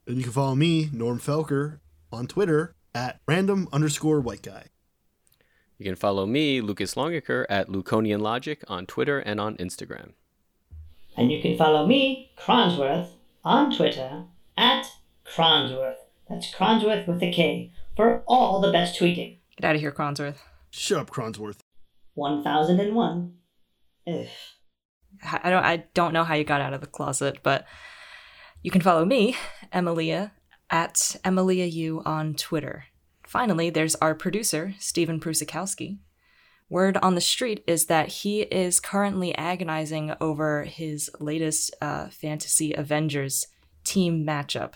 And 0.08 0.18
you 0.18 0.24
can 0.24 0.32
follow 0.32 0.56
me, 0.56 0.90
Norm 0.94 1.20
Felker, 1.20 1.80
on 2.14 2.28
Twitter 2.28 2.74
at 2.96 3.20
random 3.28 3.68
underscore 3.74 4.22
white 4.22 4.42
guy. 4.42 4.68
You 5.78 5.84
can 5.84 5.96
follow 5.96 6.26
me, 6.26 6.62
Lucas 6.62 6.96
Longiker, 6.96 7.46
at 7.50 7.68
Luconian 7.68 8.22
Logic 8.22 8.64
on 8.70 8.86
Twitter 8.86 9.20
and 9.20 9.40
on 9.40 9.58
Instagram. 9.58 10.14
And 11.18 11.30
you 11.30 11.42
can 11.42 11.58
follow 11.58 11.86
me, 11.86 12.32
Kronsworth, 12.38 13.10
on 13.44 13.76
Twitter 13.76 14.24
at 14.58 14.88
Kronsworth. 15.26 15.98
That's 16.30 16.54
Kronsworth 16.54 17.06
with 17.06 17.22
a 17.22 17.32
K 17.32 17.74
for 17.96 18.24
all 18.28 18.62
the 18.62 18.72
best 18.72 18.98
tweeting. 19.00 19.40
Get 19.58 19.66
out 19.68 19.76
of 19.76 19.82
here, 19.82 19.92
Kronsworth. 19.92 20.38
Shut 20.70 21.00
up, 21.00 21.10
Kronsworth. 21.10 21.60
1001. 22.16 23.34
Ugh. 24.08 24.26
I 25.44 25.50
don't 25.50 25.64
I 25.64 25.86
don't 25.94 26.14
know 26.14 26.24
how 26.24 26.36
you 26.36 26.44
got 26.44 26.62
out 26.62 26.74
of 26.74 26.82
the 26.82 26.88
closet, 26.88 27.40
but 27.44 27.66
you 28.64 28.72
can 28.72 28.82
follow 28.82 29.06
me, 29.06 29.36
Emilia, 29.72 30.32
at 30.70 31.16
Emilia 31.24 31.66
U 31.66 32.02
on 32.06 32.34
Twitter. 32.34 32.86
Finally, 33.26 33.70
there's 33.70 33.96
our 33.96 34.16
producer, 34.16 34.74
Stephen 34.80 35.20
Prusakowski. 35.20 36.00
Word 36.70 36.98
on 36.98 37.16
the 37.16 37.22
street 37.22 37.64
is 37.66 37.86
that 37.86 38.10
he 38.10 38.42
is 38.42 38.80
currently 38.80 39.34
agonizing 39.36 40.14
over 40.20 40.64
his 40.64 41.10
latest 41.20 41.74
uh, 41.82 42.10
Fantasy 42.10 42.74
Avengers 42.74 43.48
team 43.86 44.26
matchup. 44.26 44.74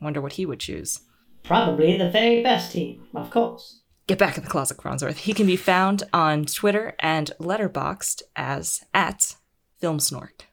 Wonder 0.00 0.20
what 0.20 0.32
he 0.34 0.46
would 0.46 0.60
choose. 0.60 1.00
Probably 1.44 1.96
the 1.96 2.10
very 2.10 2.42
best 2.42 2.72
team, 2.72 3.06
of 3.14 3.30
course. 3.30 3.80
Get 4.08 4.18
back 4.18 4.36
in 4.36 4.44
the 4.44 4.50
closet, 4.50 4.78
Kronsworth. 4.78 5.18
He 5.18 5.34
can 5.34 5.46
be 5.46 5.56
found 5.56 6.02
on 6.12 6.44
Twitter 6.44 6.94
and 6.98 7.30
Letterboxd 7.38 8.22
as 8.34 8.82
at 8.92 9.36
FilmSnork. 9.80 10.46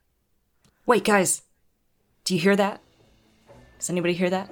Wait, 0.86 1.04
guys, 1.04 1.42
do 2.26 2.34
you 2.34 2.42
hear 2.42 2.56
that? 2.56 2.82
Does 3.80 3.90
anybody 3.90 4.14
hear 4.14 4.32
that? 4.32 4.50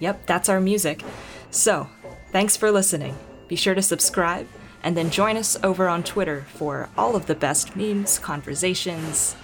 Yep, 0.00 0.26
that's 0.26 0.48
our 0.48 0.60
music. 0.60 1.04
So, 1.50 1.88
thanks 2.32 2.56
for 2.56 2.70
listening. 2.70 3.16
Be 3.48 3.56
sure 3.56 3.74
to 3.74 3.82
subscribe 3.82 4.46
and 4.82 4.96
then 4.96 5.10
join 5.10 5.36
us 5.36 5.58
over 5.62 5.88
on 5.88 6.02
Twitter 6.02 6.46
for 6.54 6.88
all 6.96 7.14
of 7.16 7.26
the 7.26 7.34
best 7.34 7.76
memes, 7.76 8.18
conversations, 8.18 9.36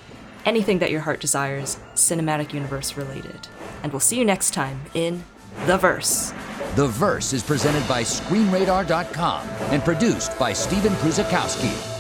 anything 0.47 0.79
that 0.79 0.91
your 0.91 1.03
heart 1.03 1.21
desires, 1.21 1.79
cinematic 1.95 2.55
universe 2.55 2.97
related. 2.97 3.49
And 3.83 3.93
we'll 3.93 4.01
see 4.01 4.19
you 4.19 4.25
next 4.25 4.55
time 4.55 4.81
in 4.95 5.23
The 5.67 5.77
Verse. 5.77 6.33
The 6.75 6.89
Verse 6.89 7.35
is 7.35 7.43
presented 7.43 7.87
by 7.87 8.03
ScreenRadar.com 8.03 9.47
and 9.73 9.85
produced 9.85 10.39
by 10.39 10.55
Stephen 10.55 10.93
Prusakowski. 10.95 11.96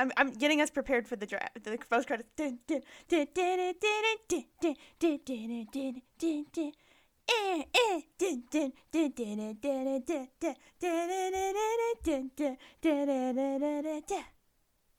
I'm, 0.00 0.10
I'm 0.16 0.32
getting 0.32 0.62
us 0.62 0.70
prepared 0.70 1.06
for 1.06 1.16
the 1.16 1.26
draft. 1.26 1.62
The 1.62 1.76
post 1.90 2.06
credits. 2.06 2.30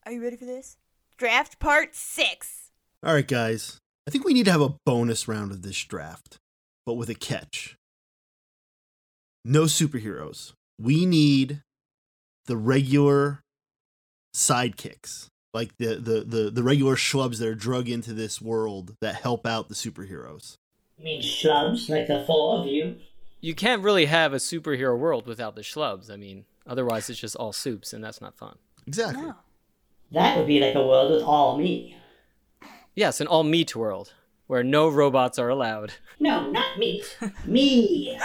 Are 0.05 0.11
you 0.11 0.23
ready 0.23 0.37
for 0.37 0.45
this? 0.45 0.77
Draft 1.17 1.59
part 1.59 1.95
six. 1.95 2.71
All 3.03 3.13
right, 3.15 3.27
guys. 3.27 3.79
I 4.07 4.11
think 4.11 4.23
we 4.23 4.33
need 4.33 4.45
to 4.45 4.51
have 4.51 4.61
a 4.61 4.75
bonus 4.85 5.27
round 5.27 5.51
of 5.51 5.63
this 5.63 5.83
draft, 5.83 6.37
but 6.85 6.93
with 6.93 7.09
a 7.09 7.15
catch. 7.15 7.75
No 9.43 9.63
superheroes. 9.63 10.53
We 10.79 11.07
need 11.07 11.63
the 12.45 12.57
regular 12.57 13.41
sidekicks, 14.33 15.27
like 15.53 15.77
the 15.77 15.95
the 15.95 16.21
the, 16.21 16.51
the 16.51 16.63
regular 16.63 16.95
schlubs 16.95 17.39
that 17.39 17.47
are 17.47 17.55
drug 17.55 17.89
into 17.89 18.13
this 18.13 18.41
world 18.41 18.95
that 19.01 19.15
help 19.15 19.45
out 19.45 19.69
the 19.69 19.75
superheroes. 19.75 20.55
You 20.97 21.05
mean 21.05 21.21
schlubs, 21.21 21.89
like 21.89 22.07
the 22.07 22.23
four 22.25 22.59
of 22.59 22.67
you? 22.67 22.97
You 23.39 23.55
can't 23.55 23.81
really 23.81 24.05
have 24.05 24.33
a 24.33 24.37
superhero 24.37 24.97
world 24.97 25.25
without 25.25 25.55
the 25.55 25.61
schlubs. 25.61 26.11
I 26.11 26.15
mean, 26.15 26.45
otherwise 26.67 27.09
it's 27.09 27.19
just 27.19 27.35
all 27.35 27.53
soups, 27.53 27.91
and 27.91 28.03
that's 28.03 28.21
not 28.21 28.37
fun. 28.37 28.57
Exactly. 28.85 29.23
No. 29.23 29.35
That 30.11 30.37
would 30.37 30.47
be 30.47 30.59
like 30.59 30.75
a 30.75 30.85
world 30.85 31.11
with 31.11 31.23
all 31.23 31.57
me. 31.57 31.97
Yes, 32.95 33.21
an 33.21 33.27
all 33.27 33.43
meat 33.43 33.75
world 33.75 34.13
where 34.47 34.63
no 34.63 34.89
robots 34.89 35.39
are 35.39 35.47
allowed. 35.47 35.93
No, 36.19 36.51
not 36.51 36.77
meat. 36.77 37.17
me. 37.45 38.19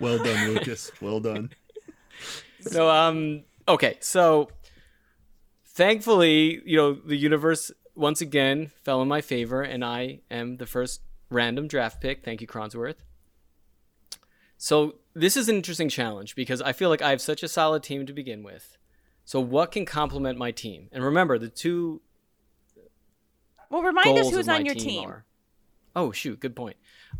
Well 0.00 0.18
done, 0.18 0.52
Lucas. 0.52 0.90
Well 1.00 1.20
done. 1.20 1.50
So, 2.60 2.90
um, 2.90 3.44
okay, 3.68 3.96
so 4.00 4.48
thankfully, 5.74 6.62
you 6.64 6.76
know, 6.76 6.92
the 6.94 7.16
universe 7.16 7.70
once 7.94 8.20
again 8.20 8.70
fell 8.82 9.02
in 9.02 9.08
my 9.08 9.20
favor, 9.20 9.62
and 9.62 9.84
I 9.84 10.20
am 10.30 10.56
the 10.56 10.66
first 10.66 11.02
random 11.30 11.68
draft 11.68 12.00
pick. 12.00 12.24
Thank 12.24 12.40
you, 12.40 12.46
Kronsworth. 12.46 12.96
So 14.56 14.96
this 15.14 15.36
is 15.36 15.48
an 15.48 15.56
interesting 15.56 15.88
challenge 15.88 16.34
because 16.34 16.62
I 16.62 16.72
feel 16.72 16.88
like 16.88 17.02
I 17.02 17.10
have 17.10 17.20
such 17.20 17.42
a 17.42 17.48
solid 17.48 17.82
team 17.82 18.06
to 18.06 18.12
begin 18.12 18.42
with. 18.42 18.78
So 19.24 19.40
what 19.40 19.72
can 19.72 19.84
complement 19.84 20.38
my 20.38 20.50
team? 20.50 20.88
And 20.92 21.04
remember, 21.04 21.38
the 21.38 21.48
two 21.48 22.00
Well, 23.70 23.82
remind 23.82 24.16
us 24.18 24.30
who's 24.30 24.48
on 24.48 24.64
your 24.64 24.74
team. 24.74 25.08
are- 25.08 25.24
Oh 25.96 26.12
shoot, 26.12 26.40
good 26.40 26.54
point. 26.56 26.76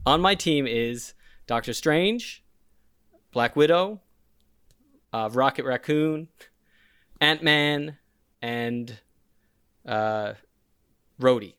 On 0.07 0.21
my 0.21 0.35
team 0.35 0.67
is 0.67 1.15
Doctor 1.47 1.73
Strange, 1.73 2.45
Black 3.33 3.57
Widow, 3.57 4.01
uh, 5.13 5.31
Rocket 5.33 5.65
Raccoon, 5.65 6.29
Ant 7.21 7.43
Man, 7.43 7.99
and 8.45 8.99
uh, 9.87 10.35
Rhodey. 11.19 11.55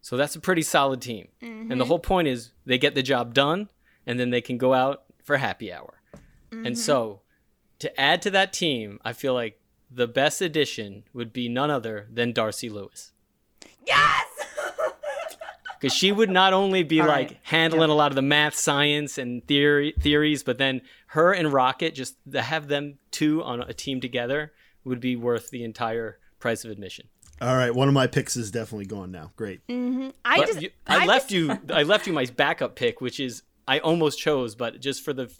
So 0.00 0.16
that's 0.16 0.34
a 0.34 0.40
pretty 0.40 0.62
solid 0.62 1.02
team. 1.02 1.28
And 1.42 1.78
the 1.78 1.84
whole 1.84 1.98
point 1.98 2.28
is 2.28 2.50
they 2.64 2.78
get 2.78 2.94
the 2.94 3.02
job 3.02 3.34
done, 3.34 3.68
and 4.06 4.18
then 4.18 4.30
they 4.30 4.40
can 4.40 4.56
go 4.56 4.72
out 4.72 5.02
for 5.22 5.36
happy 5.36 5.70
hour. 5.70 6.00
And 6.50 6.78
so, 6.78 7.20
to 7.78 8.00
add 8.00 8.20
to 8.22 8.30
that 8.30 8.52
team, 8.52 9.00
I 9.04 9.12
feel 9.12 9.32
like 9.34 9.60
the 9.90 10.06
best 10.06 10.40
addition 10.40 11.04
would 11.12 11.32
be 11.32 11.48
none 11.48 11.70
other 11.70 12.08
than 12.12 12.32
Darcy 12.32 12.68
Lewis 12.68 13.12
Yes! 13.86 14.26
because 15.80 15.94
she 15.94 16.12
would 16.12 16.30
not 16.30 16.52
only 16.52 16.82
be 16.82 17.00
All 17.00 17.06
like 17.06 17.28
right. 17.28 17.38
handling 17.42 17.90
a 17.90 17.94
lot 17.94 18.12
of 18.12 18.16
the 18.16 18.22
math, 18.22 18.54
science, 18.54 19.18
and 19.18 19.46
theory 19.46 19.94
theories, 19.98 20.42
but 20.42 20.58
then 20.58 20.82
her 21.08 21.32
and 21.32 21.52
Rocket 21.52 21.94
just 21.94 22.16
to 22.30 22.42
have 22.42 22.68
them 22.68 22.98
two 23.10 23.42
on 23.42 23.60
a 23.60 23.72
team 23.72 24.00
together 24.00 24.52
would 24.84 25.00
be 25.00 25.16
worth 25.16 25.50
the 25.50 25.64
entire 25.64 26.18
price 26.38 26.64
of 26.64 26.70
admission. 26.70 27.06
All 27.40 27.56
right, 27.56 27.74
one 27.74 27.88
of 27.88 27.94
my 27.94 28.06
picks 28.06 28.36
is 28.36 28.50
definitely 28.50 28.86
gone 28.86 29.10
now. 29.10 29.32
Great. 29.36 29.66
Mm-hmm. 29.66 30.10
I 30.24 30.38
But 30.38 30.46
just 30.46 30.62
you- 30.62 30.70
I, 30.86 31.02
I 31.02 31.06
left 31.06 31.30
just- 31.30 31.34
you. 31.34 31.58
I 31.74 31.82
left 31.82 32.06
you 32.06 32.12
my 32.12 32.24
backup 32.26 32.76
pick, 32.76 33.00
which 33.00 33.18
is 33.20 33.42
I 33.66 33.78
almost 33.80 34.18
chose, 34.18 34.54
but 34.54 34.80
just 34.80 35.04
for 35.04 35.12
the 35.12 35.32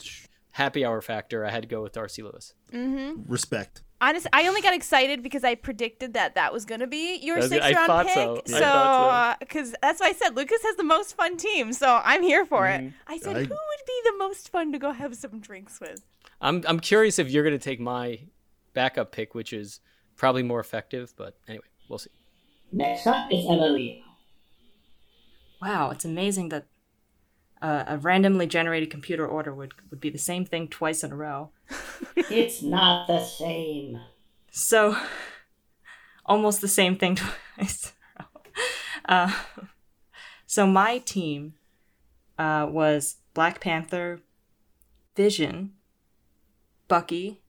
happy 0.53 0.85
hour 0.85 1.01
factor, 1.01 1.45
I 1.45 1.51
had 1.51 1.63
to 1.63 1.69
go 1.69 1.83
with 1.83 1.93
Darcy 1.93 2.23
Lewis. 2.23 2.55
Mm-hmm. 2.73 3.31
Respect. 3.31 3.83
Honestly, 4.01 4.31
I 4.33 4.49
only 4.49 4.61
got 4.61 4.75
excited 4.75 5.23
because 5.23 5.45
I 5.45 5.55
predicted 5.55 6.15
that 6.15 6.35
that 6.35 6.53
was 6.53 6.65
going 6.65 6.81
to 6.81 6.89
be 6.89 7.19
your 7.19 7.37
That's- 7.41 7.51
sixth 7.51 7.69
I 7.79 7.87
round 7.87 8.09
pick. 8.09 8.15
so. 8.15 8.43
I 8.57 8.59
So, 8.59 8.65
uh, 8.67 8.73
thought 8.73 9.41
because 9.41 9.75
that's 9.81 10.01
why 10.01 10.09
I 10.09 10.13
said 10.13 10.35
Lucas 10.37 10.61
has 10.65 10.75
the 10.77 10.83
most 10.85 11.15
fun 11.17 11.37
team. 11.37 11.73
So 11.73 12.01
I'm 12.05 12.23
here 12.23 12.45
for 12.45 12.63
Mm-hmm. 12.63 12.87
it. 12.89 12.93
I 13.07 13.19
said, 13.19 13.37
I- 13.37 13.41
who 13.45 13.49
would 13.49 13.87
be 13.87 14.01
the 14.05 14.15
most 14.19 14.49
fun 14.51 14.73
to 14.73 14.79
go 14.81 14.91
have 14.91 15.15
some 15.15 15.39
drinks 15.39 15.79
with? 15.81 16.05
I'm 16.41 16.65
I'm 16.67 16.81
curious 16.81 17.21
if 17.21 17.31
you're 17.31 17.45
going 17.45 17.57
to 17.57 17.63
take 17.65 17.79
my 17.79 18.19
backup 18.75 19.13
pick, 19.13 19.35
which 19.35 19.53
is 19.53 19.81
probably 20.17 20.43
more 20.43 20.61
effective, 20.61 21.15
but 21.17 21.37
anyway, 21.49 21.65
we'll 21.89 21.99
see. 21.99 22.11
Next 22.73 23.07
up 23.07 23.31
is 23.31 23.45
Emily. 23.49 24.03
Wow, 25.61 25.91
it's 25.91 26.05
amazing 26.05 26.49
that 26.49 26.67
uh, 27.61 27.85
a 27.87 27.99
randomly 27.99 28.47
generated 28.47 28.91
computer 28.91 29.27
order 29.27 29.55
would, 29.55 29.75
would 29.91 30.01
be 30.01 30.11
the 30.11 30.19
same 30.19 30.45
thing 30.45 30.69
twice 30.69 31.05
in 31.05 31.13
a 31.13 31.17
row. 31.17 31.51
It's 32.17 32.63
not 32.63 33.07
the 33.07 33.25
same. 33.25 34.01
So, 34.51 34.97
almost 36.27 36.61
the 36.61 36.69
same 36.69 36.97
thing 36.97 37.17
twice. 37.57 37.93
in 38.19 38.25
a 38.25 38.29
row. 38.35 38.43
Uh, 39.05 39.33
so 40.47 40.67
my 40.67 40.99
team 40.99 41.55
uh, 42.39 42.67
was 42.71 43.17
Black 43.35 43.61
Panther, 43.61 44.21
Vision, 45.17 45.73
Bucky, 46.89 47.42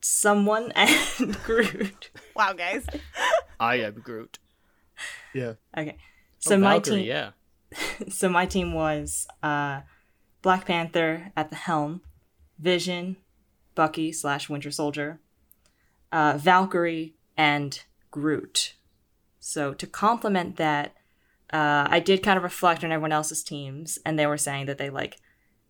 someone, 0.00 0.72
and 0.76 1.42
Groot. 1.44 2.10
Wow, 2.34 2.52
guys. 2.52 2.86
I 3.60 3.76
am 3.76 3.94
Groot. 3.94 4.38
Yeah. 5.34 5.54
Okay, 5.76 5.96
so 6.38 6.56
oh, 6.56 6.58
my 6.58 6.74
Valkyrie, 6.74 6.96
team. 6.96 7.06
yeah. 7.06 7.30
so 8.08 8.28
my 8.28 8.46
team 8.46 8.72
was 8.74 9.26
uh, 9.42 9.80
Black 10.42 10.66
Panther 10.66 11.32
at 11.36 11.50
the 11.50 11.56
helm, 11.56 12.02
Vision, 12.58 13.16
Bucky 13.74 14.12
slash 14.12 14.48
Winter 14.48 14.70
Soldier, 14.70 15.20
uh, 16.12 16.36
Valkyrie, 16.36 17.14
and 17.36 17.82
Groot. 18.10 18.74
So 19.38 19.72
to 19.74 19.86
complement 19.86 20.56
that, 20.56 20.94
uh, 21.52 21.86
I 21.88 22.00
did 22.00 22.22
kind 22.22 22.36
of 22.36 22.42
reflect 22.42 22.84
on 22.84 22.92
everyone 22.92 23.12
else's 23.12 23.42
teams, 23.42 23.98
and 24.04 24.18
they 24.18 24.26
were 24.26 24.36
saying 24.36 24.66
that 24.66 24.78
they 24.78 24.90
like 24.90 25.18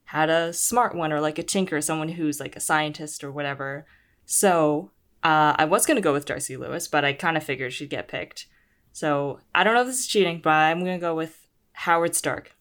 had 0.04 0.28
a 0.28 0.52
smart 0.52 0.94
one 0.94 1.12
or 1.12 1.20
like 1.20 1.38
a 1.38 1.42
tinker, 1.42 1.80
someone 1.80 2.10
who's 2.10 2.40
like 2.40 2.56
a 2.56 2.60
scientist 2.60 3.22
or 3.22 3.30
whatever. 3.30 3.86
So 4.32 4.92
uh, 5.24 5.54
I 5.58 5.64
was 5.64 5.86
gonna 5.86 6.00
go 6.00 6.12
with 6.12 6.24
Darcy 6.24 6.56
Lewis, 6.56 6.86
but 6.86 7.04
I 7.04 7.12
kind 7.12 7.36
of 7.36 7.42
figured 7.42 7.72
she'd 7.72 7.90
get 7.90 8.06
picked. 8.06 8.46
So 8.92 9.40
I 9.52 9.64
don't 9.64 9.74
know 9.74 9.80
if 9.80 9.88
this 9.88 9.98
is 9.98 10.06
cheating, 10.06 10.40
but 10.40 10.50
I'm 10.50 10.78
gonna 10.78 11.00
go 11.00 11.16
with 11.16 11.48
Howard 11.72 12.14
Stark. 12.14 12.54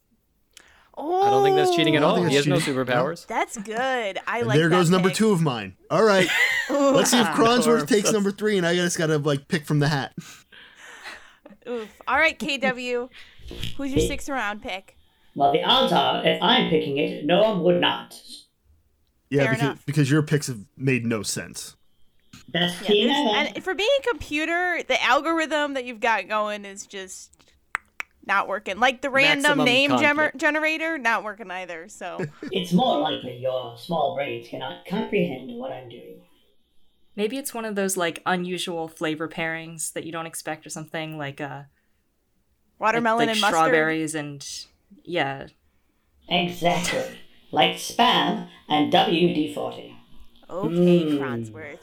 Oh, 0.97 1.21
I 1.21 1.29
don't 1.29 1.43
think 1.43 1.55
that's 1.57 1.75
cheating 1.75 1.95
at 1.95 2.01
all. 2.01 2.15
He 2.23 2.33
has 2.33 2.45
that's 2.45 2.67
no 2.67 2.73
superpowers. 2.73 3.27
That's 3.27 3.55
good. 3.55 4.17
I 4.25 4.39
And 4.39 4.47
like 4.47 4.57
there 4.57 4.67
that 4.67 4.75
goes 4.75 4.89
number 4.89 5.11
two 5.11 5.31
of 5.31 5.43
mine. 5.43 5.75
All 5.91 6.03
right. 6.03 6.27
Let's 6.71 7.11
see 7.11 7.19
if 7.19 7.27
Kronsworth 7.27 7.81
takes 7.87 7.89
That's- 7.89 8.13
number 8.13 8.31
three, 8.31 8.57
and 8.57 8.65
I 8.65 8.73
just 8.73 8.97
gotta 8.97 9.19
like 9.19 9.47
pick 9.47 9.67
from 9.67 9.77
the 9.77 9.89
hat. 9.89 10.15
Oof. 11.67 11.87
All 12.07 12.17
right, 12.17 12.37
KW. 12.37 13.09
Who's 13.77 13.91
your 13.93 14.07
sixth 14.07 14.27
round 14.27 14.63
pick? 14.63 14.97
Well, 15.35 15.51
the 15.53 15.63
odds 15.63 15.93
are, 15.93 16.25
if 16.25 16.41
I'm 16.41 16.71
picking 16.71 16.97
it, 16.97 17.25
no 17.25 17.43
one 17.43 17.61
would 17.63 17.79
not. 17.79 18.19
Yeah, 19.29 19.43
Fair 19.43 19.49
because, 19.51 19.63
enough. 19.63 19.85
because 19.85 20.11
your 20.11 20.23
picks 20.23 20.47
have 20.47 20.59
made 20.75 21.05
no 21.05 21.21
sense. 21.23 21.75
Best 22.47 22.81
Yeah, 22.81 22.87
team 22.87 23.07
there's- 23.07 23.35
ever. 23.47 23.55
and 23.55 23.63
for 23.63 23.75
being 23.75 23.89
a 23.99 24.07
computer, 24.09 24.81
the 24.87 25.01
algorithm 25.03 25.75
that 25.75 25.85
you've 25.85 25.99
got 25.99 26.27
going 26.27 26.65
is 26.65 26.87
just 26.87 27.31
not 28.25 28.47
working. 28.47 28.79
Like 28.79 29.01
the 29.01 29.09
random 29.09 29.41
Maximum 29.59 29.65
name 29.65 29.91
gener- 29.91 30.35
generator, 30.35 30.97
not 30.97 31.23
working 31.23 31.49
either. 31.51 31.87
So 31.89 32.19
It's 32.51 32.73
more 32.73 32.99
likely 32.99 33.37
your 33.37 33.77
small 33.77 34.15
brains 34.15 34.47
cannot 34.47 34.85
comprehend 34.87 35.51
what 35.59 35.71
I'm 35.71 35.89
doing. 35.89 36.21
Maybe 37.15 37.37
it's 37.37 37.53
one 37.53 37.65
of 37.65 37.75
those 37.75 37.97
like 37.97 38.21
unusual 38.25 38.87
flavor 38.87 39.27
pairings 39.27 39.93
that 39.93 40.05
you 40.05 40.11
don't 40.11 40.25
expect 40.25 40.65
or 40.65 40.69
something 40.69 41.17
like 41.17 41.39
uh 41.41 41.63
watermelon 42.79 43.27
like 43.27 43.29
and 43.35 43.41
mustard. 43.41 43.57
strawberries 43.59 44.15
and 44.15 44.47
yeah. 45.03 45.47
Exactly. 46.29 47.17
Like 47.51 47.75
spam 47.75 48.47
and 48.67 48.91
WD-40. 48.93 49.95
Okay, 50.49 50.69
Mm. 50.69 51.19
Kronsworth. 51.19 51.77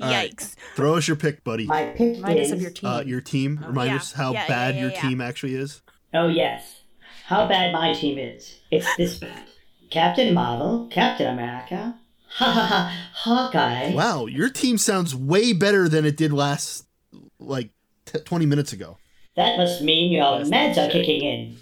All 0.00 0.10
right. 0.10 0.30
Yikes. 0.34 0.54
Throw 0.74 0.96
us 0.96 1.06
your 1.08 1.16
pick, 1.16 1.42
buddy. 1.44 1.66
My 1.66 1.86
pick 1.86 2.16
Remind 2.16 2.38
us 2.38 2.46
is... 2.46 2.52
of 2.52 2.60
your 2.62 2.70
team. 2.70 2.88
Uh, 2.90 3.00
your 3.00 3.20
team. 3.20 3.60
Remind 3.66 3.90
yeah. 3.90 3.96
us 3.96 4.12
how 4.12 4.32
Yeah, 4.32 4.42
yeah, 4.42 4.48
bad 4.48 4.74
yeah, 4.74 4.80
your 4.82 4.90
yeah. 4.90 5.00
team 5.00 5.20
actually 5.20 5.54
is. 5.54 5.82
Oh 6.14 6.28
yes. 6.28 6.82
How 7.26 7.46
bad 7.46 7.72
my 7.72 7.92
team 7.92 8.18
is. 8.18 8.58
It's 8.70 8.86
this 8.96 9.18
bad. 9.18 9.44
Captain 9.90 10.32
Marvel, 10.34 10.88
Captain 10.90 11.26
America, 11.26 11.94
ha 12.28 12.50
ha 12.52 12.66
ha, 12.66 13.08
Hawkeye. 13.14 13.92
Wow, 13.94 14.26
your 14.26 14.48
team 14.50 14.78
sounds 14.78 15.14
way 15.14 15.52
better 15.52 15.88
than 15.88 16.04
it 16.04 16.16
did 16.16 16.32
last, 16.32 16.86
like, 17.38 17.70
t- 18.06 18.18
20 18.20 18.46
minutes 18.46 18.72
ago. 18.72 18.98
That 19.36 19.56
must 19.56 19.82
mean 19.82 20.12
your 20.12 20.22
meds 20.44 20.76
are 20.78 20.90
kicking 20.90 21.22
in. 21.22 21.56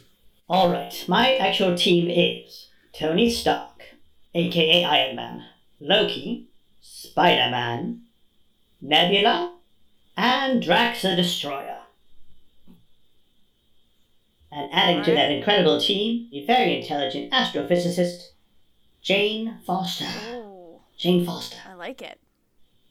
Alright, 0.48 1.04
my 1.08 1.34
actual 1.36 1.76
team 1.76 2.08
is 2.10 2.68
Tony 2.98 3.28
Stark, 3.30 3.82
aka 4.34 4.84
Iron 4.84 5.16
Man, 5.16 5.44
Loki, 5.80 6.48
Spider 6.80 7.50
Man, 7.50 8.02
Nebula, 8.80 9.54
and 10.16 10.62
Drax 10.62 11.02
the 11.02 11.14
Destroyer. 11.16 11.78
And 14.50 14.70
adding 14.72 15.02
to 15.04 15.12
that 15.12 15.30
incredible 15.30 15.78
team, 15.78 16.28
the 16.32 16.46
very 16.46 16.80
intelligent 16.80 17.32
astrophysicist, 17.32 18.28
Jane 19.02 19.58
Foster. 19.66 20.06
Oh, 20.30 20.80
Jane 20.96 21.26
Foster. 21.26 21.58
I 21.68 21.74
like 21.74 22.00
it. 22.00 22.18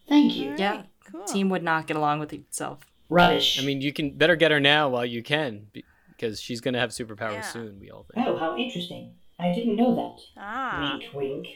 Thank 0.07 0.36
you. 0.36 0.53
Yeah. 0.57 0.84
Cool. 1.11 1.23
Team 1.26 1.49
would 1.49 1.64
not 1.64 1.88
get 1.88 1.98
along 1.98 2.19
with 2.19 2.34
itself. 2.34 2.86
Rubbish. 3.10 3.60
I 3.60 3.65
mean, 3.65 3.82
you 3.82 3.91
can 3.94 4.11
better 4.11 4.36
get 4.36 4.52
her 4.52 4.60
now 4.60 4.90
while 4.90 5.06
you 5.06 5.23
can, 5.23 5.68
because 6.10 6.40
she's 6.40 6.61
gonna 6.61 6.80
have 6.80 6.91
superpowers 6.91 7.34
Yeah. 7.34 7.41
soon. 7.41 7.80
We 7.80 7.90
all 7.90 8.06
think. 8.14 8.27
oh, 8.27 8.38
how 8.38 8.56
interesting. 8.57 9.15
I 9.39 9.51
didn't 9.51 9.75
know 9.75 9.95
that. 9.95 10.21
Ah. 10.37 10.97
Wink, 10.99 11.13
wink. 11.13 11.47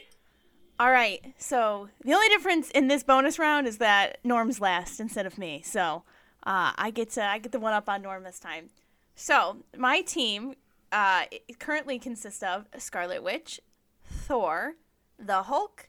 All 0.78 0.90
right. 0.90 1.34
So 1.38 1.88
the 2.04 2.14
only 2.14 2.28
difference 2.28 2.70
in 2.70 2.88
this 2.88 3.02
bonus 3.02 3.38
round 3.38 3.66
is 3.66 3.78
that 3.78 4.18
Norm's 4.24 4.60
last 4.60 5.00
instead 5.00 5.26
of 5.26 5.38
me. 5.38 5.62
So 5.64 6.04
uh, 6.44 6.72
I 6.76 6.90
get 6.90 7.10
to 7.12 7.24
I 7.24 7.38
get 7.38 7.52
the 7.52 7.60
one 7.60 7.72
up 7.72 7.88
on 7.88 8.02
Norm 8.02 8.24
this 8.24 8.40
time. 8.40 8.70
So 9.14 9.58
my 9.76 10.00
team 10.00 10.54
uh, 10.92 11.24
currently 11.58 11.98
consists 11.98 12.42
of 12.42 12.66
Scarlet 12.78 13.22
Witch, 13.22 13.60
Thor, 14.04 14.74
the 15.18 15.42
Hulk, 15.42 15.88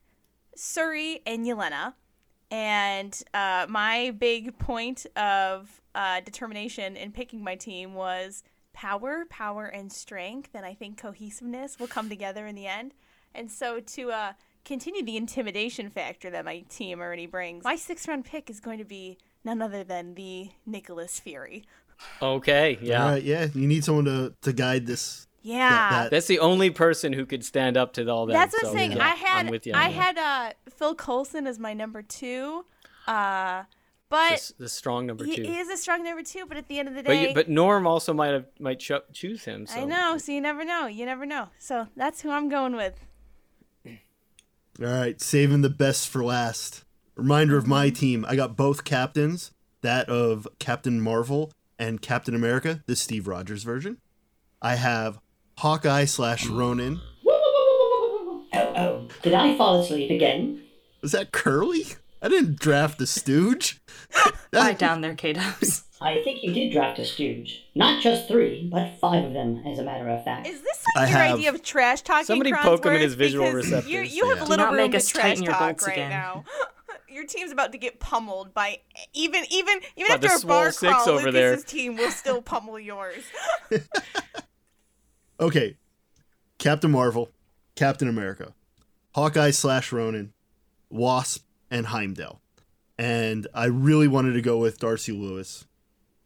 Shuri, 0.57 1.22
and 1.26 1.45
Yelena. 1.45 1.93
And 2.51 3.18
uh, 3.34 3.65
my 3.69 4.11
big 4.11 4.57
point 4.59 5.05
of 5.15 5.81
uh, 5.95 6.19
determination 6.19 6.97
in 6.97 7.13
picking 7.13 7.43
my 7.43 7.55
team 7.55 7.93
was 7.93 8.43
power, 8.73 9.26
power, 9.30 9.65
and 9.65 9.91
strength. 9.91 10.49
And 10.53 10.65
I 10.65 10.73
think 10.73 10.98
cohesiveness 11.02 11.80
will 11.80 11.88
come 11.88 12.10
together 12.10 12.48
in 12.48 12.56
the 12.56 12.68
end. 12.68 12.93
And 13.34 13.49
so 13.52 13.80
to 13.80 14.11
uh, 14.11 14.34
continue 14.65 15.03
the 15.03 15.18
intimidation 15.18 15.89
factor 15.89 16.30
that 16.30 16.45
my 16.45 16.64
team 16.69 16.99
already 16.99 17.26
brings, 17.27 17.64
my 17.64 17.76
sixth 17.76 18.07
round 18.07 18.26
pick 18.26 18.49
is 18.49 18.60
going 18.60 18.77
to 18.80 18.85
be 18.85 19.18
none 19.43 19.61
other 19.61 19.84
than 19.84 20.15
the 20.15 20.49
Nicholas 20.65 21.19
Fury. 21.19 21.64
Okay, 22.22 22.77
yeah. 22.81 23.03
All 23.03 23.11
right, 23.11 23.23
yeah. 23.23 23.48
You 23.53 23.68
need 23.68 23.84
someone 23.84 24.06
to, 24.06 24.34
to 24.41 24.53
guide 24.53 24.85
this. 24.88 25.27
Yeah. 25.43 25.89
that- 26.03 26.11
That's 26.11 26.27
the 26.27 26.39
only 26.39 26.69
person 26.69 27.14
who 27.14 27.26
could 27.26 27.43
stand 27.45 27.77
up 27.77 27.93
to 27.93 28.07
all 28.10 28.26
that. 28.27 28.34
That's 28.34 28.53
what 28.53 28.72
I'm 28.72 28.77
saying. 28.77 28.91
yeah, 28.93 29.06
I 29.06 29.10
had 29.15 29.45
I'm 29.45 29.52
with 29.52 29.65
you 29.68 29.73
I 29.73 29.91
that. 29.91 29.93
had 29.93 30.18
uh, 30.18 30.53
Phil 30.69 30.95
Coulson 30.95 31.48
as 31.48 31.57
my 31.60 31.73
number 31.73 32.02
two, 32.02 32.65
uh, 33.07 33.64
but 34.12 34.54
the, 34.58 34.66
the 34.66 34.70
strong 34.70 35.08
number 35.08 35.24
he, 35.24 35.38
two. 35.38 35.44
he 35.44 35.58
is 35.58 35.70
a 35.70 35.78
strong 35.78 36.04
number 36.04 36.22
two. 36.22 36.46
But 36.46 36.58
at 36.58 36.68
the 36.68 36.78
end 36.78 36.88
of 36.88 36.94
the 36.94 37.02
but 37.02 37.14
day, 37.14 37.30
you, 37.30 37.34
but 37.34 37.50
Norm 37.50 37.88
also 37.88 38.14
might 38.14 38.34
have 38.34 38.46
might 38.60 38.80
cho- 38.80 39.02
choose 39.12 39.46
him. 39.46 39.66
So. 39.66 39.80
I 39.80 39.86
know. 39.86 40.20
So 40.20 40.32
you 40.32 40.42
never 40.42 40.64
know. 40.64 40.86
You 40.86 41.06
never 41.06 41.26
know. 41.26 41.48
So 41.58 41.88
that's 41.96 42.22
who 42.22 42.30
I'm 42.30 42.50
going 42.50 42.76
with. 42.76 43.00
All 44.80 44.88
right, 44.88 45.20
saving 45.22 45.62
the 45.62 45.70
best 45.70 46.10
for 46.10 46.24
last. 46.24 46.84
Reminder 47.16 47.58
of 47.58 47.68
my 47.68 47.90
team. 47.90 48.26
I 48.28 48.36
got 48.36 48.56
both 48.56 48.84
captains, 48.84 49.52
that 49.82 50.10
of 50.10 50.48
Captain 50.60 51.00
Marvel 51.02 51.52
and 51.78 52.02
Captain 52.02 52.34
America, 52.34 52.84
the 52.88 52.96
Steve 52.96 53.28
Rogers 53.28 53.64
version. 53.64 53.98
I 54.62 54.76
have 54.76 55.20
Hawkeye 55.58 56.06
slash 56.06 56.48
Ronin. 56.48 57.00
Oh, 57.28 58.46
oh. 58.54 59.08
Did 59.22 59.34
I 59.34 59.56
fall 59.58 59.82
asleep 59.82 60.10
again? 60.10 60.64
Was 61.02 61.12
that 61.12 61.32
Curly? 61.32 61.86
I 62.22 62.30
didn't 62.30 62.60
draft 62.60 62.98
the 62.99 63.07
stooge. 63.07 63.81
Lie 64.53 64.73
down 64.73 65.02
there, 65.02 65.15
K-Dubs. 65.15 65.84
I 65.99 66.22
think 66.23 66.43
you 66.43 66.53
did 66.53 66.72
draft 66.72 66.99
a 66.99 67.06
stooge. 67.06 67.64
Not 67.76 68.02
just 68.02 68.27
three, 68.27 68.68
but 68.72 68.98
five 68.99 69.23
of 69.23 69.34
them, 69.34 69.64
as 69.68 69.80
a 69.80 69.84
matter 69.84 70.07
of 70.10 70.23
fact. 70.23 70.48
Is 70.48 70.61
this 70.61 70.84
I 70.95 71.02
like 71.02 71.10
your 71.10 71.19
have- 71.19 71.35
idea 71.38 71.49
of 71.53 71.61
trash 71.64 72.02
talking? 72.02 72.26
Somebody 72.26 72.53
poke 72.53 72.85
him 72.85 72.93
in 72.93 73.02
his 73.02 73.14
visual 73.15 73.45
Because 73.45 73.65
receptors. 73.65 73.91
You, 73.91 74.02
you 74.02 74.26
have 74.30 74.39
Yeah. 74.39 74.43
little 74.45 74.65
room 74.68 74.76
make 74.77 74.91
to 74.91 74.99
trash 74.99 75.11
tighten 75.23 75.43
your 75.43 75.53
talk 75.53 75.81
right 75.84 75.93
again. 75.98 76.10
now. 76.10 76.43
Your 77.10 77.26
team's 77.26 77.52
about 77.52 77.73
to 77.73 77.77
get 77.77 77.99
pummeled 77.99 78.53
by 78.53 78.80
even 79.14 79.43
even 79.52 79.80
even 79.98 80.07
By 80.07 80.14
after 80.14 80.30
the 80.30 80.39
a 80.43 80.48
bar 80.48 80.72
six 80.72 80.93
crawl. 80.93 81.10
over 81.10 81.30
Lucas's 81.30 81.34
there. 81.34 81.57
team 81.57 81.98
will 81.98 82.10
still 82.10 82.41
pummel 82.41 82.80
yours. 82.80 83.22
Okay. 85.38 85.76
Captain 86.57 86.89
Marvel, 86.89 87.30
Captain 87.76 88.07
America, 88.07 88.53
Hawkeye 89.14 89.52
slash 89.52 89.91
Ronin, 89.91 90.31
Wasp, 90.89 91.43
and 91.72 91.88
Heimdall. 91.88 92.41
And 92.99 93.48
I 93.53 93.65
really 93.65 94.07
wanted 94.07 94.34
to 94.34 94.41
go 94.41 94.57
with 94.57 94.80
Darcy 94.80 95.11
Lewis. 95.11 95.65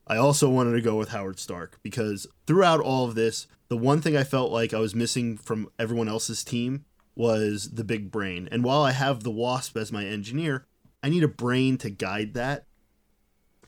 I 0.07 0.17
also 0.17 0.49
wanted 0.49 0.73
to 0.73 0.81
go 0.81 0.97
with 0.97 1.09
Howard 1.09 1.39
Stark 1.39 1.79
because 1.81 2.27
throughout 2.45 2.81
all 2.81 3.05
of 3.05 3.15
this, 3.15 3.47
the 3.69 3.77
one 3.77 4.01
thing 4.01 4.17
I 4.17 4.23
felt 4.23 4.51
like 4.51 4.73
I 4.73 4.79
was 4.79 4.93
missing 4.93 5.37
from 5.37 5.69
everyone 5.79 6.09
else's 6.09 6.43
team 6.43 6.85
was 7.15 7.71
the 7.71 7.83
big 7.83 8.11
brain. 8.11 8.49
And 8.51 8.63
while 8.63 8.81
I 8.81 8.91
have 8.91 9.23
the 9.23 9.31
Wasp 9.31 9.77
as 9.77 9.91
my 9.91 10.05
engineer, 10.05 10.65
I 11.01 11.09
need 11.09 11.23
a 11.23 11.29
brain 11.29 11.77
to 11.77 11.89
guide 11.89 12.33
that. 12.33 12.65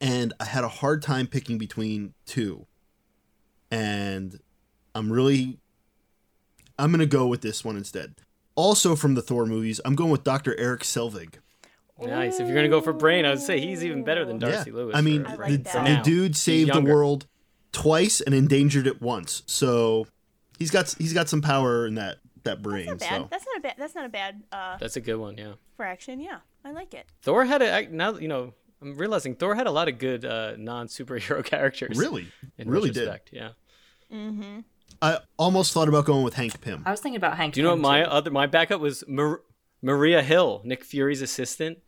And 0.01 0.33
I 0.39 0.45
had 0.45 0.63
a 0.63 0.69
hard 0.69 1.01
time 1.01 1.27
picking 1.27 1.57
between 1.57 2.13
two. 2.25 2.67
And 3.71 4.39
I'm 4.93 5.11
really 5.11 5.59
I'm 6.77 6.91
gonna 6.91 7.05
go 7.05 7.27
with 7.27 7.41
this 7.41 7.63
one 7.63 7.77
instead. 7.77 8.15
Also 8.55 8.95
from 8.95 9.15
the 9.15 9.21
Thor 9.21 9.45
movies, 9.45 9.81
I'm 9.85 9.95
going 9.95 10.11
with 10.11 10.23
Dr. 10.23 10.55
Eric 10.59 10.81
Selvig. 10.81 11.35
Nice. 11.99 12.39
If 12.39 12.47
you're 12.47 12.55
gonna 12.55 12.69
go 12.69 12.81
for 12.81 12.93
brain, 12.93 13.25
I 13.25 13.31
would 13.31 13.41
say 13.41 13.59
he's 13.59 13.83
even 13.83 14.03
better 14.03 14.23
than 14.25 14.37
Darcy 14.39 14.69
yeah. 14.69 14.75
Lewis. 14.77 14.95
I 14.95 15.01
mean, 15.01 15.23
for- 15.25 15.31
I 15.31 15.49
like 15.49 15.63
the, 15.63 15.69
for 15.69 15.83
the 15.83 16.01
dude 16.03 16.35
saved 16.35 16.73
the 16.73 16.81
world 16.81 17.25
twice 17.71 18.21
and 18.21 18.33
endangered 18.35 18.87
it 18.87 19.01
once. 19.01 19.43
So 19.47 20.07
he's 20.59 20.71
got 20.71 20.93
he's 20.97 21.13
got 21.13 21.29
some 21.29 21.41
power 21.41 21.87
in 21.87 21.95
that 21.95 22.17
that 22.43 22.61
brain. 22.61 22.85
Not 22.85 22.99
bad. 22.99 23.21
So 23.21 23.27
That's 23.31 23.45
not 23.45 23.57
a 23.57 23.61
bad. 23.61 23.75
That's 23.77 23.95
not 23.95 24.05
a 24.05 24.09
bad 24.09 24.43
uh, 24.51 24.77
That's 24.77 24.95
a 24.95 25.01
good 25.01 25.17
one. 25.17 25.37
Yeah. 25.37 25.53
fraction. 25.75 26.19
Yeah, 26.19 26.39
I 26.63 26.71
like 26.71 26.93
it. 26.93 27.07
Thor 27.21 27.45
had 27.45 27.61
a 27.61 27.87
now 27.89 28.17
you 28.17 28.27
know 28.27 28.53
I'm 28.81 28.95
realizing 28.95 29.35
Thor 29.35 29.55
had 29.55 29.67
a 29.67 29.71
lot 29.71 29.87
of 29.87 29.97
good 29.97 30.23
uh, 30.25 30.53
non 30.57 30.87
superhero 30.87 31.43
characters. 31.45 31.97
really, 31.97 32.27
in 32.57 32.69
really 32.69 32.91
did. 32.91 33.19
Yeah. 33.31 33.49
Mm-hmm. 34.13 34.59
I 35.01 35.19
almost 35.37 35.73
thought 35.73 35.89
about 35.89 36.05
going 36.05 36.23
with 36.23 36.33
Hank 36.35 36.59
Pym. 36.61 36.83
I 36.85 36.91
was 36.91 37.01
thinking 37.01 37.17
about 37.17 37.37
Hank. 37.37 37.53
Do 37.53 37.59
you 37.59 37.63
know 37.63 37.71
what 37.71 37.79
my 37.79 38.03
too. 38.03 38.09
other 38.09 38.31
my 38.31 38.47
backup 38.47 38.81
was 38.81 39.03
Mar- 39.07 39.41
Maria 39.81 40.21
Hill, 40.21 40.61
Nick 40.63 40.83
Fury's 40.83 41.21
assistant. 41.21 41.79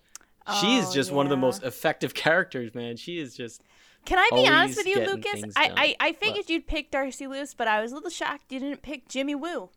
She's 0.59 0.87
Oh, 0.87 0.93
just 0.93 1.11
one 1.11 1.25
of 1.25 1.29
the 1.29 1.37
most 1.37 1.63
effective 1.63 2.13
characters, 2.25 2.73
man. 2.75 2.97
She 2.97 3.19
is 3.19 3.35
just 3.35 3.61
Can 4.05 4.17
I 4.17 4.29
be 4.33 4.47
honest 4.47 4.77
with 4.77 4.87
you, 4.87 4.99
Lucas? 5.05 5.43
I. 5.55 5.95
I, 5.99 6.07
I 6.07 6.13
figured 6.13 6.37
What? 6.37 6.49
you'd 6.49 6.67
pick 6.67 6.91
Darcy 6.91 7.27
Lewis, 7.27 7.53
but 7.53 7.67
I 7.67 7.81
was 7.81 7.91
a 7.91 7.95
little 7.95 8.09
shocked 8.09 8.51
you 8.51 8.59
didn't 8.59 8.81
pick 8.81 9.07
Jimmy 9.07 9.35
Woo. 9.35 9.69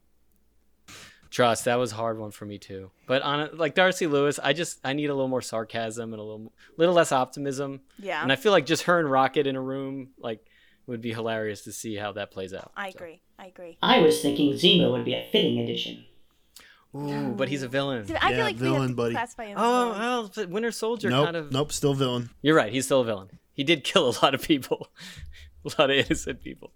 trust. 1.31 1.65
That 1.65 1.77
was 1.78 1.93
a 1.93 1.97
hard 1.97 2.19
one 2.19 2.31
for 2.31 2.44
me 2.44 2.59
too. 2.59 2.90
But 3.07 3.23
on 3.23 3.40
a, 3.40 3.51
like 3.55 3.74
Darcy 3.74 4.07
Lewis, 4.07 4.39
I 4.43 4.53
just 4.53 4.78
I 4.85 4.93
need 4.93 5.07
a 5.11 5.15
little 5.15 5.28
more 5.28 5.43
sarcasm 5.43 6.12
and 6.12 6.20
a 6.20 6.24
little 6.24 6.53
little 6.77 6.94
less 6.94 7.12
optimism. 7.12 7.81
Yeah. 7.99 8.23
And 8.23 8.31
I 8.32 8.36
feel 8.36 8.53
like 8.53 8.66
just 8.66 8.85
her 8.85 8.99
and 8.99 9.11
Rocket 9.11 9.47
in 9.47 9.57
a 9.57 9.61
room 9.62 10.11
like 10.19 10.44
would 10.86 11.01
be 11.01 11.12
hilarious 11.12 11.62
to 11.65 11.73
see 11.73 11.97
how 11.97 12.12
that 12.12 12.31
plays 12.31 12.53
out. 12.53 12.73
I 12.77 12.90
So. 12.90 12.97
agree. 12.97 13.20
I 13.39 13.47
agree. 13.47 13.78
I 13.82 14.01
was 14.01 14.20
thinking 14.20 14.53
Zemo 14.53 14.93
would 14.93 15.05
be 15.05 15.15
a 15.15 15.27
fitting 15.32 15.59
addition. 15.59 16.05
Ooh, 16.94 17.32
but 17.32 17.48
he's 17.48 17.62
a 17.62 17.69
villain. 17.69 18.05
I 18.20 18.31
Yeah, 18.31 18.36
feel 18.36 18.44
like 18.44 18.60
we 18.60 18.66
have 18.66 18.74
villain, 18.74 18.89
to 18.90 18.94
buddy. 18.94 19.14
classify 19.14 19.44
him. 19.47 19.56
as 19.56 19.62
Oh, 19.64 19.85
villain. 19.93 19.98
well, 20.01 20.31
but 20.35 20.48
Winter 20.51 20.70
Soldier 20.73 21.09
nope, 21.10 21.24
kind 21.24 21.36
of. 21.36 21.51
nope, 21.52 21.73
still 21.73 21.94
villain. 21.94 22.31
You're 22.43 22.55
right. 22.56 22.73
He's 22.73 22.85
still 22.85 23.01
a 23.01 23.05
villain. 23.05 23.28
He 23.55 23.64
did 23.64 23.82
kill 23.85 24.09
a 24.09 24.14
lot 24.23 24.35
of 24.35 24.43
people, 24.43 24.89
a 25.64 25.69
lot 25.81 25.90
of 25.90 25.97
innocent 25.97 26.43
people. 26.43 26.73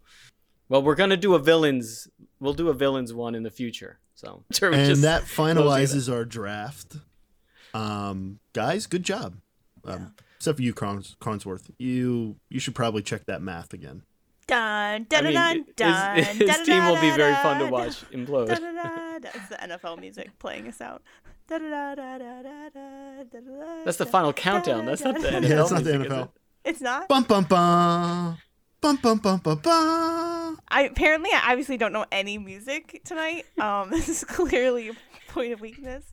Well, 0.68 0.82
we're 0.82 0.94
gonna 0.94 1.16
do 1.16 1.34
a 1.34 1.38
villains. 1.38 2.08
We'll 2.40 2.54
do 2.54 2.68
a 2.68 2.74
villains 2.74 3.12
one 3.12 3.34
in 3.34 3.42
the 3.42 3.50
future. 3.50 3.98
So 4.14 4.44
and 4.62 4.74
just 4.86 5.02
that 5.02 5.24
closing 5.28 5.56
it. 5.58 5.64
finalizes 5.64 6.12
our 6.12 6.24
draft. 6.24 6.96
Um, 7.74 8.38
guys, 8.52 8.86
good 8.86 9.02
job. 9.02 9.36
Um, 9.84 10.14
Except 10.38 10.56
for 10.56 10.62
you, 10.62 10.72
Crons- 10.74 11.16
Kronsworth. 11.18 11.70
You 11.78 12.36
you 12.48 12.58
should 12.60 12.74
probably 12.74 13.02
check 13.02 13.26
that 13.26 13.42
math 13.42 13.72
again. 13.72 14.02
Dun, 14.46 14.58
I 14.58 14.98
dun, 15.08 15.24
mean, 15.24 15.34
dun, 15.34 15.64
dun, 15.76 16.16
his, 16.18 16.26
his 16.28 16.48
dun, 16.48 16.64
team 16.66 16.84
will 16.84 17.00
be 17.00 17.10
very 17.10 17.32
dun, 17.32 17.42
fun 17.42 17.58
to 17.58 17.64
dun, 17.64 17.72
watch 17.72 18.10
implode. 18.12 18.48
It's 19.34 19.48
the 19.48 19.56
NFL 19.56 20.00
music 20.00 20.38
playing 20.38 20.68
us 20.68 20.80
out. 20.80 21.02
That's 21.48 21.60
the 23.98 24.06
final 24.06 24.32
countdown. 24.32 24.86
That's 24.86 25.02
not 25.02 25.14
the 25.20 25.30
dun, 25.30 25.42
NFL. 25.42 25.48
Yeah, 25.48 25.62
it's 25.62 25.70
not 25.70 25.84
the 25.84 25.98
music, 25.98 26.06
is 26.06 26.12
NFL. 26.12 26.24
it? 26.24 26.30
It's 26.64 26.80
not. 26.80 27.08
Bum 27.08 27.22
bum 27.24 27.44
bum. 27.44 28.38
Bum 28.80 28.96
bum 28.96 29.18
bum 29.18 29.38
bum 29.38 29.58
bum. 29.58 30.60
I 30.68 30.82
apparently 30.90 31.30
I 31.32 31.52
obviously 31.52 31.76
don't 31.76 31.92
know 31.92 32.04
any 32.10 32.38
music 32.38 33.00
tonight. 33.04 33.44
Um, 33.60 33.90
this 33.92 34.08
is 34.08 34.24
clearly 34.24 34.88
a 34.88 34.94
point 35.28 35.52
of 35.52 35.60
weakness. 35.60 36.04